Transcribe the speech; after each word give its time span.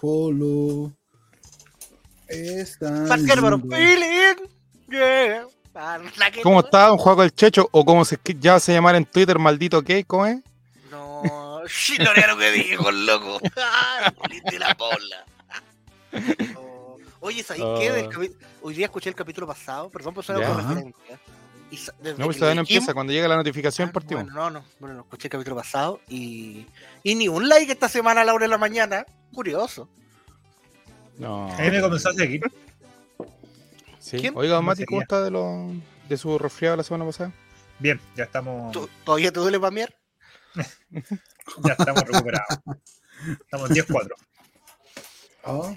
Colo. 0.00 0.92
Está 2.28 3.16
yeah. 4.88 5.46
Ah, 5.74 5.98
la 6.16 6.30
que 6.30 6.42
¿Cómo 6.42 6.60
está 6.60 6.92
un 6.92 6.98
juego 6.98 7.22
el 7.22 7.32
Checho? 7.34 7.68
O 7.72 7.84
como 7.84 8.04
se 8.04 8.18
ya 8.40 8.58
se 8.60 8.72
llamara 8.72 8.98
en 8.98 9.04
Twitter, 9.04 9.38
maldito 9.38 9.82
¿cómo 10.06 10.26
es? 10.26 10.38
No, 10.90 11.62
shit, 11.66 12.00
no 12.00 12.10
era 12.12 12.28
lo 12.28 12.38
que 12.38 12.50
dijo 12.50 12.90
loco. 12.90 13.38
Ah, 13.56 14.12
de 14.50 14.58
la 14.58 14.74
bola. 14.74 15.24
Oh. 16.56 16.96
Oye, 17.20 17.42
¿sabéis 17.42 17.64
qué? 17.78 17.92
Del 17.92 18.08
capi- 18.08 18.34
Hoy 18.62 18.74
día 18.74 18.86
escuché 18.86 19.08
el 19.10 19.14
capítulo 19.14 19.46
pasado, 19.46 19.88
perdón 19.88 20.14
por 20.14 20.24
ser 20.24 20.36
referencia. 20.38 21.18
Y 21.70 21.76
sa- 21.76 21.94
desde 22.00 22.18
No, 22.18 22.24
pues 22.24 22.38
todavía 22.38 22.56
no 22.56 22.60
empieza. 22.62 22.94
Cuando 22.94 23.12
llega 23.12 23.28
la 23.28 23.36
notificación, 23.36 23.88
Ah, 23.90 23.92
partimos. 23.92 24.24
Bueno, 24.24 24.40
no, 24.40 24.50
no, 24.50 24.64
bueno, 24.80 24.96
no, 24.96 25.02
escuché 25.02 25.28
el 25.28 25.32
capítulo 25.32 25.56
pasado 25.56 26.00
y, 26.08 26.66
y 27.02 27.14
ni 27.14 27.28
un 27.28 27.48
like 27.48 27.70
esta 27.72 27.88
semana 27.88 28.22
a 28.22 28.24
la 28.24 28.34
hora 28.34 28.44
de 28.44 28.48
la 28.50 28.58
mañana. 28.58 29.04
Curioso. 29.34 29.88
No. 31.18 31.52
A 31.52 31.56
mí 31.60 31.70
me 31.70 31.80
comenzó 31.80 32.10
a 32.10 32.12
seguir. 32.12 32.42
Sí. 33.98 34.18
¿Quién? 34.18 34.34
Oiga, 34.36 34.54
don 34.54 34.64
Mati, 34.64 34.84
¿cómo 34.84 35.02
está 35.02 35.22
de, 35.22 35.30
lo, 35.30 35.70
de 36.08 36.16
su 36.16 36.38
resfriado 36.38 36.76
la 36.76 36.82
semana 36.82 37.04
pasada? 37.04 37.32
Bien, 37.78 38.00
ya 38.16 38.24
estamos, 38.24 38.72
¿Tú- 38.72 38.88
¿Todavía 39.04 39.32
te 39.32 39.40
duele 39.40 39.58
pamear? 39.60 39.94
ya 40.94 41.72
estamos 41.78 42.02
recuperados. 42.02 42.58
Estamos 43.40 43.70
10-4. 43.70 44.08
Ah, 45.44 45.76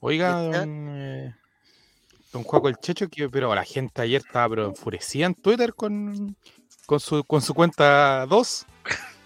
Oiga, 0.00 0.42
don, 0.42 0.88
eh, 0.90 1.34
don 2.32 2.42
Juaco 2.42 2.68
el 2.68 2.76
Checho, 2.76 3.08
que, 3.08 3.28
pero 3.28 3.54
la 3.54 3.64
gente 3.64 4.02
ayer 4.02 4.20
estaba 4.24 4.48
pero 4.48 4.66
enfurecida 4.66 5.26
en 5.26 5.34
Twitter 5.34 5.74
con, 5.74 6.36
con, 6.86 7.00
su, 7.00 7.22
con 7.24 7.40
su 7.40 7.54
cuenta 7.54 8.26
2. 8.26 8.66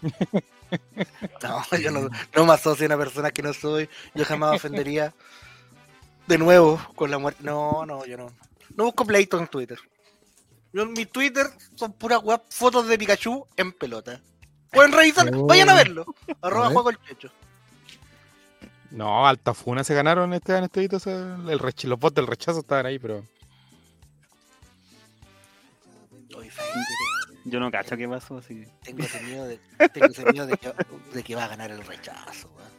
No, 1.42 1.78
yo 1.78 1.90
no, 1.90 2.08
no 2.34 2.46
me 2.46 2.52
asocio 2.52 2.84
a 2.84 2.88
una 2.88 2.96
persona 2.98 3.30
que 3.30 3.42
no 3.42 3.52
soy. 3.52 3.88
Yo 4.14 4.24
jamás 4.24 4.56
ofendería 4.56 5.14
de 6.26 6.38
nuevo 6.38 6.80
con 6.96 7.10
la 7.10 7.18
muerte. 7.18 7.42
No, 7.45 7.84
no, 7.86 8.04
yo 8.06 8.16
no. 8.16 8.26
No 8.74 8.84
busco 8.84 9.04
pleitos 9.04 9.40
en 9.40 9.46
Twitter. 9.48 9.78
Yo 10.73 10.82
en 10.82 10.92
mi 10.92 11.06
Twitter 11.06 11.46
son 11.76 11.92
puras 11.92 12.20
web, 12.23 12.40
fotos 12.50 12.86
de 12.88 12.98
Pikachu 12.98 13.46
en 13.56 13.73
pelota. 13.73 14.20
Pueden 14.73 14.92
revisar, 14.92 15.30
Oh. 15.34 15.46
vayan 15.46 15.70
a 15.70 15.74
verlo. 15.74 16.04
Arroba 16.42 16.64
ver. 16.68 16.73
juego 16.74 16.90
el 16.90 16.98
checho. 17.06 17.30
No, 18.90 19.26
alta 19.26 19.54
funa 19.54 19.84
se 19.84 19.95
ganaron 19.95 20.32
este 20.34 20.58
este 20.58 20.82
hito, 20.82 20.96
ese- 20.96 21.10
el 21.12 21.58
rech- 21.60 21.84
los 21.84 21.98
bots 21.98 22.14
del 22.14 22.26
rechazo 22.26 22.60
estaban 22.60 22.86
ahí, 22.86 22.98
pero 22.98 23.24
Oye, 26.36 26.51
Yo 27.48 27.60
no 27.60 27.70
cacho 27.70 27.96
qué 27.96 28.08
pasó, 28.08 28.38
así 28.38 28.54
que. 28.56 28.68
tengo 28.82 29.02
ese 29.04 29.20
miedo 29.22 29.46
de, 29.46 29.58
tengo 29.92 30.06
ese 30.08 30.24
miedo 30.32 30.46
de, 30.46 30.56
que, 30.56 30.72
de 31.14 31.22
que 31.22 31.34
va 31.36 31.44
a 31.44 31.48
ganar 31.48 31.70
el 31.70 31.84
rechazo. 31.84 32.50
weón. 32.56 32.70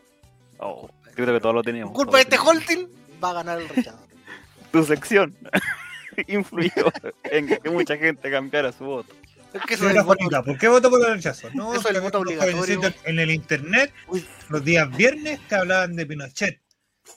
Oh, 0.59 0.89
creo 1.15 1.33
que 1.33 1.39
todos 1.39 1.55
lo 1.55 1.63
teníamos. 1.63 1.93
Culpa 1.93 2.17
de 2.17 2.23
este. 2.23 2.37
Holting, 2.37 2.89
va 3.23 3.29
a 3.29 3.33
ganar 3.33 3.59
el 3.61 3.69
rechazo. 3.69 4.05
Tu 4.71 4.83
sección 4.83 5.33
influyó 6.27 6.91
en 7.23 7.47
que 7.47 7.69
mucha 7.69 7.95
gente 7.97 8.29
cambiara 8.29 8.71
su 8.73 8.83
voto. 8.83 9.13
Es 9.53 9.61
que 9.61 9.75
eso 9.75 9.89
es 9.89 10.03
voto- 10.03 10.43
¿por 10.43 10.57
qué 10.57 10.67
voto 10.67 10.89
por 10.89 10.99
el 11.07 11.13
rechazo? 11.15 11.49
No, 11.53 11.73
Eso 11.73 11.87
es 11.89 11.95
el 11.95 12.01
voto 12.01 12.19
obligatorio. 12.19 12.93
En 13.05 13.17
el 13.19 13.31
internet, 13.31 13.93
Uy, 14.09 14.27
los 14.49 14.63
días 14.63 14.95
viernes, 14.95 15.39
que 15.47 15.55
hablaban 15.55 15.95
de 15.95 16.05
Pinochet, 16.05 16.59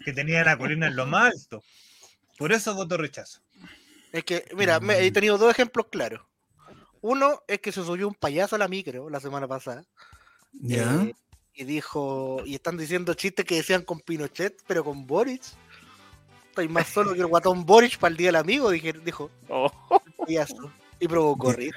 que 0.04 0.12
tenía 0.12 0.44
la 0.44 0.56
colina 0.56 0.86
en 0.86 0.94
lo 0.94 1.06
más 1.06 1.32
alto. 1.34 1.64
Por 2.38 2.52
eso 2.52 2.72
voto 2.74 2.96
rechazo. 2.96 3.40
Es 4.12 4.22
que, 4.24 4.44
mira, 4.56 4.78
me- 4.78 5.04
he 5.04 5.10
tenido 5.10 5.36
dos 5.38 5.50
ejemplos 5.50 5.86
claros. 5.90 6.20
Uno 7.02 7.42
es 7.46 7.60
que 7.60 7.72
se 7.72 7.82
subió 7.84 8.08
un 8.08 8.14
payaso 8.14 8.56
a 8.56 8.58
la 8.58 8.68
micro 8.68 9.08
la 9.10 9.20
semana 9.20 9.46
pasada. 9.48 9.84
ya. 10.52 11.02
eh, 11.04 11.14
y 11.52 11.64
dijo, 11.64 12.42
y 12.46 12.54
están 12.54 12.76
diciendo 12.76 13.12
chistes 13.14 13.44
que 13.44 13.56
decían 13.56 13.82
con 13.82 14.00
Pinochet, 14.00 14.62
pero 14.66 14.84
con 14.84 15.06
Boric. 15.06 15.42
Estoy 16.48 16.68
más 16.68 16.88
solo 16.94 17.12
que 17.14 17.20
el 17.20 17.26
guatón 17.26 17.66
Boric 17.66 17.98
para 17.98 18.10
el 18.12 18.16
día 18.16 18.28
del 18.28 18.36
amigo, 18.36 18.70
dije, 18.70 18.92
dijo 19.04 19.30
Oh, 19.48 19.70
payaso. 20.26 20.72
Y 20.98 21.08
provocó 21.08 21.52
risa. 21.52 21.76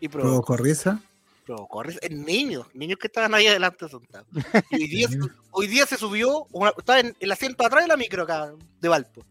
Y 0.00 0.08
provocó, 0.08 0.30
Provocó 0.46 0.56
risa. 0.56 1.00
provocó 1.46 1.82
risa. 1.82 1.98
En 2.02 2.24
niños, 2.24 2.66
niños 2.74 2.98
que 2.98 3.06
estaban 3.08 3.34
ahí 3.34 3.46
adelante 3.46 3.88
sentados. 3.88 4.26
Y 4.70 4.82
hoy 4.82 4.88
día, 4.88 5.08
hoy 5.52 5.66
día 5.68 5.86
se 5.86 5.96
subió, 5.96 6.46
una- 6.52 6.72
estaba 6.76 7.00
en 7.00 7.16
el 7.20 7.32
asiento 7.32 7.64
atrás 7.66 7.82
de 7.84 7.88
la 7.88 7.96
micro 7.96 8.22
acá, 8.24 8.52
de 8.80 8.88
Valpo. 8.88 9.24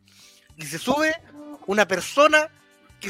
Y 0.56 0.66
se 0.66 0.78
sube 0.80 1.14
una 1.68 1.88
persona 1.88 2.50
que 3.00 3.10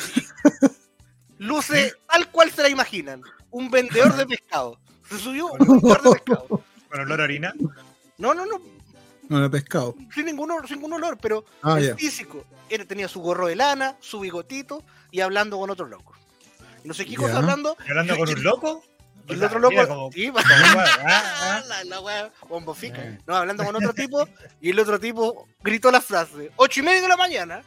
luce 1.39 1.93
tal 2.11 2.29
cual 2.31 2.51
se 2.51 2.61
la 2.63 2.69
imaginan. 2.69 3.21
Un 3.51 3.69
vendedor 3.71 4.15
de 4.15 4.25
pescado. 4.25 4.79
Se 5.09 5.17
subió 5.17 5.47
un 5.47 5.57
vendedor 5.59 6.01
de 6.01 6.11
pescado. 6.19 6.47
Con 6.89 6.99
olor 6.99 7.21
a 7.21 7.23
harina. 7.23 7.53
No, 8.17 8.33
no, 8.33 8.45
no, 8.45 8.61
No 9.29 9.37
era 9.39 9.49
pescado. 9.49 9.95
sin 10.13 10.25
ningún, 10.25 10.49
olor- 10.49 10.67
sin 10.67 10.77
ningún 10.77 10.93
olor, 10.93 11.17
pero 11.21 11.45
Ah, 11.61 11.77
el 11.79 11.95
físico. 11.95 12.45
Era, 12.69 12.83
tenía 12.85 13.07
su 13.07 13.21
gorro 13.21 13.47
de 13.47 13.55
lana, 13.55 13.95
su 13.99 14.19
bigotito 14.19 14.83
y 15.11 15.21
hablando 15.21 15.57
con 15.57 15.69
otro 15.69 15.85
loco. 15.87 16.13
Y 16.83 16.87
no 16.87 16.93
sé 16.93 17.05
qué 17.05 17.15
cosa 17.15 17.37
hablando. 17.37 17.77
¿Y 17.85 17.89
hablando 17.89 18.17
con 18.17 18.29
un 18.29 18.43
loco? 18.43 18.83
Y 19.29 19.33
el 19.33 19.43
otro 19.43 19.59
loco. 19.59 19.71
mira 19.71 19.87
como- 19.87 20.11
sí, 20.11 20.27
como 20.27 20.39
igual, 20.71 20.87
ah, 21.05 21.61
la, 21.67 21.83
la 21.83 21.99
wea, 21.99 22.31
bombo 22.47 22.73
fica. 22.73 23.03
Eh. 23.03 23.19
No, 23.27 23.35
hablando 23.35 23.65
con 23.65 23.75
otro 23.75 23.93
tipo, 23.93 24.25
y 24.61 24.69
el 24.69 24.79
otro 24.79 24.97
tipo 24.99 25.47
gritó 25.61 25.91
la 25.91 25.99
frase, 26.01 26.51
ocho 26.55 26.79
y 26.79 26.83
media 26.83 27.01
de 27.01 27.07
la 27.09 27.17
mañana. 27.17 27.61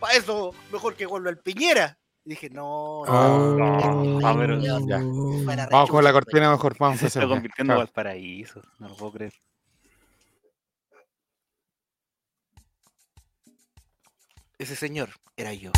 Para 0.00 0.14
eso, 0.14 0.52
mejor 0.72 0.94
que 0.94 1.06
vuelva 1.06 1.30
el 1.30 1.38
Piñera. 1.38 1.96
Y 2.28 2.32
dije, 2.32 2.50
no, 2.50 3.06
no, 3.06 4.20
ah, 4.22 4.34
pero 4.36 4.60
ya. 4.60 4.98
Vamos 5.70 5.88
con 5.88 6.04
la 6.04 6.10
chucha, 6.10 6.12
cortina 6.12 6.50
mejor, 6.50 6.76
vamos 6.78 6.96
a 6.96 7.00
se 7.00 7.06
hacer. 7.06 7.22
está 7.22 7.34
convirtiendo 7.34 7.72
en. 7.72 7.78
Valparaíso. 7.78 8.60
No 8.78 8.88
lo 8.90 8.96
puedo 8.98 9.12
creer. 9.12 9.32
Ese 14.58 14.76
señor 14.76 15.08
era 15.38 15.54
yo. 15.54 15.72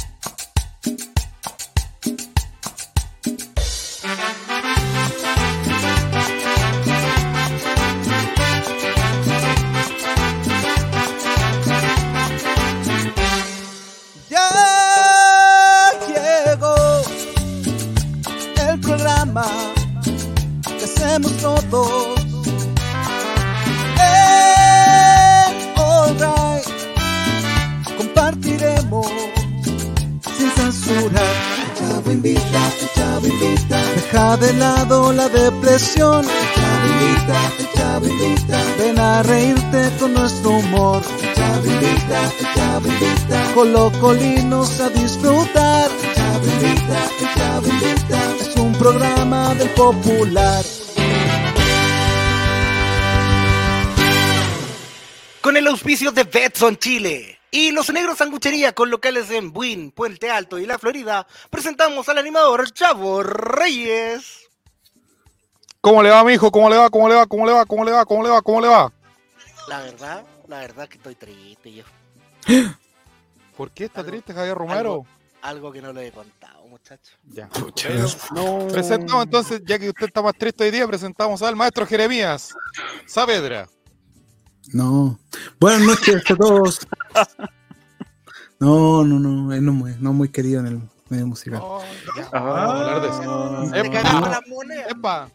Chavo 35.78 36.22
invita. 38.06 38.58
Ven 38.76 38.98
a 38.98 39.22
reírte 39.22 39.92
con 40.00 40.14
nuestro 40.14 40.50
humor. 40.50 41.00
El 41.22 41.34
Chavo 41.34 41.64
invita, 41.64 42.32
el 42.41 42.54
Chavo 42.54 42.88
invita. 42.88 43.53
Con 43.54 43.72
los 43.72 43.97
colinos 43.98 44.81
a 44.81 44.88
disfrutar. 44.88 45.91
Es 48.41 48.56
un 48.56 48.72
programa 48.72 49.54
del 49.54 49.70
popular. 49.70 50.64
Con 55.41 55.56
el 55.56 55.69
auspicio 55.69 56.10
de 56.10 56.25
Betson 56.25 56.76
Chile 56.78 57.38
y 57.52 57.70
Los 57.70 57.91
Negros 57.91 58.19
Sanguchería 58.19 58.72
con 58.72 58.91
locales 58.91 59.31
en 59.31 59.52
Buin, 59.52 59.92
Puente 59.92 60.31
Alto 60.31 60.58
y 60.58 60.66
La 60.66 60.78
Florida, 60.78 61.26
presentamos 61.48 62.08
al 62.08 62.19
animador 62.19 62.72
Chavo 62.72 63.22
Reyes. 63.22 64.50
¿Cómo 65.81 66.03
le 66.03 66.11
va, 66.11 66.23
mijo? 66.25 66.51
¿Cómo 66.51 66.69
le 66.69 66.77
va? 66.77 66.91
¿Cómo 66.91 67.09
le 67.09 67.15
va? 67.15 67.27
¿Cómo 67.27 67.47
le 67.47 67.53
va? 67.53 67.65
¿Cómo 67.67 67.85
le 67.85 67.93
va? 67.93 68.05
¿Cómo 68.05 68.23
le 68.23 68.29
va? 68.31 68.43
¿Cómo 68.43 68.61
le 68.61 68.69
va? 68.69 68.93
La 69.69 69.81
verdad, 69.81 70.25
la 70.49 70.59
verdad 70.61 70.88
que 70.88 70.97
estoy 70.97 71.15
triste 71.15 71.73
yo. 71.73 71.85
¿Por 73.56 73.71
qué 73.71 73.85
está 73.85 74.00
Algo- 74.00 74.11
triste 74.11 74.35
Javier 74.35 74.56
Romero? 74.56 75.06
Algo 75.43 75.73
que 75.73 75.81
no 75.81 75.91
le 75.94 76.06
he 76.09 76.12
contado, 76.12 76.67
muchachos. 76.67 77.17
Ya. 77.32 77.49
Bueno, 78.32 78.67
Presentamos 78.73 79.25
entonces, 79.25 79.62
ya 79.65 79.79
que 79.79 79.88
usted 79.88 80.06
está 80.06 80.21
más 80.21 80.35
triste 80.37 80.65
hoy 80.65 80.71
día, 80.71 80.87
presentamos 80.87 81.41
al 81.43 81.56
maestro 81.56 81.87
Jeremías 81.87 82.53
Saavedra. 83.06 83.67
No. 84.75 85.19
Buenas 85.59 85.81
noches 85.83 86.23
a 86.31 86.37
todos. 86.37 86.87
No, 88.62 89.05
no, 89.05 89.19
no. 89.19 89.55
él 89.55 89.65
No 89.65 89.73
muy, 89.73 89.97
no 90.00 90.12
muy 90.12 90.29
querido 90.29 90.61
en 90.61 90.67
el 90.67 90.81
medio 91.09 91.26
musical. 91.26 91.61
Oh, 91.65 91.83
ya, 92.15 92.29
Ah. 92.31 92.65
hablar 92.67 93.00
de 93.00 93.09
eso. 93.09 93.75
Epa. 93.75 94.41
Epa. 94.91 95.29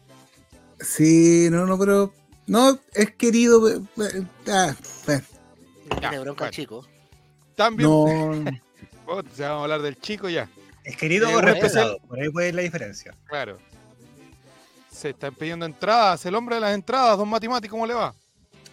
Sí, 0.86 1.48
no, 1.50 1.66
no, 1.66 1.78
pero. 1.78 2.12
No, 2.46 2.78
es 2.94 3.10
querido. 3.16 3.68
eh, 3.68 3.80
eh, 3.98 4.26
ah, 4.48 4.74
eh, 5.08 5.20
Ya, 6.00 6.10
bronca 6.20 6.44
bueno. 6.44 6.50
chico. 6.52 6.86
También. 7.54 7.88
no. 7.90 8.44
Oh, 9.08 9.22
ya 9.36 9.50
vamos 9.50 9.60
a 9.60 9.62
hablar 9.64 9.82
del 9.82 10.00
chico 10.00 10.28
ya. 10.28 10.48
Es 10.82 10.96
querido 10.96 11.30
o 11.30 11.40
respetado. 11.40 11.98
Por 12.08 12.18
ahí 12.18 12.28
puede 12.28 12.48
ir 12.48 12.56
la 12.56 12.62
diferencia. 12.62 13.14
Claro. 13.26 13.56
Se 14.90 15.10
están 15.10 15.32
pidiendo 15.32 15.64
entradas. 15.64 16.26
El 16.26 16.34
hombre 16.34 16.56
de 16.56 16.60
las 16.62 16.74
entradas, 16.74 17.16
don 17.16 17.28
Mati 17.28 17.46
Mati, 17.48 17.68
¿cómo 17.68 17.86
le 17.86 17.94
va? 17.94 18.12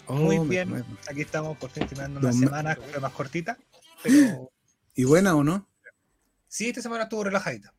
Muy 0.07 0.37
Oh, 0.39 0.43
bien. 0.43 0.71
me- 0.71 0.83
Aquí 1.07 1.21
estamos 1.21 1.55
por 1.59 1.69
fin 1.69 1.85
terminando 1.85 2.19
una 2.19 2.33
semana 2.33 2.75
más 2.99 3.11
cortita. 3.13 3.59
Pero 4.03 4.49
¿Y 4.95 5.03
buena 5.03 5.35
o 5.35 5.43
no? 5.43 5.67
sí, 6.47 6.69
esta 6.69 6.81
semana 6.81 7.03
estuvo 7.03 7.23
relajadita. 7.25 7.71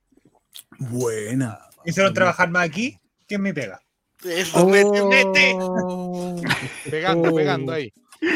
Buena. 0.78 1.58
Hicieron 1.84 2.14
trabajar 2.14 2.50
más 2.50 2.69
aquí 2.69 3.00
que 3.26 3.34
en 3.34 3.42
mi 3.42 3.52
pega. 3.52 3.80
Eso, 4.25 4.67
mete, 4.67 5.03
mete. 5.05 5.56
Oh. 5.61 6.37
Pegando, 6.91 7.31
Oh. 7.31 7.35
pegando 7.37 7.73
ahí. 7.73 7.93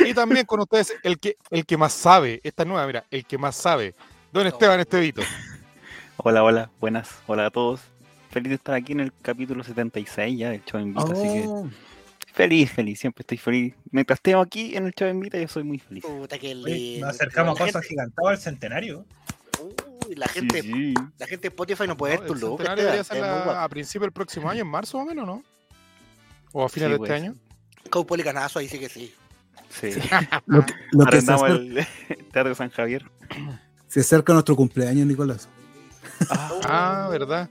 Y 0.07 0.13
también 0.13 0.45
con 0.45 0.61
ustedes, 0.61 0.93
el 1.03 1.19
que, 1.19 1.37
el 1.51 1.65
que 1.65 1.77
más 1.77 1.93
sabe, 1.95 2.41
esta 2.43 2.63
es 2.63 2.69
nueva, 2.69 2.87
mira, 2.87 3.05
el 3.11 3.25
que 3.25 3.39
más 3.39 3.57
sabe. 3.57 3.95
Don 4.33 4.47
Esteban 4.47 4.79
Estevito. 4.81 5.23
Hola, 6.19 6.43
hola, 6.45 6.71
buenas, 6.81 7.09
hola 7.27 7.47
a 7.47 7.51
todos. 7.51 7.81
Feliz 8.31 8.51
de 8.51 8.55
estar 8.57 8.75
aquí 8.75 8.93
en 8.93 9.01
el 9.01 9.13
capítulo 9.23 9.65
76 9.65 10.39
ya 10.39 10.51
del 10.51 10.63
Chavo 10.65 10.83
Invita, 10.85 11.05
así 11.13 11.23
que 11.23 11.45
Oh. 11.47 11.71
feliz, 12.35 12.71
feliz, 12.71 13.01
siempre 13.01 13.23
estoy 13.23 13.39
feliz. 13.39 13.75
Mientras 13.91 14.19
estemos 14.19 14.47
aquí 14.47 14.77
en 14.77 14.87
el 14.87 14.93
Chavo 14.93 15.11
Invita, 15.11 15.39
yo 15.39 15.49
soy 15.49 15.63
muy 15.65 15.79
feliz. 15.79 16.05
Puta 16.05 16.39
que 16.39 16.55
lindo. 16.55 17.07
Nos 17.07 17.15
acercamos 17.15 17.59
a 17.59 17.65
cosas 17.65 17.85
gigantadas 17.87 18.31
al 18.33 18.39
centenario. 18.39 19.07
uy, 20.07 20.15
la 20.17 20.29
gente, 20.29 20.61
Sí, 20.63 20.71
sí. 20.73 20.95
la 21.19 21.27
gente 21.27 21.43
de 21.43 21.49
Spotify 21.49 21.87
no 21.87 21.97
puede 21.97 22.17
No, 22.17 22.21
ver 22.23 22.39
tu 22.41 22.57
guapo. 22.57 23.51
a 23.53 23.69
principio 23.71 24.03
del 24.03 24.13
próximo 24.13 24.51
año, 24.51 24.61
en 24.63 24.69
marzo 24.69 24.99
más 24.99 25.07
o 25.07 25.09
menos, 25.09 25.27
¿no? 25.27 25.43
O 26.53 26.65
a 26.65 26.69
fines 26.69 26.87
Sí, 26.89 26.93
de 26.93 26.99
pues. 26.99 27.11
este 27.11 27.27
año. 27.27 27.35
Cowboy 27.91 28.23
Canazo, 28.23 28.59
ahí 28.59 28.69
sí 28.69 28.79
que 28.79 28.89
sí. 28.89 29.15
Sí. 29.71 29.91
Lo, 30.47 30.65
que- 30.65 30.75
lo 30.93 31.05
que 31.07 31.21
se 31.21 31.33
acerca, 31.33 31.53
el 31.55 31.87
Teatro 32.33 32.55
San 32.55 32.71
Javier. 32.71 33.05
se 33.89 34.01
acerca 34.01 34.33
nuestro 34.33 34.57
cumpleaños, 34.57 35.07
Nicolás. 35.07 35.49
Ah, 36.31 37.09
¿verdad? 37.11 37.49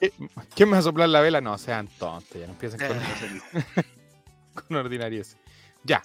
¿Qué- 0.00 0.12
¿Quién 0.54 0.68
me 0.68 0.74
va 0.74 0.78
a 0.80 0.82
soplar 0.82 1.08
la 1.08 1.20
vela? 1.20 1.40
No, 1.40 1.56
sean 1.58 1.88
tontos, 1.98 2.38
ya 2.38 2.46
no 2.46 2.52
empiecen 2.52 2.78
con, 2.86 4.64
con 4.68 4.76
ordinarios. 4.76 5.36
Ya. 5.84 6.02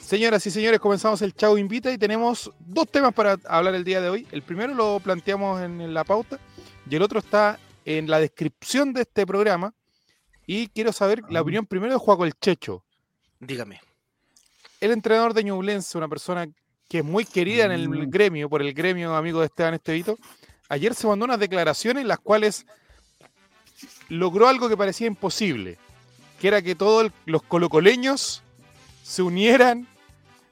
Señoras 0.00 0.44
y 0.46 0.50
señores, 0.50 0.80
comenzamos 0.80 1.20
el 1.22 1.34
Chavo 1.34 1.56
Invita 1.58 1.90
y 1.92 1.98
tenemos 1.98 2.50
dos 2.58 2.88
temas 2.90 3.12
para 3.14 3.36
hablar 3.46 3.74
el 3.74 3.84
día 3.84 4.00
de 4.00 4.08
hoy. 4.08 4.26
El 4.32 4.42
primero 4.42 4.74
lo 4.74 4.98
planteamos 5.00 5.60
en 5.62 5.92
la 5.94 6.04
pauta 6.04 6.38
y 6.88 6.96
el 6.96 7.02
otro 7.02 7.18
está 7.20 7.58
en 7.84 8.08
la 8.10 8.18
descripción 8.18 8.92
de 8.92 9.02
este 9.02 9.26
programa. 9.26 9.72
Y 10.52 10.66
quiero 10.66 10.92
saber 10.92 11.22
la 11.28 11.42
opinión 11.42 11.64
primero 11.64 11.92
de 11.92 11.98
Juaco 12.00 12.24
el 12.24 12.32
Checho, 12.34 12.82
Dígame. 13.38 13.80
el 14.80 14.90
entrenador 14.90 15.32
de 15.32 15.44
Ñublense, 15.44 15.96
una 15.96 16.08
persona 16.08 16.48
que 16.88 16.98
es 16.98 17.04
muy 17.04 17.24
querida 17.24 17.66
en 17.66 17.70
el 17.70 17.88
Mm. 17.88 18.10
gremio, 18.10 18.48
por 18.50 18.60
el 18.60 18.74
gremio 18.74 19.14
amigo 19.14 19.38
de 19.38 19.46
Esteban 19.46 19.74
Estevito. 19.74 20.18
Ayer 20.68 20.92
se 20.96 21.06
mandó 21.06 21.24
unas 21.26 21.38
declaraciones 21.38 22.00
en 22.02 22.08
las 22.08 22.18
cuales 22.18 22.66
logró 24.08 24.48
algo 24.48 24.68
que 24.68 24.76
parecía 24.76 25.06
imposible, 25.06 25.78
que 26.40 26.48
era 26.48 26.60
que 26.62 26.74
todos 26.74 27.12
los 27.26 27.44
colocoleños 27.44 28.42
se 29.04 29.22
unieran 29.22 29.86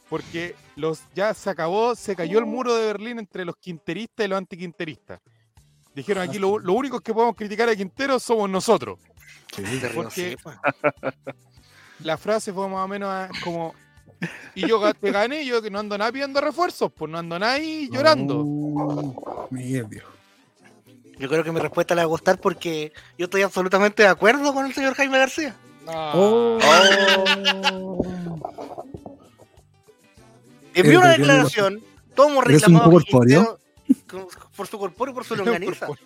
porque 0.08 0.54
los 0.76 1.02
ya 1.16 1.34
se 1.34 1.50
acabó, 1.50 1.96
se 1.96 2.14
cayó 2.14 2.38
el 2.38 2.46
muro 2.46 2.72
de 2.76 2.86
Berlín 2.86 3.18
entre 3.18 3.44
los 3.44 3.56
quinteristas 3.56 4.24
y 4.26 4.28
los 4.28 4.38
antiquinteristas. 4.38 5.20
Dijeron 5.92 6.22
aquí 6.22 6.38
lo, 6.38 6.60
lo 6.60 6.72
único 6.74 7.00
que 7.00 7.12
podemos 7.12 7.34
criticar 7.34 7.68
a 7.68 7.74
Quintero 7.74 8.20
somos 8.20 8.48
nosotros. 8.48 9.00
Río 9.56 9.90
porque- 9.94 10.36
Cepa. 10.36 10.60
La 12.04 12.16
frase 12.16 12.52
fue 12.52 12.68
más 12.68 12.84
o 12.84 12.88
menos 12.88 13.08
ah, 13.10 13.28
como 13.42 13.74
y 14.54 14.66
yo 14.68 14.92
te 14.94 15.10
gané, 15.12 15.44
yo 15.44 15.60
que 15.62 15.70
no 15.70 15.78
ando 15.80 15.96
nada 15.98 16.10
pidiendo 16.12 16.40
refuerzos, 16.40 16.92
pues 16.92 17.10
no 17.10 17.18
ando 17.18 17.38
nada 17.38 17.52
ahí 17.54 17.88
llorando. 17.92 18.42
Oh. 18.46 19.48
Yo 21.18 21.28
creo 21.28 21.42
que 21.44 21.50
mi 21.52 21.58
respuesta 21.60 21.94
le 21.94 22.00
va 22.00 22.04
a 22.04 22.06
gustar 22.06 22.40
porque 22.40 22.92
yo 23.16 23.24
estoy 23.24 23.42
absolutamente 23.42 24.02
de 24.04 24.08
acuerdo 24.08 24.52
con 24.54 24.66
el 24.66 24.74
señor 24.74 24.94
Jaime 24.94 25.18
García. 25.18 25.56
Ah. 25.88 26.12
Oh. 26.14 26.58
Envió 30.74 30.98
Eres 30.98 30.98
una 30.98 31.10
declaración, 31.10 31.82
todos 32.14 32.30
hemos 32.30 32.44
¿Eres 32.46 32.68
un 32.68 32.74
reclamado? 32.74 33.00
Quintero- 33.00 33.58
con- 34.06 34.26
por 34.56 34.66
su 34.66 34.78
corpóreo 34.78 35.12
y 35.12 35.14
por 35.14 35.24
su 35.24 35.34
longaniza. 35.44 35.86
Por- 35.86 35.98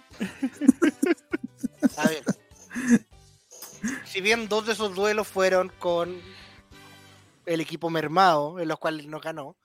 A 1.96 2.08
ver. 2.08 2.22
Si 4.04 4.20
bien 4.20 4.48
dos 4.48 4.66
de 4.66 4.72
esos 4.72 4.94
duelos 4.94 5.26
fueron 5.28 5.68
con 5.78 6.20
el 7.46 7.60
equipo 7.60 7.90
mermado, 7.90 8.60
en 8.60 8.68
los 8.68 8.78
cuales 8.78 9.06
no 9.06 9.20
ganó, 9.20 9.56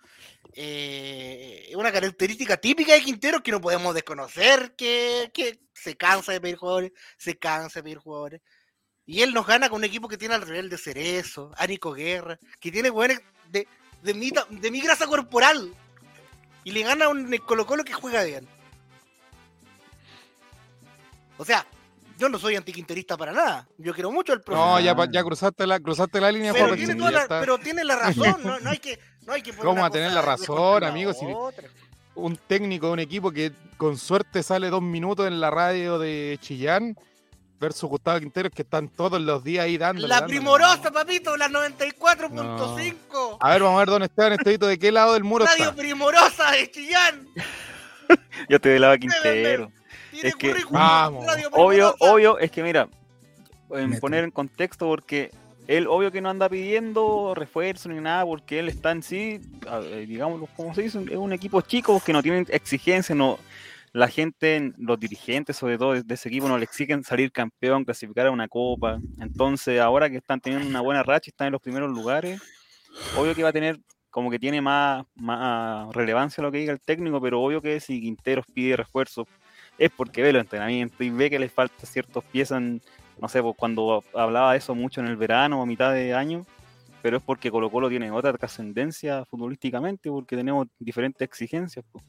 eh, 0.53 1.71
una 1.75 1.91
característica 1.91 2.57
típica 2.57 2.93
de 2.93 3.01
Quintero 3.01 3.43
que 3.43 3.51
no 3.51 3.61
podemos 3.61 3.93
desconocer, 3.93 4.75
que, 4.75 5.29
que 5.33 5.59
se 5.73 5.95
cansa 5.95 6.31
de 6.31 6.41
pedir 6.41 6.57
jugadores, 6.57 6.91
se 7.17 7.37
cansa 7.37 7.79
de 7.79 7.83
pedir 7.83 7.97
jugadores. 7.99 8.41
Y 9.05 9.21
él 9.21 9.33
nos 9.33 9.45
gana 9.45 9.69
con 9.69 9.77
un 9.77 9.83
equipo 9.83 10.07
que 10.07 10.17
tiene 10.17 10.35
al 10.35 10.41
Real 10.41 10.69
de 10.69 10.77
Cerezo, 10.77 11.51
a 11.55 11.67
Nico 11.67 11.93
Guerra, 11.93 12.39
que 12.59 12.71
tiene 12.71 12.89
jugadores 12.89 13.21
de, 13.49 13.67
de, 14.01 14.13
mi, 14.13 14.31
de 14.49 14.71
mi 14.71 14.81
grasa 14.81 15.07
corporal. 15.07 15.73
Y 16.63 16.71
le 16.71 16.81
gana 16.81 17.05
a 17.05 17.09
un 17.09 17.35
Colo 17.37 17.65
Colo 17.65 17.85
que 17.85 17.93
juega 17.93 18.23
bien. 18.23 18.47
O 21.37 21.45
sea, 21.45 21.65
yo 22.17 22.29
no 22.29 22.39
soy 22.39 22.55
antiquinterista 22.55 23.15
para 23.17 23.31
nada. 23.31 23.67
Yo 23.77 23.93
quiero 23.93 24.11
mucho 24.11 24.33
el 24.33 24.41
profe. 24.41 24.59
No, 24.59 24.79
ya, 24.79 24.95
ya 25.11 25.23
cruzaste 25.23 25.65
la, 25.67 25.79
cruzaste 25.79 26.19
la 26.19 26.31
línea, 26.31 26.53
pero, 26.53 26.75
tiene 26.75 26.95
toda 26.95 27.11
la, 27.11 27.21
está. 27.21 27.39
pero 27.39 27.57
tiene 27.57 27.83
la 27.83 27.95
razón. 27.95 28.35
No, 28.43 28.59
no 28.59 28.69
hay 28.69 28.79
que. 28.79 28.99
No 29.25 29.33
hay 29.33 29.41
que 29.41 29.51
poner 29.51 29.65
¿Cómo 29.65 29.85
a 29.85 29.89
tener 29.89 30.11
la 30.13 30.21
de 30.21 30.25
razón, 30.25 30.55
contra 30.55 30.87
la 30.87 30.87
amigo? 30.93 31.13
Si- 31.13 31.25
otra. 31.25 31.67
Un 32.15 32.35
técnico 32.37 32.87
de 32.87 32.93
un 32.93 32.99
equipo 32.99 33.31
que 33.31 33.51
con 33.77 33.97
suerte 33.97 34.41
sale 34.41 34.69
dos 34.69 34.81
minutos 34.81 35.27
en 35.27 35.39
la 35.39 35.51
radio 35.51 35.99
de 35.99 36.39
Chillán 36.41 36.95
versus 37.59 37.89
Gustavo 37.89 38.19
Quinteros 38.19 38.51
que 38.51 38.61
están 38.63 38.87
todos 38.89 39.21
los 39.21 39.43
días 39.43 39.65
ahí 39.65 39.77
dándole. 39.77 40.07
La 40.07 40.15
dándole. 40.21 40.33
primorosa, 40.39 40.89
papito, 40.91 41.35
la 41.37 41.47
94.5. 41.49 43.37
A 43.39 43.49
ver, 43.51 43.61
vamos 43.63 43.75
a 43.77 43.79
ver 43.79 43.89
dónde 43.89 44.05
Esteban 44.07 44.33
Estevito, 44.33 44.67
de 44.67 44.79
qué 44.79 44.91
lado 44.91 45.13
del 45.13 45.23
muro 45.23 45.45
Radio 45.47 45.65
está. 45.65 45.75
primorosa 45.75 46.51
de 46.51 46.71
Chillán. 46.71 47.27
Yo 48.49 48.59
te 48.59 48.69
velaba 48.69 48.97
Quintero. 48.97 49.71
Tiene 50.21 50.29
Es 50.29 50.35
que- 50.35 50.53
Vamos. 50.71 51.25
Obvio, 51.51 51.95
obvio, 51.99 52.39
es 52.39 52.49
que 52.51 52.63
mira, 52.63 52.89
en 53.71 53.99
poner 53.99 54.23
en 54.23 54.31
contexto 54.31 54.87
porque 54.87 55.31
él 55.67 55.85
obvio 55.87 56.11
que 56.11 56.21
no 56.21 56.29
anda 56.29 56.47
pidiendo 56.49 57.33
refuerzo 57.35 57.89
ni 57.89 57.99
nada 57.99 58.25
porque 58.25 58.59
él 58.59 58.69
está 58.69 58.91
en 58.91 59.03
sí, 59.03 59.39
eh, 59.69 60.05
digámoslo 60.07 60.47
como 60.55 60.73
se 60.73 60.83
dice, 60.83 61.03
es 61.09 61.17
un 61.17 61.33
equipo 61.33 61.61
chico 61.61 62.01
que 62.03 62.13
no 62.13 62.23
tienen 62.23 62.45
exigencias, 62.49 63.17
no 63.17 63.37
la 63.93 64.07
gente, 64.07 64.73
los 64.77 64.99
dirigentes 64.99 65.57
sobre 65.57 65.77
todo 65.77 65.93
de 65.93 66.03
de 66.03 66.13
ese 66.13 66.29
equipo 66.29 66.47
no 66.47 66.57
le 66.57 66.63
exigen 66.65 67.03
salir 67.03 67.31
campeón, 67.31 67.83
clasificar 67.83 68.27
a 68.27 68.31
una 68.31 68.47
copa. 68.47 68.99
Entonces, 69.19 69.79
ahora 69.79 70.09
que 70.09 70.17
están 70.17 70.39
teniendo 70.39 70.67
una 70.67 70.81
buena 70.81 71.03
racha 71.03 71.29
y 71.29 71.31
están 71.31 71.47
en 71.47 71.53
los 71.53 71.61
primeros 71.61 71.89
lugares, 71.91 72.39
obvio 73.17 73.33
que 73.35 73.43
va 73.43 73.49
a 73.49 73.53
tener 73.53 73.79
como 74.09 74.29
que 74.31 74.39
tiene 74.39 74.61
más, 74.61 75.03
más 75.15 75.93
relevancia 75.93 76.41
lo 76.43 76.51
que 76.51 76.59
diga 76.59 76.73
el 76.73 76.79
técnico, 76.79 77.19
pero 77.21 77.41
obvio 77.41 77.61
que 77.61 77.79
si 77.79 77.99
Quinteros 78.01 78.45
pide 78.53 78.75
refuerzos 78.77 79.25
es 79.77 79.91
porque 79.91 80.21
ve 80.21 80.33
los 80.33 80.41
entrenamientos 80.41 80.99
y 81.01 81.09
ve 81.09 81.29
que 81.29 81.39
les 81.39 81.51
falta 81.51 81.85
ciertas 81.85 82.23
piezas, 82.25 82.57
en- 82.59 82.81
no 83.19 83.27
sé, 83.29 83.41
pues 83.41 83.55
cuando 83.57 84.03
hablaba 84.13 84.51
de 84.51 84.59
eso 84.59 84.75
mucho 84.75 85.01
en 85.01 85.07
el 85.07 85.17
verano 85.17 85.59
o 85.59 85.63
a 85.63 85.65
mitad 85.65 85.91
de 85.93 86.13
año, 86.13 86.45
pero 87.01 87.17
es 87.17 87.23
porque 87.23 87.49
Colo 87.51 87.69
Colo 87.69 87.89
tiene 87.89 88.11
otra 88.11 88.33
trascendencia 88.33 89.25
futbolísticamente, 89.25 90.09
porque 90.09 90.35
tenemos 90.35 90.67
diferentes 90.79 91.21
exigencias. 91.25 91.85
pues. 91.91 92.03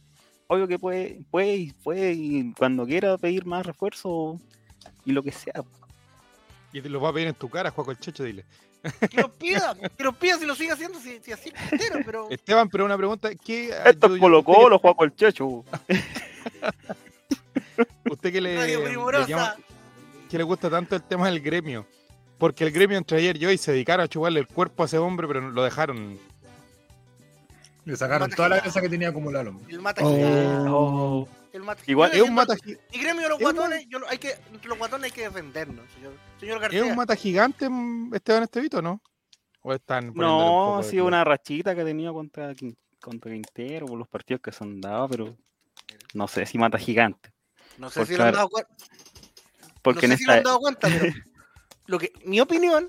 Obvio 0.49 0.67
que 0.67 0.79
puede, 0.79 1.21
puede, 1.31 1.57
y- 1.57 1.73
puede 1.73 2.13
y 2.13 2.53
cuando 2.55 2.87
quiera 2.87 3.17
pedir 3.19 3.45
más 3.45 3.65
refuerzo 3.67 4.41
y 5.05 5.13
lo 5.13 5.23
que 5.23 5.33
sea. 5.33 5.53
pues. 5.55 5.67
Y 6.73 6.81
te 6.83 6.89
lo 6.89 7.01
va 7.01 7.11
a 7.11 7.13
pedir 7.13 7.29
en 7.29 7.35
tu 7.35 7.49
cara, 7.49 7.71
Juaco 7.71 7.91
el 7.91 7.99
Checho, 7.99 8.25
dile. 8.25 8.45
Que 9.11 9.21
lo 9.23 9.33
pida, 9.33 9.75
que 9.97 10.05
lo 10.05 10.13
pida 10.13 10.39
si 10.39 10.47
lo 10.47 10.55
sigue 10.55 10.71
haciendo, 10.73 10.99
si, 11.01 11.19
si 11.21 11.33
así 11.33 11.49
es 11.49 11.69
Quintero, 11.69 12.01
pero. 12.05 12.31
Esteban, 12.31 12.69
pero 12.69 12.85
una 12.85 12.97
pregunta, 12.97 13.31
¿qué, 13.35 13.71
Esto 13.85 14.09
yo- 14.09 14.15
es 14.15 14.21
Colo 14.21 14.45
Colo, 14.45 14.79
Juaco 14.79 15.05
el 15.05 15.15
Checho. 15.15 15.65
Usted 18.11 18.33
que 18.33 18.41
le, 18.41 18.67
le 18.67 18.79
Primorosa. 18.79 19.27
llama- 19.27 19.57
que 20.29 20.39
le 20.39 20.45
gusta 20.45 20.69
tanto 20.71 20.95
el 20.97 21.03
tema 21.03 21.27
del 21.31 21.41
gremio. 21.41 21.87
Porque 22.39 22.63
el 22.65 22.71
gremio 22.71 22.97
entre 22.99 23.19
ayer 23.19 23.37
y 23.37 23.47
hoy 23.47 23.59
se 23.59 23.73
dedicaron 23.73 24.05
a 24.05 24.09
chuparle 24.09 24.39
el 24.41 24.47
cuerpo 24.47 24.83
a 24.83 24.87
ese 24.87 24.99
hombre, 24.99 25.27
pero 25.27 25.41
lo 25.51 25.63
dejaron. 25.65 26.19
Le 27.85 27.97
sacaron 27.97 28.31
toda 28.31 28.49
la 28.51 28.57
grasa 28.61 28.81
que 28.81 28.89
tenía 28.89 29.09
acumulada. 29.09 29.51
El 29.69 29.81
mata 29.81 30.03
Oh. 30.05 30.15
gigante, 30.15 30.69
Oh. 30.71 31.29
el 31.53 31.63
mata 31.63 31.83
Igual 31.87 32.13
Es 32.13 32.21
un 32.23 32.35
mata, 32.35 32.55
Mi 32.93 32.99
gremio 33.01 33.23
de 33.23 33.29
los 33.31 33.41
es 33.41 33.47
un- 33.47 33.53
guatones, 33.57 33.87
yo, 33.89 33.99
lo- 33.99 34.09
hay 34.09 34.19
que, 34.19 34.35
entre 34.53 34.69
los 34.69 34.79
guatones 34.79 35.05
hay 35.07 35.11
que 35.11 35.23
defendernos, 35.23 35.91
señor, 35.95 36.13
señor 36.39 36.75
¿Es 36.75 36.83
un 36.83 36.95
mata 36.95 37.17
gigante 37.17 37.69
mm, 37.69 38.15
Esteban 38.15 38.43
Estevito, 38.43 38.83
no? 38.83 39.01
¿O 39.63 39.73
están 39.73 40.11
un 40.11 40.15
No, 40.17 40.79
de 40.79 40.85
sido 40.85 41.05
color? 41.05 41.15
una 41.15 41.25
rachita 41.25 41.75
que 41.75 41.81
ha 41.81 41.85
tenido 41.85 42.13
contra, 42.13 42.53
contra 43.01 43.33
Quintero 43.33 43.87
por 43.87 43.99
los 43.99 44.07
partidos 44.09 44.43
que 44.43 44.53
se 44.53 44.63
han 44.63 44.81
dado, 44.81 45.09
pero 45.09 45.37
no 46.15 46.29
sé 46.29 46.45
si 46.47 46.59
mata 46.59 46.79
gigante. 46.79 47.31
No 47.79 47.91
sé 47.91 48.01
Porque, 48.01 48.13
si 48.13 48.19
lo 48.19 48.25
han 48.25 48.33
dado 48.35 48.49
cuenta. 48.49 48.75
Porque 49.83 50.07
no 50.09 50.13
en 50.15 50.19
sé 50.19 50.25
si 50.25 50.27
lo 50.27 50.33
han 50.35 50.43
dado 50.43 50.59
cuenta, 50.61 50.89
pero 50.89 51.15
lo 51.87 51.99
que, 51.99 52.13
mi 52.25 52.41
opinión 52.41 52.89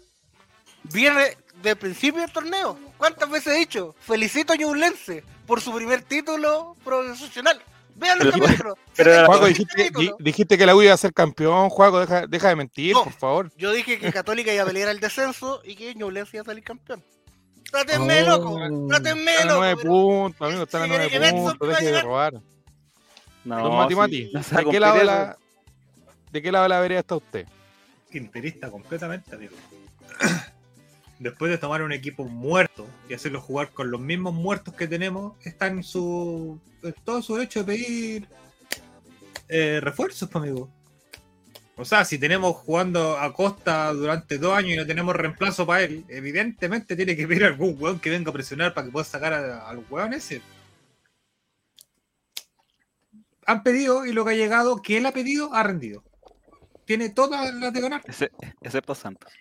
viene 0.84 1.38
del 1.62 1.78
principio 1.78 2.22
del 2.22 2.32
torneo. 2.32 2.78
¿Cuántas 2.98 3.30
veces 3.30 3.56
he 3.56 3.60
dicho? 3.60 3.96
Felicito 4.00 4.54
a 4.54 4.56
Ñublense 4.56 5.24
por 5.46 5.62
su 5.62 5.74
primer 5.74 6.02
título 6.02 6.76
profesional. 6.84 7.62
Vean 7.96 8.20
los 8.20 8.34
capítulos. 8.34 8.76
pero- 8.96 9.26
Juaco, 9.26 9.44
te- 9.44 9.50
dijiste, 9.50 9.92
di- 9.98 10.12
dijiste 10.20 10.58
que 10.58 10.66
la 10.66 10.76
U 10.76 10.82
iba 10.82 10.94
a 10.94 10.98
ser 10.98 11.14
campeón, 11.14 11.70
Juaco, 11.70 12.00
deja, 12.00 12.28
deja 12.28 12.48
de 12.50 12.56
mentir, 12.56 12.94
No. 12.94 13.04
por 13.04 13.14
favor. 13.14 13.52
Yo 13.58 13.72
dije 13.74 14.00
que 14.00 14.12
Católica 14.14 14.54
iba 14.54 14.64
a 14.64 14.68
pelear 14.68 14.90
el 14.90 15.00
descenso 15.02 15.62
y 15.66 15.76
que 15.76 15.94
Ñublense 15.96 16.38
iba 16.38 16.44
a 16.44 16.46
salir 16.46 16.64
campeón. 16.64 17.04
Trátenme, 17.72 18.24
Oh. 18.24 18.28
loco. 18.38 18.88
Trátenme, 18.88 19.32
Están 19.34 19.48
a 19.48 19.52
loco. 19.52 19.60
nueve 19.60 19.82
puntos, 19.84 20.48
amigo, 20.48 20.64
están 20.64 20.82
a 20.84 20.88
nueve 20.88 21.10
puntos, 21.32 21.58
va 21.62 21.66
a 21.66 21.70
deje 21.76 21.82
de 21.86 21.88
llegar. 21.92 22.04
robar. 22.06 22.34
No, 23.58 23.64
Don 23.64 23.78
Mati 23.78 23.94
sí, 23.94 24.00
Mati, 24.00 24.32
no 24.34 24.44
se 24.44 24.56
va 24.56 24.62
a 24.62 24.64
¿de 24.64 24.70
qué 24.72 24.80
lado 24.80 25.04
la, 25.04 25.38
de 26.32 26.42
qué 26.42 26.52
lado 26.52 26.64
de 26.64 26.70
la 26.70 26.80
vereda 26.82 27.00
está 27.00 27.16
usted? 27.16 27.48
Quinterista 28.12 28.70
completamente, 28.70 29.36
amigo. 29.36 29.56
Después 31.20 31.52
de 31.52 31.58
tomar 31.58 31.82
un 31.82 31.92
equipo 31.92 32.24
muerto 32.26 32.88
y 33.10 33.14
hacerlo 33.14 33.42
jugar 33.42 33.72
con 33.72 33.92
los 33.92 34.00
mismos 34.00 34.34
muertos 34.34 34.74
que 34.74 34.88
tenemos, 34.88 35.34
está 35.46 35.68
en 35.68 35.84
su 35.84 36.60
en 36.82 36.94
todo 37.04 37.22
su 37.22 37.36
derecho 37.36 37.60
de 37.60 37.66
pedir 37.66 38.28
eh, 39.50 39.80
refuerzos, 39.82 40.30
pues, 40.30 40.42
amigo. 40.44 40.70
O 41.76 41.84
sea, 41.86 42.06
si 42.06 42.18
tenemos 42.20 42.56
jugando 42.58 43.18
a 43.18 43.34
Costa 43.34 43.92
durante 43.94 44.38
dos 44.38 44.58
años 44.58 44.72
y 44.72 44.78
no 44.78 44.86
tenemos 44.86 45.16
reemplazo 45.16 45.66
para 45.66 45.84
él, 45.84 46.06
evidentemente 46.10 46.96
tiene 46.96 47.16
que 47.16 47.28
pedir 47.28 47.46
algún 47.46 47.76
weón 47.80 48.00
que 48.00 48.10
venga 48.10 48.30
a 48.30 48.34
presionar 48.34 48.74
para 48.74 48.86
que 48.86 48.92
pueda 48.92 49.06
sacar 49.06 49.34
a- 49.34 49.68
al 49.68 49.82
weón 49.90 50.14
ese. 50.14 50.42
Han 53.50 53.64
pedido 53.64 54.06
y 54.06 54.14
lo 54.14 54.24
que 54.26 54.32
ha 54.32 54.36
llegado, 54.36 54.82
que 54.82 54.98
él 54.98 55.06
ha 55.06 55.12
pedido, 55.12 55.54
ha 55.54 55.64
rendido. 55.64 56.04
Tiene 56.86 57.10
todas 57.10 57.54
las 57.56 57.74
de 57.74 57.82
ganar. 57.82 58.02
Ese- 58.06 58.32
excepto 58.62 58.94
Santos. 58.96 59.32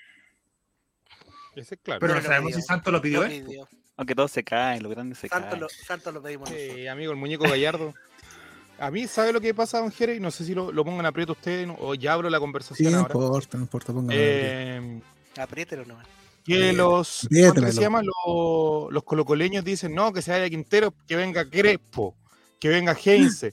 Ese 1.54 1.74
es 1.74 1.80
claro. 1.82 2.00
Pero 2.00 2.14
no 2.14 2.22
sabemos 2.22 2.48
pidió. 2.52 2.60
si 2.60 2.66
Santos 2.66 2.92
lo 2.92 3.02
pidió 3.02 3.20
Lo 3.20 3.26
él. 3.26 3.44
pidió. 3.44 3.68
Aunque 3.96 4.14
todos 4.14 4.30
se 4.30 4.44
caen, 4.44 4.82
los 4.82 4.92
grandes 4.92 5.18
se 5.18 5.28
Santos 5.28 5.50
caen. 5.50 5.60
lo, 5.60 5.68
Santos 5.68 6.14
lo 6.14 6.22
pedimos. 6.22 6.48
Sí, 6.48 6.86
amigo, 6.86 7.10
el 7.12 7.18
muñeco 7.18 7.44
Gallardo. 7.44 7.94
A 8.80 8.92
mí, 8.92 9.08
¿sabe 9.08 9.32
lo 9.32 9.40
que 9.40 9.52
pasa, 9.54 9.80
don 9.80 9.90
Jerez? 9.90 10.20
No 10.20 10.30
sé 10.30 10.44
si 10.44 10.54
lo, 10.54 10.70
lo 10.70 10.84
pongo 10.84 11.00
en 11.00 11.06
aprieto 11.06 11.32
usted 11.32 11.66
no- 11.66 11.76
o 11.80 11.94
ya 11.94 12.12
abro 12.12 12.30
la 12.30 12.38
Sí, 12.38 12.40
conversación 12.40 12.92
no 12.92 12.98
ahora. 13.00 13.12
importa, 13.14 13.56
no 13.58 13.62
importa, 13.64 13.92
póngame. 13.92 14.14
Eh, 14.16 15.00
Apriételo 15.36 15.84
nomás. 15.84 16.06
que 16.44 16.70
Eh, 16.70 16.72
los, 16.72 17.24
apriétala, 17.24 17.54
¿cómo 17.54 17.66
que 17.66 17.72
se 17.72 17.80
llama? 17.80 18.02
Los, 18.02 18.92
los 18.92 19.02
colocoleños 19.02 19.64
dicen, 19.64 19.94
no, 19.94 20.12
que 20.12 20.22
se 20.22 20.30
vaya 20.30 20.48
Quintero, 20.48 20.94
que 21.08 21.16
venga 21.16 21.44
Crespo, 21.50 22.14
que 22.60 22.68
venga 22.68 22.96
Heinze. 23.04 23.50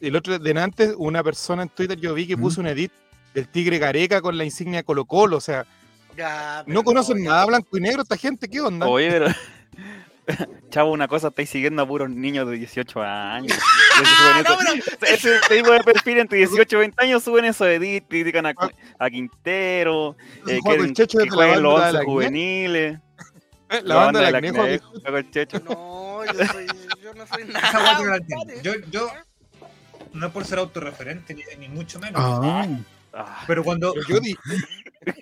El 0.00 0.16
otro 0.16 0.38
de 0.38 0.60
antes, 0.60 0.94
una 0.96 1.22
persona 1.24 1.62
en 1.62 1.68
Twitter 1.68 1.98
yo 1.98 2.14
vi 2.14 2.26
que 2.26 2.36
¿Mm? 2.36 2.40
puso 2.40 2.60
un 2.60 2.68
edit 2.68 2.92
del 3.34 3.48
tigre 3.48 3.80
careca 3.80 4.20
con 4.20 4.36
la 4.38 4.44
insignia 4.44 4.82
Colo 4.82 5.04
Colo, 5.04 5.36
o 5.36 5.40
sea, 5.40 5.66
Ya, 6.16 6.64
no 6.66 6.82
conocen 6.82 7.22
nada 7.24 7.46
blanco 7.46 7.76
y 7.76 7.80
negro 7.80 8.02
esta 8.02 8.16
gente, 8.16 8.48
¿qué 8.48 8.60
onda? 8.60 8.86
Oye, 8.86 9.10
pero. 9.10 9.26
Chavo, 10.70 10.92
una 10.92 11.08
cosa, 11.08 11.28
estáis 11.28 11.48
siguiendo 11.48 11.80
a 11.82 11.88
puros 11.88 12.10
niños 12.10 12.46
de 12.48 12.56
18 12.56 13.02
años. 13.02 13.56
No, 13.98 14.56
pero- 14.58 14.84
Ese 15.12 15.40
tipo 15.48 15.72
de 15.72 15.80
perfil 15.80 16.18
entre 16.18 16.38
18 16.38 16.76
y 16.76 16.78
20 16.78 17.04
años 17.04 17.24
suben 17.24 17.44
eso 17.46 17.64
de 17.64 17.74
edit, 17.76 18.04
critican 18.08 18.46
a, 18.46 18.54
a 18.98 19.10
Quintero, 19.10 20.16
eh, 20.46 20.60
quieren 20.62 20.94
que 20.94 21.28
jueguen 21.28 21.62
los 21.62 21.74
banda 21.74 21.86
de 21.86 21.90
11 21.90 21.92
la 21.92 21.98
Acné. 21.98 22.04
juveniles. 22.12 22.98
La, 23.82 23.94
banda 23.96 24.20
de 24.20 24.30
la. 24.30 24.40
No, 24.40 26.24
yo, 26.24 26.46
soy, 26.46 26.66
yo 27.02 27.14
no 27.14 27.26
soy 27.26 27.44
nada. 27.44 28.18
Yo, 28.62 28.72
yo, 28.90 29.10
no 30.12 30.26
es 30.26 30.32
por 30.32 30.44
ser 30.44 30.58
autorreferente 30.58 31.34
ni, 31.34 31.42
ni 31.58 31.68
mucho 31.68 31.98
menos. 31.98 32.20
Ah, 32.22 32.66
Ah, 33.14 33.42
Pero 33.46 33.64
cuando. 33.64 33.94
Yo 34.06 34.20
di- 34.20 34.36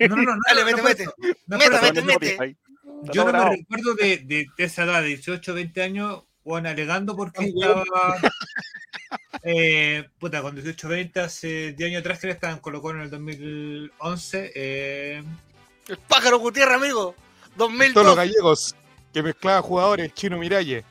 No, 0.09 0.15
no, 0.17 0.23
no. 0.23 0.35
no 0.35 0.41
Dale, 0.47 0.61
no 0.71 0.83
mete, 0.83 1.05
mete. 1.05 1.07
mete, 1.47 2.01
mete. 2.01 2.57
Yo 3.13 3.23
no 3.25 3.31
me 3.31 3.49
recuerdo 3.55 3.93
de, 3.95 4.17
de, 4.17 4.47
de 4.57 4.63
esa 4.63 4.83
edad, 4.83 5.01
de 5.01 5.07
18, 5.09 5.53
20 5.53 5.81
años, 5.83 6.23
bueno, 6.43 6.67
alegando 6.69 7.15
porque 7.15 7.43
Ay, 7.43 7.53
estaba. 7.55 7.83
Eh, 9.43 10.05
puta, 10.19 10.41
con 10.41 10.55
18, 10.55 10.87
20, 10.89 11.19
hace 11.21 11.71
10 11.73 11.89
años 11.91 11.99
atrás 12.01 12.19
que 12.19 12.29
estaba 12.29 12.51
en 12.53 12.59
Colo 12.59 12.81
Colo 12.81 12.99
en 12.99 13.05
el 13.05 13.09
2011. 13.09 14.51
Eh, 14.53 15.23
El 15.87 15.97
pájaro 16.09 16.39
Gutiérrez, 16.39 16.75
amigo. 16.75 17.15
todos 17.55 17.71
los 17.71 17.77
2002. 17.79 18.15
gallegos 18.15 18.75
que 19.13 19.23
mezclaba 19.23 19.61
jugadores, 19.61 20.13
Chino 20.13 20.37
Miralle. 20.37 20.83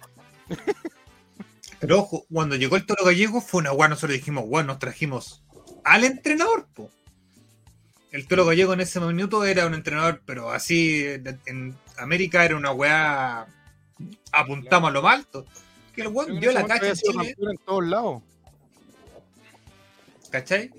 Pero 1.81 1.99
ojo, 2.01 2.27
cuando 2.33 2.57
llegó 2.57 2.77
el 2.77 2.87
Toro 2.87 3.05
Gallego 3.05 3.41
fue 3.41 3.61
una 3.61 3.73
weá, 3.73 3.89
nosotros 3.89 4.13
dijimos, 4.19 4.47
bueno, 4.47 4.69
nos 4.69 4.79
trajimos 4.79 5.43
al 5.85 6.05
entrenador, 6.05 6.67
po. 6.75 6.91
El 8.13 8.27
Toro 8.27 8.47
Gallego 8.47 8.73
en 8.73 8.81
ese 8.81 8.99
minuto 9.01 9.45
era 9.45 9.67
un 9.67 9.75
entrenador, 9.75 10.23
pero 10.25 10.51
así 10.51 11.05
en, 11.05 11.41
en 11.47 11.77
América 11.99 12.45
era 12.45 12.57
una 12.57 12.73
weá. 12.73 13.47
Apuntamos 14.33 14.91
a 14.91 14.93
lo 14.93 15.03
más 15.03 15.17
alto. 15.17 15.47
Que 15.95 16.03
el 16.03 16.09
weón 16.09 16.41
dio 16.41 16.53
la 16.53 16.67
cacha 16.67 16.89
en 16.89 16.95
Chile. 16.95 17.35
en 17.39 17.59
todos 17.59 17.85
lados. 17.85 18.23
¿Cachai? 20.31 20.71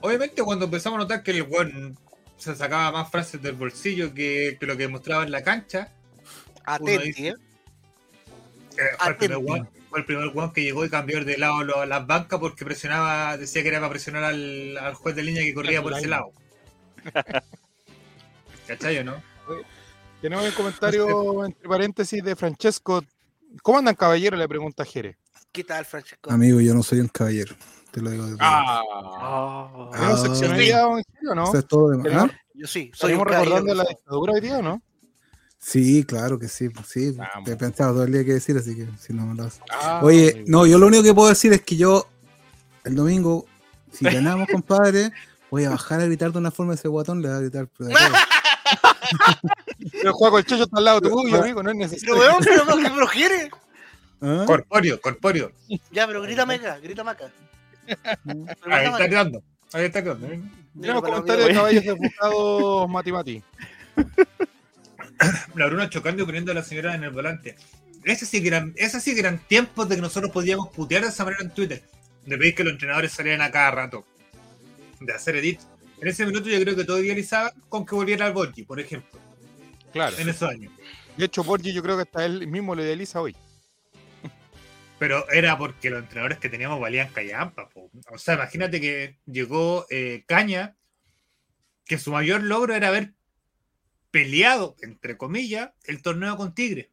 Obviamente 0.00 0.42
cuando 0.42 0.66
empezamos 0.66 0.98
a 0.98 1.02
notar 1.02 1.22
que 1.22 1.32
el 1.32 1.42
weón 1.42 1.98
se 2.36 2.54
sacaba 2.54 2.92
más 2.92 3.10
frases 3.10 3.40
del 3.40 3.54
bolsillo 3.54 4.12
que, 4.12 4.56
que 4.60 4.66
lo 4.66 4.76
que 4.76 4.88
mostraba 4.88 5.24
en 5.24 5.30
la 5.30 5.42
cancha, 5.42 5.92
Atenti, 6.64 7.28
¿eh? 7.28 7.30
eh, 7.30 7.36
primer 8.74 8.96
Atento. 8.98 9.38
weón, 9.40 9.68
fue 9.96 10.00
el 10.00 10.06
primer 10.06 10.28
weón 10.36 10.52
que 10.52 10.62
llegó 10.62 10.84
y 10.84 10.90
cambió 10.90 11.24
de 11.24 11.38
lado 11.38 11.64
lo- 11.64 11.86
las 11.86 12.06
bancas 12.06 12.38
porque 12.38 12.64
presionaba, 12.66 13.36
decía 13.38 13.62
que 13.62 13.68
era 13.68 13.78
para 13.78 13.88
presionar 13.90 14.24
al, 14.24 14.76
al 14.76 14.92
juez 14.94 15.16
de 15.16 15.22
línea 15.22 15.42
que 15.42 15.54
corría 15.54 15.80
por 15.82 15.94
ese 15.94 16.06
lado. 16.06 16.32
¿Cachai 18.66 18.98
o 18.98 19.04
no? 19.04 19.14
Tenemos 20.20 20.44
un 20.44 20.50
comentario 20.52 21.44
entre 21.46 21.68
paréntesis 21.68 22.22
de 22.22 22.36
Francesco. 22.36 23.02
¿Cómo 23.62 23.78
andan, 23.78 23.94
caballero? 23.94 24.36
Le 24.36 24.46
pregunta 24.48 24.82
a 24.82 24.86
Jerez. 24.86 25.16
¿Qué 25.52 25.64
tal, 25.64 25.84
Francesco? 25.86 26.30
amigo, 26.30 26.60
yo 26.60 26.74
no 26.74 26.82
soy 26.82 27.00
un 27.00 27.08
caballero. 27.08 27.54
Te 27.90 28.02
lo 28.02 28.10
digo 28.10 28.24
desde 28.26 28.36
Ah, 28.40 28.82
Ah. 29.22 29.88
¿Tenemos 29.92 30.72
Ah. 30.82 31.34
no? 31.34 31.44
Eso 31.44 31.58
es 31.58 31.66
todo. 31.66 32.02
¿Tenemos- 32.02 32.30
¿Ah? 32.30 32.40
Yo 32.54 32.66
sí, 32.66 32.90
soy 32.94 33.12
un 33.14 33.20
¿Estamos 33.20 33.26
recordando 33.44 33.66
caballero. 33.66 33.74
la 33.74 33.84
dictadura 33.88 34.32
hoy 34.34 34.40
día 34.40 34.58
o 34.58 34.62
no? 34.62 34.82
Sí, 35.68 36.04
claro 36.04 36.38
que 36.38 36.46
sí. 36.46 36.68
pues 36.68 36.86
Sí, 36.86 37.10
Vamos. 37.10 37.44
te 37.44 37.52
he 37.52 37.56
pensado 37.56 37.92
todo 37.94 38.04
el 38.04 38.12
día 38.12 38.24
que 38.24 38.34
decir, 38.34 38.56
así 38.56 38.76
que 38.76 38.86
si 39.00 39.12
no 39.12 39.26
me 39.26 39.34
lo 39.34 39.42
haces. 39.44 39.60
Ah, 39.70 40.00
Oye, 40.02 40.44
no, 40.46 40.64
yo 40.64 40.78
lo 40.78 40.86
único 40.86 41.02
que 41.02 41.12
puedo 41.12 41.28
decir 41.28 41.52
es 41.52 41.62
que 41.62 41.76
yo, 41.76 42.06
el 42.84 42.94
domingo, 42.94 43.46
si 43.90 44.04
ganamos, 44.04 44.46
compadre, 44.52 45.10
voy 45.50 45.64
a 45.64 45.70
bajar 45.70 46.00
a 46.00 46.04
gritar 46.06 46.30
de 46.30 46.38
una 46.38 46.52
forma 46.52 46.74
ese 46.74 46.86
guatón, 46.86 47.20
le 47.20 47.28
voy 47.28 47.36
a 47.36 47.40
gritar. 47.40 47.68
pero 47.76 47.88
de. 47.90 47.94
Pero 49.92 50.12
Juaco, 50.14 50.38
el 50.38 50.44
Checho 50.44 50.64
está 50.64 50.78
al 50.78 50.84
lado 50.84 51.00
tuyo, 51.00 51.36
Ah. 51.36 51.42
amigo, 51.44 51.62
no 51.62 51.70
es 51.70 51.76
Pero 51.76 51.88
necesario. 51.90 52.16
weón, 52.16 52.36
pero 52.44 52.64
no, 52.64 52.76
¿qué 52.76 52.90
pero 52.94 53.06
quiere? 53.08 53.50
¿Ah? 54.20 54.44
Corpóreo, 54.46 55.00
corpóreo. 55.00 55.52
Ya, 55.92 56.06
pero 56.06 56.22
grítame 56.22 56.54
acá, 56.54 56.78
grítame 56.78 57.10
acá. 57.10 57.30
Pero 57.86 58.74
Ahí 58.74 58.86
está 58.86 59.08
quedando. 59.08 59.42
Ahí 59.72 59.84
está 59.86 60.02
quedando. 60.02 60.26
¿eh? 60.26 60.40
Tenemos 60.80 61.02
Pero 61.02 61.02
comentario 61.02 61.44
de 61.46 61.54
caballos 61.54 61.84
defustados 61.84 62.88
Mati 62.88 63.12
Mati. 63.12 63.42
La 65.54 65.66
Bruna 65.66 65.88
chocando 65.88 66.22
y 66.22 66.26
poniendo 66.26 66.52
a 66.52 66.54
la 66.54 66.62
señora 66.62 66.94
en 66.94 67.04
el 67.04 67.10
volante. 67.10 67.56
Ese 68.04 68.26
sí 68.26 68.40
que 68.40 68.48
eran, 68.48 68.72
esos 68.76 69.02
sí 69.02 69.14
que 69.14 69.20
eran 69.20 69.38
tiempos 69.38 69.88
de 69.88 69.96
que 69.96 70.02
nosotros 70.02 70.30
podíamos 70.30 70.68
putear 70.68 71.02
de 71.02 71.08
esa 71.08 71.24
manera 71.24 71.42
en 71.42 71.50
Twitter. 71.50 71.82
De 72.24 72.38
pedir 72.38 72.54
que 72.54 72.64
los 72.64 72.72
entrenadores 72.72 73.12
salieran 73.12 73.40
a 73.42 73.50
cada 73.50 73.70
rato. 73.70 74.06
De 75.00 75.12
hacer 75.12 75.36
edit. 75.36 75.60
En 76.00 76.08
ese 76.08 76.26
minuto 76.26 76.48
yo 76.48 76.60
creo 76.60 76.76
que 76.76 76.84
todo 76.84 77.02
idealizaba 77.02 77.52
con 77.68 77.86
que 77.86 77.94
volviera 77.94 78.26
al 78.26 78.32
Borgi, 78.32 78.64
por 78.64 78.78
ejemplo. 78.78 79.18
Claro. 79.92 80.16
En 80.18 80.28
esos 80.28 80.48
años. 80.48 80.72
De 81.16 81.24
hecho, 81.24 81.42
Borgi 81.42 81.72
yo 81.72 81.82
creo 81.82 81.96
que 81.96 82.02
hasta 82.02 82.24
él 82.24 82.46
mismo 82.46 82.74
lo 82.74 82.82
idealiza 82.84 83.20
hoy. 83.20 83.34
Pero 84.98 85.28
era 85.30 85.58
porque 85.58 85.90
los 85.90 86.00
entrenadores 86.00 86.38
que 86.38 86.48
teníamos 86.48 86.80
valían 86.80 87.08
callampa. 87.08 87.68
po. 87.68 87.90
O 88.10 88.18
sea, 88.18 88.34
imagínate 88.34 88.80
que 88.80 89.18
llegó 89.26 89.86
eh, 89.90 90.24
Caña, 90.26 90.76
que 91.84 91.98
su 91.98 92.12
mayor 92.12 92.42
logro 92.42 92.74
era 92.74 92.88
haber 92.88 93.15
peleado, 94.10 94.76
entre 94.82 95.16
comillas, 95.16 95.70
el 95.84 96.02
torneo 96.02 96.36
con 96.36 96.54
Tigre. 96.54 96.90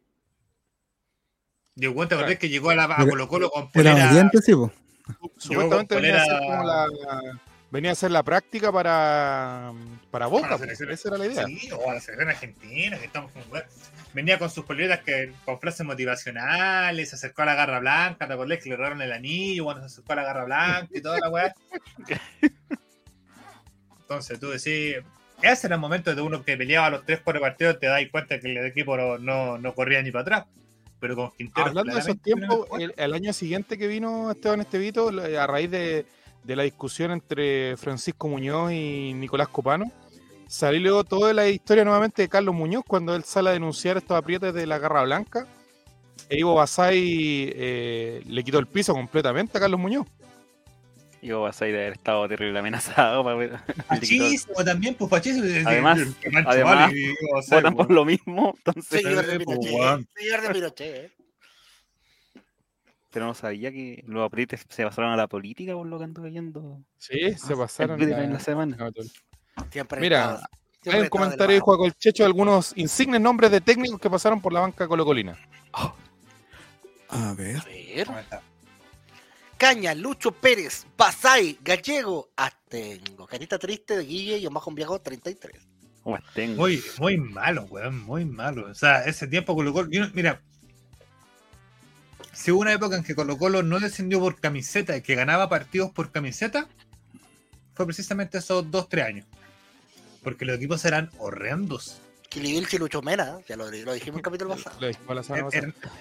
¿te 1.75 1.88
acordás 1.88 2.08
Claro. 2.10 2.39
que 2.39 2.50
llegó 2.50 2.70
a, 2.70 2.75
la, 2.75 2.84
a 2.84 3.05
Colo 3.08 3.27
Colo 3.27 3.50
con 3.50 3.63
Era 3.63 3.72
polera? 3.72 4.05
valiente, 4.05 4.41
sí, 4.41 4.53
pues. 4.55 4.72
Supuestamente 5.38 5.96
venía 5.96 6.24
a, 6.24 6.39
como 6.39 6.63
la, 6.63 6.88
venía 7.72 7.89
a 7.89 7.93
hacer 7.93 8.12
la 8.12 8.24
práctica 8.24 8.72
para, 8.72 9.74
para 10.12 10.27
Boca. 10.27 10.43
Para 10.43 10.53
la 10.53 10.60
selección. 10.75 10.91
esa 10.91 11.10
era 11.10 11.17
la 11.17 11.25
idea. 11.25 11.46
Sí, 11.46 11.70
o 11.72 11.89
a 11.89 11.96
la 11.96 12.00
selección 12.00 12.29
argentina, 12.29 13.00
que 13.00 13.05
estamos 13.05 13.32
con 13.32 13.43
Venía 14.13 14.38
con 14.38 14.50
sus 14.51 14.63
poleras 14.63 15.00
que, 15.01 15.34
con 15.43 15.60
frases 15.60 15.86
motivacionales, 15.86 17.10
se 17.10 17.15
acercó 17.15 17.41
a 17.41 17.46
la 17.46 17.55
garra 17.55 17.79
blanca, 17.79 18.27
¿te 18.27 18.34
acordás 18.34 18.60
que 18.60 18.70
le 18.70 18.75
erraron 18.75 19.01
el 19.01 19.12
anillo 19.12 19.63
cuando 19.63 19.82
se 19.82 19.88
acercó 19.88 20.13
a 20.13 20.17
la 20.17 20.24
garra 20.24 20.46
blanca 20.46 20.88
y 20.91 21.01
toda 21.01 21.20
la 21.20 21.29
weá? 21.29 21.53
Entonces 24.01 24.39
tú 24.39 24.50
decís, 24.51 24.98
ese 25.44 25.68
era 25.68 25.76
el 25.76 25.82
momento 25.82 26.14
de 26.16 26.22
uno 26.22 26.44
que 26.44 26.58
peleaba 26.58 26.90
los 26.90 27.06
3 27.06 27.22
4 27.24 27.42
partidos, 27.42 27.80
te 27.80 27.88
das 27.88 28.02
cuenta 28.12 28.40
que 28.40 28.52
el 28.52 28.66
equipo 28.66 28.98
no, 28.98 29.18
no, 29.18 29.58
no 29.58 29.76
corría 29.76 30.02
ni 30.02 30.12
para 30.12 30.22
atrás. 30.22 30.46
Pero 31.00 31.16
con 31.16 31.32
Quintero. 31.32 31.68
Hablando 31.68 31.94
de 31.94 32.00
esos 32.00 32.22
tiempos, 32.22 32.68
el, 32.80 32.94
el 32.96 33.14
año 33.14 33.34
siguiente 33.34 33.78
que 33.78 33.88
vino 33.88 34.32
Esteban 34.32 34.62
Estevito, 34.62 35.10
a 35.10 35.48
raíz 35.48 35.70
de, 35.70 36.06
de 36.44 36.56
la 36.56 36.64
discusión 36.64 37.12
entre 37.12 37.76
Francisco 37.78 38.28
Muñoz 38.28 38.72
y 38.72 39.14
Nicolás 39.14 39.50
Copano, 39.50 39.92
salió 40.48 40.80
luego 40.80 41.04
toda 41.04 41.34
la 41.34 41.48
historia 41.48 41.84
nuevamente 41.84 42.22
de 42.22 42.30
Carlos 42.30 42.56
Muñoz 42.56 42.84
cuando 42.88 43.16
él 43.16 43.24
sale 43.24 43.50
a 43.50 43.54
denunciar 43.54 43.98
estos 43.98 44.18
aprietes 44.18 44.54
de 44.54 44.66
la 44.66 44.78
Garra 44.78 45.04
Blanca 45.04 45.48
E 46.30 46.40
Ivo 46.40 46.56
Basay 46.56 47.52
eh, 47.56 48.24
le 48.26 48.44
quitó 48.44 48.60
el 48.60 48.68
piso 48.68 48.94
completamente 48.94 49.58
a 49.58 49.62
Carlos 49.62 49.80
Muñoz. 49.80 50.08
Yo 51.24 51.42
vas 51.42 51.62
a 51.62 51.68
ir 51.70 51.75
a 51.75 51.77
haber 51.80 51.94
estado 51.94 52.27
terrible 52.27 52.60
amenazado 52.60 53.24
Fachísimo 53.88 54.56
también, 54.65 54.94
pues 54.96 55.10
fachísimo. 55.10 55.46
Además- 55.68 56.00
además, 56.46 56.92
Votan 57.50 57.75
por 57.75 57.86
weón. 57.88 57.96
lo 57.96 58.06
mismo, 58.06 58.53
entonces. 58.58 59.01
Señor 59.01 59.25
de 59.25 59.39
pues, 59.39 59.58
Pinochet. 59.60 60.08
Señor 60.15 60.42
de 60.42 60.50
Pinochet. 60.53 60.96
eh. 60.96 61.12
Pero 63.10 63.25
no 63.27 63.34
sabía 63.36 63.72
que 63.72 64.03
los 64.08 64.25
aprietes 64.25 64.65
se 64.68 64.84
pasaron 64.84 65.12
a 65.12 65.15
la 65.15 65.27
política 65.27 65.74
por 65.74 65.86
lo 65.88 65.98
que 65.98 66.03
ando 66.03 66.24
leyendo 66.24 66.82
Sí, 66.98 67.34
se 67.38 67.56
pasaron. 67.56 68.01
en 68.01 68.10
la- 68.10 68.24
la 68.27 68.39
semana. 68.39 68.75
Siempre 69.72 70.01
Mira, 70.01 70.42
Hay 70.88 71.00
un 71.01 71.08
comentario 71.08 71.53
de 71.56 71.60
Juan 71.62 71.77
Colchecho 71.77 72.24
de 72.24 72.27
algunos 72.27 72.74
insignes 72.75 73.22
nombres 73.22 73.50
de 73.51 73.62
técnicos 73.62 73.98
que 74.00 74.10
pasaron 74.10 74.42
por 74.42 74.51
la 74.51 74.60
banca 74.60 74.88
colocolina. 74.88 75.38
A 75.72 77.34
ver. 77.38 77.58
A 77.58 77.63
ver. 77.63 78.08
Caña, 79.57 79.93
Lucho 79.95 80.31
Pérez, 80.31 80.86
Basay, 80.98 81.57
Gallego, 81.63 82.29
Astengo. 82.36 83.25
Carita 83.27 83.57
triste 83.57 83.98
de 83.98 84.03
Guille 84.03 84.38
y 84.38 84.45
Omajo 84.48 84.72
Viejo 84.72 85.00
33. 85.00 85.53
¿Cómo 86.03 86.17
tengo? 86.33 86.57
Muy, 86.57 86.83
muy 87.00 87.17
malo, 87.17 87.63
weón, 87.69 88.01
muy 88.03 88.25
malo. 88.25 88.69
O 88.69 88.74
sea, 88.75 89.05
ese 89.05 89.27
tiempo 89.27 89.55
Colo 89.55 89.72
Colo. 89.72 89.89
yo 89.89 90.03
mira, 90.13 90.41
si 92.33 92.51
hubo 92.51 92.62
una 92.62 92.74
época 92.74 92.98
en 92.98 93.03
que 93.03 93.15
Colo 93.15 93.38
Colo 93.38 93.63
no 93.63 93.79
descendió 93.79 94.19
por 94.19 94.39
camiseta 94.39 94.98
y 94.98 95.01
que 95.01 95.15
ganaba 95.15 95.48
partidos 95.48 95.91
por 95.91 96.12
camiseta, 96.12 96.67
fue 97.74 97.86
precisamente 97.86 98.38
esos 98.39 98.69
dos, 98.69 98.89
tres 98.89 99.05
años. 99.05 99.25
Porque 100.24 100.43
los 100.45 100.57
equipos 100.57 100.83
eran 100.86 101.10
horrendos. 101.19 102.00
Kilivilchi 102.29 102.77
y 102.77 102.79
Lucho 102.79 103.01
Mena, 103.01 103.38
ya 103.48 103.55
lo, 103.55 103.65
lo 103.69 103.93
dijimos 103.93 104.07
en 104.07 104.15
el 104.15 104.22
capítulo 104.24 104.50
pasado. 104.55 104.75
Lo 104.81 104.88
dijimos 104.88 105.15
la 105.15 105.24
semana 105.24 105.48
Er- 105.51 105.74
pasada. 105.74 105.95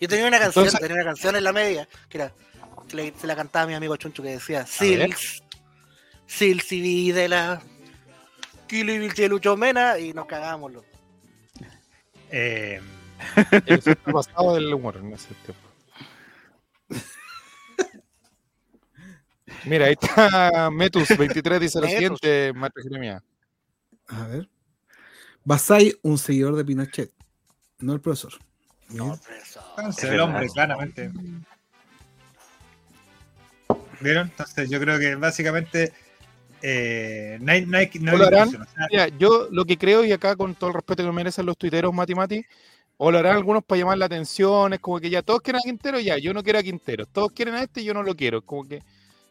Yo 0.00 0.08
tenía 0.08 0.26
una 0.26 0.38
canción, 0.38 0.64
Entonces- 0.66 0.80
tenía 0.80 0.96
una 1.02 1.04
canción 1.10 1.36
en 1.36 1.44
la 1.44 1.52
media, 1.52 1.88
que 2.08 2.18
era, 2.18 2.32
que 2.88 2.96
le- 2.96 3.14
se 3.18 3.26
la 3.26 3.36
cantaba 3.36 3.66
mi 3.66 3.74
amigo 3.74 3.96
Chuncho 3.96 4.22
que 4.22 4.30
decía, 4.30 4.66
Sils, 4.66 5.42
Sils 6.26 6.72
y 6.72 6.80
Videla, 6.80 7.62
Kilivilchi 8.66 9.24
y 9.24 9.28
Lucho 9.28 9.56
Mena, 9.56 9.98
y 9.98 10.12
nos 10.12 10.26
cagábamos 10.26 10.72
los 10.72 10.84
eh, 12.30 12.80
pasado 14.12 14.54
del 14.54 14.72
humor 14.74 14.96
en 14.96 15.12
ese 15.12 15.28
tiempo. 15.44 15.60
Mira, 19.66 19.86
ahí 19.86 19.92
está 20.00 20.68
Metus23, 20.70 21.58
dice 21.58 21.80
lo 21.80 21.86
siguiente, 21.86 22.52
Maestro 22.54 22.82
Jeremia. 22.82 23.22
A 24.08 24.26
ver. 24.26 24.48
Basay, 25.44 25.94
un 26.02 26.18
seguidor 26.18 26.56
de 26.56 26.64
Pinochet. 26.64 27.12
No 27.78 27.92
el 27.92 28.00
profesor. 28.00 28.32
No, 28.90 29.18
entonces 29.76 30.04
Es 30.04 30.10
el 30.10 30.20
hombre, 30.20 30.48
claramente. 30.48 31.10
¿Vieron? 34.00 34.28
Entonces 34.28 34.68
yo 34.68 34.80
creo 34.80 34.98
que 34.98 35.14
básicamente 35.14 35.92
eh, 36.62 37.38
no 37.40 37.52
hay, 37.52 37.66
no 37.66 37.76
Aran. 37.78 38.48
discusión, 38.48 38.62
o 38.62 38.66
sea, 38.66 38.86
Mira, 38.90 39.08
yo 39.18 39.48
lo 39.50 39.64
que 39.64 39.76
creo, 39.76 40.04
y 40.04 40.12
acá 40.12 40.36
con 40.36 40.54
todo 40.54 40.68
el 40.68 40.74
respeto 40.74 41.02
que 41.02 41.08
me 41.08 41.14
merecen 41.14 41.46
los 41.46 41.56
tuiteros, 41.56 41.92
Mati 41.92 42.14
Mati, 42.14 42.44
o 42.96 43.10
lo 43.10 43.18
harán 43.18 43.36
algunos 43.36 43.64
para 43.64 43.80
llamar 43.80 43.98
la 43.98 44.06
atención, 44.06 44.72
es 44.72 44.80
como 44.80 45.00
que 45.00 45.10
ya 45.10 45.22
todos 45.22 45.40
quieren 45.42 45.60
a 45.60 45.62
Quintero, 45.62 46.00
ya, 46.00 46.16
yo 46.18 46.32
no 46.32 46.42
quiero 46.42 46.58
a 46.58 46.62
Quintero, 46.62 47.06
todos 47.06 47.32
quieren 47.32 47.54
a 47.54 47.62
este 47.62 47.80
y 47.80 47.84
yo 47.84 47.94
no 47.94 48.02
lo 48.02 48.14
quiero, 48.14 48.42
como 48.42 48.66
que 48.66 48.82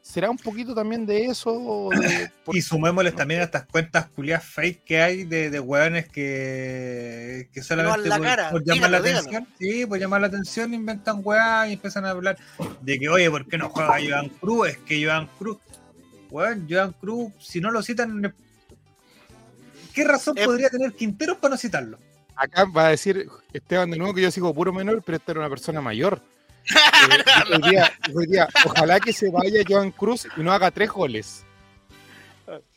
será 0.05 0.29
un 0.29 0.35
poquito 0.37 0.75
también 0.75 1.05
de 1.05 1.25
eso, 1.25 1.49
o 1.49 1.89
de- 1.89 2.29
por- 2.45 2.55
Y 2.55 2.61
sumémosles 2.61 3.15
también 3.15 3.39
a 3.39 3.45
estas 3.45 3.65
cuentas 3.65 4.07
culiadas 4.09 4.43
fake 4.45 4.83
que 4.83 5.01
hay 5.01 5.23
de, 5.23 5.49
de 5.49 5.59
hueones 5.61 6.09
que, 6.09 7.47
que 7.53 7.63
solamente 7.63 8.09
la 8.09 8.17
por, 8.17 8.25
cara, 8.25 8.49
por 8.51 8.63
llamar 8.65 8.91
la 8.91 9.01
dígalo, 9.01 9.19
atención, 9.19 9.47
sí, 9.57 9.85
por 9.85 9.97
llamar 9.97 10.21
la 10.21 10.27
atención 10.27 10.73
inventan 10.73 11.21
hueá 11.23 11.67
y 11.69 11.73
empiezan 11.73 12.05
a 12.05 12.09
hablar 12.09 12.37
de 12.81 12.99
que, 12.99 13.07
oye, 13.09 13.31
¿por 13.31 13.47
qué 13.47 13.57
no 13.57 13.69
juega 13.69 13.95
Joan 14.05 14.29
Cruz? 14.29 14.67
Es 14.69 14.77
que 14.79 15.03
Joan 15.03 15.27
Cruz, 15.39 15.57
weón, 16.29 16.67
Joan 16.69 16.91
Cruz, 16.91 17.31
si 17.39 17.61
no 17.61 17.71
lo 17.71 17.81
citan, 17.81 18.35
¿qué 19.93 20.03
razón 20.03 20.37
Eh, 20.37 20.43
podría 20.45 20.69
tener 20.69 20.91
Quinteros 20.93 21.37
para 21.37 21.53
no 21.53 21.57
citarlo? 21.57 21.97
acá 22.35 22.65
va 22.65 22.87
a 22.87 22.89
decir 22.89 23.27
Esteban 23.53 23.89
de 23.91 23.97
nuevo 23.97 24.13
que 24.13 24.21
yo 24.23 24.31
sigo 24.31 24.53
puro 24.53 24.73
menor, 24.73 25.01
pero 25.05 25.15
esta 25.17 25.31
era 25.31 25.39
una 25.41 25.49
persona 25.49 25.79
mayor. 25.81 26.19
Eh, 26.69 27.53
hoy 27.53 27.69
día- 27.71 27.91
hoy 28.15 28.25
día, 28.27 28.47
ojalá 28.65 28.99
que 28.99 29.11
se 29.13 29.29
vaya 29.29 29.63
Joan 29.67 29.91
Cruz 29.91 30.27
y 30.37 30.41
no 30.41 30.51
haga 30.51 30.71
tres 30.71 30.89
goles. 30.89 31.43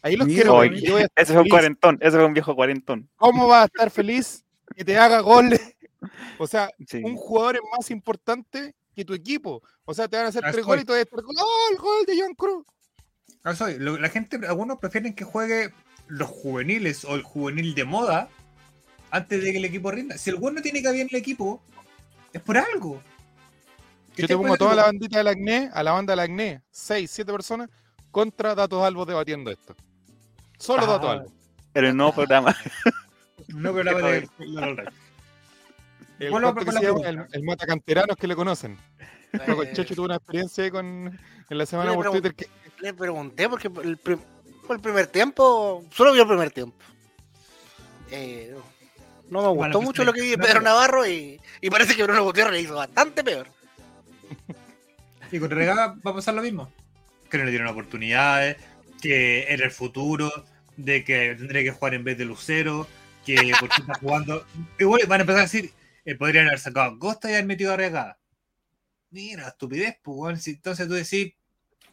Ahí 0.02 0.16
los 0.16 0.26
quiero 0.28 0.56
Oye, 0.56 0.78
ese 1.16 1.26
fue 1.26 1.36
un 1.36 1.42
feliz. 1.42 1.50
cuarentón, 1.50 1.98
ese 2.00 2.16
fue 2.16 2.24
un 2.26 2.32
viejo 2.34 2.54
cuarentón. 2.54 3.08
¿Cómo 3.16 3.48
va 3.48 3.62
a 3.62 3.64
estar 3.66 3.90
feliz 3.90 4.44
que 4.76 4.84
te 4.84 4.96
haga 4.96 5.20
goles? 5.20 5.60
O 6.38 6.46
sea, 6.46 6.70
Sí. 6.86 7.02
un 7.04 7.16
jugador 7.16 7.56
es 7.56 7.62
más 7.76 7.90
importante 7.90 8.74
que 8.94 9.04
tu 9.04 9.12
equipo. 9.14 9.62
O 9.84 9.92
sea, 9.94 10.06
te 10.08 10.16
van 10.16 10.26
a 10.26 10.28
hacer 10.28 10.44
tres 10.52 10.64
goles 10.64 10.82
y 10.82 10.86
tú 10.86 10.92
vas 10.92 10.98
a 11.00 11.02
estar 11.02 11.18
¡Oh, 11.24 11.68
el 11.72 11.78
gol 11.78 12.06
de 12.06 12.18
Joan 12.18 12.34
Cruz! 12.34 12.64
Soy, 13.56 13.78
lo- 13.78 13.98
la 13.98 14.08
gente, 14.08 14.38
algunos 14.46 14.78
prefieren 14.78 15.14
que 15.14 15.24
juegue 15.24 15.72
los 16.08 16.28
juveniles 16.28 17.04
o 17.04 17.14
el 17.14 17.22
juvenil 17.22 17.74
de 17.74 17.84
moda 17.84 18.28
antes 19.10 19.42
de 19.42 19.52
que 19.52 19.58
el 19.58 19.64
equipo 19.64 19.90
rinda. 19.90 20.16
Si 20.18 20.30
el 20.30 20.40
no 20.40 20.62
tiene 20.62 20.82
cabida 20.82 21.02
en 21.02 21.08
el 21.10 21.16
equipo, 21.16 21.62
es 22.32 22.40
por 22.42 22.56
algo. 22.58 23.02
¿Qué 24.16 24.22
Yo 24.22 24.28
te 24.28 24.34
pongo 24.34 24.48
puede 24.48 24.58
toda 24.58 24.74
la 24.74 24.84
bandita 24.86 25.18
del 25.18 25.28
acné, 25.28 25.70
a 25.72 25.82
la 25.84 25.92
banda 25.92 26.12
del 26.12 26.20
acné, 26.20 26.62
seis, 26.70 27.10
siete 27.10 27.30
personas, 27.30 27.68
contra 28.10 28.54
Datos 28.54 28.82
Albos 28.82 29.06
debatiendo 29.06 29.50
esto. 29.50 29.76
Solo 30.58 30.82
Ah. 30.84 30.86
Datos 30.86 31.10
Albos. 31.10 31.32
Pero 31.72 31.88
el 31.88 31.96
nuevo 31.96 32.12
programa. 32.14 32.56
No, 33.48 33.72
pero 33.72 33.84
la 33.84 33.94
Qué 33.94 34.02
de-. 34.02 34.28
El, 36.18 36.34
a 36.34 37.08
el, 37.08 37.26
el 37.30 37.42
Matacanteranos 37.44 38.16
que 38.16 38.26
le 38.26 38.34
conocen. 38.34 38.76
Eh, 39.32 39.70
Checho 39.72 39.94
tuvo 39.94 40.06
una 40.06 40.16
experiencia 40.16 40.64
ahí 40.64 40.70
con, 40.70 40.84
en 41.50 41.58
la 41.58 41.64
semana 41.66 41.94
por 41.94 42.10
Twitter 42.10 42.34
que 42.34 42.48
Le 42.80 42.92
pregunté 42.94 43.48
porque 43.48 43.70
el, 43.84 43.98
prim- 43.98 44.18
el 44.70 44.80
primer 44.80 45.06
tiempo, 45.06 45.84
solo 45.92 46.12
vio 46.12 46.22
el 46.22 46.28
primer 46.28 46.50
tiempo. 46.50 46.76
Eh, 48.10 48.54
no 49.28 49.42
me 49.42 49.48
gustó 49.48 49.54
Bueno, 49.54 49.72
pues, 49.74 49.84
mucho 49.84 50.04
lo 50.04 50.12
que 50.12 50.22
vi 50.22 50.30
de 50.30 50.36
no, 50.38 50.44
Pedro 50.44 50.60
Navarro 50.62 51.06
y, 51.06 51.40
y 51.60 51.70
parece 51.70 51.94
que 51.94 52.02
Bruno 52.02 52.24
Gutiérrez 52.24 52.52
le 52.54 52.60
hizo 52.62 52.74
bastante 52.74 53.22
peor. 53.22 53.48
Y 55.32 55.38
con 55.38 55.50
Regada 55.50 55.96
va 56.06 56.10
a 56.10 56.14
pasar 56.14 56.34
lo 56.34 56.42
mismo. 56.42 56.72
Que 57.30 57.38
no 57.38 57.44
le 57.44 57.50
dieron 57.50 57.68
oportunidades, 57.68 58.56
que 59.02 59.44
era 59.52 59.64
el 59.64 59.70
futuro, 59.70 60.30
de 60.76 61.04
que 61.04 61.34
tendría 61.36 61.62
que 61.62 61.72
jugar 61.72 61.94
en 61.94 62.04
vez 62.04 62.18
de 62.18 62.24
Lucero, 62.24 62.86
que 63.24 63.52
por 63.58 63.68
qué 63.68 63.80
está 63.80 63.94
jugando. 64.00 64.46
Igual 64.78 65.02
van 65.08 65.20
a 65.20 65.22
empezar 65.22 65.40
a 65.40 65.44
decir, 65.44 65.72
eh, 66.04 66.14
podrían 66.14 66.46
haber 66.46 66.60
sacado 66.60 66.92
a 66.92 66.98
Costa 66.98 67.30
y 67.30 67.34
haber 67.34 67.46
metido 67.46 67.72
a 67.72 67.76
Regada. 67.76 68.18
Mira, 69.10 69.48
estupidez, 69.48 69.98
pues, 70.02 70.46
Entonces 70.46 70.86
tú 70.86 70.94
decís, 70.94 71.34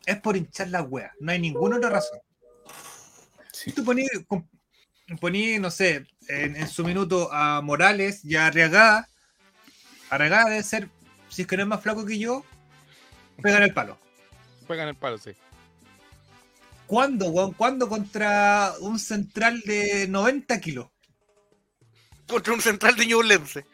es 0.05 0.17
por 0.17 0.35
hinchar 0.35 0.69
la 0.69 0.81
wea, 0.81 1.13
no 1.19 1.31
hay 1.31 1.39
ninguna 1.39 1.77
otra 1.77 1.89
razón. 1.89 2.19
Sí. 3.51 3.71
Tú 3.71 3.83
poní, 3.83 4.05
poní, 5.19 5.57
no 5.59 5.71
sé, 5.71 6.05
en, 6.27 6.55
en 6.55 6.67
su 6.67 6.83
minuto 6.83 7.31
a 7.31 7.61
Morales 7.61 8.25
y 8.25 8.35
a 8.35 8.47
Arriagada. 8.47 9.07
Arriagada 10.09 10.49
debe 10.49 10.63
ser, 10.63 10.89
si 11.33 11.41
es 11.41 11.47
que 11.47 11.57
no 11.57 11.63
es 11.63 11.69
más 11.69 11.81
flaco 11.81 12.05
que 12.05 12.19
yo, 12.19 12.45
pegan 13.41 13.63
el 13.63 13.73
palo. 13.73 13.97
juegan 14.67 14.87
el 14.87 14.95
palo, 14.95 15.17
sí. 15.17 15.31
¿Cuándo, 16.85 17.29
weón? 17.29 17.53
¿Cuándo 17.53 17.89
contra 17.89 18.73
un 18.81 18.99
central 18.99 19.61
de 19.61 20.07
90 20.07 20.59
kilos? 20.61 20.89
Contra 22.27 22.53
un 22.53 22.61
central 22.61 22.95
de 22.95 23.07
Ñublense. 23.07 23.65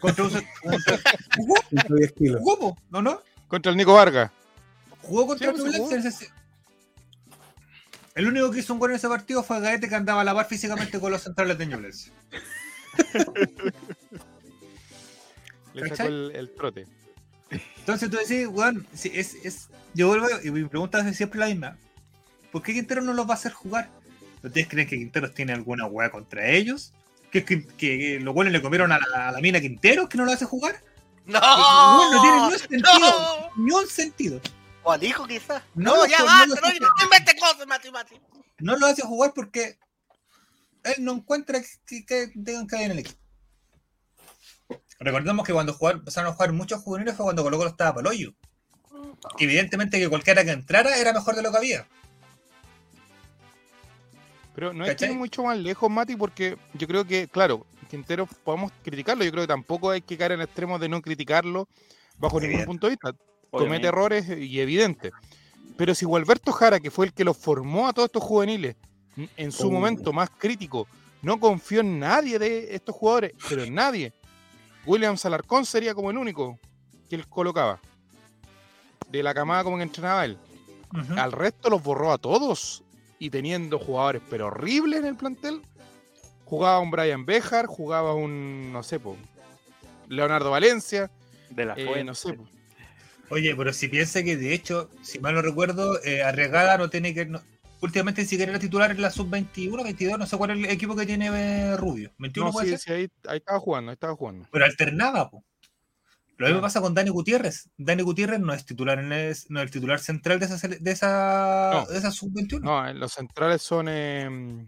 Contra 0.00 0.24
un 0.24 0.30
cen- 0.30 0.46
contra- 0.62 1.00
¿Jugó? 1.36 1.54
110 1.70 2.12
kilos. 2.12 2.40
¿Jugó? 2.40 2.76
¿No, 2.90 3.02
no? 3.02 3.20
Contra 3.48 3.70
el 3.72 3.76
Nico 3.78 3.94
Vargas. 3.94 4.30
¿Jugó 5.02 5.26
contra 5.26 5.52
Sí, 5.52 5.60
pues, 5.60 5.76
Ñublense 5.78 6.30
El 8.14 8.28
único 8.28 8.50
que 8.50 8.60
hizo 8.60 8.72
un 8.74 8.78
gol 8.78 8.90
en 8.90 8.96
ese 8.96 9.08
partido 9.08 9.42
fue 9.42 9.60
Gaete 9.60 9.88
que 9.88 9.94
andaba 9.94 10.20
a 10.20 10.24
la 10.24 10.34
par 10.34 10.46
físicamente 10.46 11.00
con 11.00 11.10
los 11.10 11.22
centrales 11.22 11.58
de 11.58 11.66
Ñublense. 11.66 12.12
Le 15.74 15.88
sacó 15.88 16.08
el, 16.08 16.32
el 16.34 16.54
trote. 16.54 16.86
Entonces 17.88 18.10
tú 18.10 18.18
decís, 18.18 18.46
weón, 18.50 18.86
si 18.92 19.10
es, 19.14 19.34
es, 19.42 19.70
yo 19.94 20.08
vuelvo 20.08 20.28
y 20.44 20.50
mi 20.50 20.68
pregunta 20.68 21.00
es 21.08 21.16
siempre 21.16 21.40
la 21.40 21.46
misma. 21.46 21.78
¿Por 22.52 22.62
qué 22.62 22.74
Quintero 22.74 23.00
no 23.00 23.14
los 23.14 23.26
va 23.26 23.30
a 23.30 23.36
hacer 23.36 23.52
jugar? 23.52 23.88
¿Ustedes 24.42 24.68
creen 24.68 24.86
que 24.86 24.98
Quinteros 24.98 25.32
tiene 25.32 25.54
alguna 25.54 25.86
weá 25.86 26.10
contra 26.10 26.50
ellos? 26.50 26.92
¿Que, 27.32 27.46
que, 27.46 27.66
que 27.66 28.20
los 28.20 28.34
buenos 28.34 28.52
le 28.52 28.60
comieron 28.60 28.92
a 28.92 28.98
la, 28.98 29.28
a 29.28 29.32
la 29.32 29.40
mina 29.40 29.58
Quintero 29.58 30.06
que 30.06 30.18
no 30.18 30.26
lo 30.26 30.32
hace 30.32 30.44
jugar? 30.44 30.82
¡No! 31.24 31.38
Weón, 31.40 32.12
no 32.12 32.20
tiene 32.20 32.36
ni 32.36 32.52
un 32.52 32.58
sentido. 32.58 32.90
¡No! 33.00 33.50
Ni 33.56 33.72
un 33.72 33.86
sentido. 33.88 34.40
O 34.82 34.92
al 34.92 35.02
hijo 35.02 35.26
quizás. 35.26 35.62
No, 35.74 35.96
No, 35.96 36.06
ya 36.06 36.18
no, 36.18 36.24
basta, 36.26 36.46
no, 36.46 36.54
no, 36.56 36.60
no, 36.60 36.80
no, 36.80 37.04
inventes 37.04 37.40
cosas, 37.40 37.66
Mati, 37.66 37.90
Mati. 37.90 38.20
No 38.58 38.76
lo 38.76 38.86
hace 38.86 39.00
jugar 39.00 39.32
porque 39.34 39.78
él 40.84 40.94
no 40.98 41.12
encuentra 41.12 41.58
que, 41.86 42.04
que 42.04 42.32
tengan 42.44 42.66
que 42.66 42.76
en 42.84 42.90
el 42.90 42.98
equipo. 42.98 43.18
Recordemos 45.00 45.46
que 45.46 45.52
cuando 45.52 45.74
jugar, 45.74 45.96
empezaron 45.96 46.30
a 46.30 46.34
jugar 46.34 46.52
muchos 46.52 46.82
juveniles 46.82 47.14
fue 47.16 47.24
cuando 47.24 47.42
Colo 47.44 47.58
Colo 47.58 47.70
estaba 47.70 47.94
para 47.94 48.08
el 48.08 48.14
hoyo. 48.14 48.34
Evidentemente 49.38 49.98
que 49.98 50.08
cualquiera 50.08 50.44
que 50.44 50.50
entrara 50.50 50.96
era 50.98 51.12
mejor 51.12 51.36
de 51.36 51.42
lo 51.42 51.50
que 51.50 51.56
había. 51.56 51.86
Pero 54.54 54.72
no 54.72 54.84
es 54.84 54.96
que 54.96 55.06
ir 55.06 55.14
mucho 55.14 55.44
más 55.44 55.56
lejos, 55.56 55.88
Mati, 55.88 56.16
porque 56.16 56.56
yo 56.74 56.88
creo 56.88 57.04
que, 57.04 57.28
claro, 57.28 57.64
Quintero 57.88 58.26
podemos 58.44 58.72
criticarlo. 58.82 59.24
Yo 59.24 59.30
creo 59.30 59.44
que 59.44 59.48
tampoco 59.48 59.90
hay 59.90 60.02
que 60.02 60.18
caer 60.18 60.32
en 60.32 60.40
extremos 60.40 60.80
de 60.80 60.88
no 60.88 61.00
criticarlo 61.00 61.68
bajo 62.18 62.40
ningún 62.40 62.64
punto 62.64 62.86
de 62.88 62.90
vista. 62.92 63.12
Comete 63.50 63.86
errores 63.86 64.28
y 64.28 64.60
evidente. 64.60 65.12
Pero 65.76 65.94
si 65.94 66.04
Gualberto 66.04 66.50
Jara, 66.50 66.80
que 66.80 66.90
fue 66.90 67.06
el 67.06 67.12
que 67.12 67.24
los 67.24 67.36
formó 67.36 67.86
a 67.86 67.92
todos 67.92 68.06
estos 68.06 68.22
juveniles 68.24 68.74
en 69.36 69.52
su 69.52 69.68
Oh. 69.68 69.70
momento 69.70 70.12
más 70.12 70.28
crítico, 70.30 70.88
no 71.22 71.38
confió 71.38 71.80
en 71.80 72.00
nadie 72.00 72.38
de 72.38 72.74
estos 72.74 72.96
jugadores, 72.96 73.32
pero 73.48 73.62
en 73.62 73.74
nadie. 73.74 74.12
William 74.88 75.18
Salarcón 75.18 75.66
sería 75.66 75.94
como 75.94 76.10
el 76.10 76.16
único 76.16 76.58
que 77.10 77.16
él 77.16 77.28
colocaba. 77.28 77.78
De 79.10 79.22
la 79.22 79.34
camada 79.34 79.62
como 79.64 79.76
que 79.76 79.82
entrenaba 79.82 80.24
él. 80.24 80.38
Al 81.16 81.32
resto 81.32 81.68
los 81.68 81.82
borró 81.82 82.10
a 82.12 82.18
todos. 82.18 82.82
Y 83.18 83.30
teniendo 83.30 83.78
jugadores 83.78 84.22
pero 84.30 84.46
horribles 84.46 85.00
en 85.00 85.06
el 85.06 85.16
plantel. 85.16 85.60
Jugaba 86.46 86.80
un 86.80 86.90
Brian 86.90 87.26
Bejar, 87.26 87.66
jugaba 87.66 88.14
un, 88.14 88.72
no 88.72 88.82
sé, 88.82 88.98
po, 88.98 89.16
Leonardo 90.08 90.50
Valencia, 90.50 91.10
De 91.50 91.66
la 91.66 91.74
eh, 91.76 92.02
no 92.04 92.14
sé. 92.14 92.32
po. 92.32 92.48
Oye, 93.30 93.54
pero 93.54 93.74
si 93.74 93.88
piensa 93.88 94.22
que 94.22 94.38
de 94.38 94.54
hecho, 94.54 94.88
si 95.02 95.18
mal 95.18 95.34
no 95.34 95.42
recuerdo, 95.42 96.02
eh, 96.02 96.22
Arriagada 96.22 96.78
no 96.78 96.88
tiene 96.88 97.12
que. 97.12 97.26
no- 97.26 97.42
últimamente 97.80 98.22
ni 98.22 98.28
siquiera 98.28 98.50
era 98.52 98.58
titular 98.58 98.90
en 98.90 99.00
la 99.02 99.10
sub-21, 99.10 99.82
22, 99.84 100.18
no 100.18 100.26
sé 100.26 100.36
cuál 100.36 100.50
es 100.50 100.58
el 100.58 100.64
equipo 100.66 100.94
que 100.96 101.06
tiene 101.06 101.26
eh, 101.32 101.76
Rubio. 101.76 102.12
21 102.18 102.46
No, 102.48 102.52
puede 102.52 102.66
sí, 102.66 102.72
ser. 102.72 102.80
sí, 102.80 102.92
ahí, 102.92 103.08
ahí 103.28 103.38
estaba 103.38 103.58
jugando, 103.60 103.90
ahí 103.90 103.94
estaba 103.94 104.14
jugando. 104.16 104.46
Pero 104.50 104.64
alternaba, 104.64 105.30
po. 105.30 105.44
Lo 106.36 106.46
mismo 106.46 106.60
Claro. 106.60 106.60
pasa 106.62 106.80
con 106.80 106.94
Dani 106.94 107.10
Gutiérrez. 107.10 107.68
Dani 107.76 108.02
Gutiérrez 108.02 108.38
no 108.38 108.52
es 108.54 108.64
titular 108.64 109.00
en 109.00 109.12
el, 109.12 109.36
no 109.48 109.58
es 109.60 109.64
el 109.64 109.70
titular 109.72 109.98
central 109.98 110.38
de 110.38 110.46
esa, 110.46 110.54
sele- 110.56 110.78
de 110.78 110.90
esa, 110.92 111.70
No. 111.74 111.86
de 111.86 111.98
esa 111.98 112.12
sub-21. 112.12 112.60
No, 112.60 112.88
en 112.88 113.00
los 113.00 113.12
centrales 113.12 113.60
son 113.62 113.86
eh. 113.88 114.66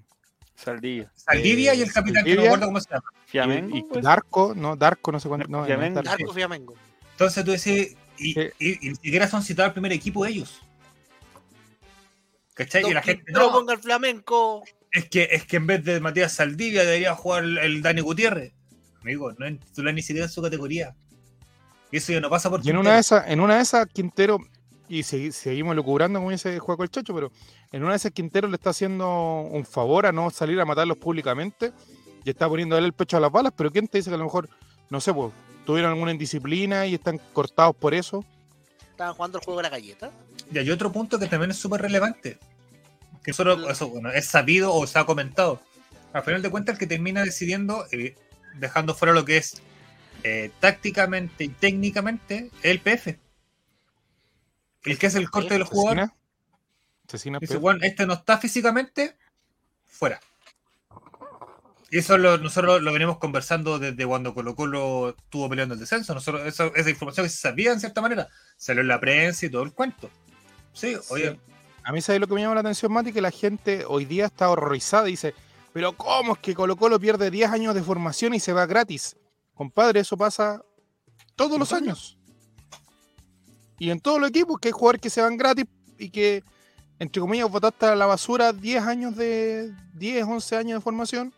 Saldivia 0.56 1.10
Eh, 1.32 1.76
y 1.76 1.82
el 1.82 1.92
capitán, 1.92 2.24
que 2.24 2.34
no 2.34 2.42
me 2.42 2.48
Saldivia. 2.48 2.48
acuerdo 2.48 2.66
cómo 2.66 2.80
se 2.80 2.90
llama. 2.90 3.02
Fiamengo. 3.26 3.76
y, 3.76 3.78
y 3.78 3.82
pues. 3.84 4.02
Darko, 4.04 4.54
no, 4.56 4.76
Darko, 4.76 5.12
no 5.12 5.20
sé 5.20 5.28
cuánto. 5.28 5.46
No, 5.48 5.64
Fiamengo. 5.64 6.02
Darko. 6.02 6.10
Darko 6.10 6.34
Fiamengo. 6.34 6.74
Entonces 7.12 7.44
tú 7.44 7.50
decís, 7.52 7.96
y, 8.18 8.34
Sí. 8.34 8.40
y- 8.58 8.86
y 8.86 8.90
ni 8.90 8.94
siquiera 8.96 9.28
son 9.28 9.42
citados 9.42 9.68
al 9.68 9.72
primer 9.74 9.92
equipo 9.92 10.26
ellos. 10.26 10.60
¿Cachai? 12.54 12.84
Y 12.88 12.92
la 12.94 13.02
gente, 13.02 13.32
no, 13.32 13.52
ponga 13.52 13.72
el 13.74 13.78
flamenco. 13.80 14.62
es 14.92 15.08
que, 15.08 15.28
es 15.30 15.46
que 15.46 15.56
en 15.56 15.66
vez 15.66 15.84
de 15.84 16.00
Matías 16.00 16.32
Saldivia 16.32 16.84
debería 16.84 17.14
jugar 17.14 17.44
el, 17.44 17.58
el 17.58 17.82
Dani 17.82 18.00
Gutiérrez. 18.00 18.52
Amigo, 19.00 19.32
no 19.38 19.46
es 19.46 19.58
titular 19.60 19.94
ni 19.94 20.02
siquiera 20.02 20.26
en 20.26 20.32
su 20.32 20.42
categoría. 20.42 20.94
Y 21.90 21.96
eso 21.96 22.12
ya 22.12 22.20
no 22.20 22.28
pasa 22.28 22.50
por 22.50 22.64
Y 22.64 22.70
en 22.70 22.76
una 22.76 22.94
de 22.94 23.00
esas, 23.00 23.28
en 23.28 23.40
una 23.40 23.56
de 23.56 23.62
esas, 23.62 23.86
Quintero, 23.86 24.38
y 24.88 25.00
segui- 25.00 25.30
seguimos 25.32 25.74
lucubrando 25.74 26.18
como 26.18 26.30
dice 26.30 26.58
Juego 26.58 26.82
el 26.82 26.90
Chacho, 26.90 27.14
pero 27.14 27.32
en 27.72 27.82
una 27.82 27.92
de 27.92 27.96
esas 27.96 28.12
Quintero 28.12 28.46
le 28.48 28.56
está 28.56 28.70
haciendo 28.70 29.40
un 29.50 29.64
favor 29.64 30.06
a 30.06 30.12
no 30.12 30.30
salir 30.30 30.60
a 30.60 30.64
matarlos 30.64 30.98
públicamente 30.98 31.72
y 32.24 32.30
está 32.30 32.48
poniendo 32.48 32.76
él 32.76 32.84
el 32.84 32.92
pecho 32.92 33.16
a 33.16 33.20
las 33.20 33.32
balas, 33.32 33.52
pero 33.56 33.70
¿quién 33.70 33.88
te 33.88 33.98
dice 33.98 34.10
que 34.10 34.14
a 34.14 34.18
lo 34.18 34.24
mejor, 34.24 34.48
no 34.90 35.00
sé, 35.00 35.14
pues, 35.14 35.32
tuvieron 35.64 35.90
alguna 35.92 36.10
indisciplina 36.12 36.86
y 36.86 36.94
están 36.94 37.18
cortados 37.32 37.74
por 37.76 37.94
eso? 37.94 38.24
Estaban 38.90 39.14
jugando 39.14 39.38
el 39.38 39.44
juego 39.44 39.58
de 39.60 39.62
la 39.62 39.68
galleta. 39.70 40.10
Y 40.52 40.58
hay 40.58 40.70
otro 40.70 40.90
punto 40.92 41.18
que 41.18 41.26
también 41.26 41.50
es 41.50 41.58
súper 41.58 41.82
relevante. 41.82 42.38
Que 43.22 43.32
solo, 43.32 43.70
eso, 43.70 43.88
bueno, 43.88 44.10
es 44.10 44.26
sabido 44.26 44.72
o 44.74 44.86
se 44.86 44.98
ha 44.98 45.04
comentado. 45.04 45.60
Al 46.12 46.22
final 46.24 46.42
de 46.42 46.50
cuentas, 46.50 46.74
el 46.74 46.78
que 46.78 46.86
termina 46.86 47.22
decidiendo, 47.22 47.86
eh, 47.92 48.16
dejando 48.56 48.94
fuera 48.94 49.12
lo 49.14 49.24
que 49.24 49.36
es 49.36 49.62
eh, 50.24 50.50
tácticamente 50.60 51.44
y 51.44 51.48
técnicamente, 51.48 52.50
es 52.62 52.70
el 52.70 52.80
PF. 52.80 53.18
El 54.84 54.98
que 54.98 55.06
es 55.06 55.14
el 55.14 55.30
corte 55.30 55.54
del 55.54 55.64
jugador. 55.64 55.98
¿Asesina? 55.98 56.14
¿Asesina? 57.06 57.38
Dice, 57.40 57.56
bueno, 57.58 57.80
este 57.82 58.06
no 58.06 58.14
está 58.14 58.38
físicamente, 58.38 59.16
fuera. 59.86 60.20
Y 61.90 61.98
eso 61.98 62.16
lo- 62.18 62.38
nosotros 62.38 62.80
lo 62.82 62.92
venimos 62.92 63.18
conversando 63.18 63.78
desde 63.78 64.06
cuando 64.06 64.32
Colo 64.32 64.54
Colo 64.54 65.10
estuvo 65.18 65.48
peleando 65.48 65.74
el 65.74 65.80
descenso. 65.80 66.14
Nosotros, 66.14 66.46
eso- 66.46 66.72
esa 66.74 66.88
información 66.90 67.26
que 67.26 67.30
se 67.30 67.38
sabía 67.38 67.72
en 67.72 67.80
cierta 67.80 68.00
manera, 68.00 68.28
salió 68.56 68.80
en 68.82 68.88
la 68.88 69.00
prensa 69.00 69.46
y 69.46 69.50
todo 69.50 69.62
el 69.64 69.72
cuento. 69.72 70.10
Sí, 70.72 70.96
oye, 71.10 71.38
A 71.82 71.92
mí, 71.92 72.00
¿sabes 72.00 72.20
lo 72.20 72.26
que 72.26 72.34
me 72.34 72.42
llama 72.42 72.54
la 72.54 72.60
atención, 72.60 72.92
Mati? 72.92 73.12
Que 73.12 73.20
la 73.20 73.30
gente 73.30 73.84
hoy 73.86 74.04
día 74.04 74.26
está 74.26 74.50
horrorizada 74.50 75.08
y 75.08 75.12
dice, 75.12 75.34
pero 75.72 75.96
¿cómo 75.96 76.34
es 76.34 76.38
que 76.38 76.54
Colo 76.54 76.76
Colo 76.76 76.98
pierde 76.98 77.30
10 77.30 77.50
años 77.50 77.74
de 77.74 77.82
formación 77.82 78.34
y 78.34 78.40
se 78.40 78.52
va 78.52 78.66
gratis? 78.66 79.16
Compadre, 79.54 80.00
eso 80.00 80.16
pasa 80.16 80.62
todos 81.36 81.58
los 81.58 81.72
años. 81.72 82.18
Y 83.78 83.90
en 83.90 84.00
todos 84.00 84.20
los 84.20 84.30
equipos 84.30 84.58
que 84.60 84.68
hay 84.68 84.72
jugadores 84.72 85.00
que 85.00 85.10
se 85.10 85.22
van 85.22 85.36
gratis 85.36 85.64
y 85.98 86.10
que, 86.10 86.42
entre 86.98 87.20
comillas, 87.20 87.50
botaste 87.50 87.86
a 87.86 87.94
la 87.94 88.06
basura 88.06 88.52
10 88.52 88.82
años 88.84 89.16
de 89.16 89.72
10, 89.94 90.24
11 90.24 90.56
años 90.56 90.78
de 90.78 90.82
formación 90.82 91.32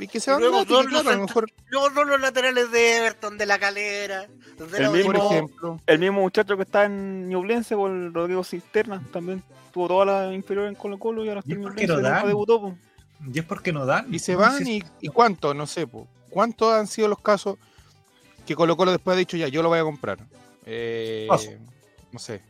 y 0.00 0.08
que 0.08 0.18
se 0.20 0.30
van 0.30 0.40
luego 0.40 0.56
gratis. 0.64 0.68
que 0.76 0.82
los 0.82 0.86
claro, 1.02 1.10
a 1.10 1.14
lo 1.20 1.26
mejor, 1.26 1.52
Luego 1.68 2.04
los 2.04 2.20
laterales 2.20 2.70
de 2.70 2.96
Everton, 2.96 3.38
de 3.38 3.46
la 3.46 3.58
calera. 3.58 4.26
de 4.26 4.76
El 4.76 4.82
la 4.82 4.90
mismo- 4.90 5.12
por 5.12 5.16
ejemplo, 5.16 5.80
El 5.86 5.98
mismo 5.98 6.20
muchacho 6.20 6.56
que 6.56 6.62
está 6.62 6.84
en 6.84 7.28
Ñublense 7.28 7.74
por 7.76 8.12
Rodrigo 8.12 8.42
Cisterna 8.44 9.02
también 9.12 9.42
tuvo 9.72 9.88
toda 9.88 10.04
la 10.06 10.32
inferior 10.34 10.66
en 10.68 10.74
Colo 10.74 10.98
Colo 10.98 11.24
y 11.24 11.28
ahora 11.28 11.40
está 11.40 11.50
¿Y 11.50 11.54
en 11.54 11.60
Ñublense 11.62 11.86
no 11.86 12.26
debutó. 12.26 12.60
po. 12.60 12.76
y 13.32 13.38
es 13.38 13.44
porque 13.44 13.72
no 13.72 13.84
dan. 13.86 14.12
y 14.12 14.18
se 14.18 14.34
van 14.34 14.66
y, 14.66 14.82
y 15.00 15.08
cuánto, 15.08 15.52
no 15.54 15.66
sé, 15.66 15.86
po, 15.86 16.08
cuántos 16.30 16.72
han 16.72 16.86
sido 16.86 17.08
los 17.08 17.20
casos 17.20 17.56
que 18.46 18.54
Colo 18.56 18.76
Colo 18.76 18.90
después 18.92 19.14
ha 19.14 19.18
dicho 19.18 19.36
ya, 19.36 19.48
yo 19.48 19.62
lo 19.62 19.68
voy 19.68 19.78
a 19.78 19.82
comprar. 19.84 20.18
Eh, 20.66 21.28
no 22.12 22.18
sé. 22.18 22.42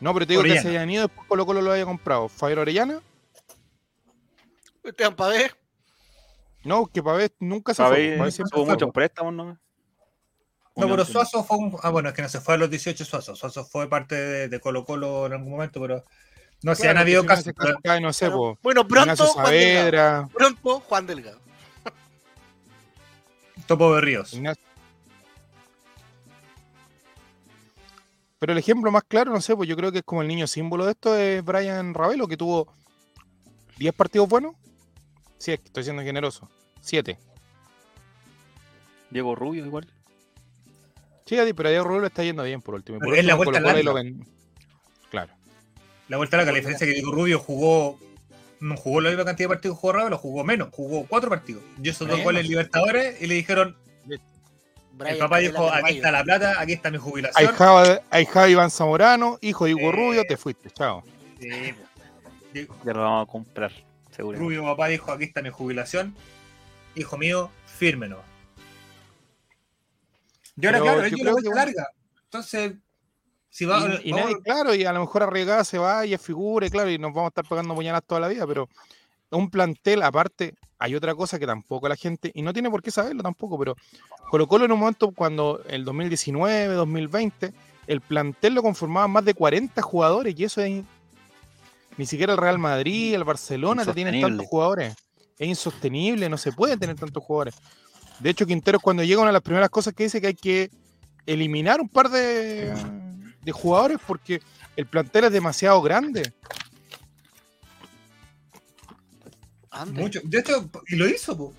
No, 0.00 0.12
pero 0.12 0.26
te 0.26 0.32
digo 0.32 0.42
que 0.42 0.58
se 0.60 0.68
hayan 0.68 0.90
ido 0.90 1.02
después 1.06 1.28
Colo 1.28 1.46
Colo 1.46 1.62
lo 1.62 1.70
haya 1.72 1.84
comprado. 1.84 2.28
Fabio 2.28 2.60
Orellana, 2.60 3.00
Esteban 4.82 5.14
Pavés. 5.14 5.54
No, 6.64 6.86
que 6.86 7.02
Pavés 7.02 7.32
nunca 7.40 7.74
se 7.74 7.82
Pavés 7.82 8.08
fue. 8.10 8.18
Pavés 8.18 8.36
tuvo 8.50 8.66
muchos 8.66 8.90
préstamos, 8.92 9.34
¿no? 9.34 9.58
No, 10.74 10.88
pero 10.88 11.04
Suazo 11.04 11.44
fue 11.44 11.58
un. 11.58 11.76
Ah, 11.82 11.90
bueno, 11.90 12.08
es 12.08 12.14
que 12.14 12.22
no 12.22 12.28
se 12.28 12.40
fue 12.40 12.54
a 12.54 12.56
los 12.56 12.70
18 12.70 13.04
Suazo. 13.04 13.36
Suazo 13.36 13.64
fue 13.64 13.88
parte 13.90 14.14
de, 14.14 14.48
de 14.48 14.60
Colo 14.60 14.84
Colo 14.84 15.26
en 15.26 15.32
algún 15.34 15.50
momento, 15.50 15.80
pero. 15.80 16.04
No, 16.62 16.74
si 16.74 16.82
Claro, 16.82 16.98
han 16.98 17.02
habido 17.02 17.26
casos. 17.26 17.52
cae, 17.82 18.00
no 18.00 18.12
sé, 18.12 18.28
Bueno, 18.62 18.86
pronto 18.86 19.26
Juan 19.26 19.50
Delgado. 19.50 20.28
Pronto 20.32 20.80
Juan 20.80 21.06
Delgado. 21.06 21.40
Topo 23.66 23.94
de 23.96 24.00
Ríos. 24.00 24.32
Ignacio- 24.32 24.62
Pero 28.38 28.52
el 28.52 28.58
ejemplo 28.58 28.90
más 28.90 29.04
claro, 29.06 29.30
no 29.32 29.40
sé, 29.40 29.54
pues 29.54 29.68
yo 29.68 29.76
creo 29.76 29.92
que 29.92 29.98
es 29.98 30.04
como 30.04 30.22
el 30.22 30.28
niño 30.28 30.46
símbolo 30.46 30.84
de 30.84 30.92
esto 30.92 31.16
es 31.16 31.44
Brian 31.44 31.94
Ravelo, 31.94 32.26
que 32.26 32.36
tuvo 32.36 32.72
10 33.78 33.94
partidos 33.94 34.28
buenos. 34.28 34.54
Sí, 35.42 35.50
es 35.50 35.58
que 35.58 35.66
estoy 35.66 35.82
siendo 35.82 36.04
generoso. 36.04 36.48
7. 36.82 37.18
Diego 39.10 39.34
Rubio 39.34 39.66
igual. 39.66 39.88
Sí, 41.26 41.36
pero 41.56 41.68
a 41.68 41.72
Diego 41.72 41.84
Rubio 41.84 42.02
le 42.02 42.06
está 42.06 42.22
yendo 42.22 42.44
bien 42.44 42.62
por 42.62 42.76
último. 42.76 43.00
Por 43.00 43.12
es 43.18 43.24
la 43.24 43.34
vuelta 43.34 43.58
lo 43.58 43.66
larga. 43.72 43.92
ven- 43.92 44.24
Claro. 45.10 45.32
La 46.06 46.16
vuelta 46.16 46.38
a 46.38 46.44
la, 46.44 46.52
diferencia 46.52 46.84
es 46.84 46.90
que 46.92 46.94
Diego 47.00 47.10
Rubio 47.10 47.40
jugó. 47.40 47.98
No 48.60 48.76
jugó 48.76 49.00
la 49.00 49.08
misma 49.10 49.24
cantidad 49.24 49.48
de 49.48 49.54
partidos 49.56 49.76
que 49.76 49.80
jugó 49.80 49.92
Ravelo, 49.94 50.16
jugó 50.18 50.44
menos, 50.44 50.68
jugó 50.70 51.06
cuatro 51.08 51.28
partidos. 51.28 51.64
Y 51.82 51.88
esos 51.88 52.06
dos 52.06 52.22
goles 52.22 52.42
en 52.44 52.48
Libertadores 52.48 53.20
y 53.20 53.26
le 53.26 53.34
dijeron, 53.34 53.76
Brian 54.92 55.14
el 55.14 55.18
papá 55.18 55.38
dijo, 55.38 55.68
aquí 55.72 55.96
está 55.96 56.12
la 56.12 56.22
plata, 56.22 56.60
aquí 56.60 56.72
está 56.74 56.88
mi 56.92 56.98
jubilación. 56.98 57.52
Ahí 58.10 58.24
Java 58.26 58.48
Iván 58.48 58.70
Zamorano, 58.70 59.38
hijo 59.40 59.64
de 59.64 59.74
Hugo 59.74 59.88
Eh. 59.88 59.92
Rubio, 59.92 60.22
te 60.22 60.36
fuiste, 60.36 60.70
chao. 60.70 61.02
Sí, 61.40 61.48
Diego- 62.52 62.76
Ya 62.84 62.92
lo 62.92 63.00
vamos 63.00 63.28
a 63.28 63.32
comprar. 63.32 63.72
Rubio 64.38 64.62
papá 64.64 64.88
dijo, 64.88 65.10
aquí 65.12 65.24
está 65.24 65.42
mi 65.42 65.50
jubilación. 65.50 66.14
Hijo 66.94 67.16
mío, 67.16 67.50
fírmeno. 67.66 68.18
Y 70.60 70.66
ahora, 70.66 70.80
claro, 70.80 71.00
yo 71.00 71.06
él 71.06 71.42
dio 71.42 71.50
la 71.50 71.56
larga. 71.56 71.88
Entonces, 72.24 72.74
si 73.48 73.64
va, 73.64 73.78
y, 74.02 74.10
y 74.10 74.12
nadie- 74.12 74.42
claro, 74.42 74.74
y 74.74 74.84
a 74.84 74.92
lo 74.92 75.00
mejor 75.00 75.22
arriesgada 75.22 75.64
se 75.64 75.78
va 75.78 76.04
y 76.06 76.14
es 76.14 76.20
figura, 76.20 76.66
y 76.66 76.70
claro, 76.70 76.90
y 76.90 76.98
nos 76.98 77.12
vamos 77.12 77.28
a 77.28 77.28
estar 77.28 77.46
pegando 77.48 77.74
puñaladas 77.74 78.04
toda 78.06 78.20
la 78.20 78.28
vida, 78.28 78.46
pero 78.46 78.68
un 79.30 79.50
plantel, 79.50 80.02
aparte, 80.02 80.54
hay 80.78 80.94
otra 80.94 81.14
cosa 81.14 81.38
que 81.38 81.46
tampoco 81.46 81.88
la 81.88 81.96
gente, 81.96 82.30
y 82.34 82.42
no 82.42 82.52
tiene 82.52 82.70
por 82.70 82.82
qué 82.82 82.90
saberlo 82.90 83.22
tampoco, 83.22 83.58
pero 83.58 83.76
Colo 84.30 84.46
Colo 84.46 84.64
en 84.66 84.72
un 84.72 84.78
momento 84.78 85.10
cuando 85.12 85.62
el 85.68 85.84
2019, 85.84 86.74
2020, 86.74 87.52
el 87.86 88.00
plantel 88.02 88.54
lo 88.54 88.62
conformaban 88.62 89.10
más 89.10 89.24
de 89.24 89.34
40 89.34 89.80
jugadores, 89.80 90.34
y 90.38 90.44
eso 90.44 90.60
es 90.60 90.84
ni 91.98 92.06
siquiera 92.06 92.32
el 92.32 92.38
Real 92.38 92.58
Madrid, 92.58 93.14
el 93.14 93.24
Barcelona 93.24 93.84
te 93.84 93.92
tienen 93.92 94.20
tantos 94.20 94.46
jugadores. 94.46 94.94
Es 95.38 95.48
insostenible, 95.48 96.28
no 96.28 96.38
se 96.38 96.52
puede 96.52 96.76
tener 96.76 96.96
tantos 96.96 97.22
jugadores. 97.22 97.54
De 98.20 98.30
hecho, 98.30 98.46
Quinteros 98.46 98.80
cuando 98.82 99.02
llega 99.02 99.20
una 99.20 99.30
de 99.30 99.34
las 99.34 99.42
primeras 99.42 99.70
cosas 99.70 99.94
que 99.94 100.04
dice 100.04 100.20
que 100.20 100.28
hay 100.28 100.34
que 100.34 100.70
eliminar 101.26 101.80
un 101.80 101.88
par 101.88 102.08
de, 102.10 102.72
de 103.42 103.52
jugadores 103.52 103.98
porque 104.06 104.40
el 104.76 104.86
plantel 104.86 105.24
es 105.24 105.32
demasiado 105.32 105.80
grande. 105.82 106.32
Ande. 109.70 110.00
mucho. 110.02 110.20
De 110.24 110.38
hecho, 110.40 110.70
y 110.88 110.96
lo 110.96 111.08
hizo, 111.08 111.36
po. 111.36 111.54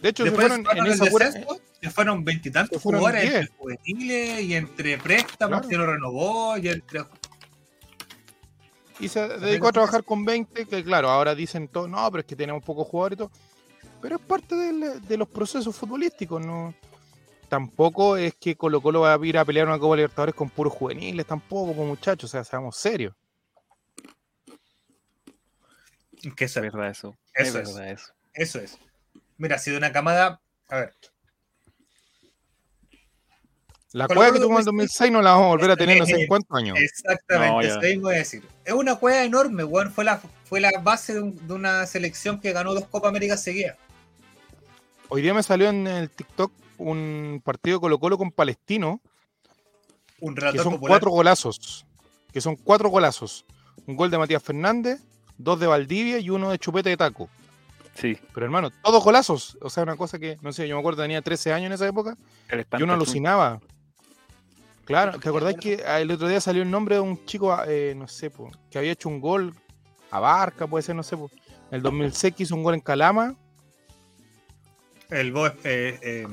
De 0.00 0.08
hecho, 0.08 0.24
se 0.24 0.32
fueron 0.32 0.64
cuando 0.64 0.82
en 0.82 0.86
el 0.88 0.92
esa 0.94 1.06
pura- 1.06 1.26
descenso, 1.26 1.60
se 1.80 1.90
fueron 1.90 2.24
veintitantos 2.24 2.82
jugadores 2.82 3.24
entre 3.24 3.54
juveniles 3.56 4.40
y 4.40 4.54
entre 4.54 4.98
préstamos 4.98 5.58
Claro. 5.60 5.68
que 5.68 5.76
lo 5.76 5.86
renovó 5.86 6.56
y 6.58 6.68
entre 6.68 7.04
y 9.04 9.08
se 9.08 9.26
dedicó 9.38 9.68
a 9.68 9.72
trabajar 9.72 10.04
con 10.04 10.24
20, 10.24 10.66
que 10.66 10.84
claro, 10.84 11.10
ahora 11.10 11.34
dicen 11.34 11.68
todo, 11.68 11.88
no, 11.88 12.10
pero 12.10 12.20
es 12.20 12.26
que 12.26 12.36
tenemos 12.36 12.62
pocos 12.64 12.86
jugadores 12.88 13.16
y 13.16 13.18
todo. 13.18 13.30
Pero 14.00 14.16
es 14.16 14.22
parte 14.22 14.54
del- 14.54 15.06
de 15.06 15.16
los 15.16 15.28
procesos 15.28 15.76
futbolísticos, 15.76 16.44
¿no? 16.44 16.74
Tampoco 17.48 18.16
es 18.16 18.34
que 18.34 18.56
Colo 18.56 18.80
Colo 18.80 19.00
va 19.02 19.14
a 19.14 19.26
ir 19.26 19.36
a 19.36 19.44
pelear 19.44 19.66
una 19.68 19.78
Copa 19.78 19.96
Libertadores 19.96 20.34
con 20.34 20.48
puros 20.48 20.72
juveniles, 20.72 21.26
tampoco, 21.26 21.74
pues, 21.74 21.86
muchachos, 21.86 22.30
o 22.30 22.32
sea, 22.32 22.44
seamos 22.44 22.76
serios. 22.76 23.14
Que 26.36 26.44
Es 26.44 26.52
eso, 26.52 26.60
verdad 26.60 26.88
eso. 26.90 27.16
Eso 27.34 27.58
es 27.58 27.68
es. 27.68 27.74
verdad 27.74 27.90
eso. 27.92 28.12
eso 28.34 28.58
es. 28.60 28.78
Mira, 29.38 29.56
ha 29.56 29.58
sido 29.58 29.76
una 29.78 29.92
camada. 29.92 30.40
A 30.68 30.76
ver, 30.76 30.94
La 33.92 34.06
cueva 34.08 34.32
que 34.32 34.38
tuvimos 34.38 34.60
en 34.60 34.64
2006 34.66 35.12
no 35.12 35.20
la 35.22 35.32
vamos 35.32 35.44
a 35.46 35.48
volver 35.48 35.70
a 35.72 35.76
tener 35.76 35.98
no 35.98 36.06
sé 36.06 36.22
en 36.22 36.26
cuántos 36.26 36.56
años. 36.56 36.78
exactamente, 36.78 37.52
No, 37.54 37.60
eso 37.60 37.80
mismo 37.80 38.02
voy 38.04 38.14
a 38.14 38.18
decir. 38.18 38.42
Es 38.64 38.72
una 38.72 38.96
cueva 38.96 39.22
enorme, 39.24 39.64
weón. 39.64 39.92
Fue 39.92 40.04
la, 40.04 40.18
fue 40.44 40.60
la 40.60 40.70
base 40.82 41.14
de, 41.14 41.20
un- 41.20 41.46
de 41.46 41.52
una 41.54 41.84
selección 41.86 42.40
que 42.40 42.52
ganó 42.52 42.72
dos 42.74 42.86
Copa 42.86 43.08
América 43.08 43.36
seguidas. 43.36 43.76
Hoy 45.08 45.20
día 45.22 45.34
me 45.34 45.42
salió 45.42 45.68
en 45.68 45.86
el 45.86 46.08
TikTok 46.10 46.52
un 46.78 47.42
partido 47.44 47.80
Colo 47.80 47.98
Colo 47.98 48.16
con 48.16 48.30
Palestino, 48.30 49.00
Un 50.20 50.34
que 50.34 50.58
son 50.58 50.72
popular. 50.74 50.88
cuatro 50.92 51.10
golazos. 51.10 51.84
Que 52.32 52.40
son 52.40 52.56
cuatro 52.56 52.88
golazos. 52.88 53.44
Un 53.86 53.96
gol 53.96 54.10
de 54.10 54.16
Matías 54.18 54.42
Fernández, 54.42 55.00
dos 55.36 55.60
de 55.60 55.66
Valdivia 55.66 56.18
y 56.18 56.30
uno 56.30 56.50
de 56.50 56.58
Chupete 56.58 56.88
de 56.88 56.96
Taco. 56.96 57.28
Sí. 57.94 58.16
Pero 58.32 58.46
hermano, 58.46 58.70
todos 58.82 59.04
golazos. 59.04 59.58
O 59.60 59.68
sea, 59.68 59.82
una 59.82 59.96
cosa 59.96 60.18
que, 60.18 60.38
no 60.40 60.50
sé, 60.52 60.66
yo 60.66 60.76
me 60.76 60.80
acuerdo, 60.80 61.02
tenía 61.02 61.20
13 61.20 61.52
años 61.52 61.66
en 61.66 61.72
esa 61.72 61.86
época 61.86 62.16
y 62.78 62.82
uno 62.82 62.94
alucinaba. 62.94 63.60
Claro, 64.92 65.18
¿te 65.18 65.26
acordás 65.30 65.54
que 65.54 65.82
ah, 65.86 66.00
el 66.02 66.10
otro 66.10 66.28
día 66.28 66.38
salió 66.38 66.62
el 66.62 66.70
nombre 66.70 66.96
de 66.96 67.00
un 67.00 67.24
chico, 67.24 67.50
ah, 67.50 67.64
eh, 67.66 67.94
no 67.96 68.06
sé, 68.06 68.28
po, 68.28 68.50
que 68.70 68.76
había 68.76 68.92
hecho 68.92 69.08
un 69.08 69.20
gol 69.20 69.54
a 70.10 70.20
Barca, 70.20 70.66
puede 70.66 70.82
ser, 70.82 70.94
no 70.94 71.02
sé, 71.02 71.16
po. 71.16 71.30
En 71.70 71.76
el 71.76 71.82
2006 71.82 72.34
que 72.34 72.42
hizo 72.42 72.54
un 72.54 72.62
gol 72.62 72.74
en 72.74 72.80
Calama. 72.80 73.34
El 75.08 75.32
Bo, 75.32 75.46
eh, 75.46 75.54
eh, 75.64 76.26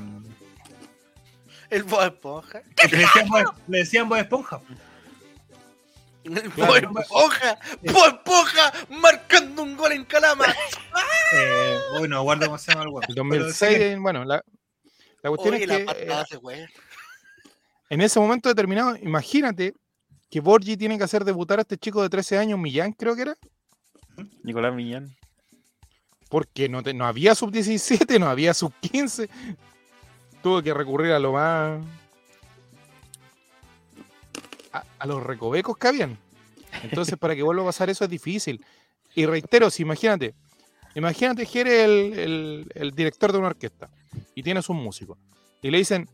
El 1.70 1.84
Bob 1.84 2.04
Esponja. 2.04 2.62
le, 2.92 2.98
decían 2.98 3.30
Bob- 3.30 3.56
le 3.66 3.78
decían 3.78 4.12
Esponja. 4.12 4.62
El 6.26 6.38
Esponja. 6.38 7.60
Bob 7.82 8.08
Esponja 8.08 8.74
marcando 8.90 9.64
un 9.64 9.78
gol 9.78 9.94
en 9.94 10.04
Calama. 10.04 10.46
Eh, 11.32 11.78
bueno, 12.00 12.24
guardo 12.24 12.48
cómo 12.48 12.58
se 12.58 12.72
llama 12.72 12.86
el. 12.86 12.90
El 12.90 13.16
Pero 13.16 13.24
2006, 13.24 13.78
sí, 13.78 13.84
eh, 13.84 13.98
bueno, 14.00 14.26
la, 14.26 14.44
la 15.22 15.30
cuestión 15.30 15.54
Oye, 15.54 15.64
es 15.64 15.70
la 15.70 16.26
que. 16.26 16.68
En 17.90 18.02
ese 18.02 18.20
momento 18.20 18.50
determinado, 18.50 18.96
imagínate 18.98 19.74
que 20.30 20.40
Borgi 20.42 20.78
tiene 20.78 20.98
que 20.98 21.04
hacer 21.04 21.24
debutar 21.26 21.60
a 21.60 21.64
este 21.64 21.78
chico 21.78 22.02
de 22.04 22.10
13 22.10 22.38
años, 22.38 22.60
Millán, 22.60 22.92
creo 22.94 23.16
que 23.16 23.24
era, 23.24 23.36
Nicolás 24.44 24.74
Millán. 24.76 25.16
porque 26.30 26.70
no, 26.70 26.84
te- 26.84 26.94
no 26.94 27.06
había 27.06 27.34
sub-17, 27.36 28.20
no 28.20 28.28
había 28.28 28.54
sub-15. 28.54 29.28
Tuvo 30.44 30.62
que 30.62 30.74
recurrir 30.74 31.12
a 31.14 31.20
lo 31.20 31.34
más. 31.34 31.82
A, 34.72 34.84
a 35.00 35.06
los 35.08 35.24
recovecos 35.24 35.78
que 35.78 35.88
habían. 35.88 36.18
Entonces, 36.84 37.18
para 37.18 37.36
que 37.36 37.42
vuelva 37.44 37.64
a 37.64 37.66
pasar 37.68 37.90
eso 37.90 38.04
es 38.04 38.10
difícil. 38.10 38.64
Y 39.16 39.26
reitero, 39.26 39.70
si 39.72 39.82
imagínate, 39.82 40.36
imagínate 40.96 41.46
que 41.48 41.62
eres 41.62 41.86
el, 41.86 42.20
el- 42.20 42.72
el 42.76 42.92
director 42.92 43.32
de 43.32 43.40
una 43.40 43.48
orquesta 43.48 43.90
y 44.36 44.44
tienes 44.44 44.70
un 44.70 44.78
músico 44.78 45.18
y 45.62 45.72
le 45.72 45.80
dicen, 45.80 46.08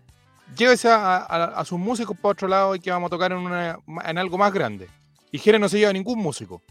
llévese 0.58 0.90
a, 0.90 1.18
a- 1.18 1.44
a 1.60 1.66
sus 1.66 1.80
músicos 1.80 2.18
para 2.18 2.32
otro 2.34 2.48
lado 2.48 2.76
y 2.76 2.80
que 2.80 2.92
vamos 2.92 3.08
a 3.08 3.12
tocar 3.12 3.32
en, 3.32 3.40
una- 3.40 3.80
en 4.06 4.18
algo 4.18 4.38
más 4.38 4.52
grande. 4.54 4.88
Y 5.32 5.38
Jerez 5.40 5.60
no 5.62 5.70
se 5.70 5.80
lleva 5.80 5.92
ningún 5.94 6.20
músico. 6.20 6.62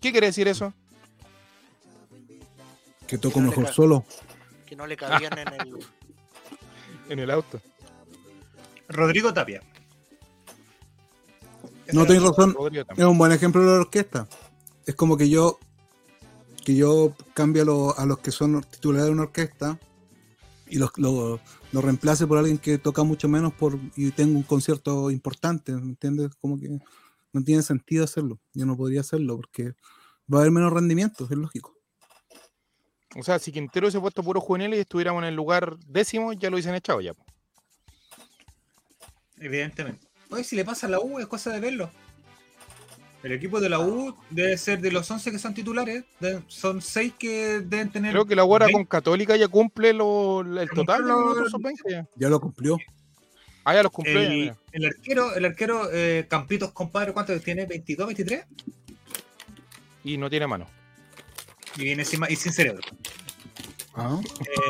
¿Qué 0.00 0.12
quiere 0.12 0.28
decir 0.28 0.46
eso? 0.48 0.72
Que 3.06 3.18
toco 3.18 3.40
No 3.40 3.48
mejor 3.48 3.68
solo. 3.68 4.04
Que 4.66 4.76
no 4.76 4.86
le 4.86 4.96
cabían 4.96 5.36
en 5.38 5.48
el. 5.48 5.78
En 7.08 7.18
el 7.18 7.30
auto. 7.30 7.58
Rodrigo 8.88 9.32
Tapia. 9.32 9.62
No 11.92 12.04
tenés 12.04 12.22
razón. 12.22 12.52
Rodrigo 12.52 12.84
Es 12.94 13.04
un 13.04 13.16
buen 13.16 13.32
ejemplo 13.32 13.62
de 13.62 13.66
la 13.72 13.80
orquesta. 13.80 14.28
Es 14.84 14.94
como 14.94 15.16
que 15.16 15.30
yo 15.30 15.58
que 16.66 16.76
yo 16.76 17.14
cambie 17.32 17.62
a, 17.62 17.64
lo- 17.64 17.98
a 17.98 18.04
los 18.04 18.18
que 18.18 18.30
son 18.30 18.60
titulares 18.62 19.06
de 19.06 19.12
una 19.12 19.22
orquesta 19.22 19.78
y 20.70 20.76
los 20.76 20.90
lo, 20.96 21.40
lo 21.72 21.80
reemplace 21.80 22.26
por 22.26 22.38
alguien 22.38 22.58
que 22.58 22.78
toca 22.78 23.02
mucho 23.02 23.28
menos 23.28 23.52
por 23.52 23.78
y 23.96 24.10
tengo 24.10 24.36
un 24.36 24.42
concierto 24.42 25.10
importante, 25.10 25.72
¿me 25.72 25.90
entiendes? 25.90 26.34
Como 26.36 26.58
que 26.58 26.68
no 27.32 27.44
tiene 27.44 27.62
sentido 27.62 28.04
hacerlo. 28.04 28.38
Yo 28.54 28.66
no 28.66 28.76
podría 28.76 29.00
hacerlo 29.00 29.36
porque 29.36 29.74
va 30.32 30.38
a 30.38 30.40
haber 30.40 30.52
menos 30.52 30.72
rendimiento, 30.72 31.24
es 31.24 31.30
lógico. 31.30 31.76
O 33.16 33.22
sea, 33.22 33.38
si 33.38 33.52
Quintero 33.52 33.86
hubiese 33.86 34.00
puesto 34.00 34.22
puros 34.22 34.44
juveniles 34.44 34.78
y 34.78 34.80
estuviéramos 34.80 35.22
en 35.22 35.28
el 35.28 35.34
lugar 35.34 35.78
décimo, 35.86 36.32
ya 36.34 36.50
lo 36.50 36.56
hubiesen 36.56 36.74
echado 36.74 37.00
ya. 37.00 37.14
Evidentemente. 39.36 40.06
Oye, 40.30 40.44
si 40.44 40.56
le 40.56 40.64
pasa 40.64 40.86
a 40.86 40.90
la 40.90 41.00
U, 41.00 41.18
es 41.18 41.26
cosa 41.26 41.50
de 41.50 41.60
verlo. 41.60 41.90
El 43.28 43.34
equipo 43.34 43.60
de 43.60 43.68
la 43.68 43.78
U 43.78 44.16
debe 44.30 44.56
ser 44.56 44.80
de 44.80 44.90
los 44.90 45.10
11 45.10 45.30
que 45.30 45.38
son 45.38 45.52
titulares, 45.52 46.02
de- 46.18 46.40
son 46.46 46.80
6 46.80 47.12
que 47.18 47.60
deben 47.60 47.90
tener. 47.92 48.12
Creo 48.12 48.24
que 48.24 48.34
la 48.34 48.42
guarda 48.42 48.66
20. 48.68 48.78
con 48.78 48.86
Católica 48.86 49.36
ya 49.36 49.48
cumple 49.48 49.92
lo- 49.92 50.40
el 50.40 50.70
total 50.70 51.02
de 51.02 51.08
los 51.10 51.32
otros 51.32 51.50
sub-20 51.50 51.82
ya. 51.90 52.06
Ya 52.16 52.28
lo 52.30 52.40
cumplió. 52.40 52.78
Ah, 53.64 53.74
ya 53.74 53.82
los 53.82 53.92
cumplió. 53.92 54.18
El, 54.72 54.84
arquero, 54.86 55.34
el 55.34 55.44
arquero 55.44 55.90
eh, 55.92 56.24
Campitos, 56.26 56.72
compadre, 56.72 57.12
¿cuánto 57.12 57.38
tiene? 57.40 57.68
¿22, 57.68 58.06
23? 58.06 58.46
Y 60.04 60.16
no 60.16 60.30
tiene 60.30 60.46
mano. 60.46 60.66
Y 61.76 61.84
viene 61.84 62.00
encima 62.02 62.30
y 62.30 62.36
sin 62.36 62.52
cerebro. 62.52 62.80
Ah, 63.94 64.18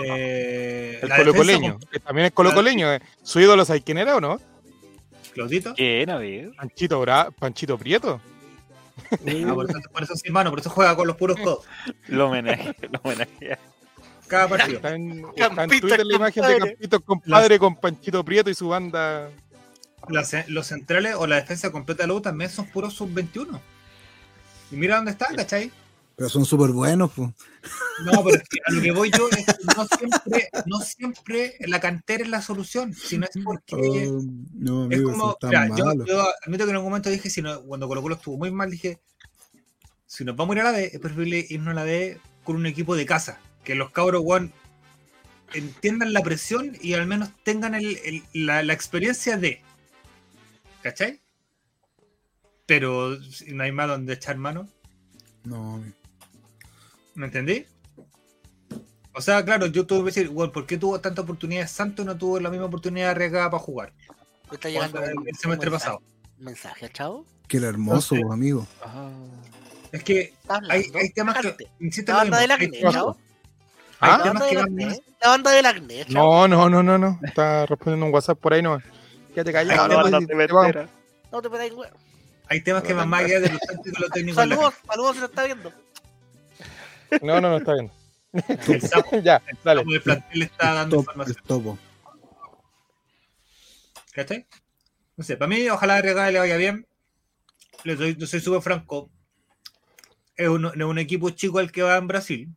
Eh, 0.05 0.99
El 1.01 1.09
defensa 1.09 1.16
colocoleño. 1.18 1.79
que 1.92 2.01
también 2.01 2.27
es 2.27 2.33
colocoleño. 2.33 2.92
eh. 2.92 3.01
¿Su 3.23 3.38
ídolo 3.38 3.64
sabes 3.64 3.83
quién 3.85 3.99
era 3.99 4.16
o 4.16 4.21
no? 4.21 4.40
Claudito. 5.33 5.75
¿Quién? 5.75 6.11
A 6.11 6.18
ver. 6.18 6.51
Panchito, 6.57 6.99
Bra 7.01 7.31
Panchito 7.31 7.79
Prieto. 7.79 8.21
Ah, 9.11 9.54
por, 9.54 9.70
eso, 9.70 9.80
por 9.92 10.02
eso 10.02 10.16
sin 10.16 10.32
mano, 10.32 10.50
por 10.50 10.61
eso 10.61 10.70
juega 10.70 10.96
con 10.96 11.06
los 11.06 11.16
puros 11.16 11.38
codos. 11.38 11.64
Lo 12.08 12.26
homenaje, 12.28 12.74
lo 12.90 13.00
homenaje. 13.02 13.58
Cada 14.26 14.48
partido. 14.48 14.76
Está 14.76 14.94
en, 14.94 15.24
está 15.34 15.64
en 15.64 15.70
Twitter 15.70 16.06
la 16.06 16.16
imagen 16.16 16.42
de 16.42 16.48
compadre. 16.48 16.72
Campito 16.72 17.00
compadre 17.00 17.58
con 17.58 17.76
Panchito 17.76 18.24
Prieto 18.24 18.50
y 18.50 18.54
su 18.54 18.68
banda. 18.68 19.30
Los 20.48 20.66
centrales 20.66 21.14
o 21.16 21.26
la 21.26 21.37
defensa 21.37 21.72
completa 21.72 22.02
de 22.02 22.08
la 22.08 22.14
U 22.14 22.20
también 22.20 22.50
son 22.50 22.66
puros 22.66 22.94
sub-21. 22.94 23.61
Y 24.70 24.76
mira 24.76 24.96
dónde 24.96 25.12
están, 25.12 25.34
¿cachai? 25.34 25.70
Pero 26.18 26.28
son 26.28 26.44
súper 26.44 26.70
buenos. 26.72 27.12
pues. 27.14 27.31
No, 28.04 28.24
pero 28.24 28.37
es 28.37 28.48
que 28.48 28.59
a 28.66 28.72
lo 28.72 28.83
que 28.83 28.90
voy 28.90 29.11
yo 29.11 29.28
es 29.31 29.46
que 29.46 29.52
no 29.76 29.87
siempre, 29.87 30.48
no 30.66 30.81
siempre 30.81 31.54
la 31.61 31.81
cantera 31.81 32.24
es 32.24 32.28
la 32.28 32.42
solución, 32.42 32.92
sino 32.92 33.24
es 33.24 33.31
porque 33.44 34.09
Oh, 34.11 34.20
no, 34.52 34.87
es 34.90 34.98
amigo, 34.98 35.11
como, 35.12 35.35
tan 35.37 35.50
mira, 35.70 35.94
yo, 36.07 36.24
admito 36.44 36.64
que 36.64 36.70
en 36.70 36.76
algún 36.76 36.90
momento 36.90 37.09
dije, 37.09 37.31
si 37.31 37.40
no, 37.40 37.62
cuando 37.62 37.87
Colo 37.87 38.02
Colo 38.02 38.16
estuvo 38.16 38.37
muy 38.37 38.50
mal, 38.50 38.68
dije, 38.70 38.98
si 40.07 40.24
nos 40.24 40.35
vamos 40.35 40.57
a 40.57 40.59
ir 40.59 40.66
a 40.66 40.72
la 40.72 40.78
D, 40.78 40.90
es 40.92 40.98
preferible 41.00 41.46
irnos 41.48 41.68
a 41.70 41.74
la 41.74 41.85
D 41.85 42.20
con 42.42 42.57
un 42.57 42.66
equipo 42.66 42.96
de 42.96 43.07
casa, 43.07 43.40
que 43.62 43.76
los 43.76 43.90
cabros, 43.90 44.22
weón, 44.24 44.52
entiendan 45.54 46.12
la 46.12 46.22
presión 46.22 46.76
y 46.81 46.94
al 46.94 47.07
menos 47.07 47.31
tengan 47.44 47.74
el- 47.76 47.98
el- 48.04 48.24
la, 48.33 48.62
la 48.64 48.72
experiencia 48.72 49.37
de, 49.37 49.62
¿cachai? 50.83 51.20
Pero 52.66 53.16
no 53.48 53.62
hay 53.62 53.70
más 53.72 53.87
donde 53.88 54.14
echar 54.14 54.37
mano, 54.37 54.68
No, 55.44 55.74
amigo. 55.76 55.94
¿Me 57.18 57.26
entendí? 57.26 57.66
O 59.12 59.20
sea, 59.20 59.44
claro, 59.44 59.66
yo 59.66 59.85
tuve 59.85 59.98
que 59.98 60.04
decir, 60.20 60.28
bueno, 60.28 60.52
¿por 60.52 60.66
qué 60.66 60.78
tuvo 60.78 61.00
tanta 61.00 61.22
oportunidad 61.22 61.66
Santos 61.66 62.04
y 62.04 62.07
no 62.07 62.16
tuvo 62.16 62.38
la 62.38 62.48
misma 62.48 62.66
oportunidad 62.66 63.11
arriesgada 63.11 63.50
para 63.50 63.61
jugar? 63.61 63.92
Está 64.52 64.68
llegando 64.68 65.00
un, 65.00 65.26
el 65.26 65.35
semestre 65.35 65.68
mensaje- 65.68 65.70
pasado. 65.70 66.02
mensaje, 66.38 66.88
chavo. 66.90 67.26
que 67.48 67.57
era 67.57 67.66
hermoso, 67.70 68.14
amigo. 68.31 68.68
Ah. 68.83 69.11
Es 69.90 70.04
que 70.04 70.33
hay, 70.68 70.85
hay 70.94 71.11
temas 71.11 71.38
que, 71.40 71.57
insisto, 71.81 72.12
La 72.12 72.18
banda 72.18 72.38
del 72.38 72.50
acné, 72.52 72.81
chavo. 72.83 73.18
¿Ah? 73.98 74.18
La 74.18 74.24
banda 74.33 74.46
del 74.46 74.59
acné. 74.59 75.02
La 75.20 75.28
banda 75.28 75.50
del 75.50 75.66
acné, 75.66 76.04
chavo. 76.04 76.46
No, 76.46 76.68
no, 76.68 76.70
no, 76.70 76.83
no, 76.85 76.98
no. 76.98 77.18
Está 77.24 77.66
respondiendo 77.66 78.07
un 78.07 78.14
WhatsApp 78.14 78.38
por 78.38 78.54
ahí, 78.54 78.62
no. 78.62 78.81
Quédate 79.35 79.52
callado. 79.52 79.83
Ay, 79.83 79.88
No, 79.88 80.20
no, 80.20 80.24
te 80.24 80.26
te. 80.37 80.88
No 81.33 81.42
te 81.42 81.50
pedáis, 81.50 81.72
weón. 81.72 81.92
hay 82.46 82.61
temas 82.61 82.85
que 82.85 82.92
van 82.94 83.09
más 83.09 83.24
allá 83.24 83.40
de 83.40 83.48
los 83.50 83.61
los 83.98 84.11
técnicos. 84.12 84.46
la 84.46 84.54
Saludos, 84.54 84.74
saludos 84.87 85.14
si 85.14 85.20
lo 85.20 85.26
está 85.26 85.42
viendo. 85.42 85.72
No, 87.23 87.40
no, 87.40 87.51
no, 87.51 87.57
está 87.59 87.75
bien. 87.75 87.90
cancha. 88.33 88.73
El 88.73 88.83
sapo, 88.83 89.18
ya, 89.23 89.42
dale. 89.64 89.83
el 89.87 90.03
plantel 90.03 90.42
está 90.42 90.75
dando 90.75 90.97
Top, 90.97 91.01
información. 91.05 91.37
topo. 91.47 91.79
¿Cachai? 94.12 94.47
No 95.16 95.25
sé, 95.25 95.37
para 95.37 95.49
mí, 95.49 95.68
ojalá 95.68 95.97
a 95.97 96.03
le 96.03 96.38
vaya 96.38 96.57
bien. 96.57 96.87
Le 97.85 97.97
doy, 97.97 98.16
yo 98.16 98.27
soy 98.27 98.40
súper 98.40 98.62
franco. 98.62 99.11
Es 100.37 100.49
un, 100.49 100.62
no 100.62 100.71
es 100.73 100.83
un 100.83 100.99
equipo 100.99 101.31
chico 101.31 101.61
el 101.61 101.73
que 101.73 101.83
va 101.83 101.97
en 101.97 102.07
Brasil. 102.07 102.49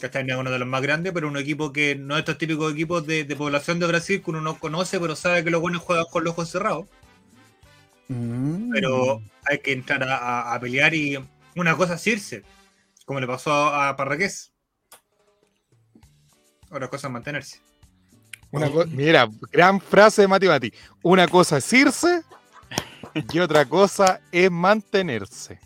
¿Cachai? 0.00 0.24
No 0.24 0.34
es 0.34 0.40
uno 0.40 0.50
de 0.50 0.58
los 0.58 0.68
más 0.68 0.82
grandes, 0.82 1.12
pero 1.12 1.28
un 1.28 1.36
equipo 1.36 1.72
que 1.72 1.94
no 1.96 2.14
es 2.14 2.20
estos 2.20 2.38
típicos 2.38 2.72
equipos 2.72 3.06
de, 3.06 3.24
de 3.24 3.36
población 3.36 3.78
de 3.78 3.86
Brasil 3.86 4.22
que 4.22 4.30
uno 4.30 4.40
no 4.40 4.58
conoce, 4.58 5.00
pero 5.00 5.16
sabe 5.16 5.42
que 5.44 5.50
los 5.50 5.60
buenos 5.60 5.82
juegan 5.82 6.04
con 6.10 6.24
los 6.24 6.32
ojos 6.32 6.50
cerrados. 6.50 6.86
Mm. 8.08 8.70
Pero 8.72 9.22
hay 9.44 9.58
que 9.60 9.72
entrar 9.72 10.02
a, 10.02 10.16
a- 10.16 10.54
a 10.54 10.60
pelear 10.60 10.94
y 10.94 11.18
una 11.56 11.76
cosa 11.76 11.94
es 11.94 12.06
irse, 12.06 12.42
como 13.10 13.18
le 13.18 13.26
pasó 13.26 13.52
a, 13.52 13.96
Parraqués. 13.96 14.52
Otra 16.70 16.86
cosa 16.86 17.08
es 17.08 17.12
mantenerse. 17.12 17.60
Una 18.52 18.70
co- 18.70 18.86
Mira, 18.86 19.28
gran 19.50 19.80
frase 19.80 20.22
de 20.22 20.28
Mati 20.28 20.46
Mati. 20.46 20.72
Una 21.02 21.26
cosa 21.26 21.56
es 21.56 21.72
irse 21.72 22.22
y 23.32 23.38
otra 23.40 23.64
cosa 23.66 24.20
es 24.30 24.48
mantenerse. 24.48 25.58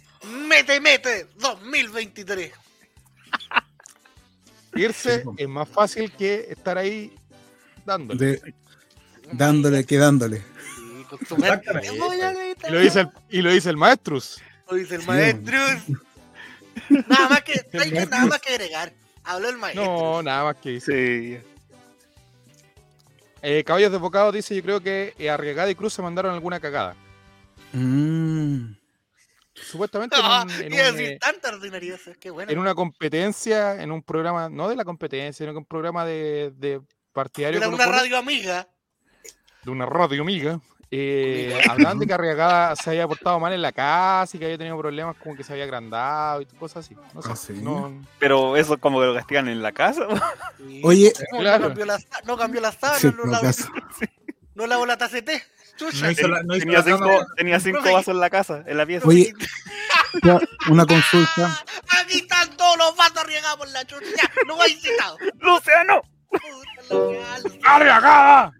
Mete, 0.48 0.80
mete, 0.80 1.26
2023. 1.37 2.50
Irse 4.76 5.18
po. 5.18 5.35
es 5.37 5.46
más 5.46 5.68
fácil 5.68 6.11
que 6.12 6.46
estar 6.48 6.78
ahí 6.78 7.14
dándole. 7.85 8.24
De- 8.24 8.54
dándole, 9.33 9.85
quedándole. 9.85 10.38
Sí, 10.38 11.04
con 11.11 11.18
su 11.26 11.37
mente. 11.37 11.48
Exactamente. 11.59 11.98
Voy 11.98 12.20
a 12.22 12.33
Y 12.33 12.72
lo 12.72 12.78
dice 12.80 13.00
el, 13.00 13.09
y 13.28 13.42
lo 13.42 13.50
dice 13.52 13.68
el 13.68 13.76
maestrus. 13.76 14.40
Lo 14.70 14.76
dice 14.78 14.94
el 14.94 15.02
Sí, 15.02 15.07
maestro. 15.09 15.59
Nada 17.08 17.28
más 17.28 17.42
que, 17.42 17.52
El 17.72 17.80
hay 17.82 17.90
que 17.90 18.06
nada 18.06 18.26
más 18.26 18.40
que 18.40 18.50
agregar. 18.54 18.92
Habló 19.24 19.48
el 19.48 19.56
maestro. 19.56 19.84
No, 19.84 20.22
nada 20.22 20.44
más 20.44 20.56
que. 20.56 20.80
Sí. 20.80 21.38
Eh, 23.42 23.62
Caballos 23.64 23.92
de 23.92 23.98
Bocado 23.98 24.32
dice: 24.32 24.54
Yo 24.56 24.62
creo 24.62 24.80
que 24.80 25.14
eh, 25.18 25.30
Arriagada 25.30 25.70
y 25.70 25.74
Cruz 25.74 25.92
se 25.94 26.02
mandaron 26.02 26.32
alguna 26.34 26.60
cagada. 26.60 26.96
Mm. 27.72 28.74
Supuestamente 29.54 30.16
en, 30.16 30.22
No, 30.22 30.42
un- 30.42 30.50
en 30.50 30.64
un, 30.64 30.70
decir 30.70 31.00
eh. 31.12 31.18
Qué 32.20 32.30
bueno. 32.30 32.50
en 32.50 32.58
una 32.58 32.74
competencia, 32.74 33.80
en 33.82 33.92
un 33.92 34.02
programa, 34.02 34.48
no 34.48 34.68
de 34.68 34.76
la 34.76 34.84
competencia, 34.84 35.44
sino 35.44 35.52
que 35.52 35.58
un 35.58 35.64
programa 35.66 36.04
de, 36.04 36.52
de 36.56 36.80
partidario 37.12 37.58
Era 37.58 37.68
una 37.68 37.87
radio 37.87 38.18
amiga. 38.18 38.68
de 39.62 39.70
una 39.70 39.87
radio 39.87 40.22
amiga. 40.22 40.60
Eh, 40.90 41.61
hablaban 41.68 41.99
de 41.99 42.07
que 42.07 42.12
Arriagada 42.14 42.77
se 42.77 42.90
había 42.90 43.07
portado 43.09 43.38
mal 43.40 43.53
en 43.53 43.62
la 43.62 43.73
casa 43.73 44.37
y 44.37 44.38
que 44.40 44.44
había 44.47 44.59
tenido 44.59 44.79
problemas 44.79 45.16
como 45.16 45.37
que 45.37 45.44
se 45.44 45.53
había 45.53 45.64
agrandado 45.64 46.40
y 46.42 46.47
cosas 46.47 46.85
así. 46.85 46.97
No 47.12 47.23
sé, 47.23 47.29
¿Ah, 47.33 47.37
sí? 47.37 47.53
no- 47.55 48.03
Pero 48.18 48.57
eso 48.57 48.79
como 48.79 49.01
que 49.01 49.07
lo 49.07 49.14
castigan 49.14 49.49
en 49.49 49.62
la 49.62 49.73
casa. 49.73 50.07
Sí. 50.59 50.81
Oye, 50.83 51.12
No, 51.33 51.38
claro. 51.40 51.59
no 51.59 51.66
cambió 51.68 51.85
la, 51.87 51.99
no 52.25 52.37
cambió 52.37 52.61
la 52.61 52.73
Sí, 52.99 53.09
no, 53.16 53.25
lavó, 53.27 53.42
no 53.44 53.51
la. 53.51 53.53
No 54.55 54.66
no 56.44 56.55
hizo 56.57 56.64
tenía 56.64 56.83
cinco, 56.83 57.27
tenía 57.37 57.59
vasos 57.92 58.09
en 58.14 58.20
la 58.20 58.31
casa, 58.31 58.62
en 58.66 58.79
la 58.79 58.87
pieza. 58.87 59.07
Oye, 59.09 59.35
ya, 60.23 60.38
una 60.70 60.87
consulta. 60.87 61.64
Aquí 62.01 62.18
están 62.18 62.57
todos 62.57 62.79
los 62.79 62.97
vasos 62.97 63.27
riegados 63.27 63.59
por 63.59 63.68
la 63.70 63.85
chucha. 63.85 64.31
No 64.47 64.61
hay 64.62 64.75
citado. 64.75 65.18
¡Luciano! 65.40 66.01
¡Arriagada! 67.64 68.53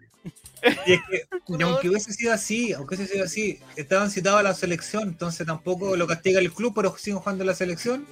Y 0.85 0.93
es 0.93 0.99
que, 1.09 1.27
y 1.59 1.61
aunque 1.61 1.89
hubiese 1.89 2.13
sido 2.13 2.33
así, 2.33 2.73
aunque 2.73 2.95
hubiese 2.95 3.13
sido 3.13 3.25
así, 3.25 3.59
estaban 3.75 4.09
citados 4.11 4.39
a 4.39 4.43
la 4.43 4.53
selección, 4.53 5.03
entonces 5.09 5.45
tampoco 5.45 5.95
lo 5.95 6.07
castiga 6.07 6.39
el 6.39 6.51
club, 6.51 6.73
pero 6.75 6.95
siguen 6.97 7.19
jugando 7.19 7.43
en 7.43 7.47
la 7.47 7.55
selección. 7.55 8.05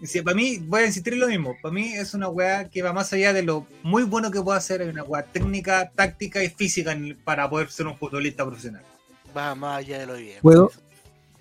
Y 0.00 0.06
si, 0.06 0.20
para 0.20 0.34
mí, 0.36 0.58
voy 0.58 0.82
a 0.82 0.86
insistir 0.86 1.14
en 1.14 1.20
lo 1.20 1.28
mismo, 1.28 1.56
para 1.62 1.72
mí 1.72 1.94
es 1.94 2.12
una 2.12 2.28
weá 2.28 2.68
que 2.68 2.82
va 2.82 2.92
más 2.92 3.12
allá 3.14 3.32
de 3.32 3.42
lo 3.42 3.66
muy 3.82 4.02
bueno 4.02 4.30
que 4.30 4.42
puede 4.42 4.58
hacer, 4.58 4.82
es 4.82 4.92
una 4.92 5.02
weá 5.02 5.22
técnica, 5.24 5.90
táctica 5.94 6.42
y 6.44 6.50
física 6.50 6.92
en- 6.92 7.16
para 7.24 7.48
poder 7.48 7.70
ser 7.70 7.86
un 7.86 7.96
futbolista 7.96 8.44
profesional. 8.44 8.82
Va 9.34 9.54
más 9.54 9.78
allá 9.78 10.00
de 10.00 10.06
lo 10.06 10.14
bien. 10.16 10.38
¿Puedo? 10.42 10.70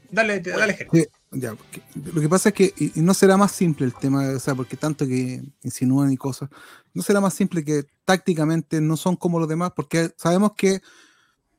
Dale, 0.10 0.40
dale 0.40 0.72
ejemplo. 0.74 1.00
Sí, 1.02 1.08
ya, 1.36 1.56
lo 1.96 2.22
que 2.22 2.30
pasa 2.30 2.50
es 2.50 2.56
que 2.56 2.74
y, 2.78 3.02
no 3.02 3.14
será 3.14 3.38
más 3.38 3.52
simple 3.52 3.86
el 3.86 3.94
tema, 3.94 4.30
o 4.30 4.40
sea, 4.40 4.56
porque 4.56 4.78
tanto 4.78 5.06
que 5.06 5.44
insinúan 5.64 6.12
y 6.12 6.18
cosas, 6.18 6.50
no 6.94 7.04
será 7.04 7.20
más 7.22 7.34
simple 7.34 7.64
que 7.64 7.84
tácticamente 8.06 8.82
no 8.82 8.98
son 8.98 9.16
como 9.16 9.40
los 9.40 9.48
demás, 9.48 9.72
porque 9.76 10.12
sabemos 10.18 10.54
que, 10.56 10.82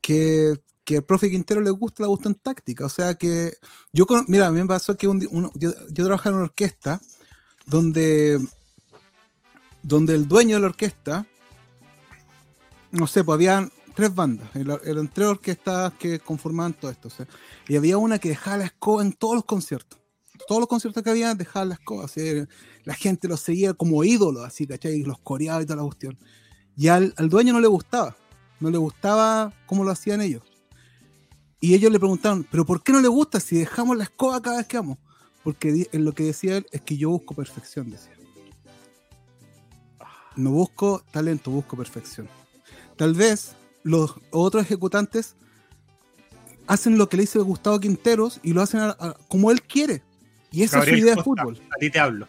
que, 0.00 0.60
que 0.84 0.96
al 0.98 1.04
profe 1.04 1.30
Quintero 1.30 1.60
le 1.60 1.70
gusta 1.70 2.02
la 2.02 2.08
gusta 2.08 2.28
en 2.28 2.36
táctica, 2.36 2.86
o 2.86 2.88
sea 2.88 3.14
que 3.14 3.54
yo, 3.92 4.06
con- 4.06 4.24
mira, 4.28 4.46
a 4.46 4.50
mí 4.50 4.60
me 4.60 4.66
pasó 4.66 4.96
que 4.96 5.06
yo, 5.06 5.14
yo 5.90 6.06
en 6.06 6.34
una 6.34 6.42
orquesta 6.42 7.00
donde, 7.66 8.40
donde 9.82 10.14
el 10.14 10.26
dueño 10.26 10.56
de 10.56 10.60
la 10.62 10.68
orquesta, 10.68 11.26
no 12.92 13.06
sé, 13.06 13.24
pues 13.24 13.34
habían 13.34 13.70
tres 13.96 14.14
bandas, 14.14 14.48
era- 14.54 14.78
eran 14.85 15.09
tres 15.09 15.26
orquestas 15.26 15.92
que 15.94 16.20
conformaban 16.20 16.74
todo 16.74 16.90
esto, 16.92 17.09
y 17.66 17.74
había 17.76 17.98
una 17.98 18.18
que 18.20 18.28
dejaba 18.28 18.59
la 18.59 18.66
escoba 18.66 19.02
en 19.02 19.12
todos 19.12 19.35
los 19.35 19.44
conciertos. 19.44 19.98
Todos 20.46 20.61
los 20.61 20.68
conciertos 20.68 21.02
que 21.02 21.11
había 21.11 21.35
dejaban 21.35 21.70
la 21.70 21.74
escoba. 21.76 22.06
la 22.85 22.94
gente 22.94 23.26
los 23.26 23.40
seguía 23.40 23.72
como 23.74 24.04
ídolos, 24.04 24.44
así, 24.44 24.66
¿cachai? 24.66 25.00
Y 25.00 25.02
los 25.02 25.18
coreaba 25.18 25.62
y 25.62 25.66
toda 25.66 25.76
la 25.76 25.82
cuestión. 25.82 26.16
Y 26.76 26.88
al, 26.88 27.14
al 27.16 27.28
dueño 27.28 27.52
no 27.54 27.61
le 27.61 27.66
gustaba. 27.66 28.14
No 28.61 28.70
le 28.70 28.78
gustaba 28.78 29.52
cómo 29.66 29.82
lo 29.82 29.90
hacían 29.90 30.20
ellos. 30.20 30.42
Y 31.59 31.74
ellos 31.74 31.90
le 31.90 31.98
preguntaron, 31.98 32.46
¿pero 32.50 32.64
por 32.66 32.82
qué 32.82 32.92
no 32.92 33.00
le 33.00 33.09
gusta 33.09 33.40
si 33.40 33.56
dejamos 33.56 33.96
la 33.96 34.04
escoba 34.04 34.40
cada 34.42 34.59
vez 34.59 34.66
que 34.66 34.76
vamos? 34.76 34.98
Porque 35.42 35.88
en 35.90 36.04
lo 36.04 36.12
que 36.12 36.24
decía 36.24 36.59
él 36.59 36.66
es 36.70 36.82
que 36.82 36.96
yo 36.98 37.11
busco 37.11 37.35
perfección, 37.35 37.90
decía. 37.90 38.12
No 40.37 40.50
busco 40.50 41.02
talento, 41.11 41.50
busco 41.50 41.76
perfección. 41.76 42.28
Tal 42.96 43.14
vez 43.14 43.56
los 43.87 44.14
otros 44.33 44.64
ejecutantes 44.64 45.37
hacen 46.66 46.99
lo 46.99 47.09
que 47.09 47.16
le 47.16 47.22
dice 47.22 47.38
Gustavo 47.38 47.79
Quinteros 47.79 48.40
y 48.42 48.53
lo 48.53 48.61
hacen 48.62 48.81
a- 48.81 48.96
a- 48.99 49.14
como 49.29 49.51
él 49.53 49.62
quiere. 49.62 50.03
Y 50.51 50.62
esa 50.64 50.79
Gabriel 50.79 50.94
es 50.96 51.01
su 51.01 51.07
idea 51.07 51.14
de 51.16 51.22
fútbol. 51.22 51.61
A 51.75 51.79
ti 51.79 51.90
te 51.90 52.01
hablo. 52.01 52.27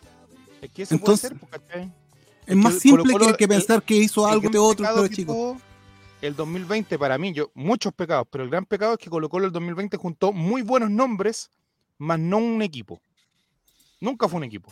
Es 0.61 0.69
que 0.71 0.83
eso 0.83 0.93
Entonces- 0.95 1.31
puede 1.31 1.51
ser, 1.51 1.61
¿cachai? 1.67 1.93
Es 2.45 2.55
más 2.55 2.77
simple 2.79 3.13
que, 3.17 3.33
que 3.37 3.43
el- 3.45 3.49
pensar 3.49 3.81
que 3.83 3.95
hizo 3.95 4.27
algo 4.27 4.49
de 4.49 4.57
otro 4.59 4.85
pero 4.87 5.09
que 5.09 5.15
chico. 5.15 5.33
tuvo 5.33 5.61
El 6.21 6.35
2020 6.35 6.97
para 6.99 7.17
mí, 7.17 7.31
yo, 7.33 7.51
muchos 7.53 7.93
pecados, 7.93 8.27
pero 8.31 8.43
el 8.43 8.49
gran 8.49 8.65
pecado 8.65 8.93
es 8.93 8.99
que 8.99 9.09
Colo 9.09 9.27
Colo 9.29 9.45
el 9.45 9.51
2020 9.51 9.97
juntó 9.97 10.31
muy 10.33 10.61
buenos 10.63 10.89
nombres, 10.89 11.49
más 11.99 12.19
no 12.19 12.37
un 12.37 12.61
equipo. 12.61 12.99
Nunca 13.99 14.27
fue 14.27 14.37
un 14.37 14.43
equipo. 14.43 14.71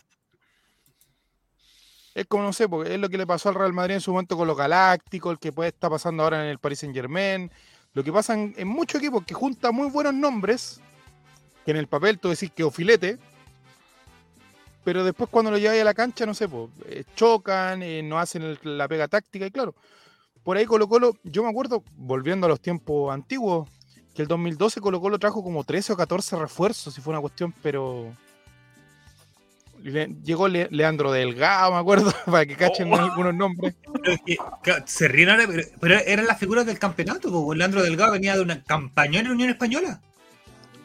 Es 2.16 2.26
como, 2.28 2.44
no 2.44 2.54
sé, 2.54 2.70
porque 2.70 2.94
es 2.94 3.00
lo 3.00 3.10
que 3.10 3.18
le 3.18 3.28
pasó 3.28 3.50
al 3.50 3.56
Real 3.56 3.74
Madrid 3.74 3.96
en 3.96 4.02
su 4.02 4.12
momento 4.12 4.38
con 4.38 4.48
los 4.48 4.56
Galácticos, 4.58 5.34
el 5.34 5.38
que 5.38 5.52
puede 5.52 5.70
estar 5.70 5.92
pasando 5.92 6.24
ahora 6.24 6.46
en 6.46 6.50
el 6.50 6.60
Paris 6.60 6.80
Saint 6.80 6.96
Germain. 6.96 7.52
Lo 7.94 8.06
que 8.06 8.14
pasa 8.14 8.34
en, 8.36 8.68
muchos 8.68 9.02
equipos 9.02 9.26
que 9.26 9.34
junta 9.34 9.74
muy 9.74 9.90
buenos 9.90 10.14
nombres, 10.14 10.80
que 11.66 11.72
en 11.72 11.78
el 11.78 11.88
papel 11.88 12.18
tú 12.18 12.30
decís 12.30 12.52
que 12.56 12.64
o 12.64 12.72
filete, 12.72 13.18
pero 14.86 15.04
después 15.04 15.30
cuando 15.30 15.52
lo 15.52 15.58
lleváis 15.58 15.82
a 15.82 15.86
la 15.86 15.94
cancha, 15.94 16.26
no 16.26 16.34
sé, 16.34 16.48
pues, 16.48 16.70
chocan, 17.18 17.84
eh, 17.84 18.02
no 18.02 18.18
hacen 18.18 18.58
la 18.64 18.88
pega 18.88 19.10
táctica, 19.10 19.46
y 19.46 19.52
claro, 19.52 19.76
por 20.42 20.56
ahí 20.56 20.66
Colo 20.66 20.88
Colo, 20.88 21.18
yo 21.24 21.44
me 21.44 21.50
acuerdo, 21.50 21.84
volviendo 21.98 22.46
a 22.46 22.50
los 22.50 22.62
tiempos 22.62 23.14
antiguos, 23.14 23.68
que 24.14 24.22
el 24.22 24.30
2012 24.30 24.80
Colo 24.80 25.02
Colo 25.02 25.20
trajo 25.20 25.44
como 25.44 25.66
13 25.66 25.94
o 25.94 25.98
14 25.98 26.38
refuerzos, 26.38 26.94
si 26.94 27.02
fue 27.02 27.12
una 27.12 27.20
cuestión, 27.20 27.54
pero... 27.62 28.16
Le- 29.92 30.16
llegó 30.24 30.48
Le- 30.48 30.68
Leandro 30.72 31.12
Delgado, 31.12 31.72
me 31.72 31.78
acuerdo, 31.78 32.12
para 32.26 32.46
que 32.46 32.56
cachen 32.56 32.92
Oh. 32.92 32.96
algunos 32.96 33.36
nombres. 33.36 33.76
Se 34.86 35.08
ríen 35.08 35.30
ahora, 35.30 35.46
pero, 35.48 35.64
pero 35.80 35.96
eran 36.00 36.26
las 36.26 36.40
figuras 36.40 36.66
del 36.66 36.80
campeonato. 36.80 37.32
Porque 37.32 37.58
Leandro 37.60 37.84
Delgado 37.84 38.14
venía 38.14 38.36
de 38.36 38.42
una 38.42 38.64
campaña 38.64 39.20
en 39.20 39.28
la 39.28 39.34
Unión 39.34 39.50
Española. 39.52 40.02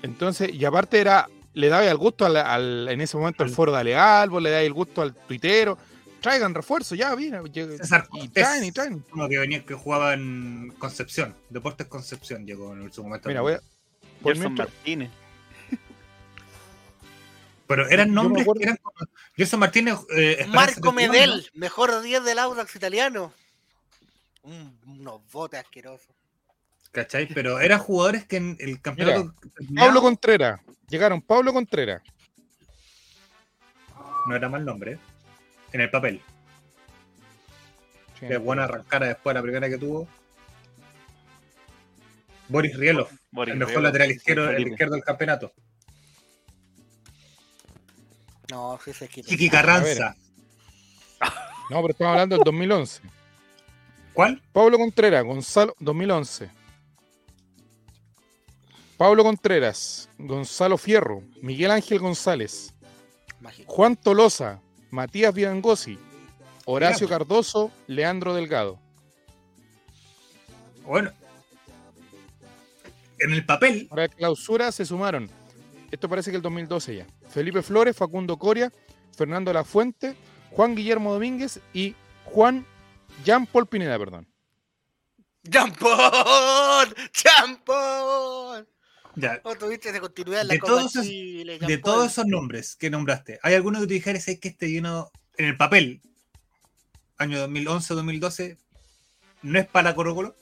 Entonces, 0.02 0.50
y 0.52 0.64
aparte 0.66 1.00
era, 1.00 1.28
le 1.54 1.68
daba 1.68 1.84
el 1.86 1.96
gusto 1.96 2.26
al, 2.26 2.36
al- 2.36 2.88
en 2.90 3.00
ese 3.00 3.16
momento 3.16 3.42
al 3.42 3.50
foro 3.50 3.72
de 3.72 3.78
Alegalvo, 3.78 4.38
le 4.38 4.50
daba 4.50 4.62
el 4.62 4.72
gusto 4.72 5.00
al 5.02 5.14
tuitero, 5.14 5.78
traigan 6.20 6.54
refuerzo, 6.54 6.94
ya, 6.94 7.14
viene, 7.14 7.38
César 7.78 8.06
y 8.12 8.28
traen, 8.28 8.64
y 8.64 8.72
traen. 8.72 9.04
Uno 9.14 9.28
que 9.30 9.38
venía 9.38 9.64
que 9.64 9.74
jugaba 9.74 10.12
en 10.12 10.74
Concepción. 10.78 11.34
Deportes 11.48 11.86
Concepción 11.86 12.44
llegó 12.46 12.74
en 12.74 12.92
su 12.92 13.02
momento. 13.02 13.28
Mira, 13.30 13.40
voy 13.40 13.54
a... 13.54 13.60
por 14.22 14.36
Martínez. 14.36 15.10
Pero 17.70 17.88
eran 17.88 18.12
nombres 18.12 18.44
que 18.56 18.64
eran 18.64 18.76
como 18.78 18.96
Gerson 19.36 19.60
Martínez. 19.60 19.94
eh, 20.16 20.44
Marco 20.48 20.90
Medel, 20.92 21.48
mejor 21.54 22.02
10 22.02 22.24
del 22.24 22.40
Audax 22.40 22.74
italiano. 22.74 23.32
Un- 24.42 24.76
unos 24.86 25.20
botes 25.30 25.60
asquerosos. 25.60 26.08
¿Cachai? 26.90 27.26
Pero 27.28 27.60
eran 27.60 27.78
jugadores 27.78 28.24
que 28.26 28.38
en 28.38 28.56
el 28.58 28.80
campeonato. 28.82 29.32
Pablo 29.76 30.00
Contreras, 30.02 30.60
llegaron 30.88 31.22
Pablo 31.22 31.52
Contreras, 31.52 32.02
No 34.26 34.34
era 34.34 34.48
mal 34.48 34.64
nombre. 34.64 34.92
¿eh? 34.94 34.98
En 35.72 35.80
el 35.82 35.90
papel. 35.90 36.20
Que 38.18 38.36
buena 38.36 38.64
arrancada 38.64 39.06
después 39.06 39.32
de 39.32 39.38
la 39.38 39.42
primera 39.42 39.68
que 39.68 39.78
tuvo. 39.78 40.08
Boris 42.48 42.76
Rielov, 42.76 43.08
Boris 43.30 43.52
el 43.52 43.58
mejor 43.60 43.74
Rielov, 43.74 43.84
lateral 43.84 44.10
izquierdo, 44.10 44.50
el 44.50 44.68
izquierdo 44.68 44.94
del 44.96 45.04
campeonato. 45.04 45.52
No, 48.50 48.78
sí 48.84 48.92
se 48.92 49.08
quita. 49.08 49.28
Kiki 49.28 49.48
Carranza. 49.48 50.16
No, 51.70 51.80
pero 51.82 51.90
estamos 51.90 52.12
hablando 52.12 52.36
del 52.36 52.44
2011. 52.44 53.02
¿Cuál? 54.12 54.42
Pablo 54.52 54.76
Contreras, 54.76 55.24
Gonzalo, 55.24 55.74
2011. 55.78 56.50
Pablo 58.96 59.22
Contreras, 59.22 60.08
Gonzalo 60.18 60.76
Fierro, 60.76 61.22
Miguel 61.40 61.70
Ángel 61.70 62.00
González, 62.00 62.74
Mágico. 63.40 63.72
Juan 63.72 63.96
Tolosa, 63.96 64.60
Matías 64.90 65.32
Vidangosi, 65.32 65.98
Horacio 66.66 67.06
Mira. 67.06 67.18
Cardoso, 67.18 67.70
Leandro 67.86 68.34
Delgado. 68.34 68.78
Bueno. 70.84 71.12
En 73.20 73.32
el 73.32 73.46
papel, 73.46 73.86
Para 73.88 74.02
la 74.02 74.08
clausura 74.08 74.72
se 74.72 74.84
sumaron, 74.84 75.30
esto 75.90 76.08
parece 76.08 76.30
que 76.30 76.36
el 76.36 76.42
2012 76.42 76.96
ya, 76.96 77.06
Felipe 77.32 77.62
Flores, 77.62 77.96
Facundo 77.96 78.36
Coria, 78.38 78.72
Fernando 79.16 79.52
Lafuente, 79.52 80.16
Juan 80.50 80.74
Guillermo 80.74 81.12
Domínguez 81.12 81.60
y 81.72 81.94
Juan 82.24 82.66
Jean 83.24 83.46
Paul 83.46 83.66
Pineda, 83.66 83.98
perdón. 83.98 84.26
¡Champón! 85.48 86.94
¡Champón! 87.12 88.68
Ya, 89.16 89.40
¿Cómo 89.42 89.56
tuviste 89.56 89.90
de 89.92 90.00
continuidad 90.00 90.42
en 90.42 90.48
la 90.48 90.54
De 90.54 90.60
Copa 90.60 90.72
todos 90.72 90.94
esos- 90.94 91.06
Chile, 91.06 91.58
de 91.58 91.66
Jean 91.66 91.80
todos 91.82 91.96
Paul? 91.96 92.06
esos 92.06 92.26
nombres 92.26 92.76
que 92.76 92.90
nombraste, 92.90 93.38
¿hay 93.42 93.54
alguno 93.54 93.80
que 93.80 93.86
te 93.86 93.94
dijeras 93.94 94.28
es 94.28 94.38
que 94.38 94.48
este 94.48 94.70
lleno 94.70 95.10
en 95.36 95.46
el 95.46 95.56
papel, 95.56 96.00
año 97.18 97.38
2011-2012, 97.48 98.56
no 99.42 99.58
es 99.58 99.66
para 99.66 99.94
Colo 99.94 100.14
Colo? 100.14 100.36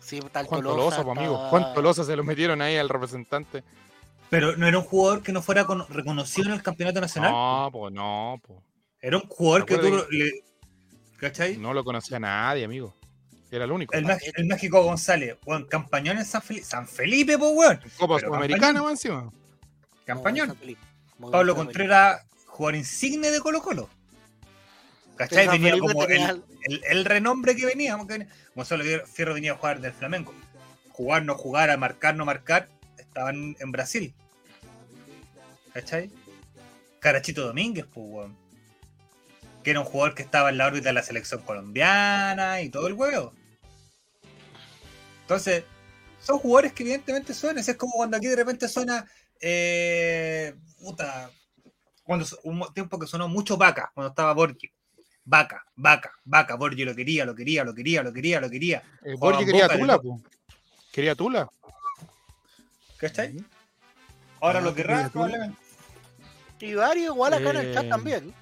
Sí, 0.00 0.20
tal 0.32 0.46
Juan 0.46 0.62
Tolosa, 0.62 0.96
Tolosa, 0.98 1.20
amigo. 1.20 1.36
Juan 1.48 1.74
Tolosa 1.74 2.04
se 2.04 2.16
lo 2.16 2.24
metieron 2.24 2.62
ahí 2.62 2.76
al 2.76 2.88
representante. 2.88 3.62
Pero 4.30 4.56
no 4.56 4.66
era 4.66 4.78
un 4.78 4.84
jugador 4.84 5.22
que 5.22 5.32
no 5.32 5.40
fuera 5.42 5.64
con- 5.64 5.86
reconocido 5.88 6.48
en 6.48 6.54
el 6.54 6.62
campeonato 6.62 7.00
nacional. 7.00 7.32
No, 7.32 7.68
pues 7.72 7.92
no, 7.94 8.40
pues. 8.46 8.60
Era 9.00 9.16
un 9.16 9.26
jugador 9.28 9.64
que 9.66 9.78
tú 9.78 10.04
le. 10.10 10.44
¿Cachai? 11.18 11.56
No 11.56 11.72
lo 11.72 11.82
conocía 11.84 12.18
nadie, 12.20 12.64
amigo. 12.64 12.94
Era 13.50 13.64
el 13.64 13.72
único. 13.72 13.94
El, 13.94 14.04
mágico 14.46 14.82
González, 14.82 15.36
weón, 15.46 15.64
campañón 15.64 16.18
en 16.18 16.24
San 16.26 16.42
Felipe, 16.42 16.66
San 16.66 16.86
Felipe, 16.86 17.38
pues, 17.38 17.50
weón. 17.54 17.80
Copa 17.96 18.18
Sudamericana, 18.20 18.82
más 18.82 18.92
encima. 18.92 19.32
Campañón. 20.04 20.56
Pablo 21.32 21.54
Contreras, 21.56 22.22
jugador 22.46 22.76
insigne 22.76 23.30
de 23.30 23.40
Colo 23.40 23.62
Colo. 23.62 23.88
¿Cachai? 25.16 25.48
Venía 25.48 25.70
Felipe 25.72 25.88
como 25.92 26.06
tenía 26.06 26.30
el, 26.30 26.44
el- 26.64 26.82
el 26.88 27.04
renombre 27.04 27.56
que 27.56 27.66
venía. 27.66 27.98
Gonzalo 28.54 28.84
Fierro 29.06 29.34
venía 29.34 29.52
a 29.52 29.56
jugar 29.56 29.80
del 29.80 29.92
Flamengo. 29.92 30.34
Jugar, 30.92 31.24
no 31.24 31.34
jugar, 31.34 31.70
a 31.70 31.76
marcar, 31.76 32.14
no 32.16 32.24
marcar, 32.24 32.68
estaban 33.18 33.56
en 33.58 33.72
Brasil. 33.72 34.14
¿Cachai? 35.74 36.10
Carachito 37.00 37.46
Domínguez, 37.46 37.86
pues, 37.92 38.06
weón. 38.08 38.36
Que 39.62 39.70
era 39.72 39.80
un 39.80 39.86
jugador 39.86 40.14
que 40.14 40.22
estaba 40.22 40.50
en 40.50 40.58
la 40.58 40.66
órbita 40.66 40.90
de 40.90 40.92
la 40.92 41.02
selección 41.02 41.42
colombiana 41.42 42.62
y 42.62 42.70
todo 42.70 42.86
el 42.86 42.94
huevo. 42.94 43.32
Entonces, 45.22 45.64
son 46.20 46.38
jugadores 46.38 46.72
que 46.72 46.84
evidentemente 46.84 47.34
suenan. 47.34 47.58
Es 47.58 47.76
como 47.76 47.94
cuando 47.94 48.16
aquí 48.16 48.28
de 48.28 48.36
repente 48.36 48.68
suena. 48.68 49.04
Eh, 49.40 50.54
puta. 50.80 51.30
Cuando 52.04 52.24
un 52.44 52.72
tiempo 52.72 52.98
que 52.98 53.06
sonó 53.06 53.28
mucho 53.28 53.56
vaca, 53.56 53.90
cuando 53.94 54.10
estaba 54.10 54.32
Borgi. 54.32 54.70
Vaca, 55.24 55.62
vaca, 55.74 56.12
vaca. 56.24 56.54
Borgi 56.54 56.84
lo 56.84 56.94
quería, 56.94 57.26
lo 57.26 57.34
quería, 57.34 57.64
lo 57.64 57.74
quería, 57.74 58.02
lo 58.02 58.12
quería, 58.12 58.40
lo 58.40 58.48
quería. 58.48 58.82
Eh, 59.04 59.14
Borgi 59.18 59.44
quería 59.44 59.64
Boca 59.64 59.78
Tula, 59.78 59.98
pues. 59.98 60.20
Quería 60.92 61.14
Tula. 61.14 61.50
¿Cachai? 62.98 63.44
Ahora 64.40 64.58
Ah, 64.58 64.62
lo 64.62 64.74
querrá, 64.74 65.08
probablemente. 65.08 65.56
Y 66.60 66.74
varios 66.74 67.14
igual 67.14 67.34
acá 67.34 67.50
en 67.50 67.56
el 67.56 67.74
chat 67.74 67.84
Eh, 67.84 67.88
también. 67.88 68.34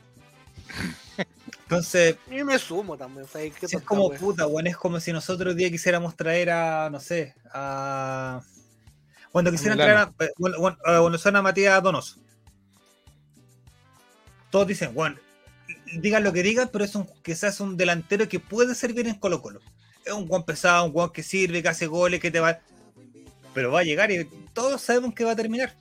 Entonces, 1.64 2.16
Y 2.30 2.44
me 2.44 2.58
sumo 2.58 2.96
también. 2.96 3.26
¿sabes 3.26 3.52
qué 3.54 3.66
si 3.68 3.76
es 3.76 3.82
tonta, 3.82 3.86
como 3.86 4.06
wea. 4.08 4.18
puta, 4.18 4.46
weón, 4.46 4.66
es 4.66 4.76
como 4.76 5.00
si 5.00 5.12
nosotros 5.12 5.52
hoy 5.52 5.58
día 5.58 5.70
quisiéramos 5.70 6.16
traer 6.16 6.50
a, 6.50 6.88
no 6.90 7.00
sé, 7.00 7.34
a. 7.52 8.40
Cuando 9.32 9.50
quisieran 9.50 9.76
traer 9.76 9.96
a. 9.96 10.12
eh, 10.20 10.30
Bueno, 10.38 10.58
bueno, 10.60 10.76
eh, 10.86 10.98
cuando 11.00 11.18
suena 11.18 11.42
Matías 11.42 11.82
Donoso. 11.82 12.18
Todos 14.50 14.66
dicen, 14.68 14.94
bueno, 14.94 15.16
digan 15.98 16.22
lo 16.24 16.32
que 16.32 16.42
digan, 16.42 16.70
pero 16.72 16.84
es 16.84 16.94
un, 16.94 17.06
quizás 17.22 17.60
un 17.60 17.76
delantero 17.76 18.28
que 18.28 18.38
puede 18.40 18.74
servir 18.74 19.06
en 19.08 19.16
Colo 19.16 19.42
Colo. 19.42 19.60
Es 20.04 20.12
un 20.12 20.26
guan 20.28 20.44
pesado, 20.44 20.84
un 20.84 20.92
guan 20.92 21.10
que 21.10 21.22
sirve, 21.24 21.62
que 21.62 21.68
hace 21.68 21.86
goles, 21.86 22.20
que 22.20 22.30
te 22.30 22.40
va. 22.40 22.60
Pero 23.56 23.72
va 23.72 23.80
a 23.80 23.84
llegar 23.84 24.10
y 24.10 24.22
todos 24.52 24.82
sabemos 24.82 25.14
que 25.14 25.24
va 25.24 25.30
a 25.30 25.36
terminar. 25.36 25.74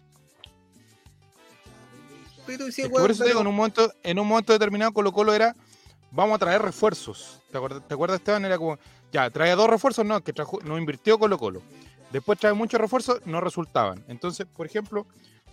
Pero 2.47 2.67
Es 2.67 2.87
por 2.87 3.11
eso 3.11 3.23
te 3.23 3.29
digo, 3.31 3.41
en 3.41 3.47
un 3.47 3.55
momento, 3.55 3.91
en 4.01 4.17
un 4.17 4.25
momento 4.25 4.53
determinado 4.53 4.93
Colo 4.93 5.11
Colo 5.11 5.33
era, 5.33 5.53
vamos 6.09 6.37
a 6.37 6.39
traer 6.39 6.61
refuerzos. 6.61 7.41
¿Te 7.51 7.57
acuerdas, 7.57 7.85
¿Te 7.85 7.93
acuerdas 7.93 8.19
Esteban? 8.19 8.45
Era 8.45 8.57
como, 8.57 8.79
ya, 9.11 9.29
trae 9.29 9.53
dos 9.57 9.69
refuerzos, 9.69 10.05
no, 10.05 10.23
que 10.23 10.31
trajo, 10.31 10.57
no 10.63 10.77
invirtió 10.77 11.19
Colo 11.19 11.37
Colo. 11.37 11.61
Después 12.13 12.39
trae 12.39 12.53
muchos 12.53 12.79
refuerzos, 12.79 13.19
no 13.25 13.41
resultaban. 13.41 14.05
Entonces, 14.07 14.47
por 14.55 14.65
ejemplo, 14.65 15.05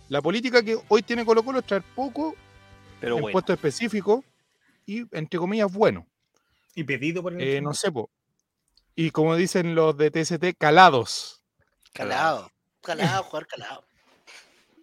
la 0.07 0.21
política 0.21 0.63
que 0.63 0.79
hoy 0.87 1.01
tiene 1.01 1.25
Colo 1.25 1.43
Colo 1.43 1.59
es 1.59 1.65
traer 1.65 1.83
poco 1.93 2.35
Pero 3.01 3.17
en 3.17 3.21
bueno. 3.23 3.33
puestos 3.33 3.55
específicos 3.55 4.23
y, 4.85 4.99
entre 5.11 5.37
comillas, 5.37 5.69
bueno. 5.73 6.07
Y 6.73 6.85
pedido 6.85 7.21
por 7.21 7.33
el. 7.33 7.41
Eh, 7.41 7.59
no 7.59 7.73
sé, 7.73 7.91
po. 7.91 8.09
Y 8.95 9.11
como 9.11 9.35
dicen 9.35 9.75
los 9.75 9.97
de 9.97 10.09
TST, 10.09 10.57
calados. 10.57 11.42
Calado. 11.93 12.49
Calado, 12.81 13.23
jugar 13.23 13.47
calado. 13.47 13.85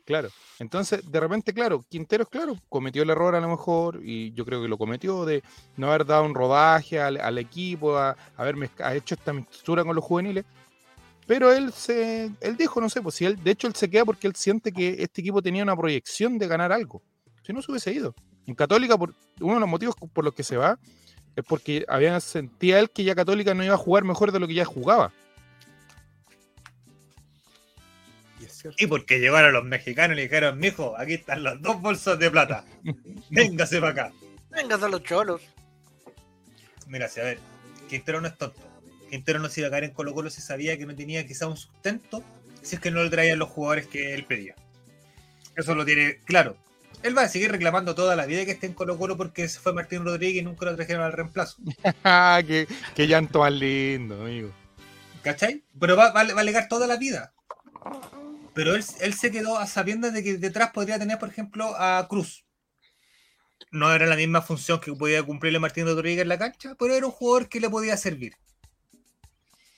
Claro. 0.07 0.31
Entonces, 0.59 1.09
de 1.11 1.21
repente, 1.21 1.53
claro, 1.55 1.85
Quinteros, 1.89 2.29
claro, 2.29 2.57
cometió 2.69 3.03
el 3.03 3.11
error 3.11 3.35
a 3.35 3.41
lo 3.41 3.49
mejor, 3.49 4.01
y 4.03 4.33
yo 4.33 4.45
creo 4.45 4.61
que 4.61 4.69
lo 4.69 4.77
cometió, 4.77 5.25
de 5.25 5.43
no 5.77 5.89
haber 5.89 6.05
dado 6.05 6.25
un 6.25 6.35
rodaje 6.35 7.01
al, 7.01 7.21
al 7.21 7.39
equipo, 7.39 7.97
a, 7.97 8.17
haber 8.37 8.57
ha 8.83 8.95
hecho 8.95 9.15
esta 9.15 9.33
mixtura 9.33 9.85
con 9.85 9.95
los 9.95 10.05
juveniles. 10.05 10.45
Pero 11.27 11.53
él 11.53 11.73
se, 11.73 12.31
él 12.41 12.57
dijo, 12.57 12.81
no 12.81 12.89
sé, 12.89 13.01
pues 13.03 13.15
si 13.15 13.25
él, 13.25 13.43
de 13.43 13.53
hecho 13.53 13.69
él 13.69 13.75
se 13.75 13.89
queda 13.89 14.05
porque 14.05 14.27
él 14.27 14.35
siente 14.35 14.73
que 14.73 14.97
este 14.99 15.21
equipo 15.21 15.41
tenía 15.41 15.63
una 15.63 15.77
proyección 15.77 16.39
de 16.39 16.49
ganar 16.49 16.73
algo. 16.73 17.03
Si 17.43 17.53
no 17.53 17.63
se 17.63 17.71
hubiese 17.71 17.93
ido. 17.93 18.15
En 18.47 18.55
Católica, 18.55 18.99
por, 18.99 19.15
uno 19.41 19.55
de 19.55 19.61
los 19.61 19.69
motivos 19.69 19.95
por 20.13 20.25
los 20.25 20.35
que 20.35 20.43
se 20.43 20.57
va 20.57 20.79
es 21.37 21.45
porque 21.45 21.85
había 21.89 22.19
sentía 22.21 22.81
él 22.81 22.91
que 22.91 23.05
ya 23.05 23.15
Católica 23.15 23.55
no 23.55 23.63
iba 23.63 23.75
a 23.75 23.79
jugar 23.79 24.03
mejor 24.05 24.33
de 24.33 24.41
lo 24.41 24.49
que 24.49 24.55
ya 24.55 24.65
jugaba. 24.65 25.13
Cierto. 28.61 28.83
Y 28.83 28.87
porque 28.87 29.19
llegaron 29.19 29.53
los 29.53 29.65
mexicanos 29.65 30.15
y 30.15 30.17
le 30.17 30.23
dijeron, 30.23 30.59
mijo, 30.59 30.95
aquí 30.99 31.15
están 31.15 31.43
los 31.43 31.61
dos 31.61 31.81
bolsos 31.81 32.19
de 32.19 32.31
plata. 32.31 32.65
Véngase 33.31 33.81
para 33.81 33.93
acá. 33.93 34.13
Venga, 34.51 34.79
son 34.79 34.91
los 34.91 35.03
cholos. 35.03 35.43
Mira, 36.87 37.09
si 37.09 37.21
a 37.21 37.25
ver, 37.25 37.39
Quintero 37.89 38.21
no 38.21 38.29
es 38.29 38.37
tonto. 38.37 38.61
Quintero 39.09 39.39
no 39.39 39.49
se 39.49 39.61
iba 39.61 39.69
a 39.69 39.71
caer 39.71 39.85
en 39.85 39.91
Colo 39.93 40.15
Colo 40.15 40.31
si 40.31 40.41
sabía 40.41 40.77
que 40.79 40.87
no 40.87 40.95
tenía 40.95 41.27
quizá 41.27 41.49
un 41.49 41.57
sustento 41.57 42.23
si 42.63 42.77
es 42.77 42.81
que 42.81 42.91
no 42.91 43.03
le 43.03 43.11
traían 43.11 43.39
los 43.39 43.49
jugadores 43.49 43.87
que 43.87 44.15
él 44.15 44.25
pedía. 44.25 44.55
Eso 45.57 45.75
lo 45.75 45.85
tiene 45.85 46.19
claro. 46.25 46.57
Él 47.03 47.17
va 47.17 47.23
a 47.23 47.29
seguir 47.29 47.51
reclamando 47.51 47.95
toda 47.95 48.15
la 48.15 48.27
vida 48.27 48.45
que 48.45 48.51
esté 48.53 48.67
en 48.67 48.75
Colo 48.75 48.99
Colo 48.99 49.17
porque 49.17 49.49
se 49.49 49.59
fue 49.59 49.73
Martín 49.73 50.05
Rodríguez 50.05 50.43
y 50.43 50.45
nunca 50.45 50.67
lo 50.67 50.77
trajeron 50.77 51.03
al 51.03 51.13
reemplazo. 51.13 51.57
Ah, 52.05 52.43
qué, 52.47 52.67
qué 52.95 53.07
llanto 53.07 53.41
más 53.41 53.53
lindo, 53.53 54.23
amigo. 54.23 54.53
¿Cachai? 55.23 55.63
Pero 55.79 55.97
va, 55.97 56.13
va, 56.13 56.25
va 56.25 56.39
a 56.39 56.41
alegar 56.41 56.69
toda 56.69 56.87
la 56.87 56.97
vida. 56.97 57.33
Pero 58.55 58.75
él, 58.75 58.85
él 59.01 59.15
se 59.15 59.31
quedó 59.31 59.59
a 59.59 59.67
sabiendas 59.67 60.13
de 60.13 60.23
que 60.25 60.37
detrás 60.39 60.71
podría 60.73 60.99
tener, 60.99 61.19
por 61.19 61.29
ejemplo, 61.29 61.75
a 61.77 62.07
Cruz. 62.09 62.45
No 63.71 63.93
era 63.93 64.07
la 64.07 64.17
misma 64.17 64.43
función 64.43 64.81
que 64.81 64.93
podía 64.93 65.23
cumplirle 65.23 65.61
Martín 65.61 65.85
Rodríguez 65.87 66.23
en 66.23 66.29
la 66.29 66.39
cancha, 66.39 66.75
pero 66.79 66.95
era 66.95 67.07
un 67.07 67.13
jugador 67.13 67.49
que 67.49 67.61
le 67.61 67.71
podía 67.71 67.97
servir. 67.97 68.35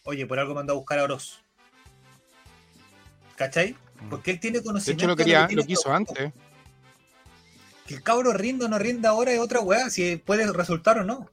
Oye, 0.04 0.26
por 0.26 0.38
algo 0.38 0.54
mandó 0.54 0.72
a 0.72 0.76
buscar 0.76 0.98
a 0.98 1.04
Oroz. 1.04 1.42
¿Cachai? 3.36 3.76
Porque 4.08 4.30
él 4.32 4.40
tiene 4.40 4.58
De 4.58 4.64
conocimiento. 4.64 5.02
hecho, 5.04 5.08
lo 5.08 5.16
de 5.16 5.24
quería, 5.24 5.46
que 5.46 5.56
lo 5.56 5.64
quiso 5.64 5.92
antes. 5.92 6.32
Que 7.86 7.94
el 7.94 8.02
cabro 8.02 8.32
rinda 8.32 8.66
o 8.66 8.68
no 8.68 8.78
rinda 8.78 9.10
ahora 9.10 9.32
es 9.32 9.38
otra 9.40 9.60
weá, 9.60 9.90
si 9.90 10.16
puede 10.16 10.50
resultar 10.52 10.98
o 10.98 11.04
no. 11.04 11.28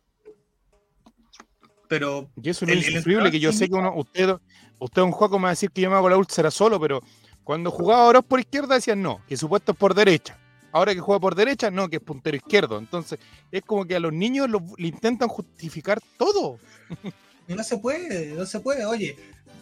Pero 1.87 2.29
Y 2.41 2.49
eso 2.49 2.65
es 2.65 2.71
El- 2.71 2.77
insufrible, 2.87 3.31
que 3.31 3.39
yo 3.39 3.51
sé 3.51 3.67
que 3.67 3.75
uno, 3.75 3.93
usted, 3.95 4.35
usted, 4.79 5.01
un 5.01 5.11
juego 5.11 5.39
me 5.39 5.43
va 5.43 5.49
a 5.49 5.51
decir 5.53 5.71
que 5.71 5.81
yo 5.81 5.89
me 5.89 5.95
hago 5.95 6.09
la 6.09 6.17
úlcera 6.17 6.51
solo, 6.51 6.79
pero 6.79 7.01
cuando 7.49 7.71
jugaba 7.71 8.03
Oroz 8.03 8.23
por 8.25 8.39
izquierda 8.39 8.75
decían 8.75 9.01
no, 9.01 9.23
que 9.27 9.35
supuesto 9.35 9.71
es 9.71 9.77
por 9.79 9.95
derecha. 9.95 10.37
Ahora 10.71 10.93
que 10.93 10.99
juega 10.99 11.19
por 11.19 11.33
derecha, 11.33 11.71
no, 11.71 11.89
que 11.89 11.95
es 11.95 12.01
puntero 12.03 12.37
izquierdo. 12.37 12.77
Entonces, 12.77 13.17
es 13.51 13.63
como 13.63 13.85
que 13.85 13.95
a 13.95 13.99
los 13.99 14.13
niños 14.13 14.47
lo- 14.47 14.61
le 14.77 14.87
intentan 14.89 15.27
justificar 15.27 15.99
todo. 16.15 16.59
No 17.47 17.63
se 17.63 17.79
puede, 17.79 18.27
no 18.35 18.45
se 18.45 18.59
puede. 18.59 18.85
Oye, 18.85 19.17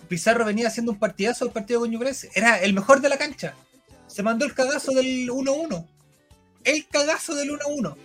Pizarro 0.10 0.44
venía 0.44 0.68
haciendo 0.68 0.92
un 0.92 1.00
partidazo 1.00 1.46
el 1.46 1.52
partido 1.52 1.80
con 1.80 1.90
Ñublense. 1.90 2.30
Era 2.36 2.60
el 2.60 2.74
mejor 2.74 3.00
de 3.00 3.08
la 3.08 3.18
cancha. 3.18 3.54
Se 4.08 4.22
mandó 4.22 4.44
el 4.44 4.54
cagazo 4.54 4.92
del 4.92 5.30
1-1. 5.30 5.88
El 6.66 6.86
cagazo 6.90 7.34
del 7.36 7.52
1-1. 7.52 7.96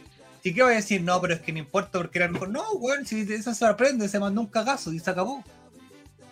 ¿Y 0.45 0.55
qué 0.55 0.63
va 0.63 0.69
a 0.69 0.75
decir? 0.75 1.03
No, 1.03 1.21
pero 1.21 1.35
es 1.35 1.41
que 1.41 1.53
no 1.53 1.59
importa 1.59 1.99
porque 1.99 2.19
era 2.21 2.27
el 2.27 2.33
mejor. 2.33 2.51
No, 2.51 2.63
weón, 2.75 3.05
si 3.05 3.27
se 3.27 3.67
aprende, 3.67 4.09
se 4.09 4.21
mandó 4.21 4.41
un 4.43 4.47
cagazo 4.47 4.93
y 4.93 5.01
se 5.01 5.11
acabó. 5.11 5.43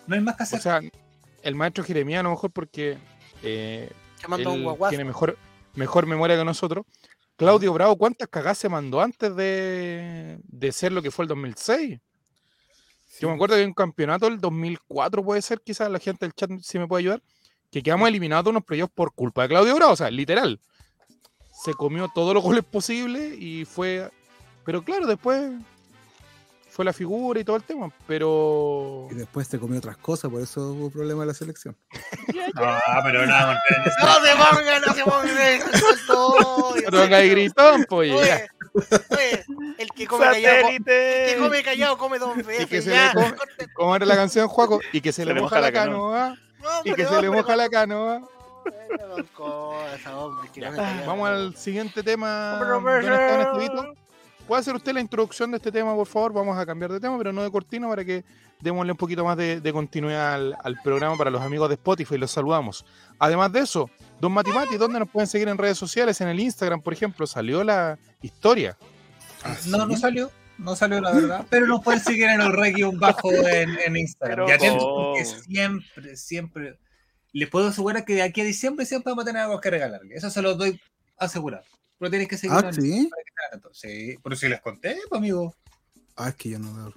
No 0.06 0.14
hay 0.14 0.20
más 0.20 0.36
que 0.36 0.42
O 0.42 0.46
hacer. 0.46 0.60
sea, 0.60 0.80
el 1.42 1.54
maestro 1.56 1.82
Jeremías 1.82 2.20
a 2.20 2.22
lo 2.22 2.30
mejor 2.30 2.52
porque 2.52 2.98
eh, 3.42 3.90
mandó 4.28 4.52
él 4.54 4.76
tiene 4.88 5.04
mejor, 5.04 5.38
mejor 5.74 6.06
memoria 6.06 6.36
que 6.36 6.44
nosotros. 6.44 6.86
Claudio 7.36 7.72
Bravo, 7.72 7.96
¿cuántas 7.96 8.28
cagadas 8.28 8.58
se 8.58 8.68
mandó 8.68 9.00
antes 9.00 9.34
de, 9.34 10.38
de 10.42 10.72
ser 10.72 10.92
lo 10.92 11.00
que 11.00 11.10
fue 11.10 11.24
el 11.24 11.28
2006? 11.28 11.98
Yo 13.20 13.28
me 13.28 13.34
acuerdo 13.34 13.56
que 13.56 13.62
en 13.62 13.68
un 13.68 13.74
campeonato 13.74 14.26
del 14.26 14.40
2004 14.40 15.24
puede 15.24 15.42
ser, 15.42 15.60
quizás 15.60 15.90
la 15.90 15.98
gente 15.98 16.26
del 16.26 16.34
chat 16.34 16.50
si 16.62 16.78
me 16.78 16.86
puede 16.86 17.00
ayudar, 17.02 17.22
que 17.70 17.82
quedamos 17.82 18.08
eliminados 18.08 18.44
de 18.44 18.50
unos 18.50 18.64
playoffs 18.64 18.92
por 18.94 19.12
culpa 19.14 19.42
de 19.42 19.48
Claudio 19.48 19.74
Bravo, 19.74 19.92
o 19.92 19.96
sea, 19.96 20.10
literal. 20.10 20.60
Se 21.52 21.74
comió 21.74 22.10
todos 22.14 22.34
los 22.34 22.42
goles 22.42 22.64
posibles 22.64 23.34
y 23.38 23.64
fue... 23.64 24.10
Pero 24.64 24.82
claro, 24.82 25.06
después 25.06 25.52
fue 26.80 26.84
la 26.86 26.92
figura 26.94 27.38
y 27.38 27.44
todo 27.44 27.56
el 27.56 27.62
tema, 27.62 27.92
pero... 28.06 29.06
Y 29.10 29.14
después 29.14 29.46
te 29.50 29.58
comió 29.58 29.76
otras 29.76 29.98
cosas, 29.98 30.30
por 30.30 30.40
eso 30.40 30.72
hubo 30.72 30.88
problema 30.88 31.24
en 31.24 31.28
la 31.28 31.34
selección. 31.34 31.76
Ah, 32.56 33.00
pero 33.04 33.26
nada, 33.26 33.60
No 34.02 34.14
se 34.24 34.34
pongan, 34.34 34.82
no 34.86 34.94
se 34.94 35.04
pongan. 35.04 35.60
No 36.08 36.90
pongas 36.90 37.12
ahí 37.12 37.28
gritón, 37.30 37.84
pues. 37.88 38.12
Oye, 38.12 38.48
oye, 39.10 39.44
el 39.78 39.88
que 39.90 40.06
come 40.06 40.24
callado, 40.24 40.68
que 40.68 41.36
come 41.38 41.62
callado, 41.62 41.98
come 41.98 42.18
dos 42.18 42.34
que 42.36 42.42
veces. 42.42 42.84
se 42.84 42.90
ya, 42.90 43.08
le 43.08 43.14
come- 43.14 43.36
corte. 43.36 43.66
¿Cómo 43.74 43.94
era 43.96 44.06
la 44.06 44.16
canción, 44.16 44.48
Juaco? 44.48 44.80
Y 44.92 45.00
que 45.02 45.12
se, 45.12 45.24
le 45.26 45.34
moja 45.34 45.60
la 45.60 45.70
canoa. 45.70 46.36
No, 46.60 46.68
Y 46.84 46.94
que 46.94 47.04
se 47.06 47.20
le 47.20 47.30
moja 47.30 47.56
la 47.56 47.68
canoa. 47.68 48.16
hombre, 48.16 48.86
no. 50.70 51.06
Vamos 51.06 51.28
al 51.28 51.56
siguiente 51.56 52.02
tema. 52.02 52.58
Don. 53.68 53.96
¿Puede 54.50 54.62
hacer 54.62 54.74
usted 54.74 54.92
la 54.92 55.00
introducción 55.00 55.52
de 55.52 55.58
este 55.58 55.70
tema, 55.70 55.94
por 55.94 56.08
favor? 56.08 56.32
Vamos 56.32 56.58
a 56.58 56.66
cambiar 56.66 56.90
de 56.90 56.98
tema, 56.98 57.16
pero 57.16 57.32
no 57.32 57.44
de 57.44 57.52
cortina, 57.52 57.88
para 57.88 58.04
que 58.04 58.24
démosle 58.60 58.90
un 58.90 58.98
poquito 58.98 59.24
más 59.24 59.36
de, 59.36 59.60
de 59.60 59.72
continuidad 59.72 60.34
al, 60.34 60.56
al 60.64 60.76
programa 60.82 61.16
para 61.16 61.30
los 61.30 61.40
amigos 61.40 61.68
de 61.68 61.76
Spotify. 61.76 62.18
Los 62.18 62.32
saludamos. 62.32 62.84
Además 63.20 63.52
de 63.52 63.60
eso, 63.60 63.88
Don 64.20 64.32
Matimati, 64.32 64.76
¿dónde 64.76 64.98
nos 64.98 65.08
pueden 65.08 65.28
seguir 65.28 65.46
en 65.46 65.56
redes 65.56 65.78
sociales? 65.78 66.20
En 66.20 66.26
el 66.26 66.40
Instagram, 66.40 66.82
por 66.82 66.92
ejemplo, 66.92 67.28
salió 67.28 67.62
la 67.62 67.96
historia. 68.22 68.76
No, 69.68 69.86
no 69.86 69.96
salió. 69.96 70.32
No 70.58 70.74
salió 70.74 71.00
la 71.00 71.12
verdad. 71.12 71.46
Pero 71.48 71.68
nos 71.68 71.84
pueden 71.84 72.00
seguir 72.00 72.24
en 72.24 72.40
el 72.40 72.52
reggae 72.52 72.90
bajo 72.92 73.30
en, 73.30 73.78
en 73.86 73.96
Instagram. 73.96 74.46
Pero 74.48 74.48
Ya 74.48 74.78
¿cómo? 74.80 75.14
que 75.14 75.26
siempre, 75.26 76.16
siempre. 76.16 76.76
Les 77.32 77.48
puedo 77.48 77.68
asegurar 77.68 78.04
que 78.04 78.14
de 78.14 78.22
aquí 78.22 78.40
a 78.40 78.44
diciembre 78.44 78.84
siempre 78.84 79.12
vamos 79.12 79.22
a 79.22 79.26
tener 79.26 79.42
algo 79.42 79.60
que 79.60 79.70
regalarle. 79.70 80.16
Eso 80.16 80.28
se 80.28 80.42
lo 80.42 80.56
doy 80.56 80.80
asegurado. 81.18 81.62
Pero 82.00 82.10
tienen 82.10 82.28
que 82.28 82.38
seguir 82.38 82.56
Ah, 82.56 82.72
sí. 82.72 83.10
Sí, 83.72 84.16
pero 84.22 84.34
si 84.34 84.48
les 84.48 84.60
conté, 84.62 84.96
pues, 85.08 85.18
amigo. 85.18 85.54
Ah, 86.16 86.30
es 86.30 86.34
que 86.34 86.48
yo 86.48 86.58
no 86.58 86.74
veo. 86.74 86.94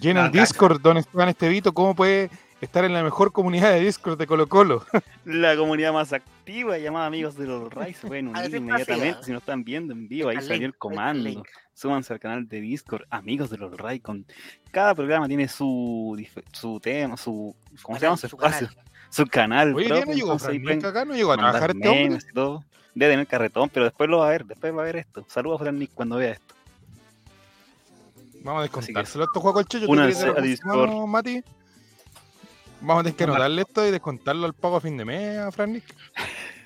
Y 0.00 0.10
en 0.10 0.18
el. 0.18 0.30
Discord, 0.30 0.80
Don 0.82 0.98
Esteban 0.98 1.30
Estevito, 1.30 1.72
¿cómo 1.72 1.94
puede 1.94 2.30
estar 2.60 2.84
en 2.84 2.92
la 2.92 3.02
mejor 3.02 3.32
comunidad 3.32 3.72
de 3.72 3.80
Discord 3.80 4.18
de 4.18 4.26
Colo 4.26 4.46
Colo? 4.46 4.84
La 5.24 5.56
comunidad 5.56 5.94
más 5.94 6.12
activa 6.12 6.76
llamada 6.76 7.06
Amigos 7.06 7.34
de 7.36 7.46
los 7.46 7.72
Ray 7.72 7.94
se 7.94 8.06
pueden 8.06 8.28
unir 8.36 8.54
inmediatamente 8.54 9.24
si 9.24 9.32
no 9.32 9.38
están 9.38 9.64
viendo 9.64 9.94
en 9.94 10.06
vivo. 10.06 10.28
Ahí 10.28 10.36
El 10.36 10.42
salió 10.42 10.54
link, 10.58 10.74
el 10.74 10.76
comando. 10.78 11.42
Súbanse 11.72 12.12
al 12.12 12.20
canal 12.20 12.46
de 12.46 12.60
Discord 12.60 13.04
Amigos 13.08 13.48
de 13.48 13.56
los 13.56 13.74
Ray. 13.74 14.00
Con... 14.00 14.26
Cada 14.70 14.94
programa 14.94 15.26
tiene 15.28 15.48
su, 15.48 16.22
su 16.52 16.78
tema, 16.78 17.16
su, 17.16 17.56
¿cómo 17.80 17.98
se 17.98 18.04
llama? 18.04 18.16
Su 18.18 18.28
Su 18.28 18.36
espacio, 18.36 18.68
canal. 18.68 18.84
su 19.08 19.26
canal. 19.26 19.74
Oye, 19.74 19.88
¿ya 19.88 19.94
propio, 20.02 20.26
no 20.26 20.36
llegó 20.36 20.74
Nick 20.74 20.84
acá? 20.84 21.04
¿No 21.06 21.14
llegó 21.14 21.32
a 21.32 21.36
trabajar 21.38 21.70
este 21.70 21.88
hombre? 21.88 22.18
todo. 22.34 22.64
Debe 22.94 23.12
tener 23.12 23.26
carretón, 23.26 23.68
pero 23.68 23.84
después 23.84 24.10
lo 24.10 24.18
va 24.18 24.28
a 24.28 24.30
ver, 24.30 24.44
después 24.44 24.76
va 24.76 24.82
a 24.82 24.84
ver 24.84 24.96
esto. 24.96 25.24
Saludos 25.28 25.60
a 25.60 25.64
Fran 25.64 25.78
Nick 25.78 25.92
cuando 25.94 26.16
vea 26.16 26.32
esto. 26.32 26.54
Vamos 28.42 28.60
a 28.60 28.62
descontárselo 28.62 29.24
a 29.24 29.26
estos 29.26 29.42
juegos 29.42 29.60
al 29.60 29.68
Checho. 29.68 29.86
¿Tú 29.86 30.00
a 30.00 30.40
Discord. 30.40 31.06
Mati? 31.06 31.42
Vamos 32.80 33.00
a 33.00 33.04
tener 33.04 33.16
que 33.16 33.24
anotarle 33.24 33.62
esto 33.62 33.86
y 33.86 33.90
descontarlo 33.90 34.46
al 34.46 34.54
pago 34.54 34.76
a 34.76 34.80
fin 34.80 34.96
de 34.96 35.04
mes 35.04 35.38
a 35.38 35.52
Fran 35.52 35.72
Nick. 35.72 35.84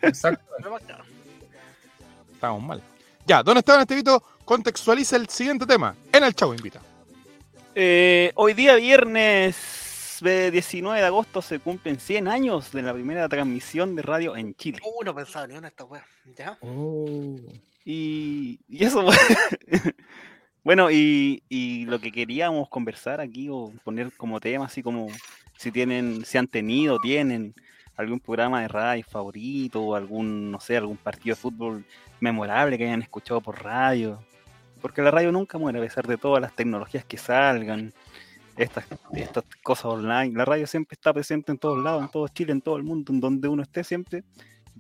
Exacto. 0.02 0.44
Estamos 2.32 2.62
mal. 2.62 2.82
Ya, 3.26 3.42
Don 3.42 3.56
Esteban 3.56 3.80
Estevito 3.80 4.22
contextualiza 4.44 5.16
el 5.16 5.28
siguiente 5.28 5.66
tema. 5.66 5.94
En 6.12 6.24
el 6.24 6.34
Chavo 6.34 6.54
Invita. 6.54 6.80
Eh, 7.74 8.30
hoy 8.36 8.54
día, 8.54 8.76
viernes 8.76 9.83
19 10.20 11.00
de 11.00 11.06
agosto, 11.06 11.42
se 11.42 11.58
cumplen 11.58 11.98
100 11.98 12.28
años 12.28 12.72
de 12.72 12.82
la 12.82 12.92
primera 12.92 13.28
transmisión 13.28 13.94
de 13.96 14.02
radio 14.02 14.36
en 14.36 14.54
Chile. 14.54 14.80
Uh, 14.84 15.04
no 15.04 15.14
pensaba 15.14 15.46
ni 15.46 15.54
una 15.54 15.62
de 15.62 15.68
estas 15.68 15.88
weas. 15.88 16.04
¿Ya? 16.36 16.58
Y, 17.84 18.60
y 18.68 18.84
eso, 18.84 19.04
bueno, 20.64 20.90
y, 20.90 21.42
y 21.48 21.84
lo 21.86 22.00
que 22.00 22.12
queríamos 22.12 22.68
conversar 22.68 23.20
aquí 23.20 23.48
o 23.50 23.72
poner 23.84 24.12
como 24.16 24.40
tema, 24.40 24.66
así 24.66 24.82
como 24.82 25.08
si 25.58 25.70
tienen, 25.70 26.24
si 26.24 26.38
han 26.38 26.48
tenido, 26.48 26.98
tienen 26.98 27.54
algún 27.96 28.20
programa 28.20 28.62
de 28.62 28.68
radio 28.68 29.04
favorito 29.04 29.82
o 29.82 29.94
algún, 29.94 30.50
no 30.50 30.60
sé, 30.60 30.76
algún 30.76 30.96
partido 30.96 31.34
de 31.34 31.40
fútbol 31.40 31.84
memorable 32.20 32.78
que 32.78 32.84
hayan 32.84 33.02
escuchado 33.02 33.40
por 33.40 33.62
radio. 33.62 34.22
Porque 34.80 35.02
la 35.02 35.10
radio 35.10 35.32
nunca 35.32 35.58
muere 35.58 35.78
a 35.78 35.82
pesar 35.82 36.06
de 36.06 36.18
todas 36.18 36.42
las 36.42 36.54
tecnologías 36.54 37.04
que 37.04 37.16
salgan, 37.16 37.92
estas, 38.56 38.84
estas 39.14 39.44
cosas 39.62 39.86
online. 39.86 40.36
La 40.36 40.44
radio 40.44 40.66
siempre 40.66 40.94
está 40.94 41.12
presente 41.12 41.52
en 41.52 41.58
todos 41.58 41.82
lados, 41.82 42.02
en 42.02 42.08
todo 42.08 42.28
Chile, 42.28 42.52
en 42.52 42.60
todo 42.60 42.76
el 42.76 42.82
mundo, 42.82 43.12
en 43.12 43.20
donde 43.20 43.48
uno 43.48 43.62
esté 43.62 43.84
siempre 43.84 44.24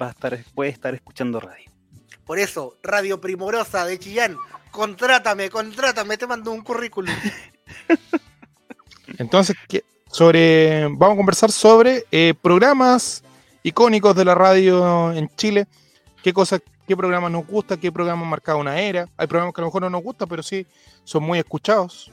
va 0.00 0.08
a 0.08 0.10
estar, 0.10 0.38
puede 0.54 0.70
estar 0.70 0.94
escuchando 0.94 1.40
radio. 1.40 1.70
Por 2.24 2.38
eso, 2.38 2.76
Radio 2.82 3.20
Primorosa 3.20 3.84
de 3.84 3.98
Chillán, 3.98 4.36
contrátame, 4.70 5.50
contrátame, 5.50 6.16
te 6.16 6.26
mando 6.26 6.52
un 6.52 6.62
currículum. 6.62 7.14
Entonces, 9.18 9.56
¿qué- 9.68 9.84
sobre, 10.10 10.84
vamos 10.84 11.14
a 11.14 11.16
conversar 11.16 11.50
sobre 11.50 12.04
eh, 12.12 12.34
programas 12.40 13.24
icónicos 13.64 14.14
de 14.14 14.24
la 14.24 14.34
radio 14.34 15.12
en 15.12 15.28
Chile. 15.36 15.66
¿Qué 16.22 16.32
cosas, 16.32 16.62
qué 16.86 16.96
programas 16.96 17.32
nos 17.32 17.44
gusta, 17.46 17.76
qué 17.76 17.90
programas 17.90 18.22
han 18.22 18.30
marcado 18.30 18.58
una 18.58 18.78
era? 18.80 19.08
Hay 19.16 19.26
programas 19.26 19.52
que 19.54 19.60
a 19.60 19.62
lo 19.62 19.68
mejor 19.68 19.82
no 19.82 19.90
nos 19.90 20.02
gustan, 20.02 20.28
pero 20.28 20.42
sí 20.42 20.66
son 21.02 21.24
muy 21.24 21.38
escuchados. 21.40 22.12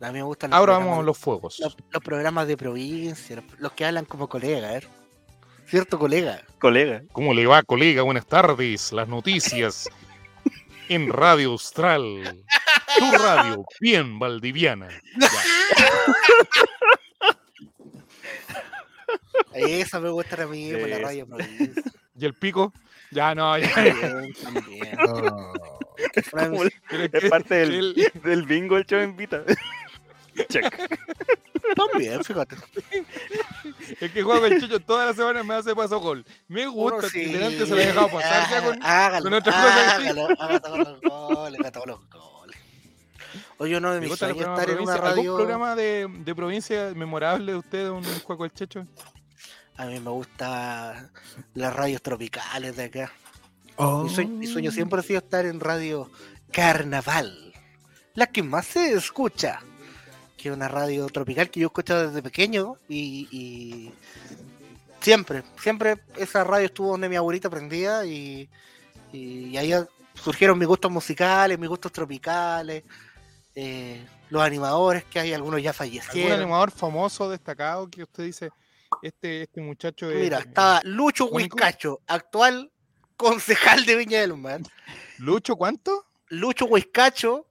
A 0.00 0.06
mí 0.08 0.12
me 0.14 0.22
gustan 0.22 0.50
los 0.50 0.58
Ahora 0.58 0.74
vamos 0.78 0.98
a 0.98 1.02
los 1.02 1.16
fuegos. 1.18 1.58
los, 1.58 1.76
los 1.90 2.02
programas 2.02 2.46
de 2.46 2.56
provincia, 2.56 3.36
los, 3.36 3.44
los 3.58 3.72
que 3.72 3.84
hablan 3.86 4.04
como 4.04 4.28
colega, 4.28 4.76
¿eh? 4.76 4.82
¿Cierto, 5.66 5.98
colega? 5.98 6.42
Colega. 6.60 7.02
¿Cómo 7.12 7.34
le 7.34 7.46
va, 7.46 7.62
colega? 7.62 8.02
Buenas 8.02 8.26
tardes. 8.26 8.92
Las 8.92 9.08
noticias 9.08 9.88
en 10.88 11.10
Radio 11.12 11.50
Austral. 11.50 12.44
Tu 12.98 13.10
radio, 13.18 13.64
bien 13.80 14.18
valdiviana. 14.18 14.88
Ya. 15.18 15.28
Eso 19.54 20.00
me 20.00 20.10
gusta 20.10 20.42
a 20.42 20.46
mí, 20.46 20.70
por 20.72 20.88
la 20.88 20.98
radio 20.98 21.26
provincia. 21.26 21.82
¿Y 22.18 22.24
el 22.26 22.34
pico? 22.34 22.72
Ya, 23.10 23.34
no, 23.34 23.56
ya. 23.58 23.72
También, 23.74 24.34
también. 24.42 24.98
Es 27.12 27.30
parte 27.30 27.54
del, 27.54 27.74
el- 27.74 28.12
del 28.22 28.42
bingo 28.44 28.76
el 28.76 28.84
show 28.86 29.00
invita. 29.02 29.42
Check. 30.44 30.90
También, 31.74 32.22
fíjate. 32.24 32.56
Es 34.00 34.10
que 34.10 34.22
juega 34.22 34.46
el 34.48 34.60
Chicho 34.60 34.80
todas 34.80 35.06
las 35.06 35.16
semanas 35.16 35.44
me 35.44 35.54
hace 35.54 35.74
paso 35.74 36.00
gol. 36.00 36.24
Me 36.48 36.66
gusta, 36.66 37.02
que 37.02 37.24
sí. 37.24 37.32
delante 37.32 37.66
se 37.66 37.74
lo 37.74 37.78
he 37.80 37.86
dejado 37.86 38.08
pasar 38.08 38.50
ya 38.50 38.64
con. 38.64 38.82
hágalo, 38.82 39.24
con 39.24 39.34
otra 39.34 39.52
cosa 39.52 39.74
que 39.74 40.02
sí. 40.02 40.08
hágalo, 40.08 40.28
haga 40.40 40.60
todos 40.60 40.78
los 40.78 41.00
goles, 41.00 41.72
todos 41.72 41.86
los 41.86 42.10
goles. 42.10 42.56
Oye, 43.58 43.76
uno 43.76 43.92
de 43.92 44.00
¿Le 44.00 44.08
mis 44.08 44.18
sueños 44.18 44.38
estar 44.38 44.70
en 44.70 44.80
una 44.80 44.96
provincia? 44.96 45.08
¿Algún 45.08 45.24
radio. 45.24 45.36
programa 45.36 45.76
de, 45.76 46.08
de 46.24 46.34
provincia 46.34 46.92
memorable 46.94 47.52
de 47.52 47.58
usted, 47.58 47.88
un 47.88 48.04
juego 48.20 48.44
del 48.44 48.52
Checho? 48.52 48.86
A 49.76 49.86
mí 49.86 50.00
me 50.00 50.10
gusta 50.10 51.10
las 51.54 51.74
radios 51.74 52.02
tropicales 52.02 52.76
de 52.76 52.84
acá. 52.84 53.12
Oh. 53.76 54.04
Mi, 54.04 54.10
sueño, 54.10 54.30
mi 54.30 54.46
sueño 54.46 54.70
siempre 54.70 55.00
ha 55.00 55.02
sido 55.02 55.18
estar 55.18 55.44
en 55.46 55.60
radio 55.60 56.10
Carnaval, 56.50 57.52
la 58.14 58.26
que 58.26 58.42
más 58.42 58.66
se 58.66 58.94
escucha. 58.94 59.60
Que 60.36 60.48
es 60.48 60.54
una 60.54 60.68
radio 60.68 61.06
tropical 61.06 61.50
que 61.50 61.60
yo 61.60 61.66
he 61.66 61.68
escuchado 61.68 62.08
desde 62.08 62.22
pequeño 62.22 62.76
y, 62.88 63.28
y 63.30 63.92
siempre, 65.00 65.42
siempre 65.60 65.98
esa 66.16 66.44
radio 66.44 66.66
estuvo 66.66 66.90
donde 66.90 67.08
mi 67.08 67.16
abuelita 67.16 67.48
aprendía 67.48 68.04
y, 68.04 68.48
y 69.12 69.56
ahí 69.56 69.72
surgieron 70.14 70.58
mis 70.58 70.68
gustos 70.68 70.90
musicales, 70.90 71.58
mis 71.58 71.68
gustos 71.68 71.92
tropicales, 71.92 72.84
eh, 73.54 74.04
los 74.30 74.42
animadores 74.42 75.04
que 75.04 75.20
hay, 75.20 75.32
algunos 75.32 75.62
ya 75.62 75.70
¿Algún 75.70 75.78
fallecieron. 75.78 76.40
animador 76.40 76.70
famoso 76.70 77.30
destacado 77.30 77.88
que 77.88 78.02
usted 78.02 78.24
dice, 78.24 78.50
este, 79.02 79.42
este 79.42 79.60
muchacho 79.60 80.10
es. 80.10 80.20
Mira, 80.20 80.38
estaba 80.38 80.80
Lucho? 80.84 81.26
Huizcacho, 81.26 82.00
actual 82.06 82.70
concejal 83.16 83.86
de 83.86 83.96
Viña 83.96 84.20
del 84.20 84.36
Mar. 84.36 84.60
¿Lucho 85.18 85.56
cuánto? 85.56 86.06
Lucho 86.28 86.66
Huizcacho 86.66 87.46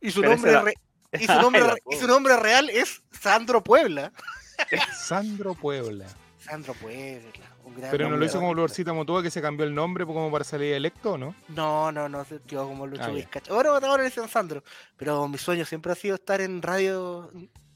y 0.00 0.10
su 0.10 0.20
Pero 0.20 0.34
nombre 0.34 0.74
y 1.20 1.26
su 1.26 1.34
nombre, 1.34 1.62
Ay, 1.62 1.76
y 1.90 1.96
su 1.96 2.06
nombre 2.06 2.36
real 2.36 2.70
es 2.70 3.02
Sandro 3.10 3.62
Puebla. 3.62 4.12
Sandro 4.96 5.54
Puebla. 5.54 6.06
Sandro 6.38 6.74
Puebla. 6.74 7.28
un 7.64 7.74
gran 7.76 7.90
Pero 7.90 8.08
no 8.08 8.16
lo 8.16 8.24
hizo 8.24 8.38
como 8.40 8.52
Florcita 8.52 8.92
Motúa 8.92 9.22
que 9.22 9.30
se 9.30 9.40
cambió 9.42 9.64
el 9.66 9.74
nombre 9.74 10.04
como 10.06 10.30
para 10.30 10.44
salir 10.44 10.74
electo, 10.74 11.16
¿no? 11.18 11.34
No, 11.48 11.90
no, 11.92 12.08
no, 12.08 12.24
se 12.24 12.40
quedó 12.46 12.66
como 12.68 12.86
Lucho 12.86 13.02
Ah. 13.04 13.40
Ahora, 13.50 13.70
ahora 13.70 13.98
le 14.02 14.04
dicen 14.08 14.28
Sandro. 14.28 14.62
Pero 14.96 15.28
mi 15.28 15.38
sueño 15.38 15.64
siempre 15.64 15.92
ha 15.92 15.94
sido 15.94 16.14
estar 16.16 16.40
en 16.40 16.62
radio. 16.62 17.30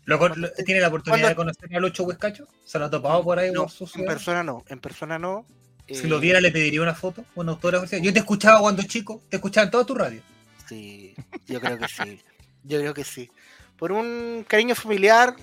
Lo- 0.07 0.29
lo- 0.29 0.51
¿Tiene 0.65 0.81
la 0.81 0.89
oportunidad 0.89 1.21
Cuando- 1.21 1.29
de 1.29 1.35
conocer 1.35 1.77
a 1.77 1.81
Lucho 1.81 2.05
Huescacho? 2.05 2.47
¿Se 2.65 2.79
lo 2.79 2.85
ha 2.87 2.91
topado 2.91 3.23
por 3.25 3.39
ahí 3.39 3.51
No, 3.53 3.63
por 3.63 3.71
su 3.71 3.89
en 3.99 4.05
persona 4.05 4.43
no. 4.43 4.65
En 4.69 4.81
persona 4.81 5.19
no. 5.19 5.47
Si 5.89 5.95
Eh, 6.07 6.09
lo 6.09 6.19
viera, 6.19 6.41
le 6.41 6.51
pediría 6.51 6.81
una 6.83 6.95
foto, 6.95 7.25
una 7.35 7.53
autógrafo. 7.53 7.87
Yo 7.97 8.13
te 8.13 8.19
escuchaba 8.19 8.61
cuando 8.61 8.83
chico, 8.83 9.23
te 9.29 9.37
escuchaba 9.37 9.67
en 9.67 9.71
toda 9.71 9.85
tu 9.87 9.95
radio. 9.95 10.23
Sí, 10.67 11.15
yo 11.47 11.61
creo 11.61 11.79
que 11.79 11.89
sí. 11.89 12.21
Yo 12.65 12.79
creo 12.81 12.95
que 12.95 13.05
sí. 13.05 13.31
Por 13.77 13.93
un 13.93 14.45
cariño 14.49 14.75
familiar, 14.75 15.35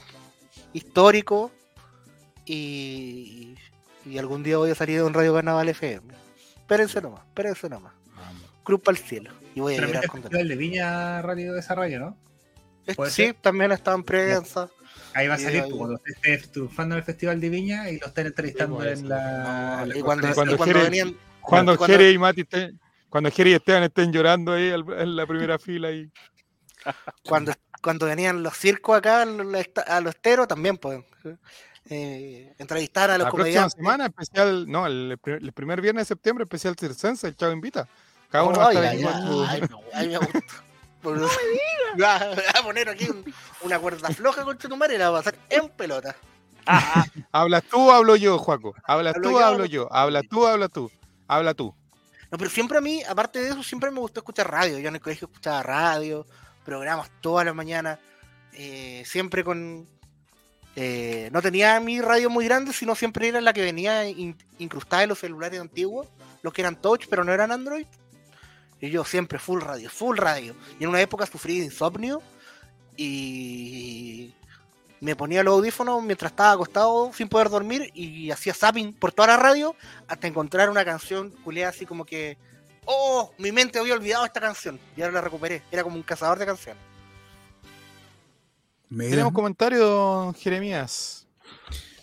histórico, 0.74 1.52
y, 2.46 3.56
y 4.06 4.18
algún 4.18 4.44
día 4.44 4.58
voy 4.58 4.72
a 4.72 4.76
salir 4.76 4.98
de 4.98 5.04
un 5.04 5.14
Radio 5.14 5.34
Carnaval 5.34 5.70
FM. 5.70 6.14
Espérense 6.58 7.02
nomás, 7.02 7.22
espérense 7.26 7.70
nomás. 7.70 7.94
Cruz 8.64 8.82
para 8.82 8.98
el 8.98 9.04
cielo. 9.04 9.32
Y 9.56 9.60
voy 9.60 9.76
a 9.76 9.78
el 9.78 10.08
con 10.08 10.22
Festival 10.22 10.48
de 10.48 10.56
Viña 10.56 11.22
Radio 11.22 11.54
de 11.54 11.60
esa 11.60 11.76
radio, 11.76 12.00
¿no? 12.00 12.18
Es- 12.86 12.96
¿Puede 12.96 13.12
Sí, 13.12 13.34
también 13.42 13.72
está 13.72 13.94
en 13.94 14.04
prensa. 14.04 14.70
Ahí 15.14 15.28
va 15.28 15.34
a 15.36 15.38
salir 15.38 15.62
ahí. 15.64 15.70
pues, 15.70 15.78
cuando 15.78 15.96
usted 15.96 16.12
esté 16.14 16.48
triunfando 16.50 16.96
en 16.96 17.00
el 17.00 17.04
Festival 17.06 17.40
de 17.42 17.50
Viña 17.50 17.90
y 17.90 18.00
lo 18.00 18.08
estén 18.08 18.28
entrevistando 18.28 18.78
Sí, 18.78 18.84
pues, 18.88 19.00
en 19.02 19.10
la. 19.10 19.18
No, 19.78 19.84
en 19.84 19.90
la 19.90 19.98
y 19.98 20.02
cuando, 20.02 20.30
y 20.30 20.34
cuando 20.34 20.54
y 20.54 20.58
cuando 20.58 20.76
Jerez- 20.76 20.84
venían, 20.90 21.18
Cuando 21.42 21.74
y 22.12 22.18
Mati 22.18 22.42
estén, 22.42 22.80
Cuando 23.10 23.30
Jerry 23.30 23.52
y 23.52 23.54
Esteban 23.56 23.84
estén 23.84 24.12
llorando 24.14 24.54
ahí 24.54 24.70
al- 24.72 24.86
en 25.00 25.16
la 25.18 25.28
primera 25.28 25.60
fila 25.60 25.92
y 25.92 26.10
Cuando, 27.28 27.54
cuando 27.82 28.06
venían 28.06 28.42
los 28.44 28.58
circos 28.58 28.98
acá 28.98 29.22
a 29.24 30.02
los 30.02 30.16
esteros, 30.16 30.48
también 30.48 30.78
pueden 30.78 31.06
eh, 31.90 32.54
entrevistar 32.58 33.10
a 33.12 33.18
los 33.18 33.26
la 33.26 33.32
próxima 33.32 33.44
comediantes. 33.44 33.74
semana 33.74 34.06
especial, 34.08 34.66
no, 34.70 34.86
el, 34.88 35.18
el 35.26 35.52
primer 35.54 35.82
viernes 35.82 36.04
de 36.08 36.14
septiembre 36.14 36.44
especial 36.44 36.76
Circense, 36.80 37.28
el 37.28 37.36
Chavo 37.36 37.52
invita. 37.54 37.88
Cada 38.30 38.44
uno 38.46 38.58
Oh, 38.58 38.62
va 38.62 38.68
a 38.70 38.74
estar 38.74 38.86
ay, 38.86 39.62
no, 39.70 39.80
ay, 39.94 40.08
me 40.08 40.18
gusta. 40.18 40.40
Por- 41.02 41.20
Va 42.02 42.16
a 42.16 42.64
poner 42.64 42.88
aquí 42.88 43.10
un- 43.10 43.34
una 43.64 43.78
cuerda 43.80 44.10
floja 44.10 44.44
con 44.46 44.58
tu 44.58 44.78
madre 44.78 44.96
y 44.96 44.98
la 44.98 45.10
va 45.10 45.20
a 45.20 45.24
pasar 45.24 45.38
en 45.50 45.68
pelota. 45.70 46.16
¿Hablas 47.32 47.64
tú 47.64 47.92
hablo 47.92 48.16
yo, 48.16 48.38
Juaco? 48.38 48.74
¿Hablas 48.84 49.16
Hablo 49.16 49.28
tú 49.30 49.32
yo, 49.32 49.38
hablo 49.40 49.54
hablo 49.54 49.66
yo? 49.66 49.90
¿Hablas 49.94 50.24
tú 50.30 50.44
o 50.44 50.48
hablas 50.48 50.70
tú? 50.72 50.92
Habla 51.28 51.54
tú. 51.54 51.74
No, 52.32 52.38
pero 52.38 52.50
siempre 52.50 52.78
a 52.78 52.82
mí, 52.82 53.04
aparte 53.04 53.40
de 53.40 53.50
eso, 53.50 53.64
siempre 53.64 53.92
me 53.92 54.00
gustó 54.00 54.22
escuchar 54.22 54.50
radio. 54.50 54.80
Yo 54.80 54.88
en 54.88 54.96
el 54.96 55.02
colegio 55.02 55.28
escuchaba 55.28 55.64
radio, 55.64 56.26
programas 56.72 57.12
todas 57.20 57.46
las 57.46 57.54
mañanas, 57.54 58.00
eh, 58.54 59.04
siempre 59.06 59.44
con... 59.44 59.86
eh, 60.78 61.30
no 61.34 61.42
tenía 61.42 61.78
mi 61.82 62.00
radio 62.00 62.30
muy 62.30 62.46
grande, 62.46 62.72
sino 62.72 62.96
siempre 62.96 63.28
era 63.28 63.42
la 63.42 63.52
que 63.52 63.62
venía 63.62 64.08
in- 64.08 64.38
incrustada 64.58 65.04
en 65.04 65.10
los 65.10 65.20
celulares 65.20 65.60
antiguos, 65.60 66.08
los 66.42 66.54
que 66.54 66.62
eran 66.62 66.82
touch, 66.82 67.08
pero 67.10 67.26
no 67.26 67.34
eran 67.34 67.52
Android. 67.52 67.86
Y 68.80 68.90
yo 68.90 69.04
siempre 69.04 69.38
full 69.38 69.60
radio, 69.62 69.90
full 69.90 70.18
radio. 70.18 70.56
Y 70.80 70.84
en 70.86 70.90
una 70.90 71.02
época 71.02 71.26
sufrí 71.26 71.60
de 71.60 71.66
insomnio 71.66 72.22
y 72.96 74.34
me 75.02 75.14
ponía 75.18 75.44
los 75.44 75.56
audífonos 75.56 76.02
mientras 76.02 76.32
estaba 76.32 76.54
acostado 76.54 77.12
sin 77.14 77.28
poder 77.28 77.50
dormir 77.50 77.92
y 77.94 78.32
hacía 78.32 78.54
zapping 78.54 78.94
por 78.94 79.12
toda 79.12 79.28
la 79.28 79.38
radio 79.38 79.76
hasta 80.08 80.26
encontrar 80.28 80.70
una 80.70 80.86
canción 80.86 81.32
culiada 81.44 81.72
así 81.72 81.86
como 81.86 82.06
que 82.06 82.38
oh, 82.86 83.34
mi 83.38 83.52
mente 83.52 83.80
había 83.80 83.94
olvidado 83.94 84.26
esta 84.26 84.40
canción 84.40 84.80
y 84.96 85.02
ahora 85.02 85.16
la 85.16 85.22
recuperé. 85.22 85.64
Era 85.72 85.84
como 85.84 85.96
un 85.96 86.04
cazador 86.04 86.40
de 86.40 86.46
canciones. 86.46 86.82
Mira. 88.90 89.12
Tenemos 89.12 89.34
comentarios, 89.34 90.36
Jeremías. 90.38 91.26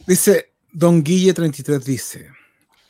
Dice, 0.07 0.53
Don 0.73 1.03
Guille 1.03 1.35
33 1.35 1.85
dice, 1.85 2.31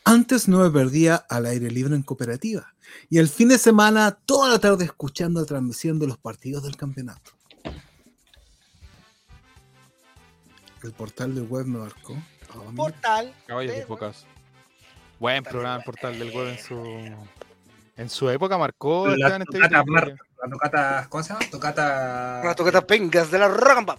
antes 0.04 0.46
no 0.46 0.58
me 0.58 0.70
perdía 0.70 1.16
al 1.16 1.46
aire 1.46 1.70
libre 1.70 1.94
en 1.94 2.02
cooperativa 2.02 2.72
y 3.10 3.18
el 3.18 3.28
fin 3.28 3.48
de 3.48 3.58
semana 3.58 4.12
toda 4.24 4.48
la 4.48 4.58
tarde 4.58 4.84
escuchando 4.84 5.40
la 5.40 5.46
transmisión 5.46 5.98
de 5.98 6.06
los 6.06 6.18
partidos 6.18 6.62
del 6.62 6.76
campeonato. 6.76 7.32
El 10.82 10.92
portal 10.92 11.34
del 11.34 11.44
web 11.44 11.66
me 11.66 11.78
marcó. 11.78 12.16
Oh. 12.54 12.72
Portal. 12.74 13.34
Caballos 13.46 13.74
de-. 13.74 13.86
Buen 15.18 15.42
programa 15.42 15.78
el 15.78 15.84
portal 15.84 16.18
del 16.18 16.30
web 16.30 16.48
en 16.48 16.58
su 16.58 17.12
en 17.98 18.08
su 18.08 18.30
época 18.30 18.56
marcó 18.56 19.06
La 19.08 19.12
Esteban 19.28 19.44
tocata, 19.44 19.66
Estevito, 19.66 19.92
Mar- 19.92 20.14
la 20.42 20.50
tocata, 20.50 21.06
¿cómo 21.10 21.22
se 21.22 21.32
llama? 21.34 21.46
Tocata. 21.50 22.40
Las 22.44 22.56
toquetas 22.56 22.84
pengas 22.84 23.30
de 23.30 23.38
la 23.38 23.48
rock 23.48 23.78
and 23.78 23.98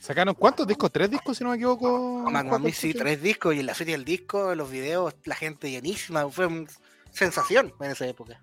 Sacaron 0.00 0.34
cuántos 0.34 0.66
discos? 0.66 0.90
¿Tres 0.90 1.10
discos 1.10 1.36
si 1.36 1.44
no 1.44 1.50
me 1.50 1.56
equivoco? 1.56 2.22
Juaco, 2.30 2.58
mí 2.58 2.72
sí, 2.72 2.94
tres 2.94 3.20
discos 3.22 3.54
y 3.54 3.60
en 3.60 3.66
la 3.66 3.74
serie 3.74 3.92
del 3.94 4.06
disco, 4.06 4.52
en 4.52 4.58
los 4.58 4.70
videos, 4.70 5.14
la 5.24 5.34
gente 5.34 5.70
llenísima. 5.70 6.28
Fue 6.30 6.46
una 6.46 6.66
sensación 7.12 7.74
en 7.78 7.90
esa 7.90 8.06
época. 8.06 8.40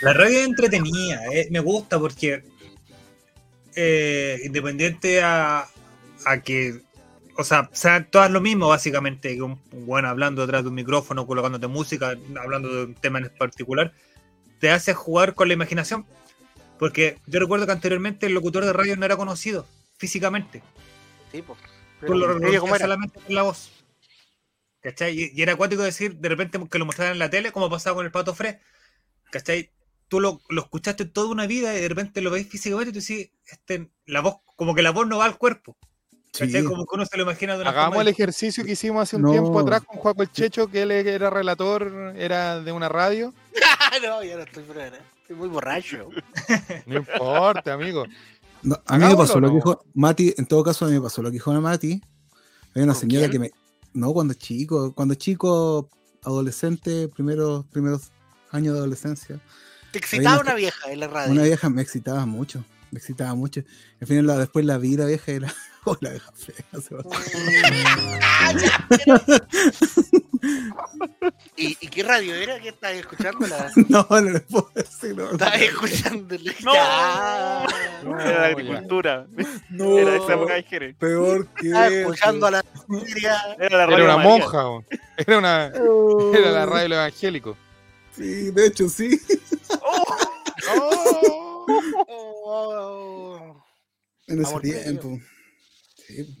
La 0.00 0.12
radio 0.12 0.38
es 0.38 0.46
entretenida, 0.46 1.24
eh, 1.32 1.48
me 1.50 1.58
gusta 1.58 1.98
porque 1.98 2.44
eh, 3.74 4.38
independiente 4.44 5.22
a, 5.22 5.66
a 6.24 6.40
que, 6.40 6.82
o 7.40 7.44
sea, 7.44 7.70
sean 7.72 8.10
todas 8.10 8.32
lo 8.32 8.40
mismo 8.40 8.66
básicamente, 8.66 9.36
que 9.36 9.42
un, 9.42 9.62
un 9.70 9.86
buen 9.86 10.04
hablando 10.04 10.42
detrás 10.42 10.64
de 10.64 10.70
un 10.70 10.74
micrófono, 10.74 11.24
colocándote 11.24 11.68
música, 11.68 12.14
hablando 12.36 12.68
de 12.68 12.84
un 12.86 12.94
tema 12.96 13.20
en 13.20 13.30
particular, 13.38 13.92
te 14.58 14.72
hace 14.72 14.92
jugar 14.92 15.36
con 15.36 15.46
la 15.46 15.54
imaginación. 15.54 16.04
Porque 16.80 17.18
yo 17.28 17.38
recuerdo 17.38 17.64
que 17.64 17.70
anteriormente 17.70 18.26
el 18.26 18.34
locutor 18.34 18.64
de 18.64 18.72
radio 18.72 18.96
no 18.96 19.06
era 19.06 19.16
conocido 19.16 19.66
físicamente. 19.98 20.64
Sí, 21.30 21.42
pues. 21.42 21.60
Tú 22.04 22.14
lo 22.14 22.40
solamente 22.76 23.20
con 23.20 23.32
la 23.32 23.42
voz. 23.42 23.70
¿Cachai? 24.80 25.16
Y, 25.16 25.30
y 25.32 25.42
era 25.42 25.52
acuático 25.52 25.82
decir 25.82 26.16
de 26.16 26.28
repente 26.28 26.58
que 26.68 26.78
lo 26.80 26.86
mostraran 26.86 27.12
en 27.12 27.18
la 27.20 27.30
tele, 27.30 27.52
como 27.52 27.70
pasaba 27.70 27.94
con 27.94 28.06
el 28.06 28.10
pato 28.10 28.34
Fred. 28.34 28.56
¿Cachai? 29.30 29.70
Tú 30.08 30.18
lo, 30.18 30.40
lo 30.48 30.62
escuchaste 30.62 31.04
toda 31.04 31.30
una 31.30 31.46
vida 31.46 31.72
y 31.76 31.82
de 31.82 31.88
repente 31.88 32.20
lo 32.20 32.32
ves 32.32 32.48
físicamente 32.48 32.90
y 32.90 32.92
tú 32.94 32.98
dices, 32.98 33.30
este, 33.46 33.90
la 34.06 34.22
voz, 34.22 34.38
como 34.56 34.74
que 34.74 34.82
la 34.82 34.90
voz 34.90 35.06
no 35.06 35.18
va 35.18 35.24
al 35.24 35.38
cuerpo. 35.38 35.76
¿Cachai? 36.32 36.62
Sí. 36.62 36.64
Como 36.64 36.84
que 36.86 36.94
uno 36.94 37.06
se 37.06 37.16
lo 37.16 37.22
imagina 37.24 37.54
de 37.54 37.62
una 37.62 37.70
Hagamos 37.70 37.88
forma 37.96 38.02
el 38.02 38.08
ejercicio 38.08 38.64
que 38.64 38.72
hicimos 38.72 39.02
hace 39.02 39.16
un 39.16 39.22
No. 39.22 39.30
tiempo 39.32 39.58
atrás 39.58 39.82
con 39.82 39.96
Juaco 39.98 40.22
el 40.22 40.30
Checho, 40.30 40.68
que 40.68 40.82
él 40.82 40.90
era 40.90 41.30
relator, 41.30 42.14
era 42.16 42.60
de 42.60 42.72
una 42.72 42.88
radio. 42.88 43.32
No, 44.02 44.22
ya 44.22 44.36
no 44.36 44.42
estoy 44.42 44.62
por 44.64 44.78
ahora. 44.80 44.98
Estoy 45.22 45.36
muy 45.36 45.48
borracho. 45.48 46.08
No 46.86 46.98
importa, 46.98 47.72
amigo. 47.72 48.04
No, 48.62 48.80
a 48.86 48.98
mí 48.98 49.04
me 49.06 49.16
pasó 49.16 49.40
lo 49.40 49.48
que 49.48 49.54
dijo 49.54 49.84
Mati, 49.94 50.34
en 50.36 50.46
todo 50.46 50.62
caso 50.64 50.84
a 50.84 50.88
mí 50.88 50.94
me 50.94 51.00
pasó 51.00 51.22
lo 51.22 51.28
que 51.30 51.34
dijo 51.34 51.52
la 51.52 51.60
Mati. 51.60 52.00
Hay 52.74 52.82
una 52.82 52.92
¿Con 52.92 53.00
señora 53.00 53.28
quién? 53.28 53.30
que 53.32 53.38
me... 53.38 53.50
No, 53.94 54.12
cuando 54.12 54.34
chico, 54.34 54.92
cuando 54.94 55.14
chico, 55.14 55.88
adolescente, 56.22 57.08
primeros, 57.08 57.64
primeros 57.66 58.10
años 58.50 58.74
de 58.74 58.80
adolescencia, 58.80 59.40
Te 59.92 59.98
excitaba 59.98 60.34
una- 60.36 60.42
una 60.50 60.54
vieja 60.54 60.92
en 60.92 61.00
la 61.00 61.08
radio. 61.08 61.32
una 61.32 61.42
vieja 61.44 61.68
me 61.70 61.82
excitaba 61.82 62.26
mucho, 62.26 62.64
me 62.90 62.98
excitaba 62.98 63.34
mucho. 63.34 63.62
Al 64.00 64.06
final 64.06 64.26
la, 64.26 64.36
después 64.38 64.64
la 64.64 64.78
vi 64.78 64.96
la 64.96 65.06
vieja 65.06 65.32
y 65.32 65.40
la... 65.40 65.54
Oh, 65.84 65.96
la 66.00 66.10
vieja 66.10 66.30
fea. 66.32 66.82
se 66.82 66.94
va. 66.94 67.02
Ah, 68.22 68.52
ya, 68.52 68.86
pero- 68.88 69.18
¿Y, 71.56 71.76
¿Y 71.80 71.88
qué 71.88 72.02
radio 72.02 72.34
era 72.34 72.60
que 72.60 72.68
estabas 72.68 72.96
escuchando? 72.98 73.46
La... 73.46 73.70
No, 73.88 74.06
no 74.10 74.20
le 74.20 74.40
puedo 74.40 74.70
decir. 74.74 75.16
No, 75.16 75.30
Estabas 75.30 75.60
escuchando. 75.62 76.36
No. 76.62 76.74
Ya. 76.74 77.66
No, 78.04 78.20
Era 78.20 78.40
la 78.40 78.46
agricultura. 78.48 79.26
no, 79.70 79.98
Era 79.98 80.16
esa 80.16 80.34
época 80.34 80.54
de 80.54 80.62
Jerez. 80.64 80.96
peor 80.98 81.46
que 81.54 81.68
Estaba 81.68 81.88
escuchando 81.88 82.46
a 82.46 82.50
la. 82.50 82.64
Era 83.16 83.44
la 83.56 83.64
Era 83.66 83.86
radio 83.86 84.04
una 84.04 84.16
María. 84.18 84.30
monja, 84.30 84.86
era 85.16 85.38
una 85.38 85.72
Oh, 85.88 86.32
era 86.34 86.50
la 86.50 86.66
radio 86.66 86.94
evangélico. 86.96 87.56
Sí, 88.14 88.50
de 88.50 88.66
hecho 88.66 88.88
sí. 88.90 89.18
Oh. 89.80 91.44
Oh. 92.08 93.64
En 94.26 94.40
ese 94.40 94.48
Amor 94.50 94.62
tiempo. 94.62 95.18
Sí. 95.96 96.38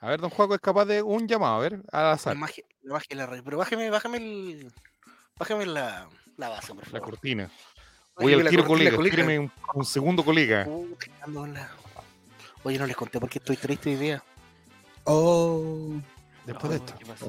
A 0.00 0.08
ver, 0.08 0.20
don 0.20 0.30
Juaco 0.30 0.54
es 0.54 0.60
capaz 0.60 0.84
de 0.84 1.02
un 1.02 1.26
llamado, 1.26 1.56
a 1.56 1.60
ver, 1.60 1.74
al 1.92 2.04
La 2.04 2.12
azar, 2.12 2.36
radio. 3.26 3.42
Pero 3.44 3.58
bájame, 3.58 3.90
bájame 3.90 4.18
el. 4.18 4.72
Bájame 5.38 5.66
la, 5.66 6.08
la 6.36 6.48
base, 6.48 6.74
por 6.74 6.92
la 6.92 7.00
cortina. 7.00 7.50
Voy 8.18 8.32
al 8.32 8.48
tiro, 8.48 8.64
colega. 8.64 8.96
Tíreme 8.96 9.38
un, 9.38 9.52
un 9.74 9.84
segundo, 9.84 10.24
colega. 10.24 10.66
La- 11.26 11.70
Oye, 12.62 12.78
no 12.78 12.86
les 12.86 12.96
conté 12.96 13.20
por 13.20 13.28
qué 13.28 13.38
estoy 13.38 13.56
triste 13.56 13.90
hoy 13.90 13.96
día. 13.96 14.22
Oh. 15.04 15.92
Después 16.46 16.72
de 16.72 16.78
Oh, 16.78 16.84
esto. 16.84 16.98
¿qué 16.98 17.06
pasó? 17.06 17.28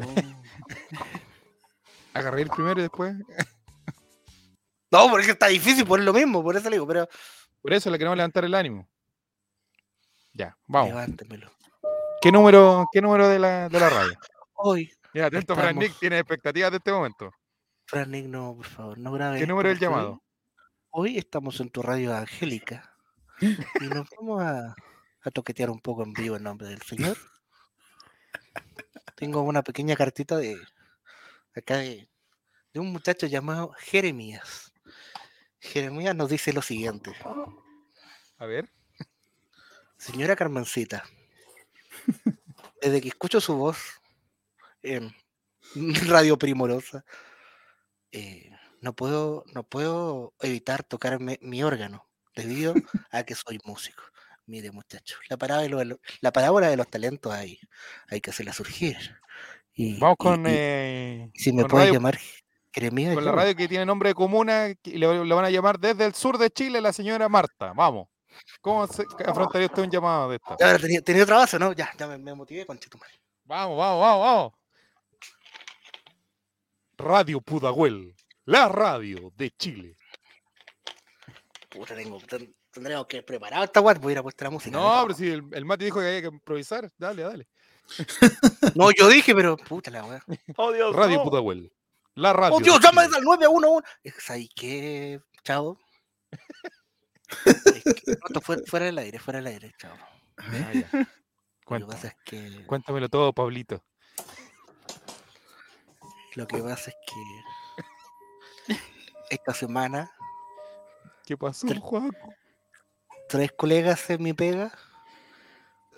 Agarré 2.13 2.41
el 2.43 2.49
primero 2.49 2.79
y 2.79 2.83
después. 2.83 3.15
No, 4.91 5.09
porque 5.09 5.31
está 5.31 5.47
difícil, 5.47 5.85
por 5.85 5.99
lo 5.99 6.13
mismo, 6.13 6.43
por 6.43 6.55
eso 6.55 6.69
le 6.69 6.77
digo, 6.77 6.87
pero. 6.87 7.07
Por 7.61 7.73
eso 7.73 7.89
le 7.89 7.97
queremos 7.97 8.17
levantar 8.17 8.45
el 8.45 8.55
ánimo. 8.55 8.87
Ya, 10.33 10.57
vamos. 10.65 10.89
Levántemelo. 10.89 11.51
¿Qué 12.21 12.31
número, 12.31 12.85
qué 12.91 13.01
número 13.01 13.27
de 13.27 13.39
la, 13.39 13.69
de 13.69 13.79
la 13.79 13.89
radio? 13.89 14.17
Hoy, 14.53 14.91
Ya, 15.13 15.25
atento, 15.25 15.55
Fran 15.55 15.69
Estamos. 15.69 15.83
Nick, 15.89 15.99
tiene 15.99 16.19
expectativas 16.19 16.71
de 16.71 16.77
este 16.77 16.91
momento. 16.91 17.31
Fran 17.85 18.11
Nick, 18.11 18.25
no, 18.25 18.55
por 18.55 18.65
favor, 18.65 18.97
no 18.97 19.11
grabes. 19.11 19.39
¿Qué 19.39 19.47
número 19.47 19.69
es 19.69 19.75
el 19.75 19.79
llamado? 19.79 20.21
Hoy 20.89 21.17
estamos 21.17 21.59
en 21.59 21.69
tu 21.69 21.81
radio 21.81 22.15
Angélica 22.15 22.91
y 23.39 23.85
nos 23.87 24.07
vamos 24.19 24.41
a, 24.41 24.75
a 25.21 25.31
toquetear 25.31 25.69
un 25.69 25.79
poco 25.79 26.03
en 26.03 26.13
vivo 26.13 26.37
en 26.37 26.43
nombre 26.43 26.67
del 26.67 26.81
Señor. 26.81 27.17
Tengo 29.15 29.41
una 29.41 29.63
pequeña 29.63 29.95
cartita 29.95 30.37
de 30.37 30.57
acá 31.55 31.77
de, 31.77 32.09
de 32.73 32.79
un 32.79 32.91
muchacho 32.91 33.27
llamado 33.27 33.73
Jeremías. 33.79 34.73
Jeremías 35.67 36.15
nos 36.15 36.29
dice 36.29 36.53
lo 36.53 36.61
siguiente. 36.61 37.11
A 38.37 38.45
ver. 38.45 38.69
Señora 39.97 40.35
Carmencita, 40.35 41.03
desde 42.81 43.01
que 43.01 43.07
escucho 43.09 43.41
su 43.41 43.55
voz 43.55 43.77
en 44.83 45.13
Radio 46.07 46.37
Primorosa, 46.37 47.03
eh, 48.11 48.51
no, 48.81 48.93
puedo, 48.93 49.43
no 49.53 49.63
puedo 49.63 50.33
evitar 50.41 50.83
tocarme 50.83 51.39
mi 51.41 51.63
órgano 51.63 52.07
debido 52.35 52.75
a 53.11 53.23
que 53.23 53.35
soy 53.35 53.59
músico. 53.65 54.03
Mire, 54.45 54.71
muchacho, 54.71 55.17
la 55.29 55.37
parábola, 55.37 55.97
la 56.21 56.31
parábola 56.31 56.69
de 56.69 56.77
los 56.77 56.87
talentos 56.89 57.33
hay, 57.33 57.59
hay 58.07 58.21
que 58.21 58.29
hacerla 58.29 58.53
surgir. 58.53 58.97
Y, 59.73 59.99
Vamos 59.99 60.17
con, 60.17 60.45
y- 60.45 60.49
eh, 60.51 61.31
si 61.33 61.51
me 61.51 61.63
con 61.63 61.71
puedes 61.71 61.87
radio- 61.87 61.99
llamar 61.99 62.17
Jeremías, 62.77 63.15
con 63.15 63.25
la 63.25 63.31
radio 63.31 63.55
que 63.55 63.67
tiene 63.67 63.85
nombre 63.85 64.09
de 64.09 64.15
comuna 64.15 64.67
y 64.69 64.97
le, 64.97 65.25
le 65.25 65.33
van 65.33 65.45
a 65.45 65.49
llamar 65.49 65.79
desde 65.79 66.05
el 66.05 66.13
sur 66.13 66.37
de 66.37 66.49
Chile 66.51 66.79
la 66.79 66.93
señora 66.93 67.27
Marta. 67.27 67.73
Vamos. 67.75 68.07
¿Cómo 68.61 68.85
se- 68.85 69.05
afrontaría 69.25 69.65
usted 69.67 69.81
un 69.81 69.89
llamado 69.89 70.29
de 70.29 70.35
esta? 70.35 70.55
Ya, 70.59 70.77
tenía, 70.77 71.01
tenía 71.01 71.23
otra 71.23 71.37
base, 71.37 71.57
¿no? 71.57 71.73
Ya, 71.73 71.89
ya 71.97 72.05
me, 72.07 72.19
me 72.19 72.35
motivé 72.35 72.65
con 72.67 72.77
Chetumare. 72.77 73.13
Vamos, 73.45 73.77
vamos, 73.77 74.01
vamos, 74.01 74.25
vamos. 74.25 74.53
Radio 76.97 77.41
Pudahuel, 77.41 78.15
la 78.45 78.67
radio 78.69 79.31
de 79.35 79.51
Chile. 79.51 79.95
Puta, 81.69 81.95
tengo, 81.95 82.19
ten- 82.27 82.53
tendríamos 82.71 83.07
que 83.07 83.21
preparar 83.23 83.63
esta 83.63 83.81
weá, 83.81 83.95
voy 83.95 84.11
a 84.11 84.13
ir 84.13 84.17
a 84.19 84.23
puesta 84.23 84.45
la 84.45 84.51
música. 84.51 84.77
No, 84.77 85.01
pero 85.03 85.15
si 85.17 85.29
el, 85.29 85.43
el 85.51 85.65
Mati 85.65 85.85
dijo 85.85 85.99
que 85.99 86.07
había 86.07 86.21
que 86.21 86.27
improvisar, 86.27 86.89
dale, 86.97 87.23
dale. 87.23 87.47
No, 88.75 88.91
yo 88.91 89.07
dije, 89.07 89.33
pero 89.33 89.57
puta 89.57 89.89
la 89.89 90.03
weá. 90.03 90.23
Oh, 90.57 90.71
Dios, 90.71 90.95
Radio 90.95 91.17
no. 91.17 91.23
Pudahuel, 91.23 91.71
la 92.17 92.33
radio. 92.33 92.55
Oh, 92.55 92.59
Dios, 92.59 92.79
de 92.81 92.87
llama 92.87 93.05
Chile. 93.05 93.17
al 93.17 93.23
911. 93.23 93.87
Es 94.03 94.29
ahí 94.29 94.49
que, 94.49 95.21
chavo. 95.43 95.79
Fuera, 98.41 98.61
fuera 98.65 98.85
del 98.85 98.97
aire, 98.97 99.19
fuera 99.19 99.39
del 99.39 99.47
aire, 99.47 99.73
chavo. 99.77 99.95
Ah. 100.37 100.71
Lo 101.69 101.79
que 101.79 101.85
pasa 101.85 102.07
es 102.07 102.15
que, 102.25 102.65
cuéntamelo 102.65 103.09
todo, 103.09 103.33
Pablito. 103.33 103.83
lo 106.35 106.47
que 106.47 106.57
pasa 106.59 106.91
es 106.91 106.95
que 107.05 108.75
esta 109.29 109.53
semana 109.53 110.09
¿Qué 111.25 111.35
pasó, 111.35 111.67
Tre- 111.67 111.79
Juaco? 111.81 112.33
tres 113.27 113.51
colegas 113.57 114.09
en 114.09 114.23
mi 114.23 114.31
pega 114.33 114.71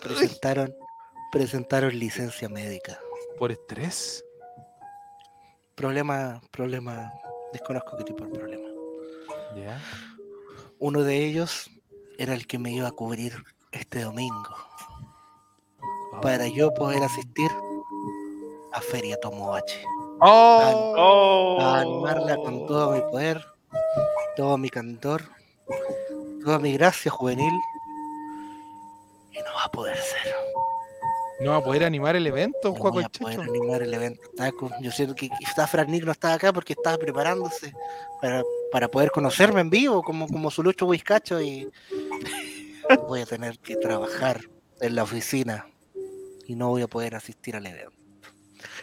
presentaron 0.00 0.74
presentaron 1.30 1.96
licencia 1.96 2.48
médica. 2.48 2.98
¿Por 3.38 3.52
estrés? 3.52 4.24
Problema, 5.80 6.42
problema, 6.50 7.10
desconozco 7.54 7.96
qué 7.96 8.04
tipo 8.04 8.22
de 8.26 8.30
problema. 8.38 8.68
Ya. 9.56 9.80
Uno 10.78 11.02
de 11.04 11.24
ellos 11.24 11.70
era 12.18 12.34
el 12.34 12.46
que 12.46 12.58
me 12.58 12.70
iba 12.70 12.88
a 12.88 12.90
cubrir 12.90 13.32
este 13.72 14.02
domingo 14.02 14.54
para 16.20 16.46
yo 16.48 16.74
poder 16.74 17.02
asistir 17.02 17.50
a 18.74 18.80
Feria 18.82 19.16
Tomodachi. 19.22 19.78
¡Oh! 20.20 20.94
Oh. 20.98 21.58
A 21.62 21.80
animarla 21.80 22.36
con 22.36 22.66
todo 22.66 22.90
mi 22.92 23.00
poder, 23.00 23.42
todo 24.36 24.58
mi 24.58 24.68
candor, 24.68 25.22
toda 26.44 26.58
mi 26.58 26.74
gracia 26.74 27.10
juvenil. 27.10 27.54
Y 29.30 29.38
no 29.38 29.54
va 29.54 29.64
a 29.64 29.70
poder 29.70 29.96
ser. 29.96 30.34
¿No 31.40 31.52
va 31.52 31.56
a 31.56 31.64
poder 31.64 31.84
animar 31.84 32.16
el 32.16 32.26
evento, 32.26 32.68
No 32.68 32.74
Juaco 32.74 32.94
voy 32.96 33.00
el 33.02 33.06
a 33.06 33.08
poder 33.08 33.40
animar 33.40 33.82
el 33.82 33.94
evento 33.94 34.28
taco. 34.36 34.70
Yo 34.80 34.90
siento 34.92 35.14
que 35.14 35.28
quizás 35.30 35.70
Fran 35.70 35.90
Nick 35.90 36.04
no 36.04 36.12
estaba 36.12 36.34
acá 36.34 36.52
porque 36.52 36.74
estaba 36.74 36.98
preparándose 36.98 37.72
para, 38.20 38.42
para 38.70 38.88
poder 38.88 39.10
conocerme 39.10 39.60
en 39.62 39.70
vivo 39.70 40.02
como, 40.02 40.26
como 40.28 40.50
su 40.50 40.62
lucho 40.62 40.86
Huizcacho 40.86 41.40
y 41.40 41.70
voy 43.08 43.22
a 43.22 43.26
tener 43.26 43.58
que 43.58 43.76
trabajar 43.76 44.40
en 44.80 44.94
la 44.94 45.02
oficina 45.02 45.66
y 46.46 46.54
no 46.56 46.68
voy 46.68 46.82
a 46.82 46.88
poder 46.88 47.14
asistir 47.14 47.56
al 47.56 47.66
evento. 47.66 47.92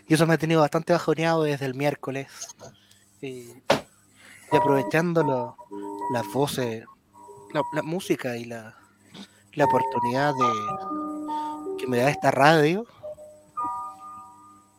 Y 0.08 0.14
eso 0.16 0.26
me 0.26 0.34
ha 0.34 0.38
tenido 0.38 0.62
bastante 0.62 0.94
bajoneado 0.94 1.44
desde 1.44 1.66
el 1.66 1.76
miércoles. 1.76 2.28
Y, 3.22 3.28
y 4.52 4.56
aprovechando 4.56 5.22
lo- 5.24 5.58
las 6.14 6.26
voces, 6.34 6.86
la, 7.54 7.62
la 7.74 7.84
música 7.84 8.38
y 8.38 8.46
la, 8.46 8.76
la 9.54 9.66
oportunidad 9.66 10.34
de 10.34 11.07
que 11.78 11.88
me 11.88 11.98
da 12.00 12.10
esta 12.10 12.32
radio, 12.32 12.86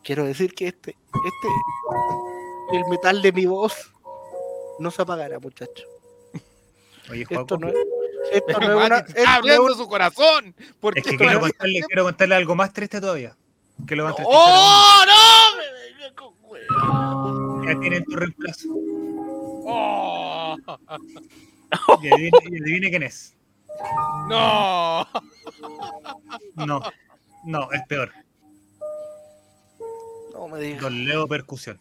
quiero 0.02 0.24
decir 0.24 0.54
que 0.54 0.68
este, 0.68 0.90
este, 0.90 2.76
el 2.76 2.84
metal 2.90 3.22
de 3.22 3.32
mi 3.32 3.46
voz 3.46 3.92
no 4.78 4.90
se 4.90 5.02
apagará, 5.02 5.38
muchacho. 5.38 5.84
Oye, 7.10 7.22
Esto 7.22 7.34
Juaco, 7.36 7.56
no 7.58 7.68
es, 7.68 7.74
esto 8.32 8.60
no 8.60 8.80
es 8.80 8.86
una, 8.86 8.98
esto 8.98 9.08
está 9.08 9.22
no 9.22 9.22
es 9.22 9.28
abriendo 9.38 9.62
un- 9.64 9.74
su 9.76 9.88
corazón. 9.88 10.54
Porque 10.80 11.00
es 11.00 11.06
que 11.06 11.16
quiero 11.16 11.32
es- 11.34 11.38
contarle, 11.40 11.80
quiero 11.86 12.04
contarle 12.04 12.34
algo 12.34 12.54
más 12.54 12.72
triste 12.72 13.00
todavía. 13.00 13.34
Que 13.86 13.96
lo 13.96 14.04
van 14.04 14.12
a 14.12 14.16
¡Oh, 14.26 15.04
no! 15.06 15.18
Ya 17.64 17.78
tienen 17.80 18.04
tu 18.04 18.16
reemplazo. 18.16 18.68
¡Oh! 19.70 20.56
Y 22.02 22.08
adivine, 22.08 22.38
y 22.50 22.62
adivine 22.62 22.90
quién 22.90 23.02
es. 23.04 23.34
¡No! 24.28 25.06
No, 26.56 26.80
no, 27.44 27.70
el 27.72 27.84
peor. 27.88 28.12
No 30.32 30.48
me 30.48 30.60
digas. 30.60 30.82
Don 30.82 31.04
Leo 31.04 31.26
Percusión. 31.28 31.80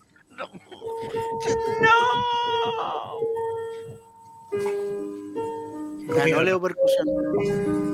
Ganó 6.07 6.41
Leo 6.43 6.61
Percusión. 6.61 7.07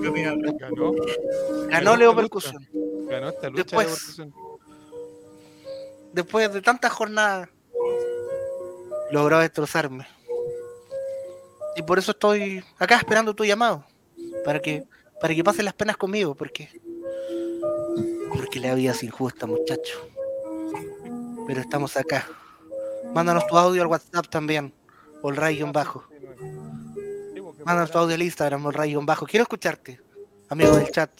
¿Qué 0.01 0.07
opinas? 0.07 0.35
Ganó. 0.59 0.91
Ganó 1.69 1.95
Leo. 1.97 2.15
Percusión. 2.15 2.67
Ganó 3.09 3.29
esta 3.29 3.49
lucha 3.49 3.63
Después- 3.63 3.87
de 3.87 3.93
percusión. 3.93 4.33
Después 6.13 6.53
de 6.53 6.61
tantas 6.61 6.91
jornadas, 6.91 7.49
logró 9.11 9.39
destrozarme. 9.39 10.07
Y 11.75 11.81
por 11.81 11.97
eso 11.97 12.11
estoy 12.11 12.63
acá 12.77 12.97
esperando 12.97 13.33
tu 13.33 13.43
llamado. 13.43 13.83
Para 14.45 14.59
que, 14.59 14.85
para 15.21 15.33
que 15.33 15.43
pases 15.43 15.63
las 15.63 15.73
penas 15.73 15.97
conmigo. 15.97 16.35
Porque, 16.35 16.69
porque 18.35 18.59
la 18.59 18.75
vida 18.75 18.91
es 18.91 19.03
injusta, 19.03 19.45
muchacho. 19.45 20.09
Pero 21.47 21.61
estamos 21.61 21.97
acá. 21.97 22.27
Mándanos 23.13 23.45
tu 23.47 23.57
audio 23.57 23.81
al 23.81 23.87
WhatsApp 23.87 24.27
también. 24.27 24.73
O 25.21 25.29
el 25.29 25.35
rayo 25.35 25.71
bajo. 25.71 26.05
Mándanos 27.65 27.91
tu 27.91 27.97
audio 27.97 28.15
al 28.15 28.21
Instagram 28.21 28.65
o 28.65 28.69
el 28.69 28.75
rayo 28.75 29.01
bajo. 29.03 29.25
Quiero 29.25 29.43
escucharte, 29.43 30.01
amigo 30.49 30.75
del 30.75 30.91
chat. 30.91 31.11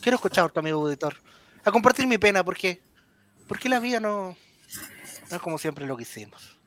Quiero 0.00 0.16
escucharte, 0.16 0.58
amigo 0.58 0.82
auditor. 0.82 1.16
A 1.64 1.72
compartir 1.72 2.06
mi 2.06 2.18
pena, 2.18 2.44
porque 2.44 2.80
porque 3.46 3.68
la 3.68 3.80
vida 3.80 4.00
no, 4.00 4.36
no 5.30 5.36
es 5.36 5.42
como 5.42 5.58
siempre 5.58 5.86
lo 5.86 5.96
que 5.96 6.02
hicimos. 6.02 6.58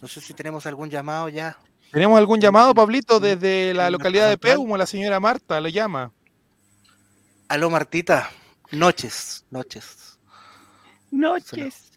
No 0.00 0.08
sé 0.08 0.20
si 0.20 0.32
tenemos 0.34 0.66
algún 0.66 0.88
llamado 0.88 1.28
ya. 1.28 1.58
¿Tenemos 1.92 2.18
algún 2.18 2.40
llamado, 2.40 2.74
Pablito, 2.74 3.18
desde 3.18 3.72
la 3.74 3.90
localidad 3.90 4.28
de. 4.28 4.36
Peumo? 4.38 4.76
La 4.76 4.86
señora 4.86 5.20
Marta 5.20 5.60
lo 5.60 5.68
llama. 5.68 6.12
Aló, 7.48 7.70
Martita. 7.70 8.30
Noches, 8.70 9.46
noches. 9.50 10.18
Noches. 11.10 11.90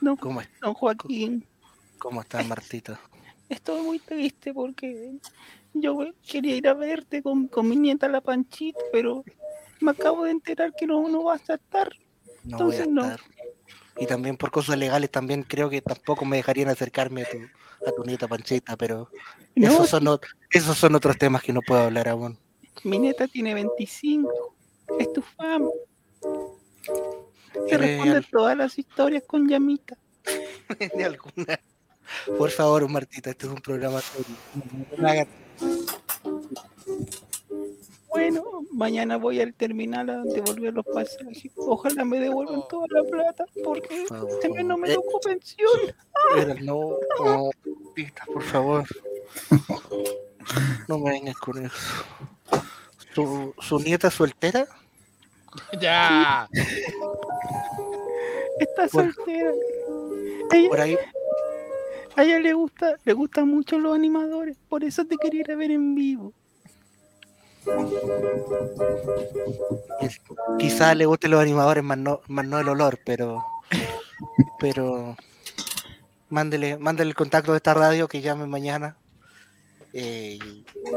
No, 0.00 0.16
¿Cómo, 0.16 0.40
es- 0.40 0.48
don 0.60 0.74
Joaquín, 0.74 1.46
cómo 1.98 2.22
estás, 2.22 2.46
Martita? 2.46 2.98
estoy 3.48 3.82
muy 3.82 3.98
triste 3.98 4.52
porque 4.52 5.12
yo 5.74 5.98
quería 6.26 6.56
ir 6.56 6.68
a 6.68 6.74
verte 6.74 7.22
con, 7.22 7.48
con 7.48 7.68
mi 7.68 7.76
nieta 7.76 8.08
la 8.08 8.20
Panchita, 8.20 8.80
pero 8.92 9.24
me 9.80 9.90
acabo 9.92 10.24
de 10.24 10.30
enterar 10.32 10.72
que 10.74 10.86
no, 10.86 11.06
no 11.08 11.24
vas 11.24 11.48
a 11.50 11.54
estar. 11.54 11.90
No 12.44 12.58
voy 12.58 12.76
a 12.76 12.84
Entonces 12.84 12.88
no. 12.88 13.16
Y 13.98 14.06
también 14.06 14.36
por 14.36 14.50
cosas 14.50 14.76
legales 14.76 15.10
también 15.10 15.42
creo 15.44 15.70
que 15.70 15.80
tampoco 15.80 16.24
me 16.24 16.36
dejarían 16.36 16.68
acercarme 16.68 17.22
a 17.22 17.30
tu, 17.30 17.38
a 17.86 17.92
tu 17.92 18.02
nieta 18.04 18.26
Panchita, 18.26 18.76
pero 18.76 19.08
No, 19.54 19.68
esos, 19.68 19.88
son, 19.90 20.18
esos 20.50 20.76
son 20.76 20.94
otros 20.96 21.16
temas 21.16 21.42
que 21.42 21.52
no 21.52 21.60
puedo 21.62 21.82
hablar 21.82 22.08
aún. 22.08 22.38
mi 22.82 22.98
nieta 22.98 23.28
tiene 23.28 23.54
25. 23.54 24.56
Es 24.98 25.12
tu 25.12 25.22
fama. 25.22 25.68
Se 27.52 27.60
¿Tiene 27.68 27.86
responde 27.86 28.16
al- 28.16 28.26
todas 28.30 28.56
las 28.56 28.78
historias 28.78 29.22
con 29.26 29.48
llamita. 29.48 29.96
de 30.96 31.04
alguna. 31.04 31.60
Por 32.36 32.50
favor, 32.50 32.86
Martita, 32.88 33.30
este 33.30 33.46
es 33.46 33.52
un 33.52 33.60
programa 33.60 34.00
serio. 34.00 35.26
Bueno, 38.14 38.44
mañana 38.70 39.16
voy 39.16 39.40
al 39.40 39.52
terminal 39.54 40.08
a 40.08 40.22
devolver 40.22 40.72
los 40.72 40.84
pasajes. 40.86 41.50
Ojalá 41.56 42.04
me 42.04 42.20
devuelvan 42.20 42.62
toda 42.68 42.86
la 42.90 43.02
plata 43.10 43.44
porque 43.64 44.04
este 44.04 44.48
mes 44.50 44.64
no 44.64 44.76
me 44.78 44.92
Eh, 44.92 44.94
tocó 44.94 45.18
pensión. 45.20 45.68
Pero 46.34 46.54
no, 46.62 46.96
no, 47.18 47.50
Martita, 47.84 48.24
por 48.32 48.42
favor. 48.42 48.84
No 50.88 50.98
me 50.98 51.10
vengas 51.10 51.36
con 51.38 51.64
eso. 51.64 52.04
¿Su, 53.14 53.52
su 53.58 53.78
nieta 53.80 54.10
soltera? 54.10 54.66
¡Ya! 55.80 56.48
Está 58.60 58.86
Bueno. 58.92 59.12
soltera. 59.12 59.52
Ella, 60.52 60.68
Por 60.68 60.80
ahí, 60.80 60.96
a 62.16 62.22
ella 62.22 62.38
le 62.38 62.52
gusta, 62.52 62.94
le 63.04 63.12
gustan 63.12 63.48
mucho 63.48 63.78
los 63.78 63.94
animadores, 63.94 64.56
por 64.68 64.84
eso 64.84 65.04
te 65.04 65.16
quería 65.16 65.40
ir 65.40 65.50
a 65.50 65.56
ver 65.56 65.70
en 65.72 65.94
vivo. 65.96 66.32
Quizás 70.58 70.96
le 70.96 71.06
gusten 71.06 71.30
los 71.30 71.40
animadores, 71.40 71.82
más 71.84 71.98
no, 71.98 72.20
más 72.28 72.46
no 72.46 72.58
el 72.58 72.68
olor, 72.68 72.98
pero. 73.04 73.44
Pero. 74.58 75.16
Mándele, 76.30 76.78
mándele 76.78 77.10
el 77.10 77.14
contacto 77.14 77.52
de 77.52 77.58
esta 77.58 77.74
radio 77.74 78.08
que 78.08 78.20
llame 78.20 78.46
mañana. 78.46 78.96
Eh, 79.92 80.38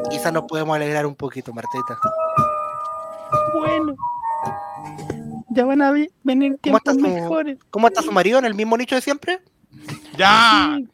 quizás 0.09 0.33
nos 0.33 0.43
podemos 0.43 0.75
alegrar 0.75 1.05
un 1.05 1.15
poquito, 1.15 1.53
Martita. 1.53 1.99
Bueno, 3.53 3.95
ya 5.49 5.65
van 5.65 5.81
a 5.81 5.91
venir 5.91 6.09
¿Cómo 6.23 6.57
tiempos 6.61 6.81
está 6.85 6.93
su- 6.93 6.99
mejores. 6.99 7.57
¿Cómo 7.69 7.87
está 7.87 8.01
su 8.01 8.11
marido 8.11 8.39
en 8.39 8.45
el 8.45 8.55
mismo 8.55 8.75
nicho 8.77 8.95
de 8.95 9.01
siempre? 9.01 9.41
¡Ya! 10.17 10.77
Sí, 10.77 10.87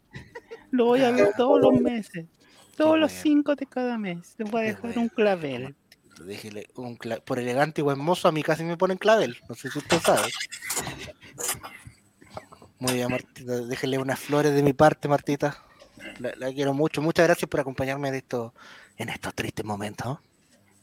lo 0.71 0.86
voy 0.88 1.03
a 1.03 1.11
ver 1.11 1.32
todos 1.38 1.61
los 1.61 1.80
meses, 1.80 2.26
todos 2.76 2.99
los 2.99 3.11
cinco 3.11 3.55
de 3.55 3.65
cada 3.65 3.97
mes. 3.97 4.36
Les 4.38 4.49
voy 4.49 4.61
a 4.61 4.65
dejar 4.65 4.97
un 4.97 5.09
clavel. 5.09 5.76
Déjele 6.26 6.67
un 6.76 6.97
cla- 6.97 7.21
por 7.21 7.39
elegante 7.39 7.82
y 7.82 7.84
buen 7.84 7.99
mozo, 7.99 8.28
a 8.28 8.32
mí 8.32 8.43
casi 8.43 8.63
me 8.63 8.78
ponen 8.78 8.97
clavel. 8.97 9.38
No 9.49 9.55
sé 9.55 9.69
si 9.71 9.80
usted 9.80 9.99
sabe. 9.99 10.30
Muy 12.80 12.93
bien, 12.93 13.09
Martita. 13.09 13.61
Déjenle 13.61 13.97
unas 13.97 14.19
flores 14.19 14.53
de 14.53 14.61
mi 14.63 14.74
parte, 14.74 15.07
Martita. 15.07 15.57
La, 16.19 16.34
la 16.38 16.53
quiero 16.53 16.74
mucho. 16.74 17.01
Muchas 17.01 17.26
gracias 17.26 17.49
por 17.49 17.59
acompañarme 17.59 18.09
en, 18.09 18.15
esto, 18.15 18.53
en 18.97 19.09
estos 19.09 19.34
tristes 19.34 19.63
momentos. 19.65 20.19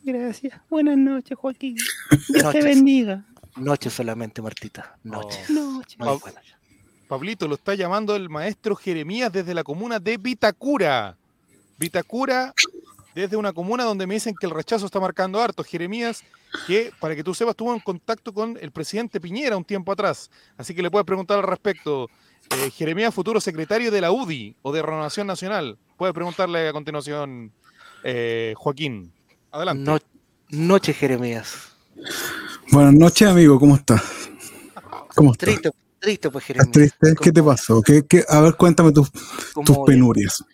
Gracias. 0.02 0.58
Buenas 0.70 0.96
noches, 0.96 1.36
Joaquín. 1.36 1.76
Dios 2.28 2.52
te 2.52 2.62
bendiga. 2.62 3.24
Noche 3.56 3.90
solamente, 3.90 4.40
Martita. 4.40 4.96
Noche. 5.04 5.38
Buenas. 5.98 6.22
Pablito, 7.08 7.48
lo 7.48 7.56
está 7.56 7.74
llamando 7.74 8.14
el 8.16 8.28
maestro 8.28 8.76
Jeremías 8.76 9.32
desde 9.32 9.52
la 9.52 9.64
comuna 9.64 9.98
de 9.98 10.16
Vitacura. 10.16 11.16
Vitacura, 11.80 12.52
desde 13.14 13.36
una 13.36 13.52
comuna 13.54 13.84
donde 13.84 14.06
me 14.06 14.14
dicen 14.14 14.34
que 14.38 14.46
el 14.46 14.52
rechazo 14.52 14.84
está 14.84 15.00
marcando 15.00 15.40
harto. 15.40 15.64
Jeremías, 15.64 16.22
que 16.66 16.92
para 17.00 17.16
que 17.16 17.24
tú 17.24 17.34
sepas, 17.34 17.56
tuvo 17.56 17.72
en 17.72 17.80
contacto 17.80 18.34
con 18.34 18.58
el 18.60 18.70
presidente 18.70 19.18
Piñera 19.18 19.56
un 19.56 19.64
tiempo 19.64 19.90
atrás. 19.90 20.30
Así 20.58 20.74
que 20.74 20.82
le 20.82 20.90
puedes 20.90 21.06
preguntar 21.06 21.38
al 21.38 21.44
respecto. 21.44 22.08
Eh, 22.50 22.70
Jeremías, 22.70 23.14
futuro 23.14 23.40
secretario 23.40 23.90
de 23.90 24.00
la 24.00 24.12
UDI 24.12 24.56
o 24.62 24.72
de 24.72 24.82
Renovación 24.82 25.26
Nacional. 25.26 25.78
Puedes 25.96 26.12
preguntarle 26.14 26.68
a 26.68 26.72
continuación, 26.72 27.50
eh, 28.04 28.52
Joaquín. 28.56 29.12
Adelante. 29.50 29.82
No- 29.82 29.98
noche, 30.50 30.92
Jeremías. 30.92 31.68
Buenas 32.72 32.92
noches, 32.94 33.26
amigo, 33.28 33.58
¿cómo 33.58 33.76
estás? 33.76 34.02
¿Cómo 35.14 35.32
estás? 35.32 35.46
Triste, 35.48 35.70
triste, 35.98 36.30
pues, 36.30 36.44
¿Estás 36.50 36.66
Jeremías. 36.66 36.92
triste? 36.98 37.22
¿Qué 37.22 37.32
te 37.32 37.42
pasó? 37.42 37.80
¿Qué, 37.82 38.04
qué- 38.06 38.24
A 38.28 38.40
ver, 38.40 38.54
cuéntame 38.56 38.92
tus 38.92 39.08
penurias. 39.86 40.44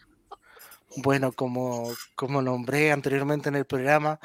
Bueno, 0.97 1.33
como, 1.33 1.93
como 2.15 2.43
nombré 2.43 2.93
anteriormente 2.93 3.49
en 3.49 3.57
el 3.57 3.67
programa, 3.67 4.19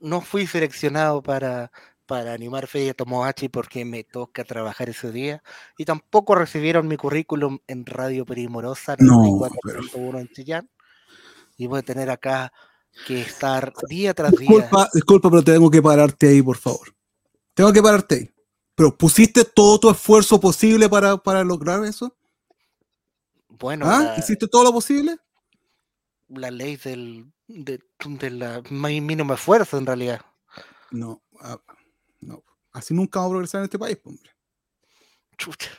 no 0.00 0.20
fui 0.20 0.46
seleccionado 0.46 1.22
para, 1.22 1.70
para 2.06 2.32
animar 2.32 2.66
Feria 2.66 2.94
Tomodachi 2.94 3.48
porque 3.48 3.84
me 3.84 4.04
toca 4.04 4.44
trabajar 4.44 4.88
ese 4.88 5.12
día 5.12 5.42
y 5.76 5.84
tampoco 5.84 6.34
recibieron 6.34 6.88
mi 6.88 6.96
currículum 6.96 7.58
en 7.66 7.86
Radio 7.86 8.24
Perimorosa 8.24 8.96
No, 8.98 9.22
94.1 9.22 10.20
en 10.20 10.28
Chillán 10.28 10.70
y 11.56 11.66
voy 11.66 11.80
a 11.80 11.82
tener 11.82 12.10
acá 12.10 12.52
que 13.06 13.20
estar 13.20 13.72
día 13.88 14.14
tras 14.14 14.32
día. 14.32 14.48
Disculpa, 14.48 14.88
disculpa, 14.92 15.30
pero 15.30 15.44
tengo 15.44 15.70
que 15.70 15.82
pararte 15.82 16.28
ahí, 16.28 16.42
por 16.42 16.56
favor. 16.56 16.94
Tengo 17.54 17.72
que 17.72 17.82
pararte 17.82 18.14
ahí. 18.14 18.30
Pero 18.74 18.96
¿pusiste 18.96 19.44
todo 19.44 19.78
tu 19.80 19.90
esfuerzo 19.90 20.38
posible 20.38 20.88
para, 20.88 21.16
para 21.16 21.42
lograr 21.42 21.84
eso? 21.84 22.16
Bueno, 23.48 23.86
¿Ah? 23.88 24.02
la, 24.02 24.18
¿Hiciste 24.18 24.46
todo 24.46 24.64
lo 24.64 24.72
posible? 24.72 25.16
La 26.28 26.50
ley 26.50 26.76
del, 26.76 27.32
de, 27.46 27.80
de 28.04 28.30
la 28.30 28.62
mínimo 28.70 29.34
esfuerzo 29.34 29.78
en 29.78 29.86
realidad. 29.86 30.20
No, 30.90 31.22
ah, 31.40 31.58
no. 32.20 32.44
Así 32.72 32.94
nunca 32.94 33.18
vamos 33.20 33.30
a 33.30 33.34
progresar 33.34 33.58
en 33.60 33.64
este 33.64 33.78
país, 33.78 33.98
hombre. 34.04 34.30
Chucha. 35.36 35.70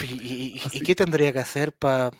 ¿Y, 0.00 0.80
qué 0.84 0.94
tendría 0.94 1.32
que 1.32 1.40
hacer 1.40 1.72
pa- 1.72 2.12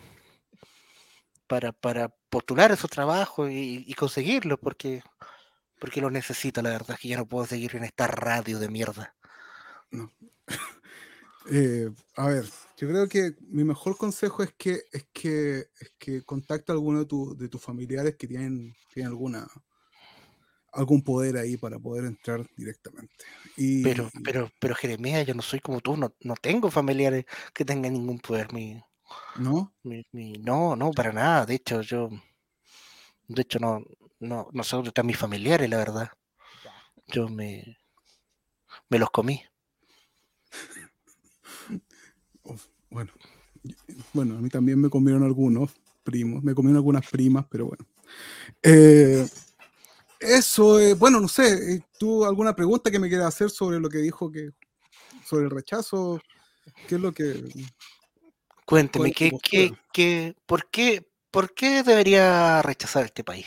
para, 1.46 1.72
para 1.72 2.08
postular 2.28 2.72
esos 2.72 2.90
trabajos 2.90 3.50
y, 3.50 3.84
y 3.86 3.94
conseguirlos? 3.94 4.58
Porque, 4.60 5.02
porque 5.78 6.00
lo 6.00 6.10
necesito, 6.10 6.60
la 6.60 6.70
verdad, 6.70 6.92
es 6.92 7.00
que 7.00 7.08
ya 7.08 7.16
no 7.16 7.26
puedo 7.26 7.46
seguir 7.46 7.76
en 7.76 7.84
esta 7.84 8.08
radio 8.08 8.58
de 8.58 8.68
mierda. 8.68 9.14
Eh, 11.50 11.90
a 12.16 12.26
ver, 12.28 12.44
yo 12.76 12.88
creo 12.88 13.08
que 13.08 13.34
mi 13.40 13.64
mejor 13.64 13.96
consejo 13.96 14.42
es 14.42 14.52
que 14.54 14.82
es 14.92 15.06
que 15.12 15.58
es 15.80 15.92
que 15.98 16.22
contacte 16.22 16.72
a 16.72 16.74
alguno 16.74 17.00
de, 17.00 17.06
tu- 17.06 17.36
de 17.36 17.48
tus 17.48 17.62
familiares 17.62 18.16
que 18.16 18.26
tienen, 18.26 18.74
tienen 18.92 19.10
alguna 19.12 19.46
algún 20.72 21.02
poder 21.02 21.36
ahí 21.36 21.56
para 21.56 21.78
poder 21.78 22.04
entrar 22.04 22.46
directamente. 22.56 23.24
Y, 23.56 23.82
Pero, 23.82 24.10
pero, 24.24 24.50
pero 24.60 24.74
Jeremías, 24.74 25.26
yo 25.26 25.34
no 25.34 25.42
soy 25.42 25.60
como 25.60 25.80
tú, 25.80 25.96
no, 25.96 26.14
no 26.20 26.34
tengo 26.34 26.70
familiares 26.70 27.24
que 27.54 27.64
tengan 27.64 27.92
ningún 27.94 28.18
poder. 28.18 28.52
Mi, 28.52 28.82
¿no? 29.36 29.72
mi- 29.82 30.06
mi- 30.12 30.38
no, 30.38 30.76
no, 30.76 30.92
para 30.92 31.12
nada. 31.12 31.46
De 31.46 31.54
hecho, 31.56 31.82
yo, 31.82 32.08
de 33.28 33.42
hecho, 33.42 33.58
no, 33.58 33.84
no, 34.20 34.48
no 34.52 34.62
sé 34.64 34.76
dónde 34.76 34.88
están 34.88 35.06
mis 35.06 35.16
familiares, 35.18 35.68
la 35.70 35.76
verdad. 35.78 36.08
Yo 37.08 37.28
me, 37.28 37.78
me 38.90 38.98
los 38.98 39.10
comí. 39.10 39.42
Bueno, 42.90 43.12
bueno, 44.12 44.38
a 44.38 44.40
mí 44.40 44.48
también 44.48 44.80
me 44.80 44.88
comieron 44.88 45.22
algunos 45.22 45.72
primos, 46.02 46.42
me 46.42 46.54
comieron 46.54 46.76
algunas 46.76 47.08
primas, 47.08 47.46
pero 47.50 47.66
bueno. 47.66 47.86
Eh, 48.62 49.26
eso, 50.20 50.80
eh, 50.80 50.94
bueno, 50.94 51.20
no 51.20 51.28
sé, 51.28 51.74
eh, 51.74 51.82
¿tú 51.98 52.24
alguna 52.24 52.54
pregunta 52.54 52.90
que 52.90 52.98
me 52.98 53.08
quieras 53.08 53.28
hacer 53.28 53.50
sobre 53.50 53.78
lo 53.78 53.88
que 53.88 53.98
dijo 53.98 54.30
que 54.30 54.50
sobre 55.24 55.44
el 55.44 55.50
rechazo? 55.50 56.20
¿Qué 56.86 56.96
es 56.96 57.00
lo 57.00 57.12
que 57.12 57.44
Cuénteme, 58.68 59.14
por, 59.30 59.40
qué, 60.70 61.06
¿por 61.30 61.54
qué 61.54 61.82
debería 61.82 62.60
rechazar 62.60 63.06
este 63.06 63.24
país? 63.24 63.46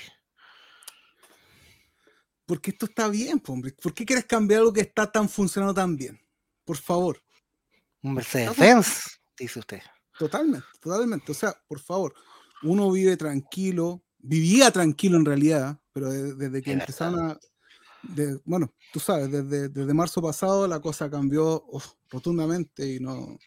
Porque 2.48 2.72
esto 2.72 2.88
está 2.88 3.08
bien, 3.08 3.42
hombre. 3.46 3.72
¿Por 3.72 3.94
qué 3.94 4.04
quieres 4.04 4.26
cambiar 4.26 4.62
algo 4.62 4.74
que 4.74 4.82
está 4.82 5.12
tan 5.12 5.30
funcionando 5.30 5.76
tan 5.76 5.96
bien? 5.96 6.20
Por 6.66 6.78
favor. 6.78 7.22
Un 8.02 8.16
Mercedes 8.16 8.50
Está 8.50 8.64
bien. 8.64 8.76
Benz, 8.78 9.21
dice 9.44 9.60
usted. 9.60 9.82
Totalmente, 10.18 10.68
totalmente. 10.80 11.32
O 11.32 11.36
sea, 11.36 11.56
por 11.68 11.80
favor, 11.80 12.14
uno 12.64 12.92
vive 12.92 13.18
tranquilo, 13.18 14.04
vivía 14.20 14.72
tranquilo 14.72 15.18
en 15.18 15.26
realidad, 15.26 15.80
pero 15.94 16.10
de- 16.10 16.36
desde 16.36 16.62
que 16.62 16.72
empezaron 16.74 17.32
a... 17.32 17.40
de- 18.04 18.40
bueno, 18.46 18.74
tú 18.94 19.00
sabes, 19.00 19.32
desde, 19.32 19.70
desde 19.70 19.94
marzo 19.94 20.22
pasado 20.22 20.68
la 20.68 20.80
cosa 20.80 21.10
cambió 21.10 21.64
uf, 21.68 21.94
rotundamente 22.10 22.96
y 22.96 23.00
no... 23.00 23.38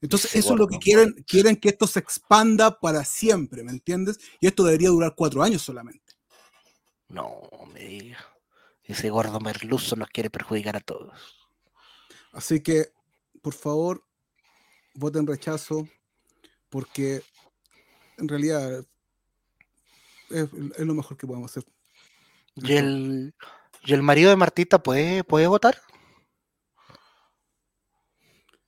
Entonces, 0.00 0.34
eso 0.36 0.52
es 0.52 0.58
lo 0.58 0.66
que 0.68 0.78
quieren, 0.78 1.12
quieren 1.26 1.56
que 1.56 1.70
esto 1.70 1.86
se 1.86 1.98
expanda 1.98 2.78
para 2.78 3.02
siempre, 3.02 3.64
¿me 3.64 3.72
entiendes? 3.72 4.18
Y 4.40 4.46
esto 4.46 4.62
debería 4.62 4.90
durar 4.90 5.14
cuatro 5.16 5.42
años 5.42 5.62
solamente. 5.62 6.14
No, 7.08 7.42
me 7.72 7.80
diga. 7.80 8.18
Ese 8.84 9.10
gordo 9.10 9.40
merluzo 9.40 9.96
nos 9.96 10.08
quiere 10.10 10.28
perjudicar 10.30 10.76
a 10.76 10.80
todos. 10.80 11.18
Así 12.32 12.62
que, 12.62 12.92
por 13.42 13.54
favor, 13.54 14.05
voten 14.96 15.26
rechazo, 15.26 15.88
porque 16.68 17.22
en 18.18 18.28
realidad 18.28 18.84
es, 20.30 20.48
es 20.52 20.86
lo 20.86 20.94
mejor 20.94 21.16
que 21.16 21.26
podemos 21.26 21.50
hacer. 21.50 21.64
¿Y 22.56 22.72
el, 22.72 23.34
¿Y 23.84 23.92
el 23.92 24.02
marido 24.02 24.30
de 24.30 24.36
Martita 24.36 24.82
puede, 24.82 25.22
puede 25.24 25.46
votar? 25.46 25.80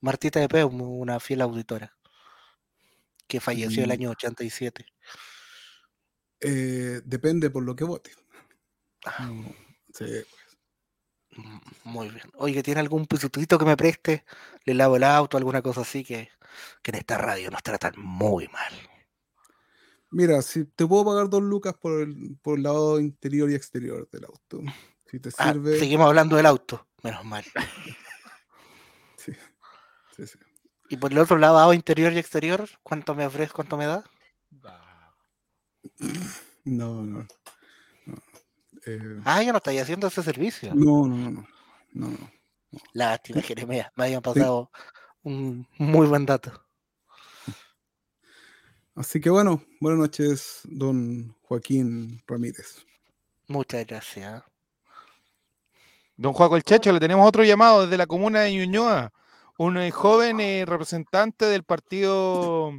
Martita 0.01 0.39
de 0.39 0.63
una 0.63 1.19
fiel 1.19 1.41
auditora, 1.41 1.97
que 3.27 3.41
falleció 3.41 3.83
el 3.83 3.89
Mm. 3.89 3.93
año 3.93 4.09
87. 4.11 4.85
Eh, 6.41 7.01
depende 7.03 7.49
por 7.49 7.63
lo 7.63 7.75
que 7.75 7.83
vote. 7.83 8.11
Ah, 9.05 9.25
No, 9.25 9.53
sí, 9.93 10.05
Muy 11.83 12.09
bien. 12.09 12.29
Oye, 12.35 12.61
¿tiene 12.63 12.81
algún 12.81 13.05
pisutito 13.05 13.57
que 13.57 13.65
me 13.65 13.77
preste? 13.77 14.25
Le 14.65 14.73
lavo 14.73 14.95
el 14.97 15.03
auto, 15.03 15.37
alguna 15.37 15.61
cosa 15.61 15.81
así 15.81 16.03
que, 16.03 16.29
que 16.81 16.91
en 16.91 16.95
esta 16.95 17.17
radio 17.17 17.49
nos 17.51 17.63
tratan 17.63 17.93
muy 17.97 18.47
mal. 18.47 18.73
Mira, 20.11 20.41
si 20.41 20.65
te 20.65 20.87
puedo 20.87 21.05
pagar 21.05 21.29
dos 21.29 21.43
lucas 21.43 21.75
por 21.79 22.01
el, 22.01 22.37
por 22.41 22.57
el 22.57 22.63
lado 22.63 22.99
interior 22.99 23.49
y 23.51 23.55
exterior 23.55 24.09
del 24.11 24.25
auto. 24.25 24.61
Si 25.05 25.19
te 25.19 25.29
Ah, 25.37 25.53
sirve. 25.53 25.77
seguimos 25.77 26.07
hablando 26.07 26.35
del 26.35 26.47
auto, 26.47 26.87
menos 27.03 27.23
mal. 27.25 27.43
sí, 29.17 29.33
sí, 30.15 30.25
sí. 30.27 30.39
Y 30.89 30.97
por 30.97 31.11
el 31.11 31.19
otro 31.19 31.37
lado, 31.37 31.71
interior 31.73 32.11
y 32.13 32.17
exterior, 32.17 32.67
¿cuánto 32.81 33.13
me 33.13 33.25
ofrece? 33.25 33.53
¿Cuánto 33.53 33.77
me 33.77 33.85
da? 33.85 34.03
No, 36.65 37.03
no. 37.05 37.19
No, 37.19 37.27
Eh, 38.85 39.19
Ah, 39.25 39.41
ya 39.43 39.51
no 39.51 39.57
estáis 39.57 39.81
haciendo 39.81 40.07
ese 40.07 40.23
servicio. 40.23 40.73
no, 40.73 41.07
no, 41.07 41.17
no, 41.17 41.31
no, 41.31 41.47
no, 41.93 42.07
no. 42.09 42.31
Lástima, 42.93 43.41
Jeremías. 43.41 43.89
Me 43.95 44.05
hayan 44.05 44.21
pasado 44.21 44.69
un 45.23 45.67
muy 45.77 46.07
buen 46.07 46.25
dato. 46.25 46.51
Así 48.95 49.21
que 49.21 49.29
bueno, 49.29 49.61
buenas 49.79 49.99
noches, 49.99 50.61
don 50.65 51.35
Joaquín 51.43 52.21
Ramírez. 52.27 52.85
Muchas 53.47 53.85
gracias. 53.87 54.43
Don 56.17 56.33
Juaco 56.33 56.57
el 56.57 56.63
Checho, 56.63 56.91
le 56.91 56.99
tenemos 56.99 57.25
otro 57.25 57.43
llamado 57.45 57.83
desde 57.83 57.97
la 57.97 58.05
comuna 58.05 58.41
de 58.41 58.53
Ñuñoa. 58.53 59.11
Un 59.57 59.77
eh, 59.77 59.89
joven 59.91 60.39
eh, 60.41 60.65
representante 60.65 61.45
del 61.45 61.63
Partido 61.63 62.73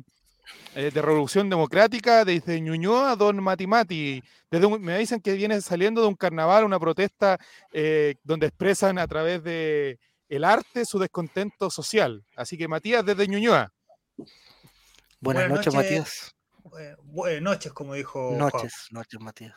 eh, 0.75 0.91
de 0.93 1.03
Revolución 1.03 1.51
Democrática 1.51 2.25
desde 2.25 2.61
Ñuñoa, 2.61 3.17
don 3.17 3.43
Mati 3.43 3.67
Mati. 3.67 4.23
Desde 4.51 4.67
un- 4.67 4.81
me 4.83 4.99
dicen 4.99 5.21
que 5.21 5.33
viene 5.35 5.61
saliendo 5.61 6.01
de 6.01 6.09
un 6.09 6.15
carnaval, 6.17 6.65
una 6.65 6.79
protesta 6.79 7.39
eh, 7.73 8.17
donde 8.23 8.47
expresan 8.49 8.99
a 8.99 9.07
través 9.07 9.43
de 9.43 9.99
el 10.29 10.45
arte 10.45 10.85
su 10.85 10.99
descontento 10.99 11.71
social. 11.71 12.25
Así 12.37 12.57
que 12.57 12.69
Matías 12.69 13.05
desde 13.05 13.27
Ñuñoa. 13.27 13.73
Buenas, 14.17 15.49
Buenas 15.49 15.49
noches, 15.51 15.75
noches. 15.75 15.91
Matías. 15.91 16.37
Eh, 16.81 16.95
buenas 17.03 17.43
noches, 17.43 17.73
como 17.73 17.95
dijo. 17.95 18.29
Juan. 18.29 18.39
Noches, 18.39 18.73
noches, 18.91 19.21
Matías. 19.21 19.55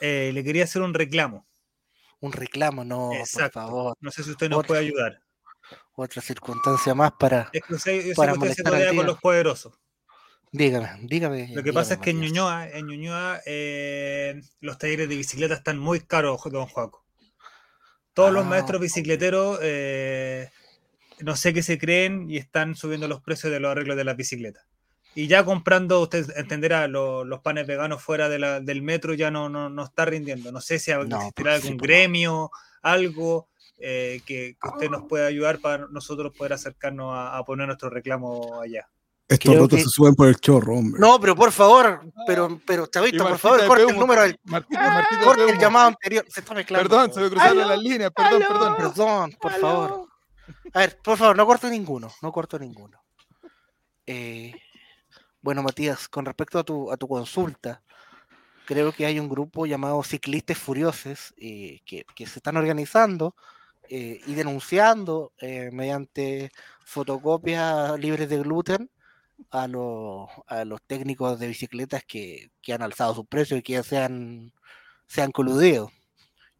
Eh, 0.00 0.30
le 0.32 0.42
quería 0.42 0.64
hacer 0.64 0.82
un 0.82 0.94
reclamo. 0.94 1.46
Un 2.20 2.32
reclamo, 2.32 2.82
no, 2.84 3.10
por 3.34 3.50
favor. 3.52 3.96
No 4.00 4.10
sé 4.10 4.22
si 4.22 4.30
usted 4.30 4.48
nos 4.48 4.58
Por- 4.58 4.66
puede 4.68 4.80
ayudar. 4.80 5.20
otra 5.94 6.22
circunstancia 6.22 6.94
más 6.94 7.12
para. 7.18 7.50
Es 7.52 7.62
que 7.62 7.74
usted, 7.74 8.14
Para 8.14 8.32
usted 8.34 8.52
se 8.54 8.62
al 8.66 8.96
con 8.96 9.06
los 9.06 9.18
poderosos. 9.20 9.74
Dígame, 10.56 10.88
dígame. 11.02 11.48
Lo 11.54 11.62
que 11.62 11.72
pasa 11.72 11.94
es 11.94 12.00
que 12.00 12.10
en 12.10 12.20
Ñuñoa, 12.20 12.68
en 12.70 12.86
Ñuñoa 12.86 13.40
eh, 13.46 14.40
los 14.60 14.78
talleres 14.78 15.08
de 15.08 15.16
bicicleta 15.16 15.54
están 15.54 15.78
muy 15.78 16.00
caros, 16.00 16.40
don 16.50 16.66
Juaco. 16.66 17.04
Todos 18.14 18.32
los 18.32 18.44
Ah. 18.44 18.48
maestros 18.48 18.80
bicicleteros 18.80 19.58
eh, 19.62 20.48
no 21.20 21.36
sé 21.36 21.52
qué 21.52 21.62
se 21.62 21.78
creen 21.78 22.30
y 22.30 22.38
están 22.38 22.74
subiendo 22.74 23.08
los 23.08 23.20
precios 23.22 23.52
de 23.52 23.60
los 23.60 23.70
arreglos 23.70 23.96
de 23.96 24.04
las 24.04 24.16
bicicletas. 24.16 24.64
Y 25.14 25.28
ya 25.28 25.44
comprando, 25.44 26.00
usted 26.02 26.26
entenderá, 26.36 26.88
lo- 26.88 27.24
los 27.24 27.40
panes 27.40 27.66
veganos 27.66 28.02
fuera 28.02 28.28
de 28.28 28.38
la- 28.38 28.60
del 28.60 28.82
metro 28.82 29.14
ya 29.14 29.30
no, 29.30 29.48
no, 29.48 29.68
no 29.70 29.84
está 29.84 30.04
rindiendo. 30.04 30.52
No 30.52 30.60
sé 30.60 30.78
si 30.78 30.90
No, 30.92 31.02
existirá 31.02 31.54
algún 31.54 31.70
sí, 31.72 31.76
gremio, 31.78 32.50
algo 32.82 33.48
eh, 33.78 34.20
que, 34.26 34.56
que 34.60 34.68
usted 34.68 34.88
nos 34.90 35.04
pueda 35.06 35.26
ayudar 35.26 35.58
para 35.60 35.86
nosotros 35.88 36.32
poder 36.36 36.54
acercarnos 36.54 37.14
a, 37.14 37.36
a 37.36 37.44
poner 37.44 37.66
nuestro 37.66 37.90
reclamo 37.90 38.60
allá. 38.62 38.88
Estos 39.28 39.50
Creo 39.50 39.62
rotos 39.62 39.78
que- 39.78 39.84
se 39.84 39.90
suben 39.90 40.14
por 40.14 40.28
el 40.28 40.36
chorro, 40.36 40.76
hombre. 40.76 41.00
No, 41.00 41.18
pero 41.20 41.34
por 41.34 41.50
favor, 41.50 42.00
pero, 42.28 42.60
pero 42.64 42.84
Y 42.84 42.88
Chavito, 42.90 43.26
por 43.28 43.38
favor, 43.38 43.66
corte 43.66 43.82
el 43.90 43.98
número 43.98 44.22
del. 44.22 44.38
Corte 45.24 45.50
el 45.50 45.58
llamado 45.58 45.88
anterior. 45.88 46.24
Se 46.28 46.40
está 46.40 46.54
mezclando. 46.54 46.88
Perdón, 46.88 47.12
se 47.12 47.20
me 47.20 47.28
cruzaron 47.30 47.58
Aló, 47.58 47.68
las 47.70 47.78
líneas, 47.80 48.12
perdón, 48.14 48.42
aló. 48.42 48.46
perdón. 48.48 48.76
Perdón, 48.76 49.36
por 49.40 49.52
Aló. 49.52 49.60
favor. 49.60 50.08
A 50.74 50.78
ver, 50.78 50.98
por 51.02 51.18
favor, 51.18 51.36
no 51.36 51.44
corto 51.44 51.68
ninguno, 51.68 52.08
no 52.22 52.30
corto 52.32 52.56
ninguno. 52.58 53.02
Eh, 54.06 54.54
bueno, 55.40 55.62
Matías, 55.62 56.08
con 56.08 56.24
respecto 56.24 56.58
a 56.60 56.64
tu, 56.64 56.92
a 56.92 56.96
tu 56.96 57.08
consulta, 57.08 57.82
creo 58.64 58.92
que 58.92 59.06
hay 59.06 59.18
un 59.18 59.28
grupo 59.28 59.66
llamado 59.66 60.02
Ciclistas 60.04 60.58
Furiosos 60.58 61.34
eh, 61.36 61.80
que, 61.84 62.04
que 62.14 62.26
se 62.26 62.38
están 62.38 62.56
organizando 62.56 63.34
eh, 63.88 64.20
y 64.26 64.34
denunciando 64.34 65.32
eh, 65.40 65.70
mediante 65.72 66.52
fotocopias 66.84 67.98
libres 67.98 68.28
de 68.28 68.38
gluten 68.38 68.88
a 69.50 69.68
los, 69.68 70.28
a 70.46 70.64
los 70.64 70.82
técnicos 70.82 71.38
de 71.38 71.48
bicicletas 71.48 72.04
que, 72.04 72.50
que 72.62 72.72
han 72.72 72.82
alzado 72.82 73.14
sus 73.14 73.26
precios 73.26 73.60
y 73.60 73.62
que 73.62 73.82
se 73.82 73.98
han, 73.98 74.52
se 75.06 75.22
han 75.22 75.32
coludido. 75.32 75.90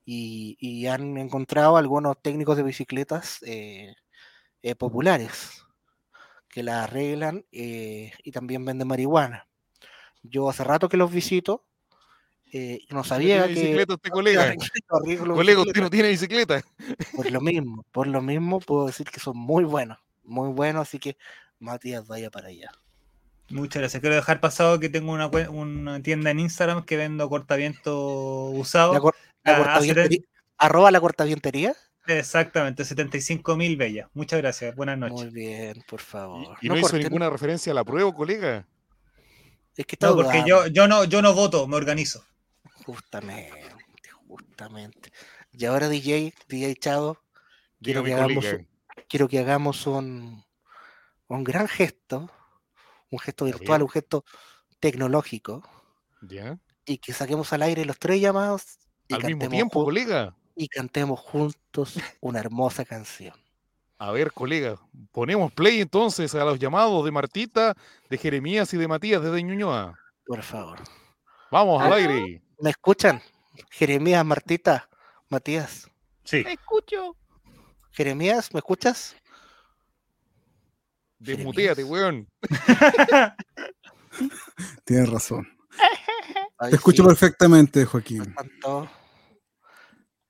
Y, 0.04 0.56
y 0.60 0.86
han 0.86 1.16
encontrado 1.16 1.76
algunos 1.76 2.16
técnicos 2.22 2.56
de 2.56 2.62
bicicletas 2.62 3.42
eh, 3.42 3.94
eh, 4.62 4.74
populares 4.76 5.64
que 6.48 6.62
las 6.62 6.84
arreglan 6.84 7.44
eh, 7.52 8.12
y 8.22 8.32
también 8.32 8.64
venden 8.64 8.88
marihuana. 8.88 9.46
Yo 10.22 10.48
hace 10.48 10.64
rato 10.64 10.88
que 10.88 10.96
los 10.96 11.12
visito 11.12 11.66
eh, 12.52 12.80
no 12.90 13.04
sabía 13.04 13.44
¿Tiene 13.44 13.54
que... 13.54 13.60
bicicleta 13.60 13.94
este 13.94 14.10
colega? 14.10 14.54
Colega, 15.34 15.60
usted 15.60 15.82
no 15.82 15.90
tiene 15.90 16.08
bicicleta. 16.08 16.62
Por 17.14 17.30
lo 17.30 17.40
mismo, 17.40 17.84
por 17.92 18.06
lo 18.06 18.22
mismo 18.22 18.60
puedo 18.60 18.86
decir 18.86 19.06
que 19.10 19.20
son 19.20 19.36
muy 19.36 19.64
buenos, 19.64 19.98
muy 20.24 20.48
buenos, 20.50 20.82
así 20.82 20.98
que 20.98 21.16
Matías 21.58 22.06
vaya 22.06 22.30
para 22.30 22.48
allá. 22.48 22.70
Muchas 23.48 23.80
gracias. 23.80 24.00
Quiero 24.00 24.16
dejar 24.16 24.40
pasado 24.40 24.80
que 24.80 24.88
tengo 24.88 25.12
una, 25.12 26.02
tienda 26.02 26.30
en 26.30 26.40
Instagram 26.40 26.84
que 26.84 26.96
vendo 26.96 27.28
cortaviento 27.28 28.46
usado. 28.50 28.92
La, 28.92 29.00
cor- 29.00 29.14
la 29.44 29.52
Ah, 29.54 29.58
cortavientería- 29.58 30.20
arroba 30.58 30.90
la 30.90 31.00
cortavientería. 31.00 31.74
Exactamente, 32.08 32.84
75 32.84 33.56
mil 33.56 33.76
bellas. 33.76 34.08
Muchas 34.14 34.40
gracias. 34.40 34.74
Buenas 34.76 34.98
noches. 34.98 35.16
Muy 35.16 35.30
bien, 35.30 35.82
por 35.88 36.00
favor. 36.00 36.56
Y 36.60 36.68
no, 36.68 36.74
hizo 36.76 36.82
corten, 36.88 37.02
ninguna 37.02 37.30
referencia 37.30 37.72
a 37.72 37.74
la 37.74 37.84
prueba, 37.84 38.12
colega. 38.14 38.66
Es 39.76 39.84
que 39.86 39.94
está 39.96 40.08
No, 40.08 40.16
porque 40.16 40.42
yo, 40.46 40.66
yo 40.68 40.86
no, 40.88 41.04
yo 41.04 41.20
no 41.20 41.34
voto, 41.34 41.66
me 41.66 41.76
organizo. 41.76 42.24
Justamente, 42.84 43.52
justamente. 44.28 45.12
Y 45.52 45.64
ahora 45.64 45.88
DJ, 45.88 46.32
DJ 46.48 46.74
Chavo, 46.76 47.18
quiero 47.82 48.02
Dígame, 48.02 48.08
que 48.08 48.14
hagamos, 48.14 48.44
colega. 48.44 48.64
quiero 49.08 49.28
que 49.28 49.38
hagamos 49.40 49.86
un, 49.86 50.44
un 51.28 51.44
gran 51.44 51.68
gesto, 51.68 52.30
un 53.10 53.18
gesto 53.18 53.44
virtual, 53.44 53.82
un 53.82 53.88
gesto 53.88 54.24
tecnológico, 54.80 55.62
¿Ya? 56.22 56.58
y 56.84 56.98
que 56.98 57.12
saquemos 57.12 57.52
al 57.52 57.62
aire 57.62 57.84
los 57.84 57.98
tres 57.98 58.20
llamados 58.20 58.78
y 59.08 59.14
Al 59.14 59.20
mismo 59.20 59.30
cantemos 59.40 59.52
tiempo, 59.54 59.84
colega. 59.84 60.34
y 60.54 60.68
cantemos 60.68 61.20
juntos 61.20 61.94
una 62.20 62.40
hermosa 62.40 62.84
canción. 62.84 63.34
A 63.98 64.10
ver, 64.10 64.30
colega, 64.32 64.76
ponemos 65.10 65.52
play 65.52 65.80
entonces 65.80 66.34
a 66.34 66.44
los 66.44 66.58
llamados 66.58 67.04
de 67.04 67.10
Martita, 67.10 67.74
de 68.10 68.18
Jeremías 68.18 68.72
y 68.74 68.76
de 68.76 68.88
Matías 68.88 69.22
desde 69.22 69.42
Ñuñoa. 69.42 69.98
Por 70.26 70.42
favor. 70.42 70.78
Vamos 71.50 71.80
al 71.80 71.86
Aló. 71.92 71.94
aire. 71.96 72.42
¿Me 72.60 72.70
escuchan? 72.70 73.22
Jeremías, 73.70 74.24
Martita, 74.24 74.88
Matías. 75.30 75.88
Sí. 76.24 76.42
Te 76.44 76.52
escucho. 76.52 77.16
Jeremías, 77.92 78.52
¿me 78.52 78.58
escuchas? 78.58 79.16
Desmuteate, 81.26 81.84
weón. 81.84 82.28
Tienes 84.84 85.08
razón. 85.08 85.46
Ay, 86.58 86.70
Te 86.70 86.76
escucho 86.76 87.02
sí, 87.02 87.08
perfectamente, 87.08 87.84
Joaquín. 87.84 88.34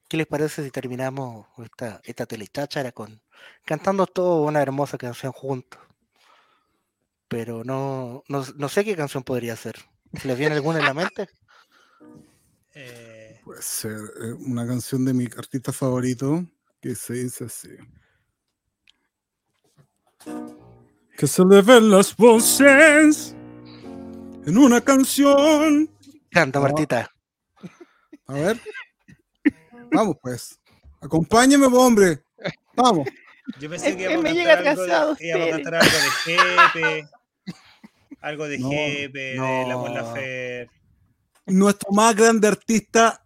¿Qué 0.08 0.16
les 0.16 0.26
parece 0.26 0.64
si 0.64 0.70
terminamos 0.70 1.46
esta, 1.58 2.00
esta 2.04 2.26
telecháchara 2.26 2.92
con 2.92 3.20
cantando 3.64 4.06
toda 4.06 4.48
una 4.48 4.62
hermosa 4.62 4.96
canción 4.98 5.32
juntos? 5.32 5.80
Pero 7.28 7.64
no, 7.64 8.22
no, 8.28 8.44
no 8.56 8.68
sé 8.68 8.84
qué 8.84 8.94
canción 8.96 9.24
podría 9.24 9.56
ser. 9.56 9.76
¿Se 10.14 10.28
les 10.28 10.38
viene 10.38 10.54
alguna 10.54 10.78
en 10.78 10.84
la 10.84 10.94
mente? 10.94 11.28
Eh, 12.78 13.40
Puede 13.42 13.62
ser 13.62 13.96
eh, 14.20 14.34
una 14.34 14.66
canción 14.66 15.02
de 15.06 15.14
mi 15.14 15.24
artista 15.24 15.72
favorito 15.72 16.44
que 16.78 16.94
se 16.94 17.14
dice 17.14 17.46
así. 17.46 17.70
Que 21.16 21.26
se 21.26 21.42
le 21.44 21.62
ven 21.62 21.90
las 21.90 22.14
voces 22.16 23.34
en 24.46 24.58
una 24.58 24.80
canción. 24.80 25.90
Canta, 26.30 26.58
No. 26.58 26.64
Martita. 26.64 27.10
A 28.26 28.32
ver. 28.34 28.60
Vamos, 29.92 30.16
pues. 30.20 30.58
Acompáñeme, 31.00 31.66
hombre. 31.66 32.22
Vamos. 32.74 33.08
yo 33.58 33.70
pensé 33.70 33.90
Es 33.90 33.96
que 33.96 34.18
me 34.18 34.32
llega 34.34 34.60
íbamos 34.60 34.88
a 34.90 35.50
cantar 35.50 35.74
algo 35.74 35.90
de 35.90 36.10
Jepe. 36.24 37.08
Algo 38.20 38.48
de 38.48 38.58
No, 38.58 38.70
Jepe, 38.70 39.18
de 39.18 39.36
la 39.36 39.76
Mon 39.76 39.90
no. 39.90 39.94
Laferte. 39.94 40.70
Nuestro 41.46 41.92
más 41.92 42.16
grande 42.16 42.48
artista 42.48 43.22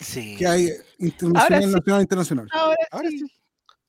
Sí. 0.00 0.36
que 0.36 0.46
hay 0.46 0.68
internacional, 0.98 1.62
sí. 1.62 1.70
nacional 1.70 2.00
e 2.00 2.02
internacional. 2.02 2.48
Ahora, 2.52 2.76
Ahora 2.90 3.08
sí. 3.10 3.24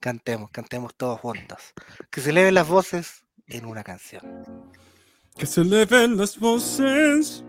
Cantemos, 0.05 0.51
cantemos 0.51 0.93
todos 0.93 1.19
juntos. 1.19 1.57
Que 2.11 2.21
se 2.21 2.29
eleven 2.29 2.53
las 2.53 2.67
voces 2.67 3.25
en 3.47 3.65
una 3.65 3.83
canción. 3.83 4.21
Que 5.35 5.47
se 5.47 5.65
le 5.65 5.87
ven 5.87 6.15
las 6.15 6.37
voces 6.37 7.43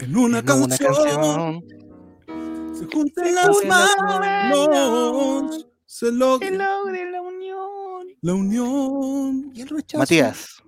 en 0.00 0.16
una, 0.18 0.40
En 0.40 0.44
canción, 0.44 0.64
una 0.64 0.76
canción. 0.76 1.64
Se 2.74 2.84
junten 2.84 3.24
Se 3.24 3.32
las 3.32 3.64
manos. 3.64 5.66
Se 5.86 6.12
logre 6.12 6.50
la 6.50 7.22
unión. 7.22 8.06
la 8.20 8.34
unión 8.34 9.50
y 9.54 9.62
el 9.62 9.68
rechazo. 9.70 9.98
Matías. 9.98 10.62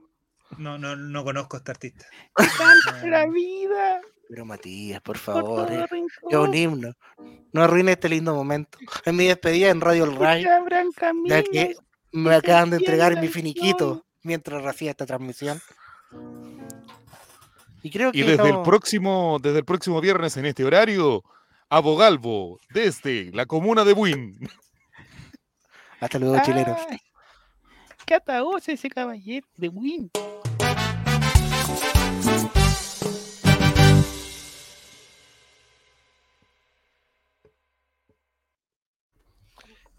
No, 0.57 0.79
no, 0.79 0.97
no 0.97 1.23
conozco 1.23 1.57
a 1.57 1.59
este 1.59 1.71
artista. 1.71 2.07
Canta 2.35 3.07
la 3.07 3.27
vida. 3.27 4.01
Pero 4.29 4.45
Matías, 4.45 5.01
por 5.03 5.17
Por 5.17 5.19
favor. 5.19 5.73
eh, 5.73 5.87
rincón. 5.87 6.09
Es 6.31 6.37
un 6.39 6.55
himno. 6.55 6.93
No 7.53 7.63
arruine 7.63 7.93
este 7.93 8.09
lindo 8.09 8.35
momento. 8.35 8.79
En 9.05 9.17
mi 9.17 9.27
despedida 9.27 9.71
en 9.71 9.81
Radio 9.81 10.05
El 10.05 10.17
Ray, 10.17 10.45
ya 11.27 11.43
que 11.43 11.75
me 12.13 12.35
acaban 12.35 12.71
de 12.71 12.77
entregar 12.77 13.21
mi 13.21 13.29
finiquito 13.29 14.05
mientras 14.23 14.65
hacía 14.65 14.91
esta 14.91 15.07
transmisión. 15.07 15.61
Y 17.83 17.91
creo 17.91 18.13
que 18.13 18.19
Y 18.19 18.23
desde 18.23 18.49
el 18.49 18.63
próximo, 18.63 19.39
desde 19.43 19.59
el 19.59 19.65
próximo 19.65 20.01
viernes 20.01 20.37
en 20.37 20.47
este 20.47 20.65
horario, 20.65 21.25
Abogalvo, 21.69 22.61
desde 22.71 23.31
la 23.33 23.47
comuna 23.47 23.85
de 23.85 23.95
Buin. 23.95 24.39
Hasta 26.01 26.19
luego, 26.19 26.41
chilenos. 26.45 26.79
Ay, 26.89 26.99
Qué 28.05 28.15
ataúd 28.15 28.61
ese 28.67 28.89
caballero 28.91 29.47
de 29.57 29.69
Win. 29.69 30.11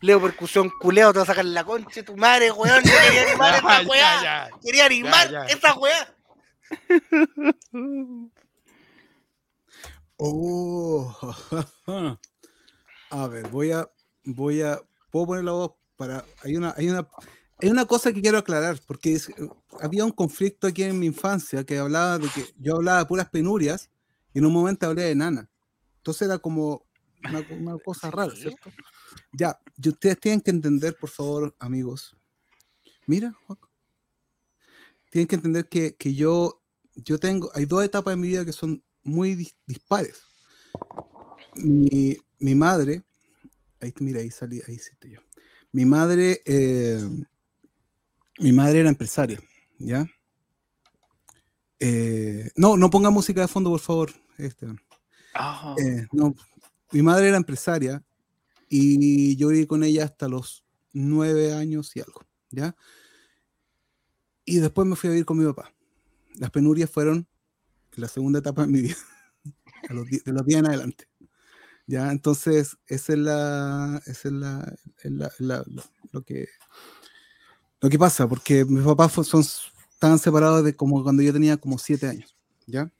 Leo 0.03 0.21
Percusión 0.21 0.69
culeo, 0.81 1.13
te 1.13 1.19
va 1.19 1.23
a 1.23 1.27
sacar 1.27 1.45
la 1.45 1.63
concha 1.63 2.01
de 2.01 2.03
tu 2.03 2.17
madre, 2.17 2.51
weón. 2.51 2.83
Yo 2.83 2.91
quería 2.91 3.21
animar 3.31 3.55
esta 3.55 3.81
weá. 3.89 4.21
ya, 4.21 4.23
ya. 4.23 4.49
Quería 4.61 4.85
animar 4.85 5.31
ya. 5.31 5.45
esta 5.45 5.73
weá. 5.75 6.13
Oh. 10.17 11.15
A 13.09 13.27
ver, 13.27 13.47
voy 13.49 13.71
a, 13.71 13.89
voy 14.23 14.61
a, 14.61 14.79
puedo 15.11 15.25
poner 15.27 15.43
la 15.43 15.51
voz 15.51 15.71
para, 15.97 16.23
hay 16.43 16.55
una, 16.55 16.73
hay 16.77 16.89
una, 16.89 17.07
hay 17.61 17.69
una 17.69 17.85
cosa 17.85 18.11
que 18.13 18.21
quiero 18.21 18.37
aclarar, 18.37 18.79
porque 18.87 19.13
es- 19.13 19.31
había 19.81 20.05
un 20.05 20.11
conflicto 20.11 20.65
aquí 20.67 20.83
en 20.83 20.97
mi 20.99 21.07
infancia 21.07 21.63
que 21.63 21.77
hablaba 21.77 22.17
de 22.19 22.27
que 22.29 22.45
yo 22.57 22.75
hablaba 22.77 22.99
de 22.99 23.05
puras 23.05 23.29
penurias 23.29 23.89
y 24.33 24.39
en 24.39 24.45
un 24.45 24.53
momento 24.53 24.87
hablé 24.87 25.03
de 25.03 25.15
nana. 25.15 25.49
Entonces 25.97 26.27
era 26.27 26.37
como, 26.39 26.85
una, 27.27 27.41
una 27.49 27.77
cosa 27.79 28.11
rara, 28.11 28.35
¿cierto? 28.35 28.71
Ya, 29.31 29.59
y 29.81 29.89
ustedes 29.89 30.19
tienen 30.19 30.41
que 30.41 30.51
entender, 30.51 30.95
por 30.97 31.09
favor, 31.09 31.55
amigos. 31.59 32.15
Mira, 33.05 33.33
Juaco. 33.45 33.69
Tienen 35.09 35.27
que 35.27 35.35
entender 35.35 35.67
que, 35.67 35.95
que 35.95 36.13
yo, 36.13 36.61
yo 36.95 37.19
tengo, 37.19 37.51
hay 37.53 37.65
dos 37.65 37.83
etapas 37.83 38.13
en 38.13 38.19
mi 38.21 38.29
vida 38.29 38.45
que 38.45 38.53
son 38.53 38.83
muy 39.03 39.35
dis- 39.35 39.55
dispares. 39.65 40.23
Mi, 41.55 42.17
mi 42.39 42.55
madre, 42.55 43.03
ahí, 43.79 43.93
mira, 43.99 44.21
ahí 44.21 44.31
salí, 44.31 44.61
ahí 44.67 44.77
sí 44.79 44.89
estoy 44.91 45.11
yo. 45.11 45.19
Mi 45.71 45.85
madre, 45.85 46.41
eh, 46.45 46.99
mi 48.39 48.51
madre 48.51 48.79
era 48.79 48.89
empresaria, 48.89 49.39
¿ya? 49.77 50.07
Eh, 51.79 52.49
no, 52.55 52.77
no 52.77 52.89
ponga 52.89 53.09
música 53.09 53.41
de 53.41 53.47
fondo, 53.47 53.69
por 53.69 53.79
favor, 53.79 54.11
Esteban. 54.37 54.79
Eh, 55.77 56.07
no, 56.11 56.33
mi 56.93 57.01
madre 57.01 57.27
era 57.29 57.37
empresaria 57.37 58.03
y 58.69 59.35
yo 59.37 59.49
viví 59.49 59.67
con 59.67 59.83
ella 59.83 60.05
hasta 60.05 60.27
los 60.29 60.63
nueve 60.93 61.53
años 61.53 61.95
y 61.95 62.01
algo, 62.01 62.21
¿ya? 62.51 62.75
Y 64.45 64.57
después 64.57 64.87
me 64.87 64.95
fui 64.95 65.07
a 65.09 65.11
vivir 65.11 65.25
con 65.25 65.37
mi 65.37 65.45
papá. 65.45 65.73
Las 66.35 66.51
penurias 66.51 66.89
fueron 66.89 67.27
la 67.95 68.07
segunda 68.07 68.39
etapa 68.39 68.63
de 68.63 68.67
mi 68.69 68.81
vida, 68.81 68.97
de 69.89 70.33
los 70.33 70.45
días 70.45 70.59
en 70.59 70.67
adelante. 70.67 71.07
¿Ya? 71.87 72.11
Entonces, 72.11 72.77
esa 72.87 73.13
es 73.13 73.19
la, 73.19 74.01
esa 74.05 74.27
es 74.29 74.33
la, 74.33 74.75
la- 75.03 75.31
la- 75.39 75.63
lo, 75.67 75.83
lo 76.13 76.23
que, 76.23 76.47
lo 77.81 77.89
que 77.89 77.99
pasa, 77.99 78.27
porque 78.27 78.65
mis 78.65 78.83
papás 78.83 79.11
son, 79.27 79.41
estaban 79.91 80.19
separados 80.19 80.63
de 80.63 80.75
como 80.75 81.03
cuando 81.03 81.21
yo 81.23 81.33
tenía 81.33 81.57
como 81.57 81.77
siete 81.77 82.07
años, 82.07 82.35
¿ya? 82.65 82.91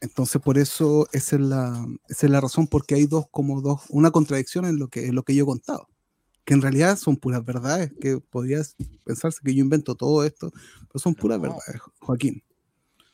Entonces, 0.00 0.40
por 0.42 0.58
eso 0.58 1.08
esa 1.12 1.36
es 1.36 1.42
la, 1.42 1.86
esa 2.08 2.26
es 2.26 2.32
la 2.32 2.40
razón, 2.40 2.66
porque 2.68 2.94
hay 2.94 3.06
dos, 3.06 3.26
como 3.30 3.60
dos, 3.62 3.82
una 3.88 4.10
contradicción 4.10 4.66
en 4.66 4.78
lo 4.78 4.88
que, 4.88 5.06
en 5.06 5.14
lo 5.14 5.22
que 5.22 5.34
yo 5.34 5.44
he 5.44 5.46
contado, 5.46 5.88
que 6.44 6.54
en 6.54 6.62
realidad 6.62 6.96
son 6.98 7.16
puras 7.16 7.44
verdades, 7.44 7.92
que 8.00 8.18
podrías 8.18 8.76
pensarse 9.04 9.40
que 9.44 9.54
yo 9.54 9.62
invento 9.62 9.94
todo 9.94 10.24
esto, 10.24 10.50
pero 10.52 10.98
son 10.98 11.14
puras 11.14 11.38
No. 11.38 11.44
verdades, 11.44 11.80
Joaquín. 12.00 12.42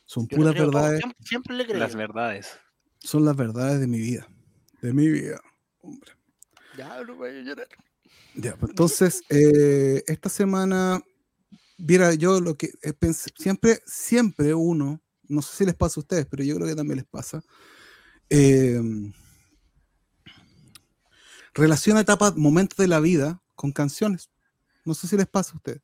Son 0.04 0.26
Yo 0.28 0.36
puras 0.38 0.54
creo 0.54 0.66
verdades, 0.66 1.00
Siempre, 1.00 1.26
siempre 1.26 1.56
le 1.56 1.66
creo. 1.66 1.78
las 1.78 1.94
verdades. 1.94 2.48
son 3.00 3.24
las 3.24 3.36
verdades 3.36 3.80
de 3.80 3.86
mi 3.86 3.98
vida, 3.98 4.28
de 4.82 4.92
mi 4.92 5.08
vida, 5.08 5.40
hombre. 5.80 6.12
Ya, 6.76 7.02
no 7.04 7.16
voy 7.16 7.30
a 7.30 7.42
llorar. 7.42 7.68
Ya, 8.34 8.56
pues, 8.56 8.70
entonces, 8.70 9.22
eh, 9.28 10.02
esta 10.06 10.28
semana, 10.28 11.02
mira, 11.78 12.14
yo 12.14 12.40
lo 12.40 12.56
que 12.56 12.72
eh, 12.82 12.92
pensé, 12.92 13.30
siempre, 13.38 13.80
siempre 13.86 14.54
uno, 14.54 15.00
no 15.32 15.42
sé 15.42 15.56
si 15.56 15.64
les 15.64 15.74
pasa 15.74 15.98
a 15.98 16.02
ustedes, 16.02 16.26
pero 16.26 16.44
yo 16.44 16.54
creo 16.56 16.68
que 16.68 16.76
también 16.76 16.98
les 16.98 17.06
pasa, 17.06 17.42
eh, 18.30 18.80
relaciona 21.54 22.00
etapas, 22.00 22.36
momentos 22.36 22.76
de 22.78 22.88
la 22.88 23.00
vida 23.00 23.42
con 23.54 23.72
canciones. 23.72 24.30
No 24.84 24.94
sé 24.94 25.06
si 25.06 25.16
les 25.16 25.26
pasa 25.26 25.52
a 25.52 25.56
ustedes. 25.56 25.80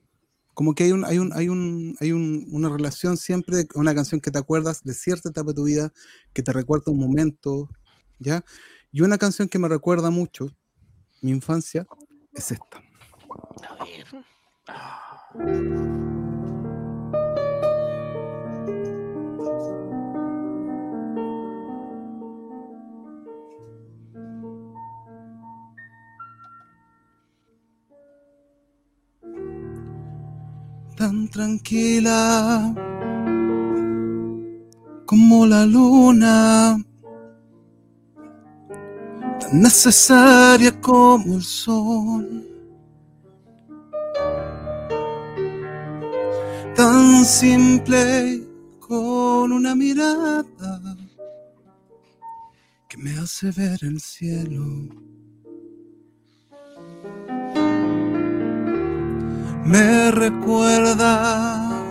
Como 0.55 0.75
que 0.75 0.85
hay, 0.85 0.93
un, 0.93 1.05
hay, 1.05 1.19
un, 1.19 1.33
hay, 1.35 1.49
un, 1.49 1.97
hay 2.01 2.13
un- 2.13 2.47
una 2.51 2.69
relación 2.69 3.17
siempre 3.17 3.67
una 3.75 3.95
canción 3.95 4.21
que 4.21 4.31
te 4.31 4.39
acuerdas 4.39 4.83
de 4.83 4.95
cierta 4.95 5.29
etapa 5.29 5.51
de 5.51 5.55
tu 5.55 5.65
vida, 5.65 5.93
que 6.33 6.43
te 6.43 6.53
recuerda 6.53 6.91
un 6.91 6.99
momento, 6.99 7.69
¿ya? 8.19 8.45
Y 8.91 9.03
una 9.03 9.19
canción 9.19 9.49
que 9.49 9.59
me 9.59 9.69
recuerda 9.69 10.11
mucho 10.11 10.49
mi 11.21 11.31
infancia 11.31 11.87
es 12.33 12.53
esta. 12.53 12.83
A 13.71 13.85
ver. 13.85 16.38
Tan 30.99 31.29
tranquila 31.29 32.75
como 35.07 35.47
la 35.47 35.65
luna, 35.65 36.77
tan 39.39 39.63
necesaria 39.63 40.73
como 40.81 41.37
el 41.37 41.43
sol, 41.43 42.45
tan 46.75 47.25
simple 47.25 48.43
con 48.81 49.53
una 49.53 49.77
mirada 49.77 50.43
que 52.89 52.97
me 52.97 53.17
hace 53.19 53.53
ver 53.53 53.79
el 53.83 54.01
cielo. 54.01 55.08
Me 59.69 60.11
recuerda 60.11 61.85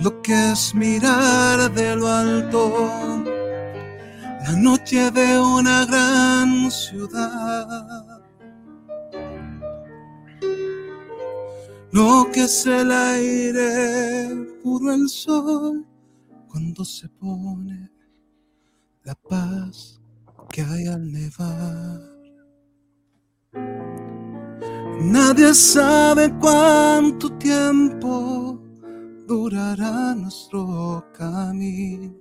lo 0.00 0.20
que 0.20 0.52
es 0.52 0.74
mirar 0.74 1.72
de 1.72 1.94
lo 1.94 2.08
alto 2.08 3.24
la 4.42 4.52
noche 4.56 5.10
de 5.12 5.38
una 5.38 5.86
gran 5.86 6.70
ciudad. 6.70 8.22
Lo 11.92 12.28
que 12.32 12.44
es 12.44 12.66
el 12.66 12.90
aire, 12.90 14.58
puro 14.62 14.92
el 14.92 15.08
sol, 15.08 15.86
cuando 16.48 16.84
se 16.84 17.08
pone 17.08 17.90
la 19.04 19.14
paz 19.14 20.00
que 20.50 20.62
hay 20.62 20.88
al 20.88 21.10
nevar. 21.10 22.14
Nadie 25.04 25.52
sabe 25.52 26.32
cuánto 26.40 27.30
tiempo 27.36 28.58
durará 29.28 30.14
nuestro 30.14 31.04
camino. 31.12 32.14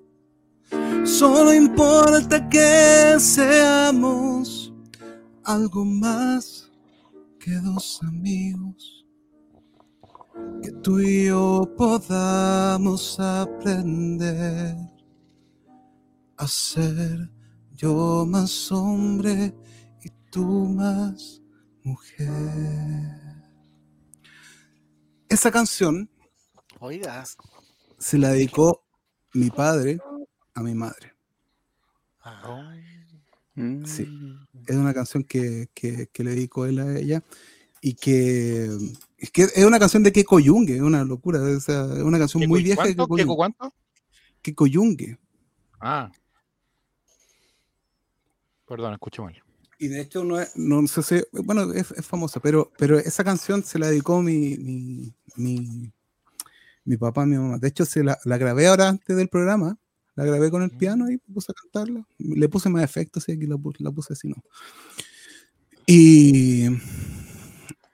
Solo 1.06 1.54
importa 1.54 2.50
que 2.50 3.16
seamos 3.20 4.74
algo 5.46 5.86
más 5.86 6.70
que 7.40 7.52
dos 7.62 8.02
amigos. 8.04 9.06
Que 10.62 10.72
tú 10.84 11.00
y 11.00 11.28
yo 11.28 11.66
podamos 11.78 13.18
aprender 13.18 14.76
a 16.36 16.48
ser 16.48 17.32
yo 17.72 18.26
más 18.28 18.70
hombre 18.74 19.56
y 20.04 20.10
tú 20.30 20.66
más 20.68 21.43
mujer. 21.84 22.30
Esa 25.30 25.52
canción 25.52 26.10
Oiga. 26.80 27.24
se 27.98 28.18
la 28.18 28.30
dedicó 28.30 28.84
mi 29.34 29.50
padre 29.50 30.00
a 30.54 30.62
mi 30.62 30.74
madre. 30.76 31.14
Ah, 32.22 32.74
Mm. 33.56 33.86
Sí. 33.86 34.08
Es 34.66 34.76
una 34.76 34.96
canción 34.96 35.24
que, 35.24 35.68
que- 35.76 36.08
que 36.12 36.24
le 36.24 36.32
dedicó 36.32 36.66
él 36.66 36.80
a 36.80 36.98
ella 36.98 37.22
y 37.82 37.94
que 37.94 38.66
es, 39.18 39.30
que 39.32 39.44
es 39.44 39.64
una 39.64 39.78
canción 39.78 40.02
de 40.02 40.12
Keiko 40.12 40.40
Yungue, 40.40 40.76
es 40.78 40.82
una 40.82 41.04
locura, 41.04 41.40
o 41.40 41.60
sea, 41.60 41.84
es 41.94 42.02
una 42.02 42.18
canción 42.18 42.48
muy 42.50 42.64
vieja 42.64 42.82
de 42.84 42.96
¿Cuánto? 42.96 43.16
Keiko 43.16 43.16
¿Keiko 43.16 43.28
Yungue. 43.28 43.36
cuánto? 43.36 43.76
Keiko 44.42 44.66
Yungue. 44.68 45.20
Ah. 45.80 46.12
Perdón, 48.68 48.94
escuché 48.94 49.22
mal. 49.22 49.43
Y 49.84 49.90
de 49.90 50.00
hecho 50.00 50.24
no, 50.24 50.40
es- 50.40 50.56
no 50.56 50.88
sé 50.88 51.04
si, 51.04 51.24
bueno, 51.44 51.74
es, 51.74 51.92
es 51.92 52.06
famosa, 52.06 52.40
pero, 52.40 52.72
pero 52.78 52.98
esa 53.00 53.24
canción 53.26 53.64
se 53.64 53.78
la 53.80 53.90
dedicó 53.90 54.22
mi, 54.22 54.58
mi, 54.58 55.14
mi, 55.36 55.92
mi 56.86 56.96
papá, 56.98 57.26
mi 57.26 57.36
mamá. 57.38 57.58
De 57.58 57.68
hecho, 57.68 57.84
se 57.86 58.02
la, 58.02 58.18
la 58.24 58.38
grabé 58.38 58.68
ahora 58.68 58.88
antes 58.88 59.18
del 59.18 59.28
programa, 59.28 59.78
la 60.16 60.24
grabé 60.24 60.50
con 60.52 60.64
el 60.64 60.72
piano 60.72 61.12
y 61.12 61.18
puse 61.18 61.52
a 61.52 61.56
cantarla. 61.62 62.08
Le 62.18 62.48
puse 62.48 62.70
más 62.70 62.82
efectos 62.84 63.28
y 63.28 63.34
aquí 63.34 63.46
la 63.46 63.92
puse 63.92 64.14
así, 64.14 64.30
¿no? 64.30 64.38
Y, 65.86 66.68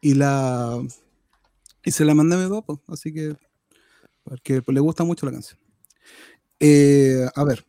y 0.01 0.13
la 0.13 0.79
y 1.83 1.91
se 1.91 2.05
la 2.05 2.13
mandé 2.13 2.35
a 2.35 2.39
mi 2.39 2.49
papá, 2.49 2.79
así 2.87 3.11
que 3.11 3.35
porque 4.23 4.61
le 4.67 4.79
gusta 4.79 5.03
mucho 5.03 5.25
la 5.25 5.31
canción. 5.31 5.59
Eh, 6.59 7.25
a 7.33 7.43
ver, 7.43 7.65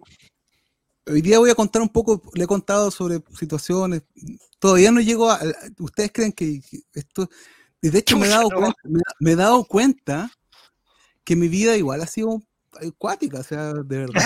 hoy 1.11 1.23
día 1.23 1.39
voy 1.39 1.51
a 1.51 1.55
contar 1.55 1.83
un 1.83 1.89
poco, 1.89 2.23
le 2.35 2.45
he 2.45 2.47
contado 2.47 2.91
sobre 2.91 3.23
situaciones, 3.39 4.03
todavía 4.59 4.91
no 4.91 5.01
llego 5.01 5.31
a, 5.31 5.41
ustedes 5.79 6.11
creen 6.13 6.33
que 6.33 6.61
esto, 6.95 7.29
y 7.83 7.89
de 7.91 7.99
hecho 7.99 8.17
me 8.19 8.27
he, 8.27 8.31
dado 8.31 8.49
no. 8.51 8.57
cuenta, 8.57 8.79
me, 8.85 9.01
me 9.21 9.31
he 9.33 9.37
dado 9.37 9.65
cuenta 9.65 10.31
que 11.25 11.37
mi 11.37 11.49
vida 11.49 11.77
igual 11.77 12.01
ha 12.03 12.07
sido 12.07 12.43
acuática, 12.73 13.41
o 13.41 13.43
sea, 13.43 13.73
de 13.73 13.99
verdad, 13.99 14.23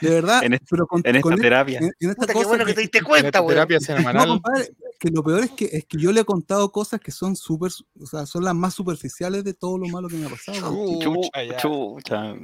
de 0.00 0.10
verdad, 0.10 0.42
En 0.44 0.54
est- 0.54 0.64
pero 0.70 0.86
con, 0.86 1.00
En 1.04 1.16
esta 1.16 1.28
con- 1.28 1.38
terapia. 1.40 1.78
en- 1.80 1.92
en 1.98 2.10
esta 2.10 2.20
Puta, 2.22 2.26
qué 2.32 2.32
cosa 2.34 2.48
bueno 2.48 2.64
que 2.64 2.70
que- 2.70 2.74
te 2.74 2.80
diste 2.82 2.98
En 2.98 3.04
cuenta, 3.04 3.40
weón. 3.40 3.48
terapia 3.48 3.78
no, 3.80 3.84
semanal. 3.86 4.28
compadre, 4.28 4.72
que 4.98 5.08
lo 5.10 5.22
peor 5.24 5.44
es 5.44 5.50
que, 5.52 5.64
es 5.72 5.84
que 5.86 5.98
yo 5.98 6.12
le 6.12 6.20
he 6.20 6.24
contado 6.24 6.70
cosas 6.70 7.00
que 7.00 7.10
son 7.10 7.34
súper, 7.36 7.72
o 8.00 8.06
sea, 8.06 8.26
son 8.26 8.44
las 8.44 8.54
más 8.54 8.74
superficiales 8.74 9.42
de 9.44 9.54
todo 9.54 9.78
lo 9.78 9.88
malo 9.88 10.08
que 10.08 10.16
me 10.16 10.26
ha 10.26 10.30
pasado. 10.30 10.58
Chu- 10.74 11.00
Chucha, 11.00 11.56
chucha. 11.56 12.34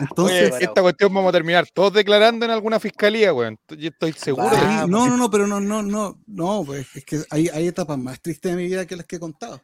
Entonces, 0.00 0.52
Oye, 0.52 0.64
esta 0.64 0.82
cuestión 0.82 1.12
vamos 1.14 1.28
a 1.28 1.32
terminar 1.32 1.66
todos 1.72 1.92
declarando 1.92 2.44
en 2.44 2.50
alguna 2.50 2.80
fiscalía, 2.80 3.32
weón. 3.32 3.58
Yo 3.68 3.88
estoy 3.90 4.12
seguro 4.12 4.48
Ah, 4.52 4.86
no, 4.88 5.06
no, 5.06 5.16
no, 5.16 5.30
pero 5.30 5.46
no, 5.46 5.60
no, 5.60 5.82
no, 5.82 6.18
no, 6.26 6.64
pues 6.64 6.86
es 6.94 7.04
que 7.04 7.22
hay, 7.30 7.48
hay 7.48 7.68
etapas 7.68 7.98
más 7.98 8.20
tristes 8.20 8.52
de 8.52 8.56
mi 8.56 8.66
vida 8.66 8.86
que 8.86 8.96
las 8.96 9.06
que 9.06 9.16
he 9.16 9.20
contado. 9.20 9.62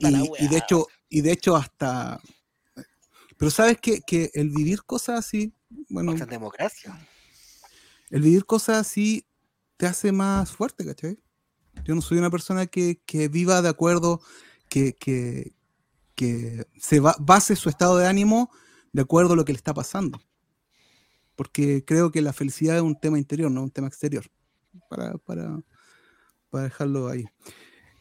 Y, 0.00 0.44
y 0.44 0.48
de 0.48 0.56
hecho, 0.56 0.86
y 1.08 1.20
de 1.20 1.32
hecho 1.32 1.56
hasta 1.56 2.20
pero 3.36 3.50
sabes 3.50 3.78
que, 3.78 4.00
que 4.00 4.30
el 4.34 4.50
vivir 4.50 4.84
cosas 4.84 5.18
así, 5.18 5.52
bueno, 5.88 6.12
Esta 6.12 6.24
democracia. 6.26 6.96
el 8.10 8.22
vivir 8.22 8.46
cosas 8.46 8.78
así 8.78 9.26
te 9.76 9.86
hace 9.86 10.12
más 10.12 10.52
fuerte, 10.52 10.84
¿cachai? 10.86 11.18
Yo 11.84 11.94
no 11.94 12.00
soy 12.00 12.18
una 12.18 12.30
persona 12.30 12.66
que, 12.66 13.00
que 13.04 13.28
viva 13.28 13.60
de 13.60 13.68
acuerdo, 13.68 14.20
que, 14.68 14.94
que, 14.94 15.52
que 16.14 16.64
se 16.80 17.00
ba- 17.00 17.16
base 17.18 17.56
su 17.56 17.68
estado 17.68 17.98
de 17.98 18.06
ánimo 18.06 18.50
de 18.94 19.02
acuerdo 19.02 19.32
a 19.32 19.36
lo 19.36 19.44
que 19.44 19.52
le 19.52 19.56
está 19.56 19.74
pasando. 19.74 20.22
Porque 21.34 21.84
creo 21.84 22.12
que 22.12 22.22
la 22.22 22.32
felicidad 22.32 22.76
es 22.76 22.82
un 22.82 22.94
tema 22.98 23.18
interior, 23.18 23.50
no 23.50 23.62
un 23.62 23.70
tema 23.70 23.88
exterior. 23.88 24.24
Para, 24.88 25.18
para, 25.18 25.60
para 26.48 26.64
dejarlo 26.64 27.08
ahí. 27.08 27.24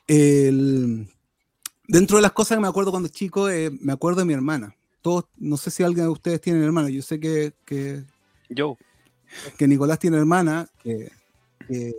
El- 0.08 1.08
dentro 1.88 2.18
de 2.18 2.22
las 2.22 2.32
cosas 2.32 2.58
que 2.58 2.62
me 2.62 2.68
acuerdo 2.68 2.92
cuando 2.92 3.10
chico, 3.10 3.50
eh, 3.50 3.72
me 3.82 3.92
acuerdo 3.92 4.20
de 4.20 4.26
mi 4.26 4.34
hermana. 4.34 4.76
Todos, 5.02 5.26
no 5.38 5.58
sé 5.58 5.72
si 5.72 5.82
alguien 5.84 6.06
de 6.06 6.12
ustedes 6.12 6.40
tiene 6.40 6.64
hermana, 6.64 6.90
yo 6.90 7.02
sé 7.02 7.20
que, 7.20 7.54
que, 7.66 8.04
Yo. 8.50 8.78
que 9.58 9.68
Nicolás 9.68 9.98
tiene 9.98 10.18
hermana, 10.18 10.70
que, 10.84 11.12
que, 11.68 11.92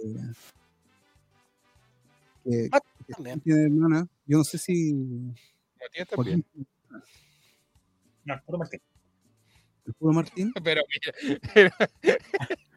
que- 2.45 2.69
Ah, 2.71 2.81
que 3.07 3.41
tiene 3.43 3.65
hermana. 3.65 4.07
Yo 4.25 4.39
no 4.39 4.45
sé 4.45 4.57
si 4.57 4.95
ejemplo, 5.93 6.65
No, 8.25 8.41
puro 8.47 8.59
Martín. 8.59 8.81
el 9.87 9.95
puro 9.95 10.13
Martín. 10.13 10.53
Pero 10.65 10.83
mira, 10.89 11.77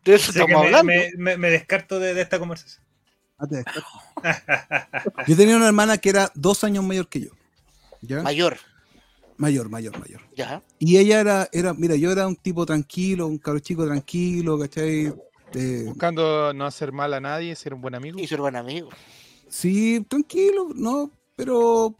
De 0.06 0.16
eso 0.16 0.32
estamos 0.32 0.50
me, 0.50 0.56
hablando. 0.68 0.84
me- 0.86 1.12
me- 1.18 1.38
me 1.38 1.50
descarto 1.50 2.00
de, 2.00 2.14
de 2.14 2.22
esta 2.22 2.40
conversación. 2.40 2.84
Ah, 3.38 3.46
te 3.48 3.58
descarto. 3.58 3.88
Yo 5.28 5.36
tenía 5.36 5.58
una 5.58 5.68
hermana 5.68 5.98
que 5.98 6.10
era 6.10 6.32
dos 6.34 6.64
años 6.64 6.84
mayor 6.84 7.08
que 7.08 7.20
yo. 7.22 7.30
¿Ya? 8.02 8.22
Mayor. 8.24 8.58
Mayor, 9.38 9.70
mayor, 9.70 10.00
mayor. 10.00 10.22
Ya. 10.36 10.64
Y 10.80 10.98
ella 10.98 11.20
era, 11.20 11.50
era, 11.52 11.74
mira, 11.76 11.96
yo 11.96 12.12
era 12.12 12.26
un 12.28 12.36
tipo 12.36 12.66
tranquilo, 12.66 13.28
un 13.28 13.38
cabro 13.38 13.60
chico 13.60 13.86
tranquilo, 13.86 14.58
¿cachai? 14.58 15.14
Eh, 15.54 15.84
buscando 15.86 16.54
no 16.54 16.66
hacer 16.66 16.92
mal 16.92 17.14
a 17.14 17.20
nadie, 17.20 17.56
ser 17.56 17.74
un 17.76 17.82
buen 17.82 17.94
amigo. 17.94 18.18
Y 18.20 18.26
su 18.28 18.36
buen 18.38 18.56
amigo. 18.56 18.90
sí, 19.48 20.04
tranquilo, 20.10 20.70
no, 20.74 21.12
pero 21.36 21.96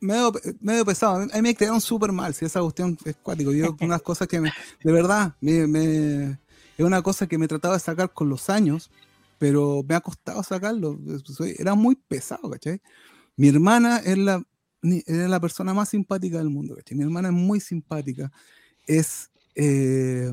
medio, 0.00 0.32
medio 0.60 0.84
pesado. 0.84 1.16
A 1.22 1.26
mí, 1.26 1.42
me 1.42 1.54
quedaron 1.54 1.80
súper 1.80 2.12
mal, 2.12 2.34
si 2.34 2.44
esa 2.44 2.60
cuestión 2.60 2.96
es 3.04 3.16
cuático. 3.16 3.52
Yo, 3.52 3.76
unas 3.80 4.02
cosas 4.02 4.28
que 4.28 4.40
me, 4.40 4.50
de 4.82 4.92
verdad, 4.92 5.34
me, 5.40 5.66
me- 5.66 6.38
es 6.76 6.84
una 6.84 7.02
cosa 7.02 7.26
que 7.26 7.38
me 7.38 7.48
trataba 7.48 7.74
de 7.74 7.80
sacar 7.80 8.12
con 8.12 8.28
los 8.28 8.48
años, 8.50 8.90
pero 9.38 9.84
me 9.88 9.94
ha 9.94 10.00
costado 10.00 10.42
sacarlo. 10.42 10.98
Era 11.58 11.74
muy 11.74 11.96
pesado, 11.96 12.50
¿cachai? 12.50 12.80
Mi 13.36 13.48
hermana 13.48 13.98
es 13.98 14.18
la, 14.18 14.42
es 14.82 15.28
la 15.28 15.40
persona 15.40 15.74
más 15.74 15.88
simpática 15.88 16.38
del 16.38 16.50
mundo, 16.50 16.76
¿cachai? 16.76 16.96
Mi 16.96 17.04
hermana 17.04 17.28
es 17.28 17.34
muy 17.34 17.60
simpática. 17.60 18.30
Es. 18.86 19.30
eh, 19.54 20.30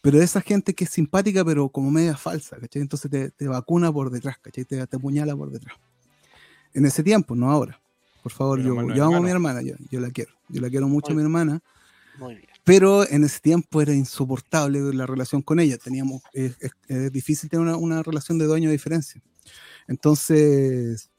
pero 0.00 0.20
esa 0.22 0.40
gente 0.40 0.74
que 0.74 0.84
es 0.84 0.90
simpática, 0.90 1.44
pero 1.44 1.68
como 1.68 1.90
media 1.90 2.16
falsa, 2.16 2.56
¿cachai? 2.58 2.82
Entonces 2.82 3.10
te, 3.10 3.30
te 3.30 3.48
vacuna 3.48 3.92
por 3.92 4.10
detrás, 4.10 4.38
¿cachai? 4.38 4.64
Te, 4.64 4.86
te 4.86 4.96
apuñala 4.96 5.36
por 5.36 5.50
detrás. 5.50 5.74
En 6.72 6.86
ese 6.86 7.02
tiempo, 7.02 7.34
no 7.34 7.50
ahora. 7.50 7.80
Por 8.22 8.32
favor, 8.32 8.60
yo, 8.60 8.72
amo 9.04 9.16
a 9.16 9.20
mi 9.20 9.30
hermana, 9.30 9.62
yo, 9.62 9.74
yo 9.90 10.00
la 10.00 10.10
quiero. 10.10 10.32
Yo 10.48 10.60
la 10.60 10.68
quiero 10.70 10.88
mucho 10.88 11.12
a 11.12 11.14
mi 11.16 11.22
hermana, 11.22 11.60
Muy 12.18 12.34
bien. 12.36 12.48
pero 12.64 13.08
en 13.08 13.24
ese 13.24 13.40
tiempo 13.40 13.80
era 13.82 13.94
insoportable 13.94 14.80
la 14.94 15.06
relación 15.06 15.42
con 15.42 15.60
ella. 15.60 15.78
Teníamos, 15.78 16.22
es, 16.32 16.56
es- 16.60 16.72
es 16.88 17.12
difícil 17.12 17.48
tener 17.50 17.64
una, 17.66 17.76
una 17.76 18.02
relación 18.02 18.38
de 18.38 18.44
años 18.46 18.66
de 18.66 18.72
diferencia. 18.72 19.22
Entonces, 19.86 21.10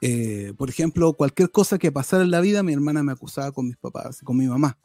eh, 0.00 0.52
por 0.56 0.68
ejemplo, 0.68 1.12
cualquier 1.14 1.50
cosa 1.50 1.78
que 1.78 1.90
pasara 1.90 2.22
en 2.24 2.30
la 2.30 2.40
vida, 2.40 2.62
mi 2.62 2.72
hermana 2.72 3.02
me 3.02 3.12
acusaba 3.12 3.50
con 3.52 3.66
mis 3.66 3.76
papás, 3.76 4.20
con 4.22 4.36
mi 4.36 4.46
mamá. 4.46 4.78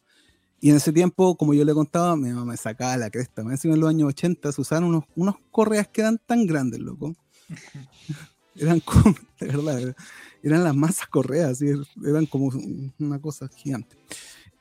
Y 0.60 0.70
en 0.70 0.76
ese 0.76 0.94
tiempo, 0.94 1.36
como 1.36 1.54
yo 1.56 1.66
le 1.66 1.74
contaba, 1.74 2.16
mi 2.16 2.30
mamá 2.30 2.46
me 2.46 2.58
sacaba 2.58 2.96
la 2.96 3.10
cresta. 3.10 3.44
Más 3.44 3.54
encima 3.54 3.74
en 3.74 3.80
los 3.82 3.90
años 3.90 4.10
80 4.10 4.52
se 4.52 4.62
usaban 4.62 4.84
unos, 4.84 5.04
unos 5.16 5.36
correas 5.50 5.88
que 5.88 6.02
eran 6.02 6.20
tan 6.26 6.46
grandes, 6.46 6.80
loco. 6.80 7.16
Eran 8.56 8.80
como, 8.82 9.16
de 9.40 9.48
verdad, 9.48 9.96
eran 10.44 10.64
las 10.64 10.76
masas 10.76 11.08
correas, 11.08 11.52
así, 11.52 11.68
eran 12.06 12.26
como 12.26 12.52
una 13.00 13.20
cosa 13.20 13.48
gigante. 13.56 13.96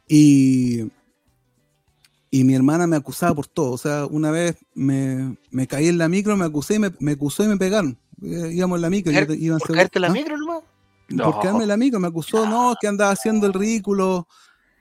Y, 0.07 0.91
y 2.31 2.45
mi 2.45 2.55
hermana 2.55 2.87
me 2.87 2.97
acusaba 2.97 3.35
por 3.35 3.47
todo. 3.47 3.73
O 3.73 3.79
sea, 3.79 4.07
una 4.07 4.31
vez 4.31 4.57
me, 4.75 5.37
me 5.51 5.67
caí 5.67 5.89
en 5.89 5.99
la 5.99 6.09
micro, 6.09 6.37
me 6.37 6.45
acusé 6.45 6.75
y 6.75 6.79
me, 6.79 6.91
me 7.01 7.13
acusó 7.13 7.45
y 7.45 7.49
me 7.49 7.57
pegaron. 7.57 7.99
Eh, 8.23 8.51
íbamos 8.53 8.77
en 8.77 8.83
la 8.83 8.91
micro. 8.91 9.13
yo 9.13 9.27
te- 9.27 9.37
iba 9.37 9.55
en 9.55 9.61
¿Por 9.61 9.73
caerte 9.73 9.99
la 10.01 10.09
¿Ah? 10.09 10.13
micro 10.13 10.37
por 11.09 11.35
No. 11.35 11.41
quedarme 11.41 11.63
en 11.65 11.69
la 11.69 11.77
micro, 11.77 11.99
me 11.99 12.07
acusó, 12.09 12.47
no, 12.47 12.75
que 12.81 12.87
andaba 12.87 13.11
haciendo 13.11 13.47
el 13.47 13.53
ridículo, 13.53 14.29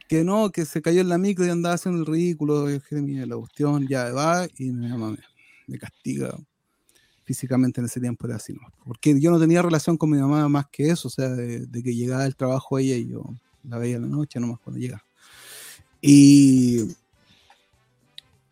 que 0.07 0.23
no, 0.23 0.52
que 0.52 0.65
se 0.65 0.81
cayó 0.81 1.02
en 1.02 1.10
la 1.10 1.18
micro 1.18 1.45
y 1.45 1.49
andaba 1.49 1.76
haciendo 1.76 2.02
el 2.02 2.06
ridículo, 2.06 2.69
y 2.69 2.73
dije, 2.73 3.02
mira, 3.02 3.26
la 3.26 3.36
cuestión 3.36 3.88
ya 3.88 4.11
va, 4.11 4.48
y 4.57 4.72
mi 4.72 4.88
mamá 4.90 5.11
me, 5.11 5.18
me 5.68 5.77
castiga 5.80 6.36
físicamente 7.30 7.80
en 7.80 7.85
ese 7.85 7.99
tiempo 7.99 8.26
era 8.26 8.38
así, 8.38 8.53
¿no? 8.53 8.61
porque 8.84 9.19
yo 9.22 9.30
no 9.30 9.39
tenía 9.39 9.61
relación 9.61 9.97
con 9.97 10.10
mi 10.10 10.18
mamá 10.18 10.49
más 10.49 10.65
que 10.72 10.89
eso, 10.89 11.10
o 11.10 11.11
sea, 11.11 11.30
de, 11.30 11.68
de 11.68 11.84
que 11.84 11.93
llegaba 11.93 12.26
el 12.26 12.35
trabajo 12.35 12.80
ella 12.80 12.95
y 12.95 13.07
yo 13.07 13.23
la 13.64 13.77
veía 13.77 13.97
en 13.97 14.01
la 14.01 14.07
noche, 14.07 14.39
nomás 14.39 14.57
cuando 14.60 14.80
llegaba. 14.80 15.06
Y, 16.01 16.85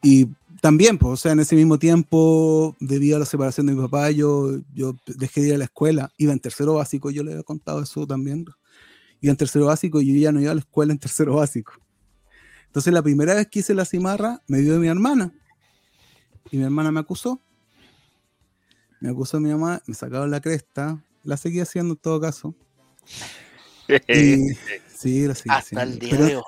y 0.03 0.27
también, 0.61 0.99
pues, 0.99 1.11
o 1.11 1.17
sea, 1.17 1.31
en 1.31 1.39
ese 1.39 1.55
mismo 1.55 1.79
tiempo, 1.79 2.75
debido 2.79 3.15
a 3.15 3.19
la 3.19 3.25
separación 3.25 3.65
de 3.65 3.73
mi 3.73 3.81
papá, 3.81 4.11
yo, 4.11 4.59
yo 4.75 4.95
dejé 5.07 5.41
de 5.41 5.47
ir 5.47 5.53
a 5.55 5.57
la 5.57 5.63
escuela, 5.63 6.11
iba 6.19 6.33
en 6.33 6.39
tercero 6.39 6.75
básico, 6.75 7.09
yo 7.09 7.23
le 7.23 7.31
había 7.31 7.43
contado 7.43 7.81
eso 7.81 8.05
también. 8.05 8.45
Iba 9.21 9.31
en 9.31 9.37
tercero 9.37 9.65
básico 9.65 10.01
y 10.01 10.13
yo 10.13 10.21
ya 10.21 10.31
no 10.31 10.39
iba 10.39 10.51
a 10.51 10.53
la 10.53 10.61
escuela 10.61 10.93
en 10.93 10.99
tercero 10.99 11.37
básico. 11.37 11.73
Entonces, 12.67 12.93
la 12.93 13.01
primera 13.01 13.33
vez 13.33 13.47
que 13.47 13.59
hice 13.59 13.73
la 13.73 13.85
cimarra, 13.85 14.43
me 14.45 14.61
vio 14.61 14.77
mi 14.77 14.87
hermana. 14.87 15.33
Y 16.51 16.57
mi 16.57 16.63
hermana 16.63 16.91
me 16.91 16.99
acusó. 16.99 17.41
Me 18.99 19.09
acusó 19.09 19.39
mi 19.39 19.49
mamá, 19.49 19.81
me 19.85 19.93
sacaron 19.93 20.31
la 20.31 20.41
cresta, 20.41 21.03
la 21.23 21.37
seguí 21.37 21.59
haciendo 21.59 21.93
en 21.93 21.99
todo 21.99 22.19
caso. 22.19 22.55
Y, 24.09 24.53
sí, 24.93 25.25
la 25.27 25.33
seguí 25.33 25.49
Hasta 25.49 25.83
el 25.83 25.93
haciendo. 25.93 25.99
día 25.99 26.09
Pero 26.11 26.25
de 26.25 26.35
hoy. 26.35 26.43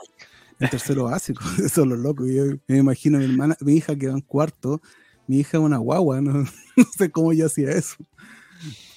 en 0.60 0.70
tercero 0.70 1.06
básico, 1.06 1.42
eso 1.66 1.82
es 1.82 1.88
lo 1.88 1.96
loco. 1.96 2.28
Yo 2.28 2.44
me 2.68 2.78
imagino 2.78 3.18
a 3.18 3.22
mi 3.22 3.26
hermana, 3.28 3.56
mi 3.62 3.76
hija 3.76 3.96
que 3.96 4.08
va 4.08 4.14
en 4.14 4.22
cuarto, 4.22 4.82
mi 5.26 5.40
hija 5.40 5.58
es 5.58 5.64
una 5.64 5.78
guagua, 5.78 6.20
no, 6.20 6.34
no 6.76 6.86
sé 6.98 7.10
cómo 7.12 7.32
yo 7.32 7.46
hacía 7.46 7.72
eso. 7.72 7.96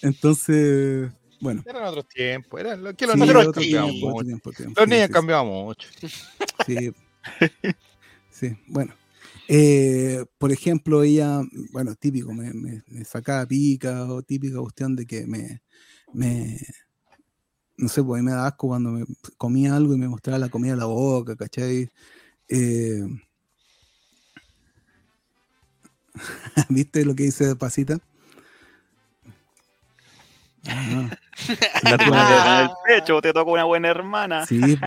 Entonces, 0.02 1.12
bueno. 1.40 1.62
Eran 1.66 1.84
otros 1.84 2.08
tiempos. 2.08 2.60
Eran 2.60 2.82
lo 2.82 2.94
que 2.94 3.06
los 3.06 3.14
sí, 3.14 3.20
niños 3.20 3.36
han 3.36 3.46
otro 3.48 3.62
tiempo, 3.62 4.06
otro 4.08 4.10
mucho. 4.10 4.24
tiempo, 4.24 4.50
otro 4.50 4.64
tiempo. 4.64 4.80
Los 4.80 4.84
Sí, 4.86 4.90
niños 4.90 5.02
han 5.02 5.08
sí, 5.08 5.12
cambiado 5.12 5.44
mucho. 5.44 5.88
Sí, 6.66 6.92
sí, 8.30 8.56
bueno. 8.66 8.94
Eh, 9.54 10.24
por 10.38 10.50
ejemplo, 10.52 11.02
ella, 11.02 11.42
bueno, 11.72 11.94
típico, 11.96 12.32
me, 12.32 12.52
me- 12.54 12.82
me 12.88 13.04
sacaba 13.04 13.46
pica 13.46 14.04
o 14.06 14.22
típica 14.22 14.58
cuestión 14.60 14.96
de 14.96 15.04
que 15.06 15.26
me, 15.26 15.60
no 17.76 17.88
sé, 17.88 18.02
pues 18.02 18.18
a 18.20 18.22
mí 18.22 18.26
me 18.26 18.32
da 18.36 18.46
asco 18.46 18.68
cuando 18.68 18.90
me 18.90 19.04
comía 19.38 19.74
algo 19.76 19.94
y 19.94 19.98
me 19.98 20.08
mostraba 20.08 20.38
la 20.38 20.48
comida 20.50 20.72
en 20.74 20.78
la 20.78 20.84
boca, 20.86 21.36
¿cachai? 21.36 21.90
Eh, 22.48 23.02
¿Viste 26.68 27.04
lo 27.04 27.14
que 27.14 27.24
dice 27.24 27.56
Pasita? 27.56 27.98
Ah, 30.68 31.10
La 31.82 31.96
el 32.62 32.70
pecho, 32.86 33.20
te 33.20 33.32
toca 33.32 33.50
una 33.50 33.64
buena 33.64 33.88
hermana. 33.88 34.46
sí. 34.46 34.78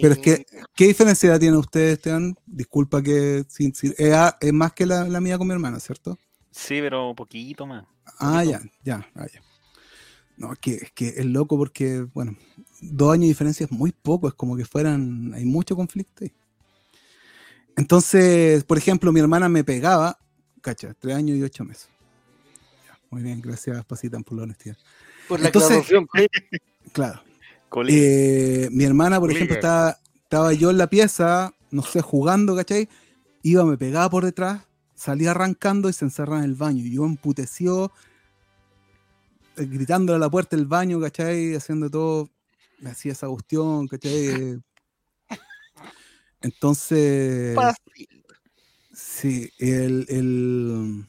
Pero 0.00 0.14
es 0.14 0.18
que, 0.18 0.46
¿qué 0.74 0.86
diferencia 0.86 1.38
tiene 1.38 1.56
usted, 1.56 1.90
Esteban? 1.92 2.34
Disculpa 2.46 3.02
que 3.02 3.44
sin, 3.48 3.74
sin- 3.74 3.94
es, 3.98 4.52
más 4.52 4.72
que 4.72 4.86
la, 4.86 5.04
la 5.08 5.20
mía 5.20 5.38
con 5.38 5.46
mi 5.46 5.52
hermana, 5.52 5.78
¿cierto? 5.78 6.18
Sí, 6.52 6.80
pero 6.80 7.14
poquito 7.14 7.66
más. 7.66 7.84
Ah, 8.18 8.42
ya, 8.44 8.60
ya, 8.84 9.06
ah, 9.14 9.26
ya. 9.32 9.40
No, 10.36 10.52
es 10.52 10.58
que, 10.58 10.72
es 10.74 10.92
que 10.92 11.08
es 11.08 11.26
loco 11.26 11.56
porque, 11.58 12.06
bueno, 12.14 12.36
dos 12.80 13.12
años 13.12 13.22
de 13.22 13.28
diferencia 13.28 13.66
es 13.66 13.72
muy 13.72 13.92
poco, 13.92 14.28
es 14.28 14.34
como 14.34 14.56
que 14.56 14.64
fueran, 14.64 15.32
hay 15.34 15.44
mucho 15.44 15.76
conflicto 15.76 16.24
ahí. 16.24 16.32
Entonces, 17.76 18.64
por 18.64 18.78
ejemplo, 18.78 19.12
mi 19.12 19.20
hermana 19.20 19.48
me 19.48 19.64
pegaba, 19.64 20.18
cacha, 20.60 20.94
tres 20.98 21.16
años 21.16 21.36
y 21.38 21.42
ocho 21.42 21.64
meses. 21.64 21.88
Ya, 22.86 22.98
muy 23.10 23.22
bien, 23.22 23.40
gracias, 23.40 23.84
Pasita, 23.84 24.18
por 24.20 24.36
la 24.38 24.44
honestidad. 24.44 24.76
Por 25.30 25.38
la 25.40 25.46
Entonces- 25.46 25.70
aclaración, 25.70 26.08
Claro. 26.92 27.22
Eh, 27.88 28.68
mi 28.72 28.82
hermana, 28.82 29.20
por 29.20 29.30
ejemplo, 29.30 29.54
estaba, 29.54 29.96
estaba 30.24 30.52
yo 30.52 30.70
en 30.70 30.78
la 30.78 30.88
pieza, 30.90 31.54
no 31.70 31.84
sé, 31.84 32.00
jugando, 32.00 32.56
¿cachai? 32.56 32.88
Iba, 33.44 33.64
me 33.64 33.78
pegaba 33.78 34.10
por 34.10 34.24
detrás, 34.24 34.64
salía 34.96 35.30
arrancando 35.30 35.88
y 35.88 35.92
se 35.92 36.04
encerraba 36.04 36.38
en 36.40 36.46
el 36.46 36.56
baño. 36.56 36.84
Y 36.84 36.94
yo 36.94 37.04
emputeció, 37.06 37.92
eh, 39.56 39.66
gritándole 39.66 40.16
a 40.16 40.18
la 40.18 40.28
puerta 40.28 40.56
del 40.56 40.66
baño, 40.66 41.00
¿cachai? 41.00 41.54
Haciendo 41.54 41.88
todo, 41.88 42.28
me 42.80 42.90
hacía 42.90 43.12
esa 43.12 43.28
cuestión, 43.28 43.86
¿cachai? 43.86 44.26
Eh, 44.26 44.58
Entonces, 46.40 47.54
Fácil. 47.54 48.08
sí, 48.92 49.48
el, 49.58 50.06
el- 50.08 51.06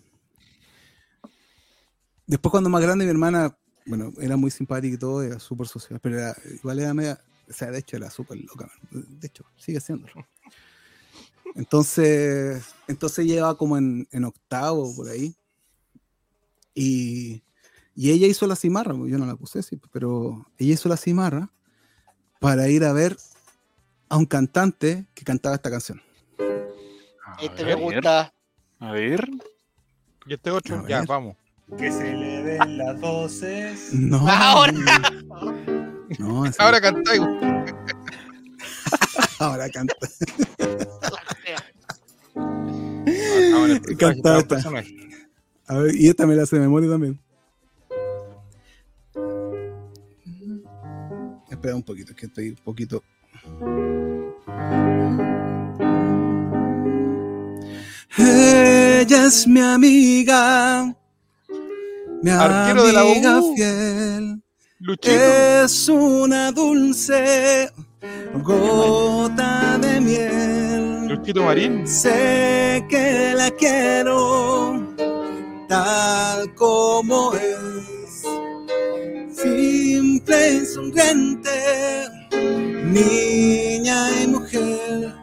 Después 2.27 2.51
cuando 2.51 2.69
más 2.69 2.81
grande 2.83 3.03
mi 3.05 3.11
hermana, 3.11 3.57
bueno, 3.91 4.13
era 4.21 4.37
muy 4.37 4.49
simpática 4.51 4.95
y 4.95 4.97
todo, 4.97 5.21
era 5.21 5.37
súper 5.37 5.67
social, 5.67 5.99
pero 6.01 6.17
era, 6.17 6.33
igual 6.53 6.79
era 6.79 6.93
media, 6.93 7.19
o 7.49 7.51
sea, 7.51 7.69
de 7.71 7.79
hecho 7.79 7.97
era 7.97 8.09
súper 8.09 8.37
loca, 8.37 8.71
de 8.89 9.27
hecho, 9.27 9.43
sigue 9.57 9.81
siéndolo. 9.81 10.13
Entonces, 11.55 12.63
entonces 12.87 13.25
lleva 13.25 13.57
como 13.57 13.77
en, 13.77 14.07
en 14.11 14.23
octavo 14.23 14.95
por 14.95 15.09
ahí. 15.09 15.35
Y, 16.73 17.43
y 17.93 18.11
ella 18.11 18.27
hizo 18.27 18.47
la 18.47 18.55
cimarra, 18.55 18.93
yo 18.93 19.17
no 19.17 19.25
la 19.25 19.35
puse, 19.35 19.61
sí, 19.61 19.77
pero 19.91 20.47
ella 20.57 20.73
hizo 20.75 20.87
la 20.87 20.95
cimarra 20.95 21.51
para 22.39 22.69
ir 22.69 22.85
a 22.85 22.93
ver 22.93 23.17
a 24.07 24.15
un 24.15 24.25
cantante 24.25 25.05
que 25.13 25.25
cantaba 25.25 25.55
esta 25.55 25.69
canción. 25.69 26.01
A 27.25 27.43
Este 27.43 27.65
me 27.65 27.75
ver, 27.75 27.83
gusta. 27.83 28.33
A 28.79 28.91
ver. 28.93 29.29
¿Y 30.25 30.33
este 30.33 30.49
otro? 30.49 30.79
A 30.79 30.87
Ya, 30.87 31.03
vamos. 31.03 31.35
Que 31.77 31.91
se 31.91 32.13
le 32.13 32.43
den 32.43 32.77
las 32.77 32.99
voces. 32.99 33.93
No. 33.93 34.27
Ahora. 34.27 34.73
No, 36.19 36.43
Ahora 36.59 36.81
cantáis. 36.81 37.21
ahora 39.39 39.69
canta. 39.69 39.95
Ahora 43.55 43.77
personaje, 43.79 43.79
el 44.19 44.39
esta. 44.39 44.57
A 45.67 45.77
ver, 45.77 45.95
y 45.95 46.09
esta 46.09 46.27
me 46.27 46.35
la 46.35 46.43
hace 46.43 46.57
de 46.57 46.61
memoria 46.63 46.89
también. 46.89 47.17
Espera 51.49 51.75
un 51.75 51.83
poquito, 51.83 52.13
que 52.15 52.25
estoy 52.25 52.49
un 52.49 52.55
poquito. 52.57 53.01
Ella 58.17 59.25
es 59.25 59.47
mi 59.47 59.61
amiga, 59.61 60.93
mi 62.21 62.29
Arquero 62.31 62.85
de 62.85 62.93
la 62.93 63.05
U. 63.05 63.55
fiel. 63.55 64.41
Luchito. 64.79 65.11
Es 65.11 65.89
una 65.89 66.51
dulce 66.51 67.69
gota 68.41 69.77
de 69.79 70.01
miel. 70.01 71.07
Luchito 71.07 71.43
Marín. 71.43 71.85
Sé 71.85 72.83
que 72.89 73.33
la 73.35 73.51
quiero 73.51 74.95
tal 75.67 76.53
como 76.55 77.33
es. 77.33 78.23
Simple 79.35 80.53
y 80.55 80.65
sonriente, 80.65 81.49
niña 82.83 84.09
y 84.23 84.27
mujer. 84.27 85.20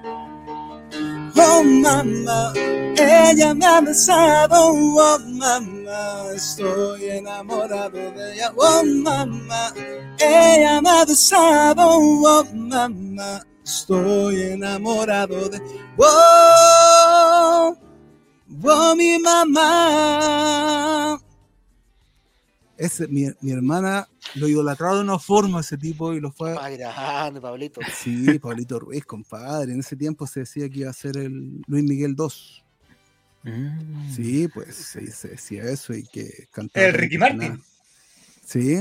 Oh 1.58 1.64
mamá, 1.64 2.52
ella 2.96 3.52
me 3.52 3.66
ha 3.66 3.80
besado. 3.80 4.54
Oh 4.54 5.18
mamá, 5.18 6.30
estoy 6.32 7.10
enamorado 7.10 8.12
de 8.12 8.34
ella. 8.34 8.52
Oh 8.56 8.84
mamá, 8.84 9.74
ella 10.20 10.80
me 10.80 10.88
ha 10.88 11.04
besado. 11.04 11.82
Oh 11.84 12.44
mamá, 12.54 13.44
estoy 13.64 14.52
enamorado 14.52 15.48
de. 15.48 15.60
Oh, 15.96 17.76
oh 18.62 18.94
mi 18.94 19.18
mamá. 19.18 21.18
Ese, 22.78 23.08
mi, 23.08 23.26
mi 23.40 23.50
hermana 23.50 24.08
lo 24.36 24.46
idolatraba 24.46 24.94
de 24.94 25.00
una 25.02 25.18
forma 25.18 25.60
ese 25.60 25.76
tipo 25.76 26.14
y 26.14 26.20
lo 26.20 26.30
fue 26.30 26.54
Más 26.54 26.70
grande, 26.78 27.40
Pablito. 27.40 27.80
Sí, 27.92 28.38
Pablito 28.38 28.78
Ruiz, 28.78 29.04
compadre. 29.04 29.72
En 29.72 29.80
ese 29.80 29.96
tiempo 29.96 30.26
se 30.28 30.40
decía 30.40 30.68
que 30.70 30.80
iba 30.80 30.90
a 30.90 30.94
ser 30.94 31.16
el 31.16 31.60
Luis 31.66 31.82
Miguel 31.84 32.14
II. 32.16 33.50
Mm. 33.50 34.12
Sí, 34.14 34.48
pues 34.48 34.76
se, 34.76 35.10
se 35.10 35.28
decía 35.28 35.64
eso 35.64 35.92
y 35.92 36.04
que 36.04 36.46
cantaba. 36.52 36.86
El 36.86 36.94
Ricky 36.94 37.18
Martin. 37.18 37.38
nada. 37.38 37.58
Sí. 38.44 38.76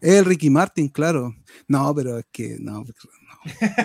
El 0.00 0.24
Ricky 0.26 0.50
Martin, 0.50 0.88
claro. 0.88 1.34
No, 1.66 1.94
pero 1.94 2.18
es 2.18 2.26
que 2.30 2.56
no. 2.60 2.84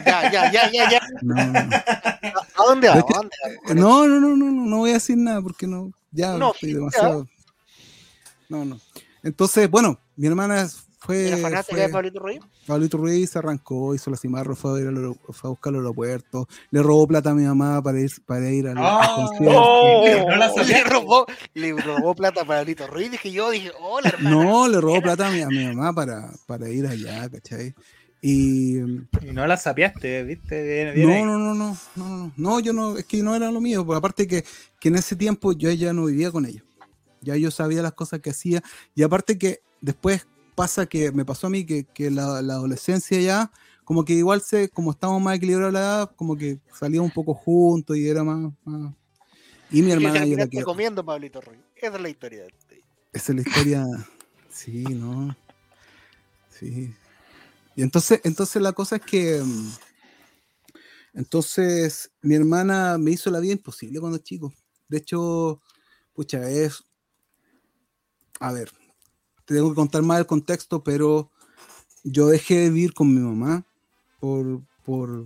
Ya, 0.05 0.29
ya, 0.31 0.51
ya, 0.51 0.71
ya, 0.71 0.91
ya. 0.91 1.01
No, 1.21 1.35
no, 1.35 1.51
no. 1.53 1.75
¿A 1.75 2.63
dónde 2.67 2.87
va? 2.89 2.95
¿A 2.95 2.97
Es 2.99 3.05
dónde 3.07 3.35
va? 3.69 3.73
No, 3.75 4.07
no, 4.07 4.19
no, 4.19 4.35
no, 4.35 4.51
no, 4.51 4.65
no 4.65 4.77
voy 4.77 4.89
a 4.91 4.93
decir 4.95 5.17
nada 5.17 5.41
porque 5.41 5.67
no, 5.67 5.91
ya 6.11 6.37
No, 6.37 6.51
estoy 6.53 6.71
ya. 6.71 6.75
demasiado. 6.75 7.27
No, 8.53 8.65
no. 8.65 8.79
Entonces, 9.23 9.69
bueno, 9.69 9.99
mi 10.15 10.27
hermana 10.27 10.67
fue, 10.99 11.27
¿Era 11.27 11.37
fanática 11.37 11.73
fue- 11.75 11.81
de 11.81 11.89
Pablito 11.89 12.19
Ruiz? 12.19 12.39
Pablito 12.67 12.97
Ruiz 12.97 13.29
se 13.31 13.39
arrancó, 13.39 13.93
hizo 13.95 14.09
la 14.11 14.15
cimarra, 14.17 14.55
fue 14.55 14.77
a, 14.79 14.81
ir 14.81 14.87
al 14.87 15.15
fue 15.31 15.47
a 15.47 15.51
buscar 15.51 15.71
al 15.73 15.79
aeropuerto, 15.79 16.47
le 16.71 16.81
robó 16.83 17.07
plata 17.07 17.31
a 17.31 17.33
mi 17.33 17.43
mamá 17.43 17.81
para 17.81 17.99
ir, 17.99 18.11
para 18.25 18.49
ir 18.51 18.67
al, 18.67 18.75
Ah. 18.77 19.13
concierto. 19.15 19.59
Oh. 19.59 20.05
No 20.29 20.35
la. 20.37 20.51
Le 20.63 20.83
robó, 20.83 21.25
le 21.53 21.71
robó 21.73 22.15
plata 22.15 22.41
a 22.41 22.45
Pablito 22.45 22.87
Ruiz. 22.87 23.11
Dije 23.11 23.31
yo, 23.31 23.49
dije, 23.49 23.71
hola, 23.81 24.09
hermano. 24.09 24.43
No, 24.43 24.67
le 24.67 24.79
robó 24.79 25.01
plata 25.01 25.27
a 25.27 25.31
mi, 25.31 25.41
a 25.41 25.47
mi 25.47 25.65
mamá 25.65 25.93
para, 25.93 26.29
para 26.45 26.69
ir 26.69 26.85
allá, 26.87 27.29
¿cachai? 27.29 27.73
Y 28.21 28.77
Y 28.77 29.31
no 29.33 29.45
la 29.45 29.57
sapiaste, 29.57 30.23
¿viste? 30.23 30.63
Viene- 30.63 30.91
viene 30.93 31.25
no, 31.25 31.37
no, 31.37 31.53
no, 31.53 31.53
no, 31.55 31.77
no, 31.95 32.07
no, 32.17 32.31
no, 32.37 32.59
yo 32.61 32.71
no, 32.71 32.97
es 32.97 33.03
que 33.05 33.21
no 33.21 33.35
era 33.35 33.51
lo 33.51 33.59
mío, 33.59 33.85
porque 33.85 33.97
aparte 33.97 34.27
que, 34.27 34.45
que 34.79 34.87
en 34.87 34.95
ese 34.95 35.17
tiempo 35.17 35.51
yo 35.51 35.69
ya 35.71 35.91
no 35.91 36.05
vivía 36.05 36.31
con 36.31 36.45
ella, 36.45 36.63
ya 37.23 37.35
yo 37.37 37.51
sabía 37.51 37.81
las 37.81 37.93
cosas 37.93 38.19
que 38.21 38.29
hacía, 38.31 38.61
y 38.95 39.03
aparte 39.03 39.37
que 39.37 39.61
después 39.81 40.27
pasa 40.55 40.85
que 40.85 41.11
me 41.11 41.25
pasó 41.25 41.47
a 41.47 41.49
mí 41.49 41.65
que, 41.65 41.85
que 41.85 42.11
la, 42.11 42.41
la 42.41 42.53
adolescencia 42.55 43.19
ya, 43.19 43.51
como 43.83 44.05
que 44.05 44.13
igual 44.13 44.41
se, 44.41 44.69
como 44.69 44.91
estábamos 44.91 45.21
más 45.21 45.35
equilibrados 45.37 45.73
la 45.73 45.79
edad, 45.79 46.11
como 46.15 46.37
que 46.37 46.59
salíamos 46.79 47.09
un 47.09 47.13
poco 47.13 47.33
juntos 47.33 47.97
y 47.97 48.07
era 48.07 48.23
más, 48.23 48.51
más- 48.63 48.93
y 49.71 49.81
mi 49.81 49.89
Y 49.89 49.93
hermana 49.93 50.13
yo 50.13 50.19
la 50.19 50.25
terminaste 50.27 50.49
quiero. 50.51 50.65
comiendo 50.65 51.03
Pablito 51.03 51.41
Ruiz. 51.41 51.59
Esa 51.75 51.95
es 51.95 52.01
la 52.01 52.09
historia 52.09 52.43
de. 52.43 52.51
Esa 53.11 53.31
es 53.31 53.35
la 53.35 53.41
historia. 53.41 53.85
Sí, 54.53 54.83
¿no? 54.83 55.35
Sí. 56.51 56.93
Y 57.75 57.81
entonces, 57.81 58.21
entonces 58.23 58.61
la 58.61 58.71
cosa 58.73 58.97
es 58.97 59.01
que. 59.01 59.41
mm, 59.43 59.71
Entonces, 61.15 62.11
mi 62.21 62.35
hermana 62.35 62.97
me 62.99 63.11
hizo 63.11 63.29
la 63.31 63.39
vida 63.39 63.53
imposible 63.53 63.99
cuando 63.99 64.19
chico. 64.19 64.53
De 64.87 64.97
hecho, 64.97 65.59
pucha, 66.13 66.47
es. 66.49 66.83
A 68.43 68.51
ver, 68.51 68.69
te 69.45 69.55
tengo 69.55 69.69
que 69.69 69.75
contar 69.75 70.01
más 70.03 70.19
el 70.19 70.25
contexto, 70.25 70.83
pero 70.83 71.31
yo 72.03 72.27
dejé 72.27 72.59
de 72.59 72.69
vivir 72.71 72.93
con 72.93 73.07
mi 73.13 73.21
mamá 73.21 73.63
por, 74.19 74.61
por, 74.83 75.25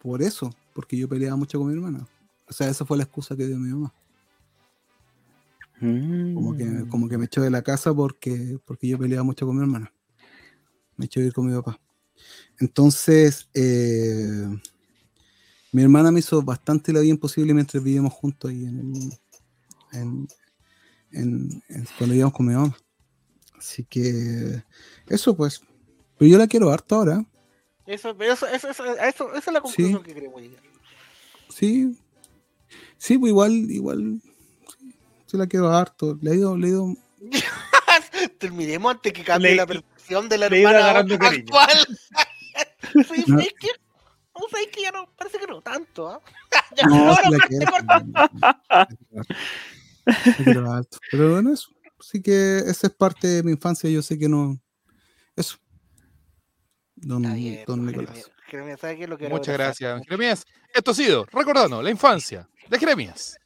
por 0.00 0.22
eso, 0.22 0.48
porque 0.74 0.96
yo 0.96 1.06
peleaba 1.06 1.36
mucho 1.36 1.58
con 1.58 1.68
mi 1.68 1.74
hermana. 1.74 2.08
O 2.48 2.54
sea, 2.54 2.70
esa 2.70 2.86
fue 2.86 2.96
la 2.96 3.02
excusa 3.02 3.36
que 3.36 3.46
dio 3.46 3.58
mi 3.58 3.68
mamá. 3.68 3.92
Como 6.32 6.56
que, 6.56 6.88
como 6.88 7.06
que 7.06 7.18
me 7.18 7.26
echó 7.26 7.42
de 7.42 7.50
la 7.50 7.60
casa 7.60 7.92
porque, 7.92 8.58
porque 8.64 8.88
yo 8.88 8.98
peleaba 8.98 9.24
mucho 9.24 9.44
con 9.44 9.56
mi 9.56 9.62
hermana. 9.62 9.92
Me 10.96 11.04
echó 11.04 11.20
a 11.20 11.22
vivir 11.22 11.34
con 11.34 11.46
mi 11.46 11.54
papá. 11.54 11.78
Entonces, 12.58 13.46
eh, 13.52 14.48
mi 15.70 15.82
hermana 15.82 16.10
me 16.10 16.20
hizo 16.20 16.40
bastante 16.40 16.94
la 16.94 17.00
vida 17.00 17.10
imposible 17.12 17.52
mientras 17.52 17.84
vivíamos 17.84 18.14
juntos 18.14 18.50
ahí 18.50 18.64
en, 18.64 18.78
el- 18.78 19.18
en- 20.00 20.28
en- 21.14 21.62
en- 21.68 21.84
cuando 21.98 22.12
vivíamos 22.12 22.34
con 22.34 22.46
mi 22.46 22.54
mamá. 22.54 22.76
Así 23.58 23.84
que 23.84 24.62
eso 25.08 25.36
pues. 25.36 25.60
Pero 26.18 26.30
yo 26.30 26.38
la 26.38 26.46
quiero 26.46 26.70
harto 26.70 26.96
ahora. 26.96 27.24
Eso, 27.86 28.16
eso, 28.20 28.46
eso, 28.46 28.68
eso, 28.68 28.94
esa 28.96 29.36
es 29.38 29.46
la 29.52 29.60
conclusión 29.60 30.02
que 30.02 30.14
queremos 30.14 30.40
llegar. 30.40 30.62
Sí. 31.50 31.98
Sí, 32.96 33.18
pues 33.18 33.30
igual, 33.30 33.52
igual. 33.52 34.20
Sí, 34.78 34.94
sí 35.26 35.36
la 35.36 35.46
quiero 35.46 35.68
harto. 35.70 36.18
Le 36.22 36.30
he 36.32 36.36
ido, 36.36 36.56
le 36.56 36.66
he 36.66 36.70
ido 36.70 36.94
Terminemos 38.38 38.94
antes 38.94 39.12
que 39.12 39.22
cambie 39.24 39.50
Le- 39.50 39.56
la 39.56 39.66
percepción 39.66 40.28
de 40.28 40.38
la 40.38 40.46
hermana 40.46 40.90
actual. 40.98 41.38
sí, 42.92 43.24
No. 43.26 43.38
sí, 43.40 43.46
es 43.46 43.54
que, 43.58 43.68
no, 44.34 44.48
sabes 44.50 44.68
que 44.72 44.82
ya 44.82 44.90
no, 44.92 45.10
parece 45.16 45.38
que 45.38 45.46
no 45.46 45.60
tanto, 45.60 46.08
¿ah? 46.08 46.20
No, 46.88 47.04
No, 47.06 47.14
sí 47.16 47.22
no, 47.24 47.30
la 47.30 47.38
quiero. 47.46 47.72
corte. 47.72 48.96
Harto. 50.06 50.98
Pero 51.10 51.32
bueno, 51.32 51.52
eso. 51.52 51.70
Así 51.98 52.20
que 52.20 52.58
esa 52.58 52.88
es 52.88 52.92
parte 52.92 53.26
de 53.26 53.42
mi 53.42 53.52
infancia. 53.52 53.88
Yo 53.88 54.02
sé 54.02 54.18
que 54.18 54.28
no. 54.28 54.60
Eso. 55.36 55.56
Don, 56.96 57.22
bien, 57.22 57.64
don 57.66 57.80
pues, 57.80 57.96
Nicolás. 57.96 58.14
Jeremías. 58.14 58.34
Jeremías, 58.46 58.80
¿sabes 58.80 58.96
qué 58.96 59.04
es 59.04 59.08
lo 59.08 59.18
que 59.18 59.28
Muchas 59.28 59.54
gracias, 59.56 60.02
Jeremías. 60.04 60.44
Esto 60.72 60.90
ha 60.90 60.94
sido 60.94 61.26
Recordando 61.32 61.82
la 61.82 61.90
Infancia 61.90 62.48
de 62.68 62.78
Jeremías. 62.78 63.36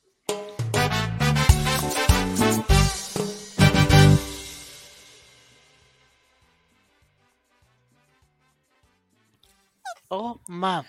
Oh, 10.10 10.40
mamá. 10.48 10.86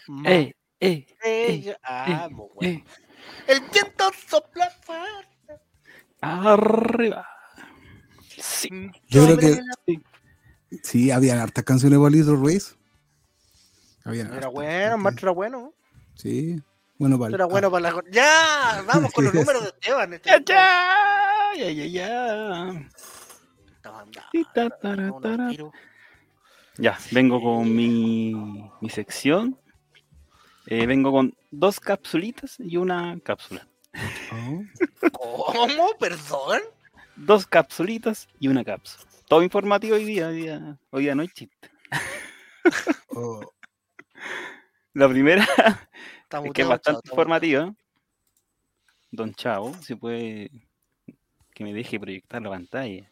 Ah, 1.84 2.28
muy 2.32 2.48
bueno. 2.56 2.62
ey. 2.62 2.84
El 3.48 3.60
viento 3.72 4.12
sopla 4.28 4.70
fuerte. 4.82 5.39
¡Arriba! 6.22 7.26
Sí. 8.38 8.70
Yo 9.08 9.26
creo 9.26 9.38
que- 9.38 9.62
la- 9.62 10.02
Sí, 10.84 11.10
había 11.10 11.42
hartas 11.42 11.64
canciones 11.64 11.98
de 12.00 12.04
Pablito 12.04 12.36
Ruiz. 12.36 12.78
Había 14.06 14.24
Era 14.28 14.48
bueno, 14.50 14.96
el 14.96 15.02
maestro 15.02 15.30
era 15.30 15.34
bueno. 15.36 15.74
Sí. 16.16 16.62
Bueno, 17.00 17.18
para 17.18 17.34
Era 17.36 17.46
bueno 17.46 17.72
para 17.72 17.92
la. 17.92 18.04
¡Ya! 18.12 18.84
Vamos 18.86 19.12
con 19.12 19.26
los 19.26 19.34
números 19.50 19.64
de 19.64 19.70
Esteban. 19.70 20.14
este 20.14 20.30
Ya, 20.46 21.52
ya, 21.58 21.72
ya, 21.72 21.86
ya. 21.86 22.90
Ya, 26.78 26.98
vengo 27.12 27.42
con 27.42 27.76
mi, 27.76 28.34
mi 28.82 28.90
sección. 28.90 29.58
Eh, 30.68 30.86
vengo 30.86 31.12
con 31.12 31.34
dos 31.52 31.80
capsulitas 31.80 32.58
y 32.60 32.78
una 32.78 33.20
cápsula. 33.24 33.68
¿Cómo? 35.12 35.90
¿Perdón? 36.00 36.62
Dos 37.16 37.46
capsulitas 37.46 38.28
y 38.40 38.48
una 38.48 38.64
cápsula. 38.64 39.04
Todo 39.28 39.44
informativo 39.44 39.96
hoy 39.96 40.06
día, 40.06 40.28
hoy 40.30 40.42
día, 40.44 40.78
hoy 40.92 41.04
día 41.04 41.16
no 41.16 41.22
hay 41.22 41.28
chiste. 41.30 41.70
Oh, 43.10 43.42
La 44.94 45.08
primera, 45.10 45.44
es 46.44 46.54
que 46.54 46.62
es 46.62 46.68
bastante 46.68 47.00
estamos. 47.00 47.04
informativa. 47.06 47.74
Don 49.12 49.34
Chavo, 49.34 49.74
si 49.82 49.96
puede 49.96 50.52
que 51.54 51.64
me 51.64 51.74
deje 51.74 52.00
proyectar 52.00 52.42
la 52.42 52.50
pantalla. 52.50 53.10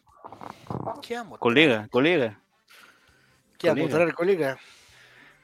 ¿Qué 1.02 1.16
vamos? 1.16 1.40
Colega, 1.40 1.88
colega, 1.90 2.40
¿Qué 3.58 3.70
colega. 3.70 3.88
mostrar, 3.88 4.14
colega? 4.14 4.60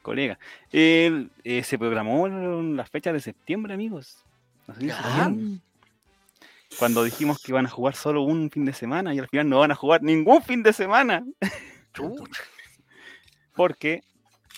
colega. 0.02 0.38
El- 0.70 1.30
eh, 1.44 1.62
se 1.64 1.78
programó 1.78 2.28
las 2.28 2.88
fechas 2.90 3.12
de 3.14 3.20
septiembre, 3.20 3.74
amigos. 3.74 4.24
No. 4.66 5.58
Cuando 6.78 7.04
dijimos 7.04 7.40
que 7.40 7.52
iban 7.52 7.66
a 7.66 7.70
jugar 7.70 7.94
solo 7.94 8.22
un 8.22 8.50
fin 8.50 8.64
de 8.64 8.72
semana 8.72 9.14
y 9.14 9.18
al 9.18 9.28
final 9.28 9.48
no 9.48 9.60
van 9.60 9.70
a 9.70 9.76
jugar 9.76 10.02
ningún 10.02 10.42
fin 10.42 10.62
de 10.62 10.72
semana. 10.72 11.24
Porque 13.54 14.02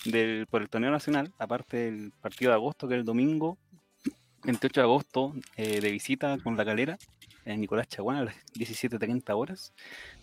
del, 0.05 0.47
por 0.47 0.61
el 0.61 0.69
torneo 0.69 0.91
nacional, 0.91 1.31
aparte 1.37 1.77
del 1.77 2.11
partido 2.21 2.51
de 2.51 2.55
agosto, 2.55 2.87
que 2.87 2.95
es 2.95 2.99
el 2.99 3.05
domingo 3.05 3.57
28 4.43 4.81
de 4.81 4.83
agosto, 4.83 5.33
eh, 5.57 5.81
de 5.81 5.91
visita 5.91 6.37
con 6.43 6.57
la 6.57 6.65
calera 6.65 6.97
en 7.45 7.61
Nicolás 7.61 7.87
Chaguán 7.87 8.17
a 8.17 8.25
las 8.25 8.35
17.30 8.53 9.35
horas. 9.35 9.73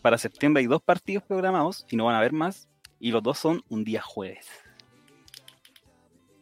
Para 0.03 0.19
septiembre 0.19 0.63
hay 0.63 0.67
dos 0.67 0.83
partidos 0.83 1.25
programados 1.25 1.87
y 1.89 1.97
no 1.97 2.07
van 2.07 2.17
a 2.17 2.19
haber 2.19 2.33
más. 2.33 2.69
Y 3.01 3.11
los 3.11 3.23
dos 3.23 3.39
son 3.39 3.63
un 3.69 3.85
día 3.85 4.03
jueves. 4.03 4.47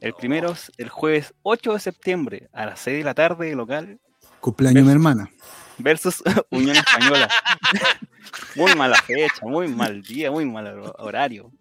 El 0.02 0.14
primero 0.14 0.50
es 0.52 0.72
el 0.78 0.88
jueves 0.88 1.32
8 1.42 1.74
de 1.74 1.80
septiembre 1.80 2.48
a 2.52 2.66
las 2.66 2.80
6 2.80 2.98
de 2.98 3.04
la 3.04 3.14
tarde 3.14 3.54
local 3.54 4.00
cumpleaños 4.40 4.82
de 4.82 4.86
mi 4.86 4.92
hermana. 4.92 5.30
versus 5.78 6.22
Unión 6.50 6.76
Española. 6.76 7.28
muy 8.56 8.74
mala 8.74 8.96
fecha, 9.02 9.46
muy 9.46 9.68
mal 9.68 10.02
día, 10.02 10.30
muy 10.30 10.44
mal 10.44 10.66
hor- 10.66 10.94
horario. 10.98 11.52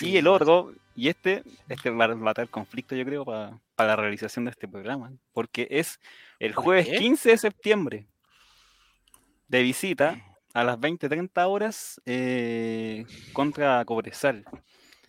Y 0.00 0.16
el 0.16 0.26
otro, 0.26 0.72
y 0.96 1.08
este, 1.08 1.42
este 1.68 1.90
va, 1.90 2.06
va 2.06 2.30
a 2.30 2.34
tener 2.34 2.48
conflicto, 2.48 2.94
yo 2.96 3.04
creo, 3.04 3.24
para 3.26 3.60
la 3.76 3.96
realización 3.96 4.46
de 4.46 4.52
este 4.52 4.66
programa, 4.66 5.12
porque 5.34 5.68
es 5.70 6.00
el 6.38 6.54
¿Por 6.54 6.64
jueves 6.64 6.86
qué? 6.88 6.96
15 6.96 7.28
de 7.28 7.36
septiembre, 7.38 8.06
de 9.48 9.62
visita 9.62 10.18
a 10.54 10.64
las 10.64 10.78
20-30 10.78 11.46
horas 11.46 12.00
eh, 12.06 13.04
contra 13.34 13.84
Cobresal. 13.84 14.46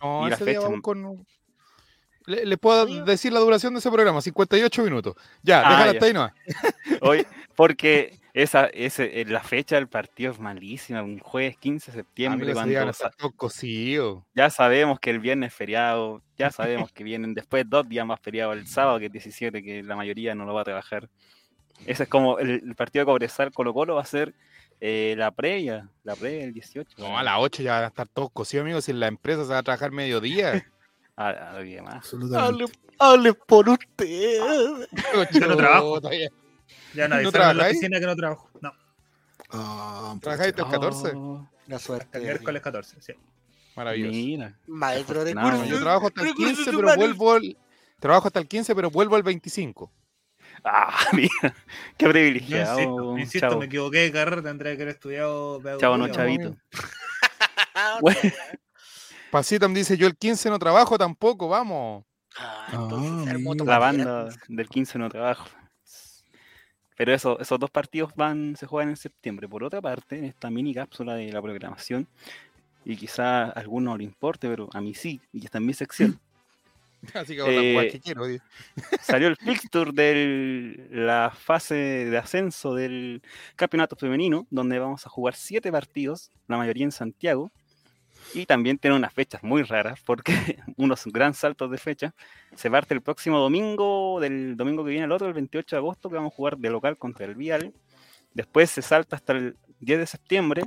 No, 0.01 0.27
Y 0.27 0.29
la 0.31 0.35
ese 0.35 0.43
día 0.43 0.53
fecha, 0.55 0.63
vamos 0.67 0.77
¿no? 0.77 0.81
con. 0.81 1.25
Le, 2.27 2.45
le 2.45 2.57
puedo 2.57 2.83
Oye. 2.83 3.01
decir 3.03 3.33
la 3.33 3.39
duración 3.39 3.73
de 3.73 3.79
ese 3.79 3.89
programa, 3.91 4.21
58 4.21 4.83
minutos. 4.83 5.15
Ya, 5.43 5.61
Ah, 5.65 5.69
déjala 5.69 5.85
ya. 5.85 5.91
hasta 5.91 6.05
ahí 6.05 6.13
nomás. 6.13 6.33
Hoy, 7.01 7.25
porque 7.55 8.19
esa, 8.33 8.67
ese, 8.67 9.21
eh, 9.21 9.25
la 9.25 9.41
fecha 9.41 9.75
del 9.75 9.87
partido 9.87 10.31
es 10.31 10.39
malísima, 10.39 11.01
un 11.03 11.19
jueves 11.19 11.57
15 11.57 11.91
de 11.91 11.97
septiembre, 11.97 12.53
cuando. 12.53 12.71
Ya 14.35 14.49
sabemos 14.49 14.99
que 14.99 15.09
el 15.09 15.19
viernes 15.19 15.51
es 15.51 15.55
feriado, 15.55 16.21
ya 16.37 16.51
sabemos 16.51 16.91
que 16.91 17.03
vienen 17.03 17.33
después 17.33 17.65
dos 17.69 17.87
días 17.89 18.05
más 18.05 18.19
feriados, 18.21 18.55
el 18.55 18.67
sábado 18.67 18.99
que 18.99 19.07
es 19.07 19.11
17, 19.11 19.61
que 19.63 19.83
la 19.83 19.95
mayoría 19.95 20.35
no 20.35 20.45
lo 20.45 20.53
va 20.53 20.61
a 20.61 20.65
trabajar. 20.65 21.09
Ese 21.85 22.03
es 22.03 22.09
como 22.09 22.37
el, 22.39 22.49
el 22.63 22.75
partido 22.75 23.01
de 23.01 23.05
Cobresal 23.11 23.51
Colo 23.51 23.73
Colo 23.73 23.95
va 23.95 24.01
a 24.01 24.05
ser 24.05 24.35
eh, 24.79 25.15
la 25.17 25.31
previa, 25.31 25.89
la 26.03 26.15
previa 26.15 26.41
del 26.41 26.53
18. 26.53 26.95
No, 26.99 27.17
a 27.17 27.23
las 27.23 27.35
8 27.39 27.63
ya 27.63 27.73
van 27.73 27.83
a 27.85 27.87
estar 27.87 28.07
todos 28.07 28.29
cosidos, 28.31 28.63
amigos. 28.63 28.85
Si 28.85 28.91
en 28.91 28.99
la 28.99 29.07
empresa 29.07 29.43
se 29.43 29.49
va 29.51 29.57
a 29.59 29.63
trabajar 29.63 29.91
mediodía. 29.91 30.63
A, 31.29 31.49
a 31.51 31.59
lo 31.59 31.63
que 31.63 31.81
más. 31.81 31.95
Absolutamente. 31.95 32.65
Hable 32.99 33.33
por 33.33 33.69
usted. 33.69 34.87
Yo 35.33 35.47
no 35.47 35.57
trabajo. 35.57 35.95
Chuta, 35.95 36.09
ya. 36.15 36.29
Ya 36.93 37.07
nadie 37.07 37.23
¿No 37.23 37.31
sabe 37.31 37.43
en 37.43 37.47
la 37.47 37.53
trabajáis? 37.53 37.77
oficina 37.77 37.99
que 37.99 38.05
no 38.05 38.15
trabajo. 38.15 38.49
No, 38.61 38.71
Ah, 39.53 40.15
¿Trabajáis 40.21 40.49
hasta 40.51 40.63
el 40.63 40.69
14? 40.71 41.11
Oh, 41.15 41.49
La 41.67 41.79
suerte. 41.79 42.17
el 42.17 42.23
miércoles 42.23 42.61
14. 42.61 43.01
Sí. 43.01 43.13
Maravilloso. 43.75 44.11
mira. 44.13 44.57
Maestro 44.67 45.23
de 45.23 45.33
No, 45.35 45.41
cursos. 45.41 45.67
Yo 45.67 45.79
trabajo 45.79 46.07
hasta 46.07 46.21
el 46.21 46.27
recursos 46.29 46.55
15, 46.55 46.71
pero 46.71 46.79
humanos. 46.79 46.97
vuelvo 46.97 47.31
al... 47.33 47.57
Trabajo 47.99 48.27
hasta 48.27 48.39
el 48.39 48.47
15, 48.47 48.75
pero 48.75 48.89
vuelvo 48.91 49.15
al 49.15 49.23
25. 49.23 49.91
Ah, 50.63 51.05
mira. 51.13 51.55
Qué 51.97 52.05
Yo 52.05 52.11
privilegiado. 52.11 52.79
insisto, 52.79 53.17
insisto 53.17 53.47
chavo. 53.47 53.59
me 53.59 53.65
equivoqué 53.65 53.97
de 53.99 54.11
carrera, 54.11 54.41
tendría 54.41 54.75
que 54.75 54.83
haber 54.83 54.95
estudiado 54.95 55.61
Chavo, 55.79 55.97
no, 55.97 56.07
chavito. 56.09 56.55
Bueno. 58.01 58.19
Pasitam 59.31 59.73
dice, 59.73 59.97
yo 59.97 60.07
el 60.07 60.17
15 60.17 60.49
no 60.49 60.59
trabajo 60.59 60.97
tampoco, 60.97 61.47
vamos. 61.47 62.03
Ah, 62.37 62.67
Ah, 62.67 62.67
entonces, 62.73 63.65
La 63.65 63.79
banda 63.79 64.29
del 64.47 64.69
15 64.69 64.97
no 64.99 65.09
trabajo. 65.09 65.47
Pero 66.97 67.13
eso, 67.13 67.39
esos 67.39 67.59
dos 67.59 67.71
partidos 67.71 68.13
van, 68.15 68.55
se 68.55 68.67
juegan 68.67 68.89
en 68.89 68.95
septiembre. 68.97 69.47
Por 69.47 69.63
otra 69.63 69.81
parte, 69.81 70.17
en 70.17 70.25
esta 70.25 70.49
mini 70.49 70.73
cápsula 70.73 71.15
de 71.15 71.31
la 71.31 71.41
programación, 71.41 72.07
y 72.85 72.95
quizá 72.95 73.45
a 73.45 73.49
alguno 73.49 73.91
no 73.91 73.97
le 73.97 74.03
importe, 74.03 74.47
pero 74.47 74.69
a 74.73 74.81
mí 74.81 74.93
sí, 74.93 75.19
y 75.33 75.45
está 75.45 75.57
en 75.57 75.65
mi 75.65 75.73
sección, 75.73 76.19
Así 77.15 77.35
que 77.35 77.81
Eh, 77.85 77.91
que 77.91 77.99
quiero. 77.99 78.23
salió 79.01 79.27
el 79.27 79.35
fixture 79.71 79.91
de 79.91 80.87
la 80.91 81.31
fase 81.35 81.75
de 81.75 82.17
ascenso 82.17 82.75
del 82.75 83.23
campeonato 83.55 83.95
femenino, 83.95 84.45
donde 84.51 84.77
vamos 84.77 85.05
a 85.07 85.09
jugar 85.09 85.35
siete 85.35 85.71
partidos, 85.71 86.29
la 86.47 86.57
mayoría 86.57 86.83
en 86.83 86.91
Santiago, 86.91 87.51
y 88.33 88.45
también 88.45 88.77
tiene 88.77 88.95
unas 88.95 89.13
fechas 89.13 89.43
muy 89.43 89.63
raras, 89.63 89.99
porque 90.05 90.33
unos 90.77 91.05
gran 91.05 91.33
saltos 91.33 91.69
de 91.71 91.77
fecha. 91.77 92.13
Se 92.55 92.69
parte 92.69 92.93
el 92.93 93.01
próximo 93.01 93.39
domingo, 93.39 94.19
del 94.19 94.55
domingo 94.55 94.83
que 94.83 94.91
viene 94.91 95.05
el 95.05 95.11
otro, 95.11 95.27
el 95.27 95.33
28 95.33 95.75
de 95.75 95.77
agosto, 95.79 96.09
que 96.09 96.15
vamos 96.15 96.33
a 96.33 96.35
jugar 96.35 96.57
de 96.57 96.69
local 96.69 96.97
contra 96.97 97.25
el 97.25 97.35
Vial. 97.35 97.73
Después 98.33 98.69
se 98.69 98.81
salta 98.81 99.15
hasta 99.15 99.33
el 99.33 99.57
10 99.79 99.99
de 99.99 100.07
septiembre, 100.07 100.63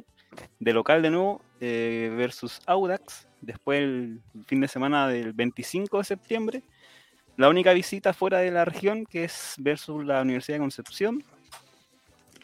de 0.58 0.72
local 0.72 1.02
de 1.02 1.10
nuevo, 1.10 1.42
eh, 1.60 2.12
versus 2.16 2.60
Audax. 2.66 3.28
Después 3.40 3.80
el 3.80 4.20
fin 4.46 4.60
de 4.60 4.68
semana 4.68 5.08
del 5.08 5.32
25 5.32 5.98
de 5.98 6.04
septiembre, 6.04 6.62
la 7.36 7.48
única 7.48 7.72
visita 7.72 8.12
fuera 8.12 8.38
de 8.38 8.50
la 8.50 8.64
región, 8.64 9.06
que 9.06 9.24
es 9.24 9.54
versus 9.58 10.04
la 10.04 10.22
Universidad 10.22 10.56
de 10.56 10.60
Concepción. 10.60 11.24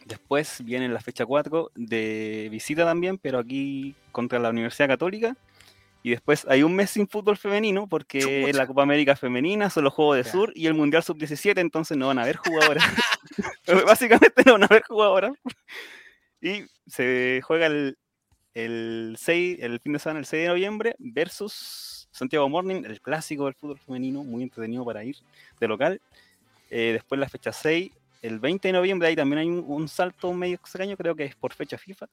Después 0.05 0.63
viene 0.63 0.89
la 0.89 0.99
fecha 0.99 1.25
4 1.25 1.71
de 1.75 2.47
visita 2.51 2.85
también, 2.85 3.17
pero 3.17 3.39
aquí 3.39 3.95
contra 4.11 4.39
la 4.39 4.49
Universidad 4.49 4.87
Católica. 4.87 5.35
Y 6.03 6.09
después 6.09 6.45
hay 6.49 6.63
un 6.63 6.75
mes 6.75 6.89
sin 6.89 7.07
fútbol 7.07 7.37
femenino, 7.37 7.87
porque 7.87 8.17
es 8.17 8.25
Chucha. 8.25 8.57
la 8.57 8.67
Copa 8.67 8.81
América 8.81 9.15
Femenina, 9.15 9.69
son 9.69 9.83
los 9.83 9.93
Juegos 9.93 10.17
de. 10.17 10.23
Sur 10.23 10.51
y 10.55 10.65
el 10.65 10.73
Mundial 10.73 11.03
Sub-17, 11.03 11.59
entonces 11.59 11.95
no 11.95 12.07
van 12.07 12.17
a 12.17 12.23
haber 12.23 12.37
jugadoras. 12.37 12.83
Básicamente 13.85 14.41
no 14.45 14.53
van 14.53 14.63
a 14.63 14.65
haber 14.65 14.83
jugadoras. 14.83 15.33
Y 16.41 16.65
se 16.87 17.41
juega 17.43 17.67
el, 17.67 17.99
el 18.55 19.15
6, 19.19 19.59
el 19.61 19.79
fin 19.79 19.93
de 19.93 19.99
semana, 19.99 20.19
el 20.19 20.25
6 20.25 20.41
de 20.41 20.47
noviembre, 20.47 20.95
versus 20.97 22.09
Santiago 22.11 22.49
Morning, 22.49 22.83
el 22.83 22.99
clásico 22.99 23.45
del 23.45 23.53
fútbol 23.53 23.77
femenino, 23.77 24.23
muy 24.23 24.41
entretenido 24.43 24.83
para 24.83 25.03
ir 25.03 25.17
de 25.59 25.67
local. 25.67 26.01
Eh, 26.71 26.93
después 26.93 27.19
la 27.19 27.29
fecha 27.29 27.51
6, 27.51 27.91
el 28.21 28.39
20 28.39 28.67
de 28.67 28.71
noviembre, 28.73 29.07
ahí 29.07 29.15
también 29.15 29.39
hay 29.39 29.47
un, 29.47 29.63
un 29.67 29.87
salto 29.87 30.31
medio 30.33 30.55
extraño, 30.55 30.95
creo 30.97 31.15
que 31.15 31.25
es 31.25 31.35
por 31.35 31.53
fecha 31.53 31.77
FIFA. 31.77 32.07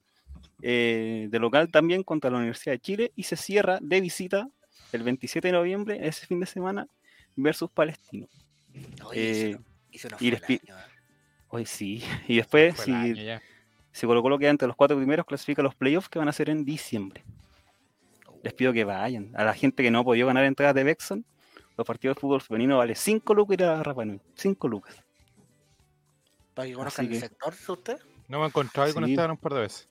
eh, 0.61 1.27
de 1.29 1.39
local 1.39 1.69
también 1.71 2.03
contra 2.03 2.29
la 2.29 2.37
Universidad 2.37 2.73
de 2.73 2.79
Chile 2.79 3.11
y 3.15 3.23
se 3.23 3.35
cierra 3.37 3.77
de 3.81 4.01
visita 4.01 4.49
el 4.91 5.03
27 5.03 5.47
de 5.47 5.51
noviembre, 5.53 5.99
ese 6.01 6.25
fin 6.25 6.39
de 6.39 6.45
semana, 6.45 6.87
versus 7.35 7.69
Palestino. 7.71 8.27
Oye, 9.05 9.51
Eh, 9.51 9.57
y 10.19 10.27
el 10.27 10.35
año. 10.43 10.75
Hoy 11.49 11.65
sí. 11.65 12.03
Y 12.27 12.37
después, 12.37 12.75
si, 12.79 12.91
año 12.91 13.39
si 13.91 14.05
Colo 14.07 14.21
Colo 14.21 14.37
queda 14.37 14.49
entre 14.51 14.67
los 14.67 14.75
cuatro 14.75 14.97
primeros, 14.97 15.25
clasifica 15.25 15.61
a 15.61 15.63
los 15.63 15.75
playoffs 15.75 16.09
que 16.09 16.19
van 16.19 16.27
a 16.27 16.33
ser 16.33 16.49
en 16.49 16.63
diciembre. 16.65 17.23
Les 18.43 18.53
pido 18.53 18.71
que 18.71 18.83
vayan. 18.83 19.31
A 19.35 19.43
la 19.43 19.53
gente 19.53 19.81
que 19.83 19.91
no 19.91 19.99
ha 19.99 20.03
podido 20.03 20.27
ganar 20.27 20.45
entradas 20.45 20.75
de 20.75 20.83
Bexon, 20.83 21.25
los 21.77 21.85
partidos 21.87 22.15
de 22.15 22.21
fútbol 22.21 22.41
femenino 22.41 22.77
vale 22.77 22.95
5 22.95 23.33
lucas 23.33 23.53
ir 23.55 23.63
a 23.63 23.81
Rapa 23.83 24.05
Nui. 24.05 24.19
5 24.35 24.67
lucas. 24.67 24.95
Para 26.59 26.67
que 26.67 26.75
conozcan 26.75 27.05
el 27.05 27.17
sector, 27.21 27.53
¿sí 27.55 27.71
usted? 27.71 27.97
No 28.27 28.39
me 28.39 28.43
he 28.43 28.47
encontrado 28.49 28.89
y 28.89 28.93
con 28.93 29.05
Sí. 29.05 29.13
esta 29.13 29.31
un 29.31 29.37
par 29.37 29.53
de 29.53 29.61
veces. 29.61 29.87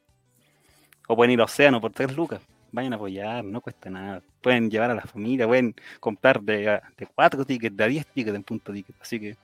O 1.09 1.17
pueden 1.17 1.31
ir 1.31 1.41
a 1.41 1.45
Océano 1.45 1.81
por 1.81 1.93
3 1.93 2.15
lucas. 2.15 2.43
Vayan 2.73 2.93
a 2.93 2.97
apoyar, 2.97 3.43
no 3.43 3.63
cuesta 3.63 3.89
nada. 3.89 4.23
Pueden 4.43 4.71
llevar 4.71 4.91
a 4.91 4.95
la 4.95 5.01
familia, 5.01 5.47
pueden 5.47 5.75
comprar 5.99 6.43
de, 6.43 6.79
de 6.99 7.07
4 7.07 7.47
tickets, 7.47 7.75
de 7.75 7.85
a 7.85 7.87
10 7.87 8.07
tickets 8.09 8.37
en 8.37 8.45
punto 8.45 8.71
ticket. 8.71 8.95
Así 9.01 9.19
que 9.19 9.39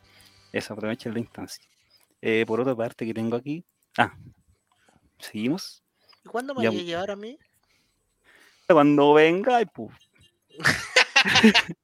eso, 0.53 0.75
aprovechen 0.75 1.15
la 1.15 1.21
instancia. 1.21 1.65
Eh, 2.21 2.45
por 2.47 2.61
otra 2.61 2.77
parte 2.77 3.07
que 3.07 3.15
tengo 3.15 3.39
aquí. 3.39 3.65
Ah, 3.97 4.15
seguimos. 5.19 5.83
¿Y 6.27 6.29
cuándo 6.29 6.55
me 6.55 6.63
Ya, 6.65 6.69
voy 6.69 6.81
a 6.81 6.83
llevar 6.83 7.11
a 7.11 7.17
mí? 7.17 7.39
Cuando 8.69 9.15
venga, 9.15 9.57
ay, 9.57 9.65
pu. 9.65 9.91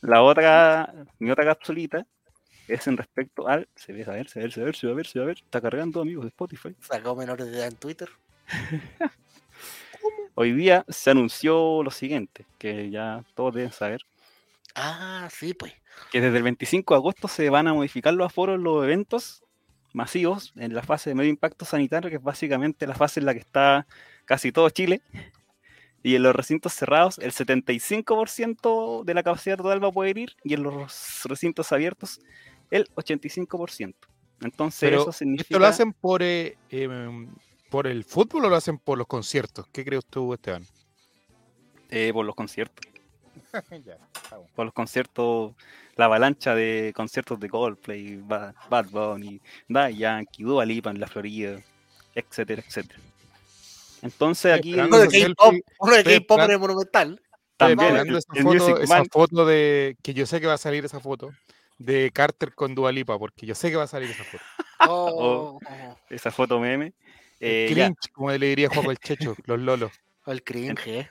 La 0.00 0.22
otra, 0.22 0.94
mi 1.18 1.28
otra 1.32 1.44
capsulita 1.44 2.06
es 2.74 2.86
en 2.86 2.96
respecto 2.96 3.48
al. 3.48 3.68
Se 3.74 3.92
ve, 3.92 4.04
a 4.04 4.10
ver, 4.10 4.28
se 4.28 4.40
ve, 4.40 4.50
se 4.50 4.62
ve, 4.62 4.72
se 4.72 4.86
ve, 4.86 4.92
a 4.92 4.96
ver, 4.96 5.06
se 5.06 5.18
ve, 5.18 5.24
a 5.24 5.26
ver. 5.28 5.38
Está 5.38 5.60
cargando, 5.60 6.00
amigos 6.00 6.24
de 6.24 6.28
Spotify. 6.28 6.74
Sacó 6.80 7.14
menores 7.16 7.46
de 7.50 7.56
edad 7.58 7.68
en 7.68 7.76
Twitter. 7.76 8.08
Hoy 10.34 10.52
día 10.52 10.84
se 10.88 11.10
anunció 11.10 11.82
lo 11.82 11.90
siguiente, 11.90 12.46
que 12.58 12.90
ya 12.90 13.22
todos 13.34 13.54
deben 13.54 13.72
saber, 13.72 14.00
Ah, 14.74 15.28
sí, 15.30 15.52
pues. 15.52 15.74
que 16.10 16.20
desde 16.22 16.38
el 16.38 16.42
25 16.42 16.94
de 16.94 16.98
agosto 16.98 17.28
se 17.28 17.50
van 17.50 17.68
a 17.68 17.74
modificar 17.74 18.14
los 18.14 18.26
aforos 18.26 18.58
los 18.58 18.82
eventos 18.84 19.44
masivos 19.92 20.54
en 20.56 20.74
la 20.74 20.82
fase 20.82 21.10
de 21.10 21.14
medio 21.14 21.28
impacto 21.30 21.66
sanitario, 21.66 22.08
que 22.08 22.16
es 22.16 22.22
básicamente 22.22 22.86
la 22.86 22.94
fase 22.94 23.20
en 23.20 23.26
la 23.26 23.34
que 23.34 23.40
está 23.40 23.86
casi 24.24 24.50
todo 24.50 24.70
Chile. 24.70 25.02
Y 26.02 26.16
en 26.16 26.22
los 26.22 26.34
recintos 26.34 26.72
cerrados, 26.72 27.18
el 27.18 27.32
75% 27.32 29.04
de 29.04 29.14
la 29.14 29.22
capacidad 29.22 29.56
total 29.58 29.84
va 29.84 29.88
a 29.88 29.92
poder 29.92 30.16
ir, 30.18 30.34
y 30.42 30.54
en 30.54 30.62
los 30.62 31.22
recintos 31.24 31.70
abiertos, 31.70 32.20
el 32.72 32.88
85%. 32.94 33.94
Entonces, 34.40 34.80
Pero, 34.80 35.02
eso 35.02 35.12
significa. 35.12 35.44
¿esto 35.44 35.58
lo 35.60 35.66
hacen 35.66 35.92
por, 35.92 36.22
eh, 36.22 36.56
em, 36.70 37.28
por 37.70 37.86
el 37.86 38.04
fútbol 38.04 38.46
o 38.46 38.48
lo 38.48 38.56
hacen 38.56 38.78
por 38.78 38.98
los 38.98 39.06
conciertos? 39.06 39.66
¿Qué 39.72 39.84
crees 39.84 40.04
tú, 40.06 40.34
Esteban? 40.34 40.66
eh, 41.92 42.10
por 42.12 42.26
los 42.26 42.34
conciertos. 42.34 42.84
Ya, 43.84 43.98
por 44.54 44.64
los 44.64 44.74
conciertos, 44.74 45.52
la 45.96 46.06
avalancha 46.06 46.54
de 46.54 46.92
conciertos 46.94 47.38
de 47.38 47.50
Coldplay, 47.50 48.16
Bad, 48.16 48.54
Bad 48.70 48.86
Bunny, 48.90 49.40
Daddy 49.68 49.98
Yankee, 49.98 50.42
Dua 50.42 50.64
Lipa 50.64 50.90
en 50.90 50.98
la 50.98 51.06
Florida, 51.06 51.60
etcétera, 52.14 52.62
etcétera. 52.66 52.98
Entonces 54.00 54.54
aquí 54.54 54.72
Uno 54.72 54.98
de 54.98 55.08
K-pop, 56.26 56.38
Monumental. 56.58 57.20
También 57.58 57.96
esperando 57.96 58.12
el, 58.12 58.18
esa, 58.18 58.32
el 58.34 58.42
foto, 58.42 58.54
Music 58.54 58.76
esa 58.82 59.04
foto 59.04 59.46
de 59.46 59.96
que 60.02 60.14
yo 60.14 60.26
sé 60.26 60.40
que 60.40 60.46
va 60.46 60.54
a 60.54 60.58
salir 60.58 60.84
esa 60.84 61.00
foto 61.00 61.30
de 61.84 62.10
Carter 62.12 62.54
con 62.54 62.74
Dualipa, 62.74 63.18
porque 63.18 63.46
yo 63.46 63.54
sé 63.54 63.70
que 63.70 63.76
va 63.76 63.84
a 63.84 63.88
salir 63.88 64.10
esa 64.10 64.24
foto. 64.24 64.44
Oh, 64.88 65.60
esa 66.10 66.30
foto 66.30 66.58
meme. 66.58 66.92
Eh, 67.40 67.66
El 67.68 67.74
ya, 67.76 67.84
cringe, 67.86 68.12
como 68.12 68.30
le 68.30 68.46
diría 68.46 68.68
Juan 68.68 68.90
el 68.90 68.98
Checho, 68.98 69.36
los 69.46 69.60
lolos. 69.60 69.92
el 70.26 70.42
cringe, 70.42 70.86
eh. 70.86 71.10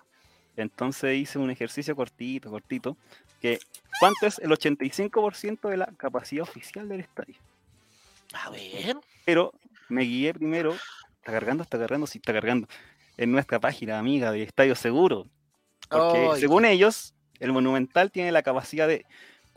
entonces 0.57 1.17
hice 1.17 1.39
un 1.39 1.51
ejercicio 1.51 1.95
cortito, 1.95 2.49
cortito, 2.49 2.97
que 3.41 3.59
¿cuánto 3.99 4.27
es 4.27 4.39
el 4.39 4.49
85% 4.49 5.69
de 5.69 5.77
la 5.77 5.87
capacidad 5.97 6.43
oficial 6.43 6.87
del 6.87 7.01
estadio? 7.01 7.35
A 8.33 8.49
ver. 8.49 8.97
Pero 9.25 9.53
me 9.89 10.03
guié 10.03 10.33
primero, 10.33 10.73
está 11.17 11.31
cargando, 11.31 11.63
está 11.63 11.77
cargando, 11.77 12.07
sí 12.07 12.19
está 12.19 12.33
cargando, 12.33 12.67
en 13.17 13.31
nuestra 13.31 13.59
página 13.59 13.99
amiga 13.99 14.31
de 14.31 14.43
Estadio 14.43 14.75
Seguro. 14.75 15.27
Porque 15.89 16.39
según 16.39 16.63
ellos, 16.63 17.13
el 17.39 17.51
Monumental 17.51 18.11
tiene 18.11 18.31
la 18.31 18.43
capacidad 18.43 18.87
de 18.87 19.05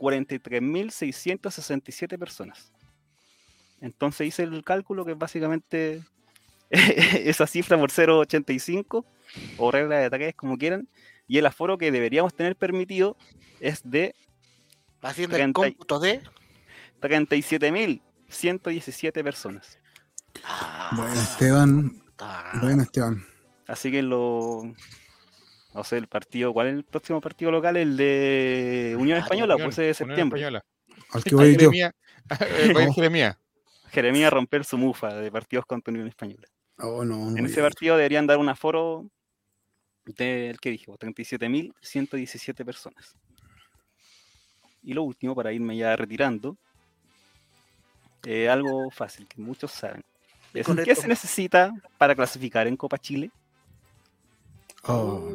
43.667 0.05 2.17
personas. 2.19 2.71
Entonces 3.81 4.27
hice 4.27 4.43
el 4.43 4.63
cálculo 4.63 5.03
que 5.05 5.11
es 5.13 5.17
básicamente 5.17 6.03
esa 6.69 7.47
cifra 7.47 7.77
por 7.77 7.91
0.85 7.91 9.03
o 9.57 9.71
regla 9.71 9.97
de 9.99 10.09
tres, 10.09 10.33
como 10.35 10.57
quieran. 10.57 10.87
Y 11.27 11.37
el 11.39 11.45
aforo 11.45 11.77
que 11.77 11.91
deberíamos 11.91 12.33
tener 12.35 12.55
permitido 12.55 13.17
es 13.59 13.81
de 13.83 14.15
Haciendo 15.01 15.35
el 15.35 15.41
30 15.53 15.67
y- 15.67 15.71
cómputo 15.73 15.99
de. 15.99 16.21
37.117 17.01 19.23
personas. 19.23 19.77
Ah, 20.43 20.91
Bueno, 20.95 21.13
Esteban. 21.13 22.01
Bueno, 22.61 22.83
Esteban. 22.83 23.25
Así 23.67 23.91
que 23.91 24.01
lo. 24.01 24.63
No 25.75 25.83
sé, 25.83 25.97
el 25.97 26.07
partido. 26.07 26.53
¿Cuál 26.53 26.67
es 26.67 26.73
el 26.75 26.83
próximo 26.85 27.19
partido 27.19 27.51
local? 27.51 27.75
El 27.75 27.97
de 27.97 28.95
Unión 28.97 29.17
Ah, 29.17 29.21
Española, 29.21 29.55
Unión, 29.55 29.67
pues 29.67 29.77
ese 29.79 30.05
de 30.05 30.13
Unión 30.13 30.29
septiembre. 30.31 30.39
Española. 30.39 30.65
Al 31.11 31.23
que 31.23 31.35
voy 31.35 31.57
yo. 31.57 31.69
Jeremías, 33.91 34.27
eh, 34.27 34.29
romper 34.29 34.63
su 34.63 34.77
mufa 34.77 35.13
de 35.13 35.29
partidos 35.29 35.65
contra 35.65 35.91
Unión 35.91 36.07
Española. 36.07 36.47
Oh, 36.77 37.03
no, 37.03 37.29
no 37.29 37.37
En 37.37 37.45
ese 37.45 37.61
partido 37.61 37.97
deberían 37.97 38.25
dar 38.25 38.37
un 38.37 38.47
aforo 38.47 39.05
del 40.05 40.57
que 40.61 40.71
dije, 40.71 40.89
37.117 40.89 42.63
personas. 42.63 43.17
Y 44.81 44.93
lo 44.93 45.03
último, 45.03 45.35
para 45.35 45.51
irme 45.51 45.75
ya 45.75 45.93
retirando, 45.97 46.55
eh, 48.25 48.47
algo 48.47 48.89
fácil 48.91 49.27
que 49.27 49.41
muchos 49.41 49.71
saben. 49.71 50.03
Es, 50.53 50.67
¿Qué 50.85 50.95
se 50.95 51.09
necesita 51.09 51.73
para 51.97 52.15
clasificar 52.15 52.65
en 52.65 52.77
Copa 52.77 52.97
Chile? 52.97 53.29
Oh, 54.83 55.31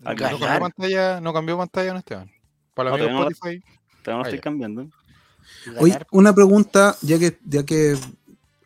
No 0.00 0.14
Ganar. 0.14 0.38
cambió 0.38 0.60
pantalla, 0.60 1.20
no 1.20 1.32
cambió 1.32 1.58
pantalla, 1.58 1.92
¿no, 1.92 1.98
Esteban? 1.98 2.30
Para 2.74 2.90
No, 2.90 2.96
no 2.98 3.24
la- 3.24 3.28
Spotify. 3.30 3.64
No 4.06 4.18
Ah, 4.18 4.22
estoy 4.22 4.40
cambiando. 4.40 4.88
Oye, 5.78 5.98
una 6.10 6.34
pregunta, 6.34 6.96
ya 7.02 7.18
que, 7.18 7.38
ya 7.44 7.64
que 7.64 7.96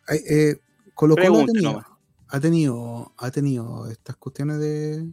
hay, 0.07 0.19
eh, 0.29 0.57
Colo 0.93 1.15
Colo 1.15 1.39
ha 1.41 1.45
tenido, 1.45 1.85
ha 2.27 2.39
tenido, 2.39 3.13
ha 3.17 3.31
tenido 3.31 3.89
estas 3.89 4.15
cuestiones 4.17 4.59
de 4.59 5.07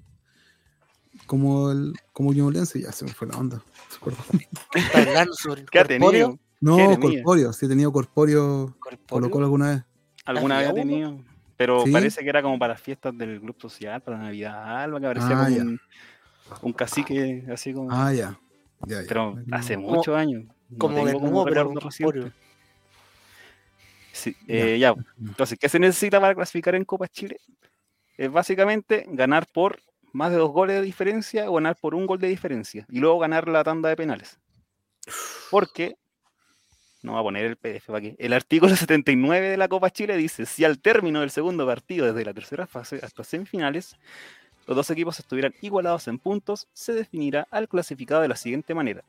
como 1.26 1.70
el, 1.70 1.94
como 2.12 2.32
Ñublense, 2.32 2.80
ya 2.80 2.92
se 2.92 3.04
me 3.04 3.12
fue 3.12 3.28
la 3.28 3.36
onda. 3.38 3.62
¿Qué 5.70 5.78
ha 5.78 5.84
tenido? 5.84 6.38
No, 6.60 6.98
corpóreo, 7.00 7.52
sí 7.52 7.66
he 7.66 7.68
tenido 7.68 7.92
corpóreo 7.92 8.74
corpóreo. 8.78 9.06
Colo 9.08 9.30
Colo 9.30 9.44
alguna 9.46 9.70
vez. 9.70 9.84
¿Alguna 10.24 10.58
vez 10.58 10.68
ha 10.68 10.74
tenido? 10.74 11.20
Pero 11.56 11.84
Sí. 11.84 11.92
parece 11.92 12.22
que 12.22 12.28
era 12.28 12.42
como 12.42 12.58
para 12.58 12.76
fiestas 12.76 13.16
del 13.16 13.40
grupo 13.40 13.68
social, 13.68 14.00
para 14.02 14.18
Navidad, 14.18 14.82
algo 14.82 15.00
que 15.00 15.06
parecía 15.06 15.30
Ah, 15.40 15.44
como 15.46 15.56
un, 15.56 15.80
un 16.62 16.72
cacique 16.72 17.44
así 17.52 17.72
como. 17.72 17.90
Ah, 17.90 18.12
ya. 18.12 18.38
ya, 18.86 19.00
ya. 19.00 19.08
pero 19.08 19.36
hace 19.52 19.76
No. 19.76 19.82
muchos 19.82 20.14
años. 20.16 20.44
No 20.68 20.78
Como 20.78 21.06
de 21.06 21.12
nuevo, 21.14 21.44
pero. 21.44 21.74
Sí, 24.12 24.34
eh, 24.48 24.78
ya. 24.78 24.94
Entonces, 25.18 25.58
¿qué 25.58 25.68
se 25.68 25.78
necesita 25.78 26.20
para 26.20 26.34
clasificar 26.34 26.74
en 26.74 26.84
Copa 26.84 27.06
Chile? 27.06 27.38
Es 28.16 28.30
básicamente 28.32 29.04
ganar 29.08 29.46
por 29.52 29.78
más 30.12 30.30
de 30.30 30.38
dos 30.38 30.50
goles 30.50 30.76
de 30.76 30.82
diferencia 30.82 31.50
o 31.50 31.54
ganar 31.54 31.76
por 31.76 31.94
un 31.94 32.06
gol 32.06 32.18
de 32.18 32.28
diferencia 32.28 32.86
y 32.88 32.98
luego 32.98 33.18
ganar 33.18 33.46
la 33.46 33.62
tanda 33.62 33.90
de 33.90 33.96
penales. 33.96 34.38
Porque, 35.50 35.96
no 37.06 37.14
va 37.14 37.20
a 37.20 37.22
poner 37.22 37.46
el 37.46 37.56
PDF 37.56 37.86
para 37.86 37.98
aquí, 37.98 38.16
el 38.18 38.32
artículo 38.32 38.76
79 38.76 39.48
de 39.48 39.56
la 39.56 39.68
Copa 39.68 39.90
Chile 39.90 40.16
dice, 40.16 40.44
si 40.44 40.64
al 40.64 40.78
término 40.80 41.20
del 41.20 41.30
segundo 41.30 41.64
partido 41.64 42.06
desde 42.06 42.24
la 42.24 42.34
tercera 42.34 42.66
fase 42.66 43.00
hasta 43.02 43.24
semifinales, 43.24 43.96
los 44.66 44.76
dos 44.76 44.90
equipos 44.90 45.18
estuvieran 45.20 45.54
igualados 45.62 46.08
en 46.08 46.18
puntos, 46.18 46.68
se 46.72 46.92
definirá 46.92 47.46
al 47.52 47.68
clasificado 47.68 48.20
de 48.20 48.28
la 48.28 48.36
siguiente 48.36 48.74
manera. 48.74 49.04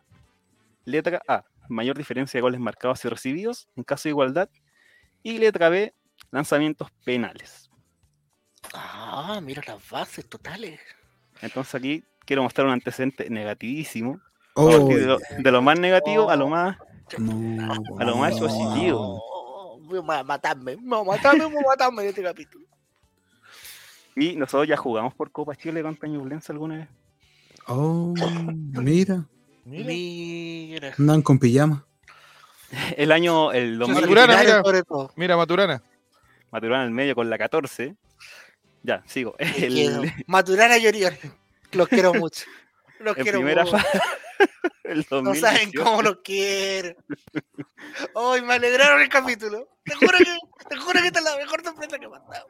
Letra 0.85 1.19
A, 1.27 1.43
mayor 1.67 1.97
diferencia 1.97 2.37
de 2.37 2.43
goles 2.43 2.59
marcados 2.59 3.03
y 3.03 3.09
recibidos 3.09 3.67
en 3.75 3.83
caso 3.83 4.03
de 4.03 4.11
igualdad. 4.11 4.49
Y 5.23 5.39
letra 5.39 5.69
B, 5.69 5.93
lanzamientos 6.31 6.91
penales. 7.03 7.69
Ah, 8.73 9.41
mira 9.43 9.63
las 9.67 9.89
bases 9.89 10.29
totales. 10.29 10.79
Entonces 11.41 11.73
aquí 11.73 12.03
quiero 12.25 12.43
mostrar 12.43 12.67
un 12.67 12.73
antecedente 12.73 13.27
negativísimo. 13.29 14.21
Oh, 14.53 14.87
de, 14.87 15.05
lo, 15.05 15.17
de 15.17 15.51
lo 15.51 15.61
más 15.61 15.79
negativo 15.79 16.29
a 16.29 16.35
lo 16.35 16.47
más... 16.47 16.77
no, 17.17 17.73
a 17.99 18.03
lo 18.03 18.17
más 18.17 18.39
positivo. 18.39 19.23
Voy 19.83 19.99
a 19.99 20.23
matarme, 20.23 20.75
voy 20.75 20.99
a 20.99 21.03
matarme, 21.03 21.45
voy 21.45 21.63
a 21.63 21.67
matarme 21.67 22.01
en 22.03 22.09
este 22.09 22.23
capítulo. 22.23 22.65
Y 24.15 24.35
nosotros 24.35 24.67
ya 24.67 24.75
jugamos 24.77 25.13
por 25.13 25.31
Copa 25.31 25.55
Chile 25.55 25.81
contra 25.83 26.09
Ñublense 26.09 26.51
alguna 26.51 26.77
vez. 26.77 26.87
Oh, 27.67 28.13
mira, 28.73 29.25
Mira. 29.65 30.93
andan 30.97 31.21
con 31.21 31.37
pijama. 31.39 31.85
El 32.97 33.11
año, 33.11 33.51
el 33.53 33.77
Sus 33.77 33.87
2000, 33.87 34.01
Maturana, 34.01 34.39
mira. 34.41 34.61
sobre 34.61 34.83
todo. 34.83 35.11
Mira, 35.15 35.37
Maturana. 35.37 35.81
Maturana 36.51 36.83
en 36.83 36.89
el 36.89 36.93
medio 36.93 37.15
con 37.15 37.29
la 37.29 37.37
14. 37.37 37.95
Ya, 38.83 39.03
sigo. 39.05 39.35
El. 39.39 40.11
Maturana 40.27 40.77
y 40.77 40.87
Orión. 40.87 41.13
Los 41.71 41.87
quiero 41.87 42.13
mucho. 42.13 42.45
Los 42.99 43.17
en 43.17 43.23
quiero 43.23 43.39
primera 43.39 43.65
fase. 43.65 43.99
No 44.87 45.03
saben 45.35 45.71
2018. 45.71 45.83
cómo 45.83 46.01
los 46.01 46.17
quiero. 46.23 46.95
Hoy 48.13 48.41
me 48.41 48.53
alegraron 48.53 49.01
el 49.01 49.09
capítulo. 49.09 49.67
Te 49.83 49.93
juro 49.95 50.17
que, 50.17 50.37
te 50.69 50.77
juro 50.77 51.01
que 51.01 51.07
esta 51.07 51.19
es 51.19 51.25
la 51.25 51.35
mejor 51.37 51.61
sorpresa 51.63 51.99
que 51.99 52.07
me 52.07 52.15
han 52.15 52.23
dado. 52.27 52.47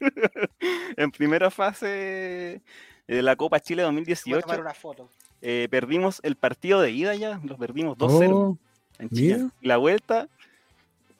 En 0.96 1.10
primera 1.10 1.50
fase 1.50 2.62
de 3.06 3.22
la 3.22 3.36
Copa 3.36 3.60
Chile 3.60 3.82
Voy 3.82 3.88
a 3.88 3.92
2018 3.92 4.40
tomar 4.42 4.60
una 4.60 4.74
foto. 4.74 5.10
eh, 5.42 5.68
perdimos 5.70 6.20
el 6.22 6.36
partido 6.36 6.80
de 6.80 6.90
ida 6.92 7.14
ya, 7.16 7.40
lo 7.44 7.56
perdimos 7.58 7.98
2-0 7.98 8.30
Oh, 8.32 8.58
en 8.98 9.10
Chile. 9.10 9.34
mira. 9.38 9.50
Y 9.60 9.66
la 9.68 9.76
vuelta 9.76 10.28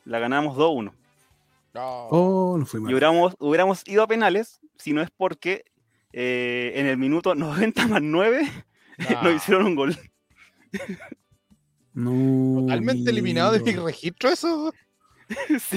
la 0.05 0.19
ganamos 0.19 0.57
2-1. 0.57 0.93
oh, 1.75 2.57
no 2.59 2.65
fui 2.67 2.81
Y 2.81 2.95
hubiéramos 2.95 3.83
ido 3.87 4.03
a 4.03 4.07
penales 4.07 4.61
si 4.79 4.93
no 4.93 5.03
es 5.03 5.11
porque 5.11 5.65
eh, 6.21 6.73
en 6.75 6.87
el 6.87 6.97
minuto 6.97 7.35
90 7.37 7.87
más 7.87 8.03
9 8.03 8.49
Ah, 9.09 9.21
nos 9.23 9.35
hicieron 9.37 9.67
un 9.67 9.75
gol. 9.77 9.97
No, 11.93 12.61
Totalmente 12.63 13.11
eliminado 13.11 13.53
de 13.53 13.61
mi 13.61 13.73
registro 13.73 14.31
eso. 14.31 14.73
Sí, 15.61 15.77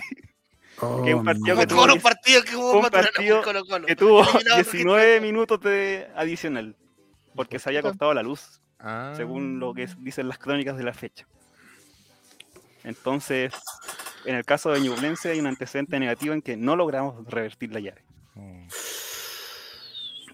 Oh, 0.84 1.04
que 1.04 1.14
un 1.14 1.24
partido 1.24 1.56
que 1.58 1.68
tuvo 1.68 1.76
todos 1.86 1.88
los 1.90 1.98
diez- 1.98 2.02
partidos 2.02 2.46
que 2.46 2.56
hubo 2.56 2.72
un 2.78 2.82
Maturana 2.82 3.10
partido 3.14 3.36
por 3.36 3.46
Colo 3.46 3.66
Colo. 3.66 3.86
que 3.86 3.96
tuvo 3.96 4.22
Eliminado 4.24 4.56
del 4.58 4.66
19 4.66 5.22
minutos 5.22 5.62
de 5.62 6.08
adicional. 6.16 6.76
Porque 7.36 7.60
se 7.60 7.70
había 7.70 7.82
cortado 7.84 8.14
la 8.16 8.24
luz. 8.24 8.62
Ah. 8.80 9.14
según 9.16 9.60
lo 9.60 9.76
que 9.76 9.88
dicen 10.00 10.28
las 10.28 10.40
crónicas 10.40 10.76
de 10.76 10.84
la 10.84 10.94
fecha. 10.94 11.28
Entonces, 12.84 13.54
en 14.26 14.34
el 14.36 14.44
caso 14.44 14.72
de 14.72 14.80
Ñublense 14.82 15.30
hay 15.30 15.40
un 15.40 15.46
antecedente 15.46 16.00
negativo 16.00 16.34
en 16.34 16.42
que 16.42 16.58
no 16.58 16.76
logramos 16.76 17.28
revertir 17.28 17.72
la 17.74 17.80
llave. 17.80 18.02
Mm. 18.34 18.68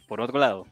Por 0.08 0.22
otro 0.22 0.40
lado, 0.40 0.66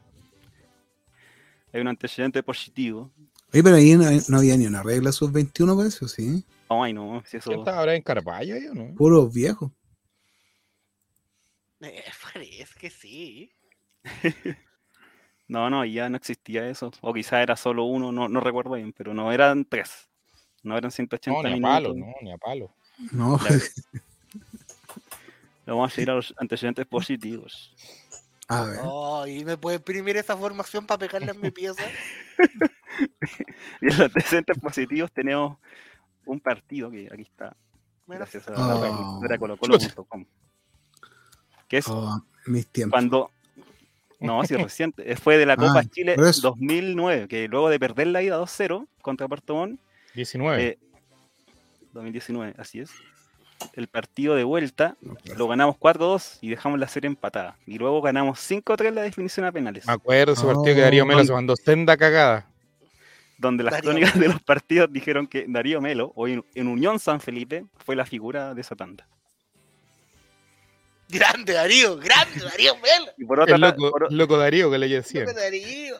hay 1.73 1.81
un 1.81 1.87
antecedente 1.87 2.41
positivo. 2.41 3.11
Oye, 3.53 3.63
pero 3.63 3.75
ahí 3.75 3.93
no, 3.95 4.05
no 4.29 4.37
había 4.37 4.57
ni 4.57 4.65
una 4.65 4.81
regla 4.81 5.11
sub-21 5.11 5.75
para 5.75 5.87
eso, 5.87 6.07
sí. 6.07 6.43
Ay, 6.69 6.93
no, 6.93 7.21
si 7.25 7.37
eso. 7.37 7.49
¿Quién 7.49 7.59
estaba 7.59 7.79
ahora 7.79 7.95
en 7.95 8.01
Carvalho 8.01 8.55
ahí 8.55 8.65
o 8.67 8.73
no? 8.73 8.95
Puros 8.95 9.33
viejos. 9.33 9.71
Eh, 11.81 12.03
parece 12.33 12.79
que 12.79 12.89
sí. 12.89 13.51
No, 15.47 15.69
no, 15.69 15.85
ya 15.85 16.09
no 16.09 16.17
existía 16.17 16.67
eso. 16.67 16.91
O 17.01 17.13
quizá 17.13 17.43
era 17.43 17.55
solo 17.55 17.83
uno, 17.83 18.11
no, 18.11 18.27
no 18.27 18.39
recuerdo 18.39 18.71
bien, 18.71 18.91
pero 18.93 19.13
no 19.13 19.31
eran 19.31 19.63
tres. 19.65 20.09
No 20.63 20.75
eran 20.75 20.89
180 20.89 21.31
No, 21.31 21.43
ni 21.43 21.49
a 21.49 21.53
minutos. 21.57 21.71
palo, 21.71 21.93
no, 21.93 22.13
ni 22.23 22.31
a 22.31 22.37
palo. 22.39 22.73
No, 23.11 23.37
Vamos 25.67 25.95
a 25.97 26.01
ir 26.01 26.09
a 26.09 26.15
los 26.15 26.33
antecedentes 26.37 26.87
positivos. 26.87 27.75
A 28.47 28.63
ver. 28.65 28.79
Oh, 28.83 29.25
¿y 29.27 29.43
me 29.45 29.57
puede 29.57 29.77
imprimir 29.77 30.17
esa 30.17 30.35
formación 30.37 30.85
para 30.85 30.99
pegarle 30.99 31.31
en 31.31 31.41
mi 31.41 31.51
pieza? 31.51 31.83
Y 33.81 33.85
en 33.87 33.89
los 33.89 33.99
antecedentes 33.99 34.57
positivos 34.57 35.11
tenemos 35.11 35.57
un 36.25 36.39
partido 36.39 36.89
que 36.89 37.09
aquí 37.11 37.23
está, 37.23 37.53
gracias 38.07 38.47
a 38.47 38.53
Oh. 38.53 39.19
la 39.27 39.37
colocolo.com. 39.37 40.25
Que 41.67 41.77
es 41.79 41.87
Oh, 41.89 42.21
mis 42.45 42.67
tiempos. 42.67 42.93
cuando. 42.95 43.31
No, 44.21 44.43
sí, 44.45 44.55
reciente. 44.55 45.11
eh, 45.11 45.17
Fue 45.17 45.37
de 45.37 45.45
la 45.45 45.57
Copa 45.57 45.79
Ah, 45.79 45.83
Chile 45.83 46.15
por 46.15 46.25
eso. 46.27 46.41
2009, 46.49 47.27
que 47.27 47.47
luego 47.49 47.69
de 47.69 47.79
perder 47.79 48.07
la 48.07 48.21
ida 48.23 48.37
2-0 48.39 48.87
contra 49.01 49.27
Puerto 49.27 49.55
Montt, 49.55 49.79
19. 50.13 50.63
eh, 50.65 50.79
2019, 51.91 52.55
así 52.57 52.79
es. 52.79 52.91
El 53.73 53.87
partido 53.87 54.35
de 54.35 54.43
vuelta 54.43 54.95
lo 55.37 55.47
ganamos 55.47 55.75
4-2 55.77 56.39
y 56.41 56.49
dejamos 56.49 56.79
la 56.79 56.87
serie 56.87 57.07
empatada. 57.07 57.57
Y 57.65 57.77
luego 57.77 58.01
ganamos 58.01 58.39
5-3 58.39 58.91
la 58.91 59.01
definición 59.01 59.45
a 59.45 59.51
penales. 59.51 59.85
Me 59.87 59.93
acuerdo 59.93 60.33
ese 60.33 60.45
partido 60.45 60.75
que 60.75 60.81
Darío 60.81 61.05
Melo 61.05 61.23
se 61.23 61.33
mandó 61.33 61.55
senda 61.55 61.97
cagada. 61.97 62.47
donde 63.37 63.63
las 63.63 63.73
Darío 63.73 63.91
crónicas 63.91 64.19
de 64.19 64.27
los 64.27 64.41
partidos 64.41 64.91
dijeron 64.91 65.27
que 65.27 65.45
Darío 65.47 65.81
Melo, 65.81 66.11
hoy 66.15 66.33
en, 66.33 66.45
en 66.53 66.67
Unión 66.67 66.99
San 66.99 67.19
Felipe, 67.19 67.65
fue 67.77 67.95
la 67.95 68.05
figura 68.05 68.53
de 68.53 68.61
esa 68.61 68.75
tanda. 68.75 69.07
Grande 71.07 71.53
Darío, 71.53 71.97
grande 71.97 72.39
Darío 72.43 72.75
Melo. 72.77 73.11
Y 73.17 73.25
por, 73.25 73.39
otra 73.39 73.55
El 73.55 73.61
loco, 73.61 73.91
por, 73.91 74.11
loco 74.11 74.37
Darío 74.37 74.71
que 74.71 74.77
le 74.77 74.87
decían. 74.87 75.25
Grande 75.25 75.41
Darío. 75.41 75.95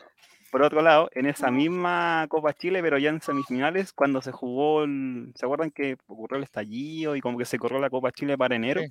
Por 0.56 0.62
otro 0.64 0.80
lado, 0.80 1.10
en 1.12 1.26
esa 1.26 1.50
misma 1.50 2.24
Copa 2.30 2.54
Chile, 2.54 2.80
pero 2.80 2.96
ya 2.96 3.10
en 3.10 3.20
semifinales, 3.20 3.92
cuando 3.92 4.22
se 4.22 4.32
jugó, 4.32 4.84
el- 4.84 5.30
¿se 5.34 5.44
acuerdan 5.44 5.70
que 5.70 5.98
ocurrió 6.06 6.38
el 6.38 6.44
estallido 6.44 7.14
y 7.14 7.20
como 7.20 7.36
que 7.36 7.44
se 7.44 7.58
corrió 7.58 7.78
la 7.78 7.90
Copa 7.90 8.10
Chile 8.10 8.38
para 8.38 8.56
enero? 8.56 8.80
Sí. 8.80 8.88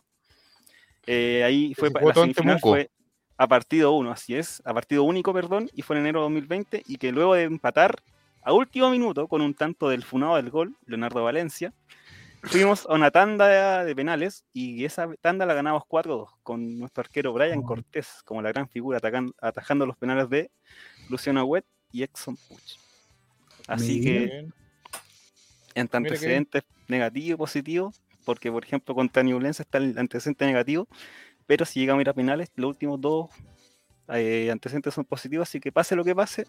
Eh, 1.07 1.43
ahí 1.43 1.73
fue 1.73 1.89
la 1.89 2.13
semifinal 2.21 2.59
fue 2.69 2.91
a 3.37 3.47
partido 3.47 3.93
uno, 3.93 4.11
así 4.11 4.35
es, 4.35 4.61
a 4.63 4.75
partido 4.75 5.01
único, 5.05 5.33
perdón, 5.33 5.67
y 5.73 5.81
fue 5.81 5.95
en 5.95 6.03
enero 6.03 6.19
de 6.19 6.23
2020, 6.25 6.83
y 6.85 6.97
que 6.97 7.11
luego 7.11 7.33
de 7.33 7.45
empatar 7.45 7.95
a 8.43 8.53
último 8.53 8.91
minuto 8.91 9.27
con 9.27 9.41
un 9.41 9.55
tanto 9.55 9.89
del 9.89 10.03
funado 10.03 10.35
del 10.35 10.51
gol, 10.51 10.75
Leonardo 10.85 11.23
Valencia, 11.23 11.73
fuimos 12.43 12.85
a 12.87 12.93
una 12.93 13.09
tanda 13.09 13.83
de 13.83 13.95
penales 13.95 14.45
y 14.53 14.85
esa 14.85 15.09
tanda 15.19 15.47
la 15.47 15.55
ganamos 15.55 15.81
4-2 15.87 16.29
con 16.43 16.77
nuestro 16.77 17.01
arquero 17.01 17.33
Brian 17.33 17.63
Cortés 17.63 18.21
como 18.23 18.43
la 18.43 18.51
gran 18.51 18.69
figura 18.69 18.99
atacan- 18.99 19.33
atajando 19.41 19.87
los 19.87 19.97
penales 19.97 20.29
de 20.29 20.51
Luciano 21.09 21.39
Agüet 21.39 21.65
y 21.91 22.03
Exxon 22.03 22.35
Puch. 22.35 22.77
Así 23.67 23.99
Mira. 23.99 24.03
que 24.03 24.25
Bien. 24.25 24.53
entre 25.75 25.97
antecedentes 25.97 26.63
negativos 26.87 27.29
y 27.29 27.35
positivos, 27.35 28.01
porque 28.23 28.51
por 28.51 28.63
ejemplo 28.63 28.95
contra 28.95 29.23
Ñublense 29.23 29.63
está 29.63 29.77
el 29.77 29.97
antecedente 29.97 30.45
negativo, 30.45 30.87
pero 31.47 31.65
si 31.65 31.79
llegamos 31.79 31.99
a 31.99 32.01
ir 32.01 32.09
a 32.09 32.13
penales, 32.13 32.51
los 32.55 32.69
últimos 32.69 32.99
dos 33.01 33.29
eh, 34.09 34.49
antecedentes 34.51 34.93
son 34.93 35.05
positivos, 35.05 35.47
así 35.47 35.59
que 35.59 35.71
pase 35.71 35.95
lo 35.95 36.03
que 36.03 36.15
pase, 36.15 36.45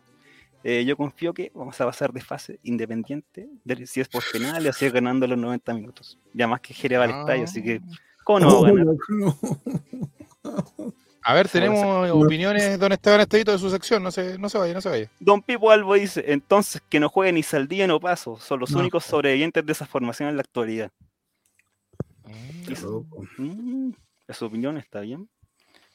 eh, 0.65 0.85
yo 0.85 0.97
confío 0.97 1.33
que 1.33 1.53
vamos 1.55 1.81
a 1.81 1.87
pasar 1.87 2.12
de 2.12 2.20
fase 2.20 2.59
independiente, 2.62 3.49
de 3.65 3.87
si 3.87 4.01
es 4.01 4.09
por 4.09 4.24
penales 4.33 4.74
o 4.74 4.78
si 4.78 4.87
es 4.87 4.93
ganando 4.93 5.27
los 5.27 5.39
90 5.39 5.74
minutos. 5.74 6.19
Ya 6.33 6.49
más 6.49 6.61
que 6.61 6.74
Jere 6.74 6.99
va 6.99 7.05
al 7.05 7.11
estadio, 7.11 7.45
así 7.45 7.62
que 7.62 7.81
¿cómo 8.24 8.41
no 8.41 8.62
vamos 8.62 8.70
a 8.70 8.73
ganar? 8.73 8.97
A 11.28 11.35
ver, 11.35 11.48
tenemos 11.48 11.81
No. 12.09 12.15
opiniones, 12.20 12.78
don 12.78 12.93
Esteban 12.93 13.20
Estevito 13.20 13.51
de 13.51 13.59
su 13.59 13.69
sección. 13.69 14.01
No 14.03 14.11
se, 14.12 14.39
no 14.39 14.48
se 14.48 14.59
vaya, 14.59 14.73
no 14.74 14.81
se 14.81 14.89
vaya. 14.89 15.11
Don 15.19 15.43
Pipo 15.43 15.73
Albo 15.73 15.94
dice, 15.94 16.23
entonces 16.28 16.81
que 16.89 17.01
no 17.01 17.09
juegue 17.09 17.32
ni 17.32 17.43
Saldía 17.43 17.86
ni 17.89 17.98
Paso, 17.98 18.39
son 18.39 18.61
los 18.61 18.70
No. 18.70 18.78
únicos 18.78 19.05
sobrevivientes 19.05 19.66
de 19.66 19.73
esa 19.73 19.86
formación 19.86 20.28
en 20.28 20.36
la 20.36 20.43
actualidad. 20.43 20.90
Loco. 22.82 23.24
Mm, 23.39 23.90
su 24.31 24.44
opinión 24.47 24.77
está 24.78 25.01
bien. 25.01 25.28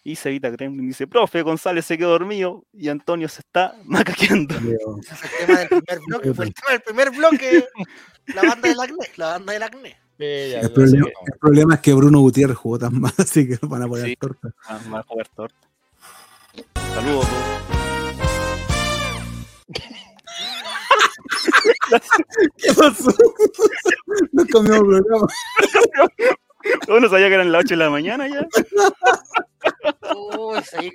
Y 0.03 0.15
Cevita 0.15 0.49
Gremlin 0.49 0.87
dice, 0.87 1.05
profe, 1.05 1.43
González 1.43 1.85
se 1.85 1.97
quedó 1.97 2.09
dormido 2.09 2.65
y 2.73 2.89
Antonio 2.89 3.29
se 3.29 3.41
está 3.41 3.75
macaqueando. 3.85 4.55
Ese 4.55 5.13
es 5.13 5.23
el 5.23 5.29
tema 5.47 5.59
del 5.59 5.67
primer 5.69 5.99
bloque. 6.07 6.33
Fue 6.33 6.45
el 6.45 6.53
tema 6.53 6.71
del 6.71 6.81
primer 6.81 7.09
bloque. 7.11 7.65
La 8.35 8.41
banda 8.43 8.69
del 8.69 8.79
acné. 8.79 9.07
La 9.17 9.27
banda 9.27 9.53
del 9.53 9.63
acné. 9.63 9.97
El 10.17 10.71
problema, 10.71 11.07
el 11.07 11.39
problema 11.39 11.73
es 11.75 11.79
que 11.81 11.93
Bruno 11.93 12.19
Gutiérrez 12.19 12.57
jugó 12.57 12.77
tan 12.79 12.99
mal, 12.99 13.13
así 13.17 13.47
que 13.47 13.57
van 13.65 13.83
a 13.83 13.87
poner 13.87 14.07
Sí. 14.07 14.15
torta. 14.17 14.49
Ah, 14.67 14.79
va 14.93 14.99
a 14.99 15.03
jugar 15.03 15.27
torta. 15.29 15.55
Saludos. 16.93 17.27
¿Qué 22.57 22.73
pasó? 22.73 23.11
No 24.33 24.45
cambiamos 24.45 24.83
programa. 24.87 25.27
Uno 26.87 27.09
sabía 27.09 27.27
que 27.27 27.33
eran 27.35 27.51
las 27.51 27.61
8 27.61 27.69
de 27.69 27.77
la 27.77 27.89
mañana 27.89 28.27
ya. 28.27 28.45
Uy, 30.37 30.59
sí. 30.63 30.93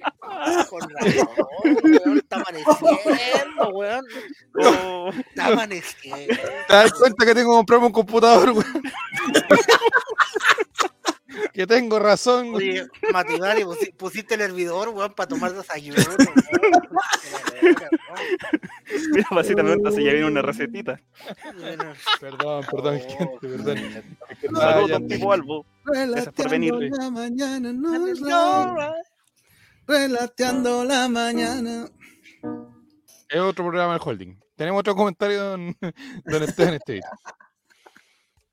Con 0.69 0.81
razón, 0.91 1.29
weón. 1.85 2.19
Está 2.19 2.37
amaneciendo, 2.37 3.69
weón. 3.73 4.05
Oh, 4.63 5.11
Está 5.11 5.47
amaneciendo. 5.47 6.35
¿Te 6.69 6.75
das 6.75 6.93
cuenta 6.93 7.25
que 7.25 7.35
tengo 7.35 7.53
que 7.53 7.57
comprarme 7.57 7.87
un 7.87 7.93
computador, 7.93 8.53
güey? 8.53 8.67
que 11.53 11.67
tengo 11.67 11.99
razón, 11.99 12.53
güey. 12.53 12.81
Oye, 12.81 12.89
Matinari, 13.13 13.63
pusi- 13.63 13.95
pusiste 13.97 14.35
el 14.35 14.43
hervidor, 14.43 14.91
weón, 14.91 15.15
para 15.15 15.29
tomar 15.29 15.53
desayuno. 15.53 15.97
mira, 19.13 19.27
pasita 19.31 19.63
pregunta 19.63 19.91
si 19.91 20.05
ya 20.05 20.13
viene 20.13 20.27
una 20.27 20.43
recetita. 20.43 21.01
Bueno, 21.59 21.93
Perdón, 22.21 22.65
perdón, 22.71 22.97
Oh, 22.97 23.19
gente, 23.19 23.49
perdón. 23.49 23.79
Saludos, 24.55 24.91
don 24.91 25.09
Pipo 25.09 25.33
Albo. 25.33 25.67
Gracias 25.85 26.35
por 26.35 26.51
venir. 26.51 26.73
Relateando 26.75 27.05
la 27.05 27.11
mañana, 27.11 27.73
no 27.73 28.07
es 28.07 28.21
no, 28.21 28.77
raro. 28.77 28.95
Relateando 29.87 30.85
la 30.85 31.09
mañana. 31.09 31.89
Es 33.29 33.41
otro 33.41 33.65
programa 33.65 33.95
del 33.95 34.03
holding. 34.05 34.37
Tenemos 34.57 34.81
otro 34.81 34.95
comentario, 34.97 35.43
don, 35.45 35.77
don 36.25 36.43
Esteban 36.43 36.75
Estevito. 36.75 37.07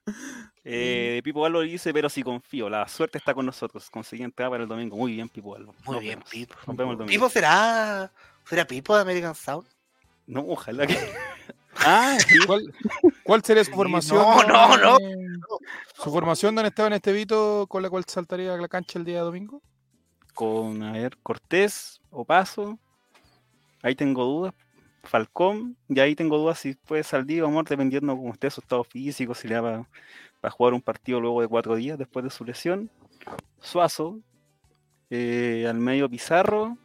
Eh, 0.66 1.20
Pipo 1.24 1.46
Albo 1.46 1.62
dice, 1.62 1.94
pero 1.94 2.10
sí 2.10 2.24
confío, 2.24 2.70
la 2.70 2.88
suerte 2.88 3.18
está 3.18 3.34
con 3.34 3.46
nosotros. 3.46 3.90
Conseguí 3.90 4.24
entrar 4.24 4.50
para 4.50 4.64
el 4.64 4.70
domingo. 4.70 4.96
Muy 4.96 5.14
bien, 5.14 5.28
Pipo 5.30 5.56
Albo. 5.56 5.74
Muy 5.86 5.96
Nos 5.96 6.02
bien, 6.02 6.20
vemos. 6.20 6.30
Pipo. 6.30 6.56
Nos 6.68 6.78
vemos 6.78 6.92
el 6.94 6.98
domingo. 7.00 7.12
¿Pipo 7.12 7.30
será, 7.30 8.12
será 8.48 8.66
Pipo 8.66 8.96
de 8.96 9.02
American 9.02 9.36
Sound? 9.36 9.68
No, 10.28 10.46
ojalá 10.48 10.88
que. 10.88 10.98
Ah, 11.86 12.16
sí. 12.20 12.38
¿Cuál, 12.46 12.72
cuál 13.24 13.44
sería 13.44 13.64
su 13.64 13.72
Sí, 13.72 13.76
formación? 13.76 14.22
no, 14.24 14.44
no, 14.48 14.78
no. 14.78 14.98
eh, 15.00 15.16
¿Su 15.96 16.12
formación, 16.12 16.54
don 16.54 16.68
Esteban 16.68 16.94
Estevito, 16.94 17.66
con 17.68 17.82
la 17.82 17.90
cual 17.90 18.06
saltaría 18.08 18.54
a 18.54 18.58
la 18.58 18.68
cancha 18.68 19.00
el 19.00 19.06
día 19.06 19.22
domingo? 19.22 19.60
Con, 20.36 20.84
a 20.84 20.92
ver, 20.92 21.18
Cortés 21.24 22.00
o 22.12 22.24
Paso. 22.26 22.78
Ahí 23.82 23.96
tengo 23.96 24.24
dudas. 24.24 24.54
Falcón. 25.04 25.78
Y 25.90 26.00
ahí 26.00 26.16
tengo 26.16 26.38
dudas 26.38 26.60
si 26.60 26.74
puede 26.76 27.04
salir 27.04 27.44
o 27.44 27.48
amor, 27.48 27.68
dependiendo 27.68 28.16
cómo 28.16 28.34
esté 28.34 28.50
su 28.50 28.62
estado 28.62 28.84
físico, 28.84 29.36
si 29.36 29.48
le 29.48 29.56
da 29.56 29.88
para 30.42 30.52
jugar 30.52 30.74
un 30.74 30.82
partido 30.82 31.20
luego 31.20 31.42
de 31.42 31.48
cuatro 31.48 31.76
días 31.76 31.98
después 31.98 32.24
de 32.24 32.30
su 32.32 32.44
lesión. 32.44 32.90
Suazo. 33.62 34.20
eh, 35.10 35.66
al 35.70 35.78
medio 35.80 36.10
Pizarro. 36.10 36.78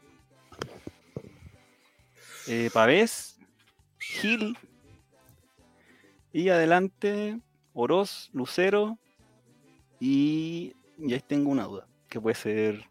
Eh, 2.47 2.71
Pavés. 2.73 3.39
Gil. 3.99 4.57
Y 6.33 6.51
adelante 6.51 7.41
Oroz, 7.73 8.31
Lucero. 8.33 8.99
Y, 10.01 10.75
y 10.99 11.15
ahí 11.15 11.21
tengo 11.27 11.51
una 11.51 11.65
duda. 11.65 11.87
Que 12.09 12.21
puede 12.21 12.37
ser 12.37 12.85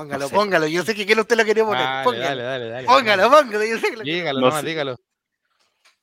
Póngalo, 0.00 0.22
No 0.24 0.28
sé. 0.28 0.34
póngalo. 0.34 0.66
Yo 0.66 0.82
sé 0.82 0.94
que 0.94 1.20
usted 1.20 1.36
lo 1.36 1.44
quería 1.44 1.64
poner. 1.64 1.82
Dale, 1.82 2.04
póngalo. 2.04 2.24
dale, 2.24 2.42
dale, 2.42 2.68
dale. 2.70 2.86
póngalo, 2.86 3.30
póngalo. 3.30 3.64
Yo 3.64 3.78
sé 3.78 3.90
que 3.90 3.96
lo 3.96 4.02
Dígalo, 4.02 4.40
No 4.40 4.46
nomás, 4.46 4.60
sé. 4.62 4.66
dígalo. 4.68 4.96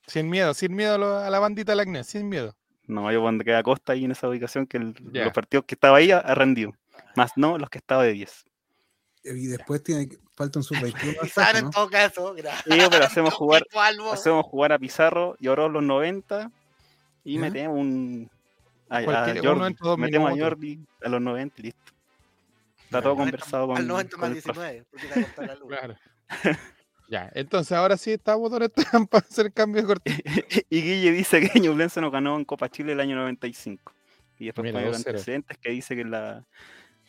Sin 0.06 0.28
miedo, 0.28 0.54
sin 0.54 0.74
miedo 0.74 1.16
a, 1.18 1.26
a 1.26 1.30
la 1.30 1.38
bandita 1.38 1.72
del 1.72 1.80
acné, 1.80 2.04
sin 2.04 2.28
miedo. 2.28 2.56
No, 2.86 3.10
yo 3.12 3.20
pondré 3.20 3.54
a 3.54 3.62
Costa 3.62 3.92
ahí 3.92 4.04
en 4.04 4.10
esa 4.10 4.28
ubicación 4.28 4.66
que 4.66 4.76
el- 4.78 4.94
los 5.12 5.32
partidos 5.32 5.64
que 5.66 5.74
estaba 5.74 5.98
ahí 5.98 6.10
rendido. 6.34 6.72
Más 7.16 7.32
no 7.36 7.56
los 7.58 7.70
que 7.70 7.78
estaba 7.78 8.02
de 8.02 8.12
10. 8.12 8.44
y 9.24 9.46
después 9.46 9.82
tiene, 9.84 10.08
que- 10.08 10.18
faltan 10.34 10.62
sus 10.64 10.80
21 10.80 11.18
Y 11.22 11.28
saben 11.28 11.56
en 11.58 11.64
¿no? 11.66 11.70
todo 11.70 11.88
caso. 11.88 12.34
gracias. 12.34 12.64
Sí, 12.68 12.86
pero 12.90 13.04
hacemos 13.04 13.34
jugar, 13.34 13.64
hacemos 14.12 14.44
jugar 14.46 14.72
a 14.72 14.78
Pizarro 14.78 15.36
y 15.38 15.46
ahora 15.46 15.68
los 15.68 15.82
90 15.82 16.50
y 17.24 17.38
metemos 17.38 17.78
un. 17.78 18.28
A, 18.90 18.98
a 18.98 19.04
Jordi, 19.04 19.32
metemos 20.00 20.30
a 20.30 20.34
minutos. 20.34 20.38
Jordi 20.40 20.80
a 21.04 21.08
los 21.08 21.20
90 21.22 21.54
y 21.60 21.62
listo. 21.62 21.91
Está 22.98 23.02
todo 23.02 23.12
Al 23.12 23.18
90 23.18 23.30
conversado 23.38 23.66
con, 23.66 23.76
Al 23.76 23.86
90 23.86 24.16
con 24.16 24.28
más 24.28 24.36
el 24.36 24.42
profe. 24.42 24.60
19. 24.72 24.86
Porque 24.90 25.06
te 25.34 25.46
la 25.46 25.54
luz. 25.54 25.68
Claro. 25.68 25.96
ya, 27.08 27.30
entonces 27.34 27.72
ahora 27.72 27.96
sí 27.96 28.12
estamos 28.12 28.50
donde 28.50 28.66
están 28.66 29.06
para 29.08 29.26
hacer 29.26 29.52
cambio 29.52 29.82
de 29.82 29.86
cortina. 29.88 30.18
y 30.70 30.80
Guille 30.82 31.12
dice 31.12 31.40
que 31.48 31.60
Ñublense 31.60 32.00
no 32.00 32.10
ganó 32.10 32.36
en 32.36 32.44
Copa 32.44 32.68
Chile 32.68 32.92
el 32.92 33.00
año 33.00 33.16
95. 33.16 33.92
Y 34.38 34.46
después 34.46 34.64
Mira, 34.64 34.74
pone 34.80 34.86
los 34.90 34.96
2-0. 35.04 35.08
antecedentes 35.08 35.58
que 35.58 35.70
dice 35.70 35.94
que 35.94 36.00
en 36.02 36.10
la, 36.10 36.44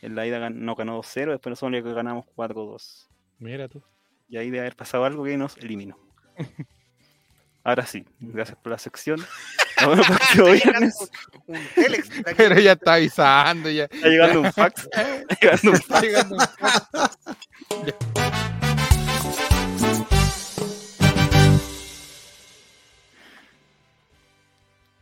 en 0.01 0.15
la 0.15 0.25
ida 0.27 0.39
gan- 0.39 0.55
no 0.55 0.75
ganó 0.75 0.99
2-0, 1.01 1.31
después 1.31 1.51
nosotros 1.51 1.71
le 1.71 1.81
ganamos 1.93 2.25
4-2. 2.35 3.07
Mira 3.39 3.67
tú. 3.67 3.81
Y 4.29 4.37
ahí 4.37 4.47
debe 4.47 4.59
haber 4.61 4.75
pasado 4.75 5.05
algo 5.05 5.23
que 5.23 5.35
nos 5.37 5.57
eliminó. 5.57 5.97
Ahora 7.63 7.85
sí, 7.85 8.05
gracias 8.19 8.57
por 8.57 8.71
la 8.71 8.77
sección. 8.77 9.19
Próximo 9.77 10.45
viernes. 10.51 10.95
Un 11.47 11.57
un 11.57 11.67
telex. 11.75 12.09
Pero 12.37 12.59
ya 12.59 12.73
está 12.73 12.93
avisando, 12.95 13.69
ya. 13.69 13.83
Está 13.85 14.07
llegando 14.07 14.41
un 14.41 14.53
fax. 14.53 14.87
Está 14.91 15.37
llegando 15.41 15.71
un 15.71 16.01
llegando 16.01 16.35
un- 16.35 17.83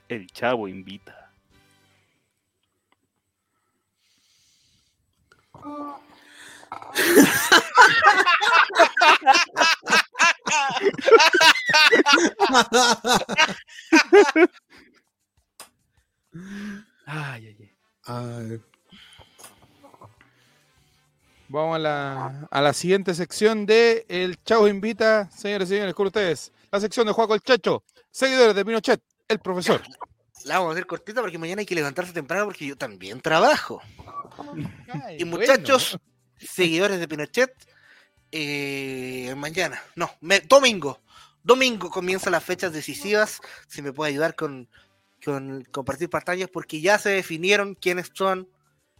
El 0.10 0.27
chavo 0.31 0.68
invita. 0.68 1.31
Ay, 17.06 17.48
ay, 17.48 17.57
ay. 17.60 17.72
Ay, 18.06 18.61
Vamos 21.49 21.76
a 21.76 21.80
la, 21.80 22.48
a 22.49 22.61
la 22.61 22.73
siguiente 22.73 23.14
sección 23.14 23.65
de 23.65 24.06
El 24.07 24.41
Chavo 24.43 24.69
Invita. 24.69 25.30
Señores 25.31 25.69
y 25.69 25.73
señores, 25.73 25.93
con 25.93 26.07
ustedes. 26.07 26.53
La 26.72 26.80
sección 26.80 27.06
de 27.06 27.11
Juaco 27.11 27.35
el 27.35 27.41
Chacho. 27.41 27.84
Seguidores 28.10 28.56
de 28.56 28.64
Pinochet, 28.64 29.02
el 29.27 29.39
profesor. 29.39 29.81
La 30.45 30.57
vamos 30.57 30.69
a 30.69 30.73
hacer 30.73 30.88
cortita 30.88 31.19
porque 31.22 31.38
mañana 31.38 31.60
hay 31.60 31.65
que 31.65 31.76
levantarse 31.76 32.14
temprano 32.14 32.45
porque 32.45 32.65
yo 32.65 32.77
también 32.77 33.19
trabajo. 33.19 33.81
Ay, 34.88 35.18
Y 35.19 35.23
bueno. 35.26 35.53
Seguidores 36.47 36.99
de 36.99 37.07
Pinochet, 37.07 37.53
eh, 38.31 39.34
mañana, 39.38 39.81
no, 39.95 40.09
me- 40.22 40.39
domingo, 40.41 41.01
domingo 41.43 41.89
comienzan 41.89 42.31
las 42.31 42.43
fechas 42.43 42.72
decisivas. 42.73 43.39
Si 43.68 43.81
me 43.81 43.93
puede 43.93 44.11
ayudar 44.11 44.35
con, 44.35 44.69
con 45.23 45.63
compartir 45.72 46.09
pantallas, 46.09 46.49
porque 46.51 46.81
ya 46.81 46.97
se 46.97 47.09
definieron 47.09 47.76
quiénes 47.76 48.09
son 48.13 48.47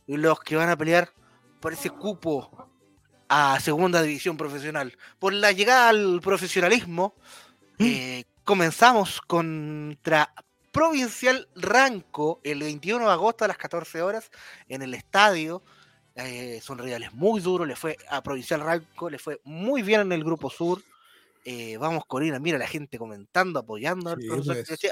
los 0.08 0.40
que 0.42 0.56
van 0.56 0.70
a 0.70 0.78
pelear 0.78 1.12
por 1.62 1.74
ese 1.74 1.90
cupo 1.90 2.70
a 3.30 3.60
segunda 3.62 4.02
división 4.02 4.36
profesional. 4.36 4.98
Por 5.20 5.32
la 5.34 5.52
llegada 5.54 5.90
al 5.90 6.20
profesionalismo, 6.22 7.16
eh, 7.80 8.26
comenzamos 8.44 9.22
contra 9.22 10.34
Provincial 10.72 11.48
Ranco 11.56 12.42
el 12.44 12.60
21 12.60 13.06
de 13.06 13.12
agosto 13.12 13.46
a 13.46 13.48
las 13.48 13.58
14 13.58 14.02
horas 14.02 14.30
en 14.68 14.82
el 14.82 14.94
estadio. 14.94 15.64
Eh, 16.26 16.60
son 16.62 16.78
rivales 16.78 17.14
muy 17.14 17.40
duros, 17.42 17.68
le 17.68 17.76
fue 17.76 17.98
a 18.10 18.22
Provincial 18.22 18.62
Ranco, 18.62 19.10
le 19.10 19.18
fue 19.20 19.40
muy 19.44 19.82
bien 19.82 20.02
en 20.02 20.12
el 20.12 20.24
grupo 20.24 20.50
sur. 20.50 20.82
Eh, 21.44 21.76
vamos 21.78 22.06
Corina, 22.06 22.38
mira 22.38 22.60
la 22.60 22.68
gente 22.68 23.00
comentando, 23.00 23.58
apoyando 23.60 24.16
Sí, 24.16 24.28
pues. 24.28 24.48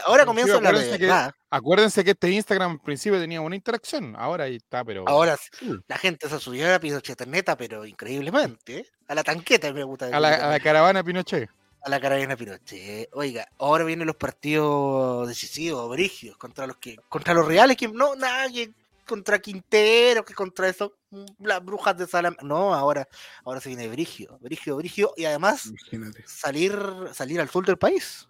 Ahora 0.06 0.23
Sí, 0.23 0.27
comienza 0.27 0.53
la 0.53 0.69
acuérdense 0.69 0.97
que- 0.97 1.06
verdad. 1.06 1.35
Acuérdense 1.51 2.03
que 2.03 2.11
este 2.11 2.31
Instagram 2.31 2.72
al 2.72 2.80
principio 2.81 3.19
tenía 3.19 3.39
una 3.41 3.56
interacción. 3.56 4.15
Ahora 4.18 4.45
ahí 4.45 4.56
está, 4.56 4.84
pero. 4.84 5.03
Ahora 5.07 5.38
Sí. 5.38 5.69
la 5.88 5.97
gente 5.99 6.27
se 6.27 6.39
subió 6.39 6.73
a 6.73 6.80
Pinochet 6.80 7.23
neta, 7.27 7.56
pero 7.56 7.85
increíblemente. 7.85 8.77
¿eh? 8.80 8.85
A 9.07 9.14
la 9.14 9.23
tanqueta 9.23 9.72
me 9.73 9.84
gusta 9.84 10.07
A 10.07 10.19
la, 10.19 10.34
a 10.35 10.49
la 10.49 10.60
caravana 10.60 11.03
Pinochet. 11.03 11.47
a 11.84 11.89
la 11.89 11.99
carabina 11.99 12.35
Pinochet. 12.35 13.10
Oiga, 13.14 13.47
ahora 13.60 13.84
vienen 13.84 14.07
los 14.07 14.15
partidos 14.15 15.27
decisivos, 15.27 15.88
brigios, 15.91 16.35
contra 16.38 16.65
los 16.65 16.77
que, 16.77 16.97
contra 17.10 17.35
los 17.35 17.45
reales, 17.47 17.77
que 17.77 17.88
no, 17.89 18.15
nada, 18.15 18.49
que 18.51 18.72
contra 19.10 19.40
Quintero, 19.40 20.23
que 20.23 20.34
contra 20.34 20.69
eso, 20.69 20.94
mm, 21.10 21.26
las 21.40 21.64
brujas 21.65 21.98
de 21.98 22.07
Salam. 22.07 22.36
No, 22.41 22.73
ahora, 22.73 23.07
ahora 23.44 23.60
se 23.60 23.69
viene 23.69 23.88
brigio, 23.88 24.38
brigio, 24.40 24.77
brigio, 24.77 25.14
y 25.18 25.26
además 25.26 25.65
imagínate. 25.65 26.23
salir, 26.26 26.80
salir 27.14 27.41
al 27.41 27.49
sur 27.49 27.65
del 27.65 27.77
país. 27.77 28.30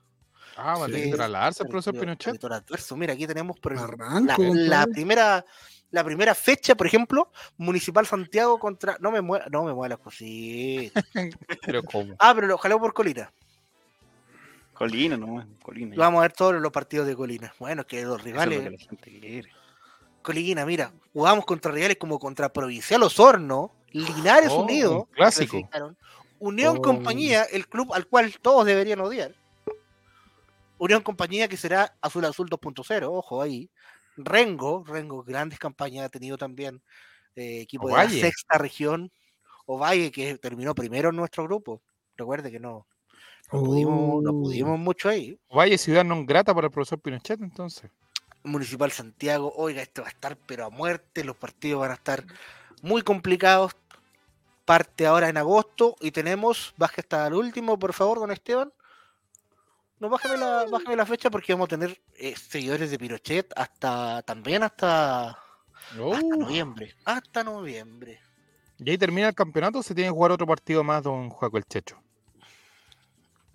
Ah, 0.55 0.77
va 0.77 0.85
a 0.85 0.87
tener 0.87 1.09
que 1.11 1.15
trasladarse 1.15 1.63
el 1.63 1.69
profesor 1.69 1.99
Pinochet. 1.99 2.41
Mira, 2.95 3.13
aquí 3.13 3.27
tenemos 3.27 3.59
por 3.59 3.73
ejemplo, 3.73 3.97
la, 4.53 4.87
primera 4.87 5.45
la 5.91 6.03
primera 6.03 6.35
fecha, 6.35 6.75
por 6.75 6.87
ejemplo, 6.87 7.31
Municipal 7.57 8.05
Santiago 8.05 8.59
contra. 8.59 8.97
No 8.99 9.11
me 9.11 9.21
mueva, 9.21 9.45
no 9.51 9.63
me 9.63 9.73
mueva 9.73 9.89
las 9.89 9.99
cositas. 9.99 11.03
Pero 11.65 11.83
¿cómo? 11.83 12.15
Ah, 12.19 12.33
pero 12.35 12.47
lo 12.47 12.57
jaleo 12.57 12.79
por 12.79 12.93
Colina. 12.93 13.31
Colina, 14.73 15.17
no, 15.17 15.45
Colina. 15.61 15.95
ya. 15.95 15.99
Vamos 15.99 16.19
a 16.19 16.21
ver 16.21 16.33
todos 16.33 16.55
los 16.55 16.71
partidos 16.71 17.05
de 17.05 17.15
Colina. 17.15 17.53
Bueno, 17.59 17.85
que 17.85 18.03
los 18.03 18.19
Eso 18.19 18.29
es 18.29 18.33
lo 18.35 18.41
rivales. 18.41 18.59
que 18.63 18.69
la 18.69 18.77
gente 18.77 19.19
quiere. 19.19 19.51
Colina, 20.21 20.65
mira, 20.65 20.91
jugamos 21.13 21.45
contra 21.45 21.71
rivales 21.71 21.97
como 21.97 22.19
contra 22.19 22.49
Provincial 22.51 23.01
Osorno, 23.03 23.71
Linares 23.91 24.49
Oh, 24.51 24.63
Unido, 24.63 24.91
un 25.01 25.03
clásico. 25.05 25.51
clasificaron, 25.51 25.97
Unión 26.39 26.77
Oh. 26.77 26.81
Compañía, 26.81 27.43
el 27.43 27.67
club 27.67 27.93
al 27.93 28.07
cual 28.07 28.33
todos 28.41 28.65
deberían 28.65 28.99
odiar. 29.01 29.33
Unión 30.77 31.01
Compañía 31.01 31.47
que 31.47 31.57
será 31.57 31.93
Azul 32.01 32.23
Azul 32.25 32.49
2.0, 32.49 33.07
ojo 33.11 33.41
ahí. 33.41 33.69
Rengo, 34.15 34.83
Rengo, 34.87 35.23
grandes 35.23 35.59
campañas 35.59 36.05
ha 36.05 36.09
tenido 36.09 36.37
también 36.37 36.81
eh, 37.35 37.61
equipo 37.61 37.87
de 37.87 37.93
Ovalle. 37.93 38.15
la 38.15 38.21
sexta 38.27 38.57
región. 38.57 39.11
Ovalle 39.65 40.11
que 40.11 40.37
terminó 40.37 40.73
primero 40.73 41.09
en 41.09 41.15
nuestro 41.17 41.43
grupo. 41.43 41.81
Recuerde 42.17 42.49
que 42.51 42.59
no, 42.59 42.85
no, 43.51 43.59
pudimos, 43.63 44.23
no 44.23 44.29
Oh. 44.31 44.41
pudimos 44.43 44.79
mucho 44.79 45.09
ahí. 45.09 45.37
Valle 45.53 45.77
ciudad 45.77 46.03
non 46.05 46.25
grata 46.25 46.53
para 46.55 46.67
el 46.67 46.71
profesor 46.71 46.99
Pinochet, 46.99 47.39
entonces. 47.41 47.91
Municipal 48.43 48.91
Santiago, 48.91 49.53
oiga, 49.55 49.81
esto 49.81 50.01
va 50.01 50.07
a 50.07 50.11
estar 50.11 50.37
pero 50.37 50.65
a 50.65 50.69
muerte, 50.69 51.23
los 51.23 51.35
partidos 51.35 51.81
van 51.81 51.91
a 51.91 51.95
estar 51.95 52.25
muy 52.81 53.01
complicados. 53.01 53.75
Parte 54.65 55.07
ahora 55.07 55.29
en 55.29 55.37
agosto 55.37 55.95
y 55.99 56.11
tenemos, 56.11 56.73
baje 56.77 57.01
hasta 57.01 57.27
el 57.27 57.33
último, 57.33 57.77
por 57.79 57.93
favor, 57.93 58.19
don 58.19 58.31
Esteban. 58.31 58.71
No, 59.99 60.09
bájame 60.09 60.37
la, 60.37 60.65
bájame 60.71 60.95
la 60.95 61.05
fecha 61.05 61.29
porque 61.29 61.53
vamos 61.53 61.65
a 61.65 61.69
tener 61.77 62.01
eh, 62.15 62.35
seguidores 62.35 62.89
de 62.91 62.97
Pinochet 62.99 63.51
hasta 63.55 64.21
también 64.23 64.63
hasta, 64.63 65.37
hasta 66.11 66.35
Uh, 66.35 66.37
noviembre. 66.37 66.95
Hasta 67.05 67.43
noviembre. 67.43 68.19
y 68.77 68.89
ahí 68.89 68.97
termina 68.97 69.27
el 69.29 69.35
campeonato, 69.35 69.83
se 69.83 69.93
tiene 69.95 70.09
que 70.09 70.13
jugar 70.13 70.31
otro 70.31 70.47
partido 70.47 70.83
más, 70.83 71.03
don 71.03 71.29
Juaco 71.29 71.57
el 71.57 71.65
Checho. 71.65 72.01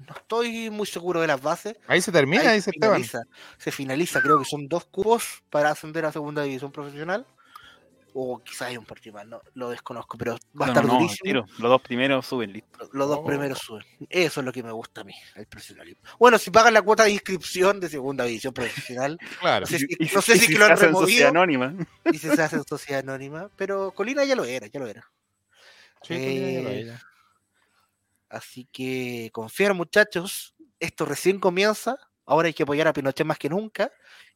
No 0.08 0.14
estoy 0.16 0.70
muy 0.70 0.86
seguro 0.86 1.20
de 1.20 1.26
las 1.26 1.40
bases. 1.40 1.76
Ahí 1.86 2.00
se 2.00 2.12
termina, 2.12 2.42
Ahí 2.42 2.56
dice 2.56 2.64
se 2.64 2.70
Esteban. 2.70 2.96
finaliza, 2.96 3.22
se 3.58 3.70
finaliza, 3.72 4.20
creo 4.22 4.38
que 4.38 4.44
son 4.44 4.68
dos 4.68 4.84
cubos 4.86 5.42
para 5.50 5.70
ascender 5.70 6.04
a 6.04 6.12
segunda 6.12 6.42
división 6.42 6.70
profesional. 6.72 7.26
O 8.16 8.38
quizás 8.44 8.68
hay 8.68 8.76
un 8.76 8.84
partido 8.84 9.14
más, 9.14 9.26
no, 9.26 9.42
lo 9.54 9.70
desconozco, 9.70 10.16
pero 10.16 10.38
va 10.60 10.66
a 10.66 10.68
estar 10.68 10.84
no, 10.86 10.92
no, 10.92 10.98
durísimo. 11.00 11.24
tiro. 11.24 11.44
Los 11.58 11.68
dos 11.68 11.82
primeros 11.82 12.24
suben, 12.24 12.52
listo. 12.52 12.88
Los 12.92 13.08
dos 13.08 13.18
Oh. 13.20 13.26
primeros 13.26 13.58
suben. 13.58 13.84
Eso 14.08 14.38
es 14.40 14.46
lo 14.46 14.52
que 14.52 14.62
me 14.62 14.70
gusta 14.70 15.00
a 15.00 15.04
mí, 15.04 15.14
el 15.34 15.46
profesionalismo. 15.46 16.00
Bueno, 16.20 16.38
si 16.38 16.52
pagan 16.52 16.74
la 16.74 16.82
cuota 16.82 17.02
de 17.02 17.10
inscripción 17.10 17.80
de 17.80 17.88
segunda 17.88 18.22
división 18.24 18.54
profesional, 18.54 19.18
Claro. 19.40 19.62
no 19.62 19.66
sé 19.66 19.78
si, 19.80 19.86
Y- 19.98 20.14
no 20.14 20.22
sé 20.22 20.34
y 20.36 20.38
si 20.38 20.46
si 20.46 20.52
que 20.52 20.58
lo 20.60 20.66
se 20.76 20.86
han 20.86 20.92
sociedad 20.94 21.30
anónima. 21.30 21.74
y 22.12 22.18
si 22.18 22.28
se 22.28 22.40
hace 22.40 22.54
en 22.54 22.64
sociedad 22.64 23.00
anónima, 23.00 23.50
pero 23.56 23.90
Colina 23.90 24.24
ya 24.24 24.36
lo 24.36 24.44
era, 24.44 24.68
ya 24.68 24.78
lo 24.78 24.86
era. 24.86 25.02
Sí, 26.02 26.14
pues, 26.14 26.20
ya, 26.20 26.50
ya 26.50 26.60
lo 26.62 26.68
Eh, 26.68 26.72
veía. 26.72 27.02
Así 28.34 28.68
que 28.72 29.30
confiar 29.32 29.74
muchachos, 29.74 30.54
esto 30.80 31.04
recién 31.04 31.38
comienza, 31.38 31.96
ahora 32.26 32.48
hay 32.48 32.54
que 32.54 32.64
apoyar 32.64 32.88
a 32.88 32.92
Pinochet 32.92 33.26
más 33.26 33.38
que 33.38 33.48
nunca, 33.48 33.90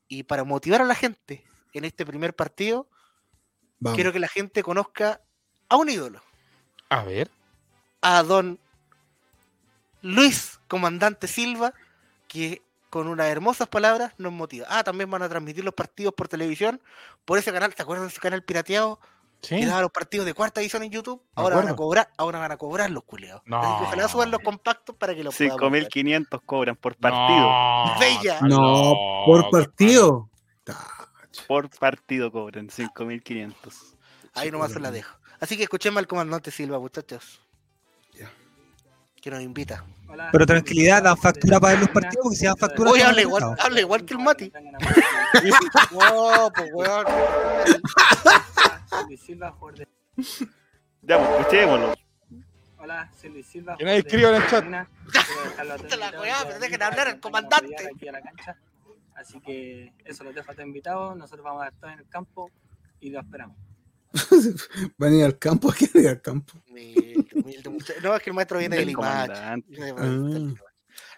y 0.07 0.23
para 0.23 0.45
motivar 0.45 0.81
a 0.81 0.85
la 0.85 0.95
gente 0.95 1.45
en 1.73 1.85
este 1.85 2.07
primer 2.07 2.35
partido, 2.35 2.89
Vamos. 3.81 3.97
quiero 3.97 4.13
que 4.13 4.19
la 4.21 4.29
gente 4.29 4.63
conozca 4.63 5.21
a 5.69 5.77
un 5.77 5.89
ídolo, 5.91 6.23
A 6.89 7.03
ver. 7.03 7.31
a 8.01 8.23
don 8.23 8.59
Luis 10.01 10.61
Comandante 10.69 11.27
Silva, 11.27 11.75
que 12.29 12.63
con 12.91 13.07
unas 13.09 13.27
hermosas 13.27 13.69
palabras 13.69 14.15
nos 14.17 14.33
motiva. 14.33 14.67
Ah, 14.71 14.83
también 14.85 15.11
van 15.11 15.23
a 15.23 15.29
transmitir 15.29 15.65
los 15.65 15.75
partidos 15.75 16.15
por 16.15 16.29
televisión, 16.29 16.81
por 17.25 17.39
ese 17.39 17.53
canal, 17.53 17.75
¿te 17.75 17.83
acuerdas 17.83 18.07
de 18.07 18.13
ese 18.13 18.21
canal 18.21 18.43
pirateado? 18.43 18.99
Sí. 19.41 19.61
Que 19.61 19.67
daba 19.67 19.83
los 19.83 19.91
partidos 19.91 20.27
de 20.27 20.35
cuarta 20.35 20.61
edición 20.61 20.83
en 20.83 20.91
YouTube. 20.91 21.23
Ahora 21.35 21.57
van 21.57 21.69
a 21.69 21.77
cobrar, 21.77 22.11
ahora 22.17 22.41
van 22.41 22.53
a 22.53 22.57
cobrar 22.57 22.91
los 22.91 23.05
culeados. 23.05 23.43
No. 23.45 23.59
Así 23.59 23.79
que 23.79 23.85
ojalá 23.85 24.09
suban 24.09 24.31
los 24.31 24.41
compactos 24.41 24.97
para 24.97 25.15
que 25.15 25.23
los 25.23 25.37
podamos 25.37 25.71
ver. 25.71 25.89
5.500 25.89 26.41
cobran 26.45 26.77
por 26.77 26.97
partido. 26.97 27.41
No, 27.41 27.95
Bella. 28.01 28.41
No, 28.43 28.95
por 29.27 29.51
partido. 29.51 30.31
Por 31.47 31.71
partido 31.71 32.33
cobran 32.33 32.69
5.500. 32.69 33.55
Ahí 34.35 34.51
nomás 34.51 34.73
se 34.73 34.81
la 34.81 34.91
dejo. 34.91 35.17
Así 35.41 35.57
que 35.57 35.63
escuchemos 35.63 35.99
al 35.99 36.07
comandante 36.07 36.51
Silva, 36.51 36.79
muchachos. 36.79 37.41
Que 39.21 39.31
nos 39.31 39.43
invita. 39.43 39.85
Hola, 40.09 40.29
Pero 40.33 40.47
tranquilidad, 40.47 41.03
dan 41.03 41.17
factura 41.17 41.59
para 41.61 41.73
ver 41.75 41.81
los 41.83 41.91
partidos, 41.91 42.19
porque 42.23 42.37
si 42.37 42.47
dan 42.47 42.57
factura. 42.57 42.91
Oye, 42.91 43.03
habla 43.03 43.21
igual, 43.21 43.57
habla 43.59 43.81
igual 43.81 44.05
que 44.05 44.15
el 44.15 44.21
Mati. 44.21 44.53
No, 45.93 46.51
pues 46.55 46.71
weón. 46.73 47.07
Silvi 48.89 49.17
Silva, 49.17 49.51
jugador 49.53 49.79
de- 49.81 49.89
Ya, 51.03 51.19
pues 51.19 51.31
escuchémoslo. 51.41 51.95
Hola, 52.79 53.11
Silvi 53.21 53.43
Silva. 53.43 53.77
Que 53.77 53.85
nadie 53.85 53.99
escriba 53.99 54.31
en 54.31 54.43
el 54.43 54.49
chat. 54.49 54.65
La 55.99 56.21
weá, 56.21 56.37
pero 56.47 56.59
dejen 56.61 56.83
hablar 56.83 57.09
al 57.09 57.21
comandante. 57.21 57.77
aquí 57.95 58.09
a 58.09 58.13
la 58.13 58.23
cancha. 58.23 58.57
Así 59.17 59.41
que 59.41 59.93
eso 60.05 60.23
los 60.25 60.35
dejo 60.35 60.51
a 60.51 60.55
todos 60.55 60.67
invitados. 60.67 61.17
Nosotros 61.17 61.45
vamos 61.45 61.65
a 61.65 61.69
estar 61.69 61.93
en 61.93 61.99
el 61.99 62.09
campo 62.09 62.51
y 63.01 63.11
lo 63.11 63.21
esperamos. 63.21 63.57
Van 64.99 65.13
a 65.13 65.17
ir 65.17 65.25
al 65.25 65.39
campo, 65.39 65.71
¿a 65.73 65.75
qué 65.75 65.89
ir 65.95 66.09
al 66.09 66.21
campo? 66.23 66.53
Humilde, 66.69 67.27
humilde 67.35 67.69
muchacho. 67.71 68.01
No, 68.03 68.15
es 68.17 68.23
que 68.23 68.31
el 68.31 68.35
maestro 68.35 68.59
viene 68.59 68.77
de 68.77 68.83
El 68.83 68.89
Limache. 68.89 69.27
comandante. 69.33 69.69
Viene 69.71 69.93
de- 69.93 70.55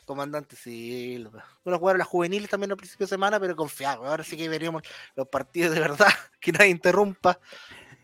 Comandante 0.04 0.56
Silva. 0.56 1.44
Bueno, 1.64 1.78
jugaron 1.78 1.98
las 2.00 2.08
juveniles 2.08 2.50
también 2.50 2.72
a 2.72 2.76
principio 2.76 3.06
de 3.06 3.10
semana, 3.10 3.38
pero 3.38 3.54
confiado. 3.54 4.04
Ahora 4.06 4.24
sí 4.24 4.36
que 4.36 4.48
veríamos 4.48 4.82
los 5.14 5.28
partidos 5.28 5.72
de 5.72 5.80
verdad, 5.80 6.08
que 6.40 6.50
nadie 6.50 6.70
interrumpa. 6.70 7.38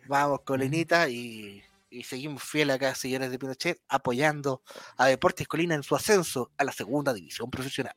Vamos, 0.07 0.43
Colinita, 0.45 1.09
y, 1.09 1.61
y 1.91 2.05
seguimos 2.05 2.45
fieles 2.45 2.77
acá, 2.77 2.95
señores 2.95 3.33
de 3.33 3.39
Pinochet, 3.41 3.81
apoyando 3.89 4.63
a 4.97 5.07
Deportes 5.07 5.49
Colina 5.49 5.75
en 5.75 5.83
su 5.83 5.97
ascenso 5.97 6.53
a 6.57 6.63
la 6.63 6.71
segunda 6.71 7.13
división 7.13 7.51
profesional. 7.51 7.95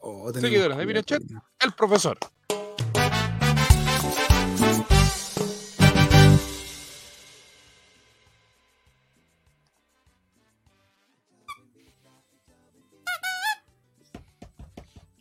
Oh, 0.00 0.32
Seguidores 0.32 0.76
de 0.76 0.84
Pinochet. 0.86 1.22
El 1.60 1.72
profesor. 1.72 2.18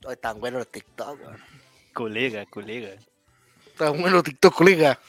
Oh, 0.05 0.11
están 0.11 0.39
buenos 0.39 0.59
los 0.59 0.67
TikTok, 0.71 1.19
weón. 1.21 1.37
Colega, 1.93 2.45
colega. 2.47 2.89
Están 3.67 3.91
buenos 3.93 4.13
los 4.13 4.23
TikTok, 4.23 4.53
colega. 4.53 4.99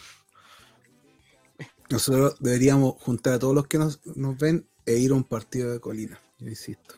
Nosotros 1.91 2.37
deberíamos 2.41 2.95
juntar 3.03 3.35
a 3.35 3.39
todos 3.39 3.55
los 3.55 3.67
que 3.67 3.79
nos, 3.79 4.05
nos 4.17 4.37
ven 4.39 4.69
e 4.87 4.95
ir 4.95 5.11
a 5.11 5.15
un 5.15 5.25
partido 5.25 5.73
de 5.73 5.81
Colina. 5.81 6.19
Yo 6.39 6.49
insisto. 6.49 6.95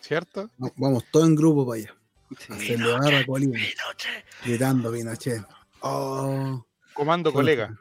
¿Cierto? 0.00 0.50
Va- 0.62 0.72
Vamos 0.76 1.04
todos 1.10 1.26
en 1.28 1.36
grupo 1.36 1.66
para 1.66 1.80
allá. 1.82 1.96
A 2.48 2.58
Sí. 2.58 2.66
celebrar 2.68 3.14
a 3.14 3.26
Colina. 3.26 3.52
Pinochet. 3.58 4.24
Gritando 4.44 4.92
Pinochet. 4.92 5.42
Oh, 5.80 6.64
Comando 6.94 7.32
colega. 7.32 7.76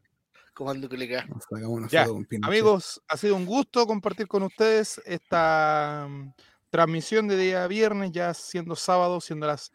Comando 0.53 0.89
colega. 0.89 1.25
nos 1.25 1.43
sacamos 1.43 1.69
una 1.69 1.87
Ya, 1.87 2.03
foto 2.03 2.13
con 2.15 2.25
Pinochet. 2.25 2.49
Amigos, 2.51 3.01
ha 3.07 3.17
sido 3.17 3.35
un 3.35 3.45
gusto 3.45 3.85
compartir 3.87 4.27
con 4.27 4.43
ustedes 4.43 5.01
esta 5.05 6.07
transmisión 6.69 7.27
de 7.27 7.37
día 7.37 7.67
viernes, 7.67 8.11
ya 8.11 8.33
siendo 8.33 8.75
sábado, 8.75 9.21
siendo 9.21 9.47
las 9.47 9.71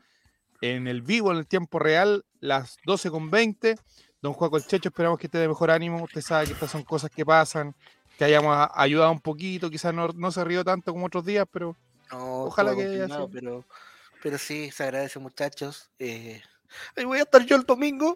en 0.61 0.89
el 0.89 1.03
vivo, 1.03 1.31
en 1.31 1.39
el 1.39 1.47
tiempo 1.47 1.79
real, 1.79 2.25
las 2.41 2.79
12 2.87 3.11
con 3.11 3.31
20. 3.31 3.77
Don 4.23 4.33
Juan 4.33 4.51
Colchecho, 4.51 4.89
esperamos 4.89 5.19
que 5.19 5.27
esté 5.27 5.39
de 5.39 5.49
mejor 5.49 5.71
ánimo. 5.71 6.03
Usted 6.03 6.23
sabe 6.23 6.47
que 6.47 6.53
estas 6.53 6.71
son 6.71 6.83
cosas 6.83 7.11
que 7.11 7.27
pasan, 7.27 7.75
que 8.17 8.25
hayamos 8.25 8.69
ayudado 8.73 9.13
un 9.13 9.21
poquito. 9.21 9.69
Quizás 9.69 9.93
no, 9.93 10.09
no 10.09 10.33
se 10.33 10.43
rió 10.45 10.65
tanto 10.65 10.93
como 10.93 11.07
otros 11.07 11.27
días, 11.27 11.47
pero 11.51 11.77
No, 12.11 12.45
Ojalá 12.45 12.75
que 12.75 12.85
haya 12.85 13.27
pero, 13.31 13.65
pero 14.23 14.39
sí, 14.39 14.71
se 14.71 14.85
agradece, 14.85 15.19
muchachos. 15.19 15.91
Eh, 15.99 16.41
ahí 16.97 17.05
voy 17.05 17.19
a 17.19 17.23
estar 17.23 17.45
yo 17.45 17.57
el 17.57 17.65
domingo. 17.65 18.15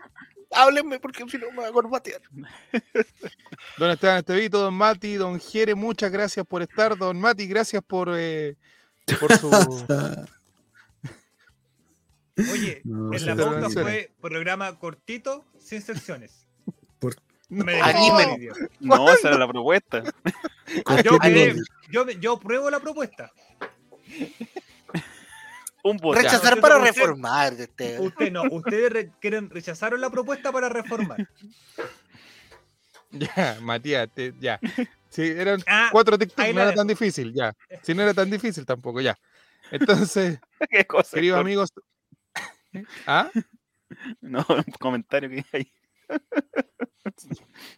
Háblenme 0.51 0.99
porque 0.99 1.25
si 1.29 1.37
no 1.39 1.51
me 1.51 1.63
va 1.63 1.69
a 1.69 1.73
corbatear. 1.73 2.21
don 3.79 3.91
Esteban 3.91 4.19
Estevito, 4.19 4.59
don 4.61 4.75
Mati, 4.75 5.15
don 5.15 5.39
Jere, 5.39 5.75
muchas 5.75 6.11
gracias 6.11 6.47
por 6.47 6.63
estar. 6.63 6.97
Don 6.97 7.21
Mati, 7.21 7.47
gracias 7.47 7.83
por, 7.87 8.11
eh, 8.17 8.57
por 9.21 9.37
su. 9.37 9.51
Oye, 12.53 12.81
No, 12.85 13.13
en 13.13 13.27
la 13.27 13.35
pauta 13.37 13.69
fue 13.71 14.11
programa 14.21 14.79
cortito, 14.79 15.45
sin 15.59 15.83
secciones. 15.83 16.47
Por- 17.01 17.17
No 17.49 17.65
me. 17.65 17.81
No, 18.81 19.11
esa 19.13 19.29
era 19.29 19.39
la 19.39 19.49
propuesta. 19.49 20.03
Ah, 20.87 21.01
Yo, 21.03 21.19
yo, 21.91 22.11
yo 22.11 22.39
pruebo 22.39 22.71
la 22.71 22.79
propuesta. 22.81 23.33
Un 25.91 25.97
voto. 25.99 26.19
Rechazar 26.21 26.61
para 26.61 26.77
usted- 26.79 26.89
reformar. 26.91 27.53
Usted 27.55 28.33
no, 28.33 28.43
ustedes 28.51 28.93
re- 28.93 29.13
quieren, 29.21 29.49
rechazaron 29.51 30.01
la 30.01 30.11
propuesta 30.11 30.51
para 30.53 30.69
reformar. 30.69 31.29
Ya, 33.11 33.57
Matías, 33.63 34.09
te- 34.15 34.35
ya. 34.39 34.61
Sí, 35.09 35.23
eran 35.23 35.63
Ah, 35.67 35.89
cuatro 35.91 36.19
TikTok, 36.19 36.41
ahí 36.41 36.53
no 36.53 36.61
era 36.61 36.75
tan 36.75 36.87
difícil, 36.87 37.33
ya. 37.33 37.55
Si 37.83 37.95
no 37.95 38.03
era 38.03 38.13
tan 38.13 38.31
difícil 38.31 38.67
tampoco, 38.67 39.01
ya. 39.01 39.19
Entonces, 39.71 40.39
¿Qué 40.71 40.87
cosa? 40.87 41.15
queridos 41.17 41.41
amigos. 41.41 41.73
¿Ah? 43.07 43.31
No, 44.21 44.45
un 44.49 44.65
comentario 44.79 45.31
que 45.31 45.45
hay. 45.53 45.73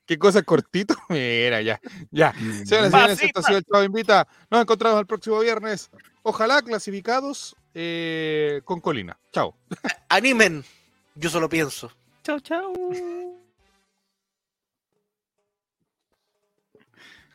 ¿Qué 0.07 0.19
cosa 0.19 0.43
cortito? 0.43 0.95
Mira, 1.09 1.63
ya. 1.63 1.81
Ya. 2.11 2.33
Señoras 2.65 2.89
y 2.89 2.91
señores, 2.91 3.23
esto 3.23 3.41
ha 3.41 3.43
sido 3.45 3.59
el 3.59 3.65
Chavo 3.65 3.85
Invita. 3.85 4.27
Nos 4.51 4.63
encontramos 4.63 4.99
el 5.01 5.07
próximo 5.07 5.39
viernes. 5.41 5.91
Ojalá 6.23 6.61
clasificados 6.63 7.55
eh, 7.75 8.63
con 8.65 8.81
Colina. 8.81 9.19
Chao. 9.33 9.57
Animen. 10.09 10.65
Yo 11.15 11.29
solo 11.29 11.49
pienso. 11.49 11.93
Chao, 12.23 12.39
chao. 12.41 12.73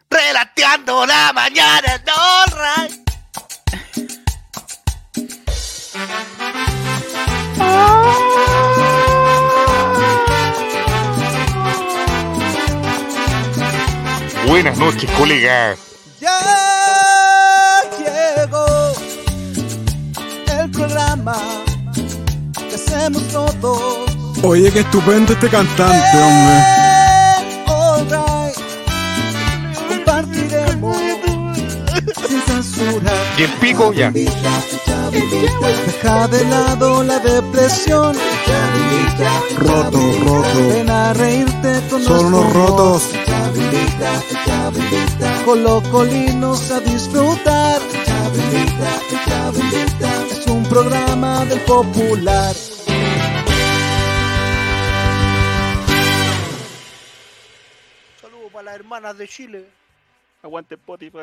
Relateando 0.10 1.06
la 1.06 1.32
mañana, 1.34 2.02
no, 2.06 2.46
right. 2.56 3.06
Buenas 14.48 14.78
noches, 14.78 15.10
colega. 15.18 15.76
Que 23.12 23.18
hacemos 23.18 23.60
todos. 23.60 24.10
Oye, 24.44 24.72
qué 24.72 24.80
estupendo 24.80 25.34
este 25.34 25.50
cantante, 25.50 26.18
hombre. 26.18 26.64
All 27.68 28.08
right. 28.10 28.56
Compartiremos 29.88 30.98
sin 32.28 32.42
censura. 32.42 33.14
Y 33.38 33.44
el 33.44 33.52
pico, 33.54 33.94
ya. 33.94 34.12
Deja 34.12 34.34
de 36.28 36.44
lado 36.46 37.04
la 37.04 37.20
depresión. 37.20 38.18
Roto, 39.58 40.00
roto. 40.26 40.68
Ven 40.70 40.90
a 40.90 41.14
reírte 41.14 41.82
con 41.90 42.04
Son 42.04 42.26
unos 42.26 42.52
rotos. 42.54 43.04
Con 45.46 45.64
los 45.64 45.88
colinos 45.90 46.72
a 46.72 46.80
disfrutar. 46.82 47.80
Es 50.32 50.48
un 50.48 50.64
programa 50.64 51.46
del 51.46 51.60
popular. 51.62 52.54
Las 58.66 58.76
hermanas 58.76 59.18
de 59.18 59.28
Chile. 59.28 59.66
Aguante 60.42 60.76
Spotify. 60.76 61.18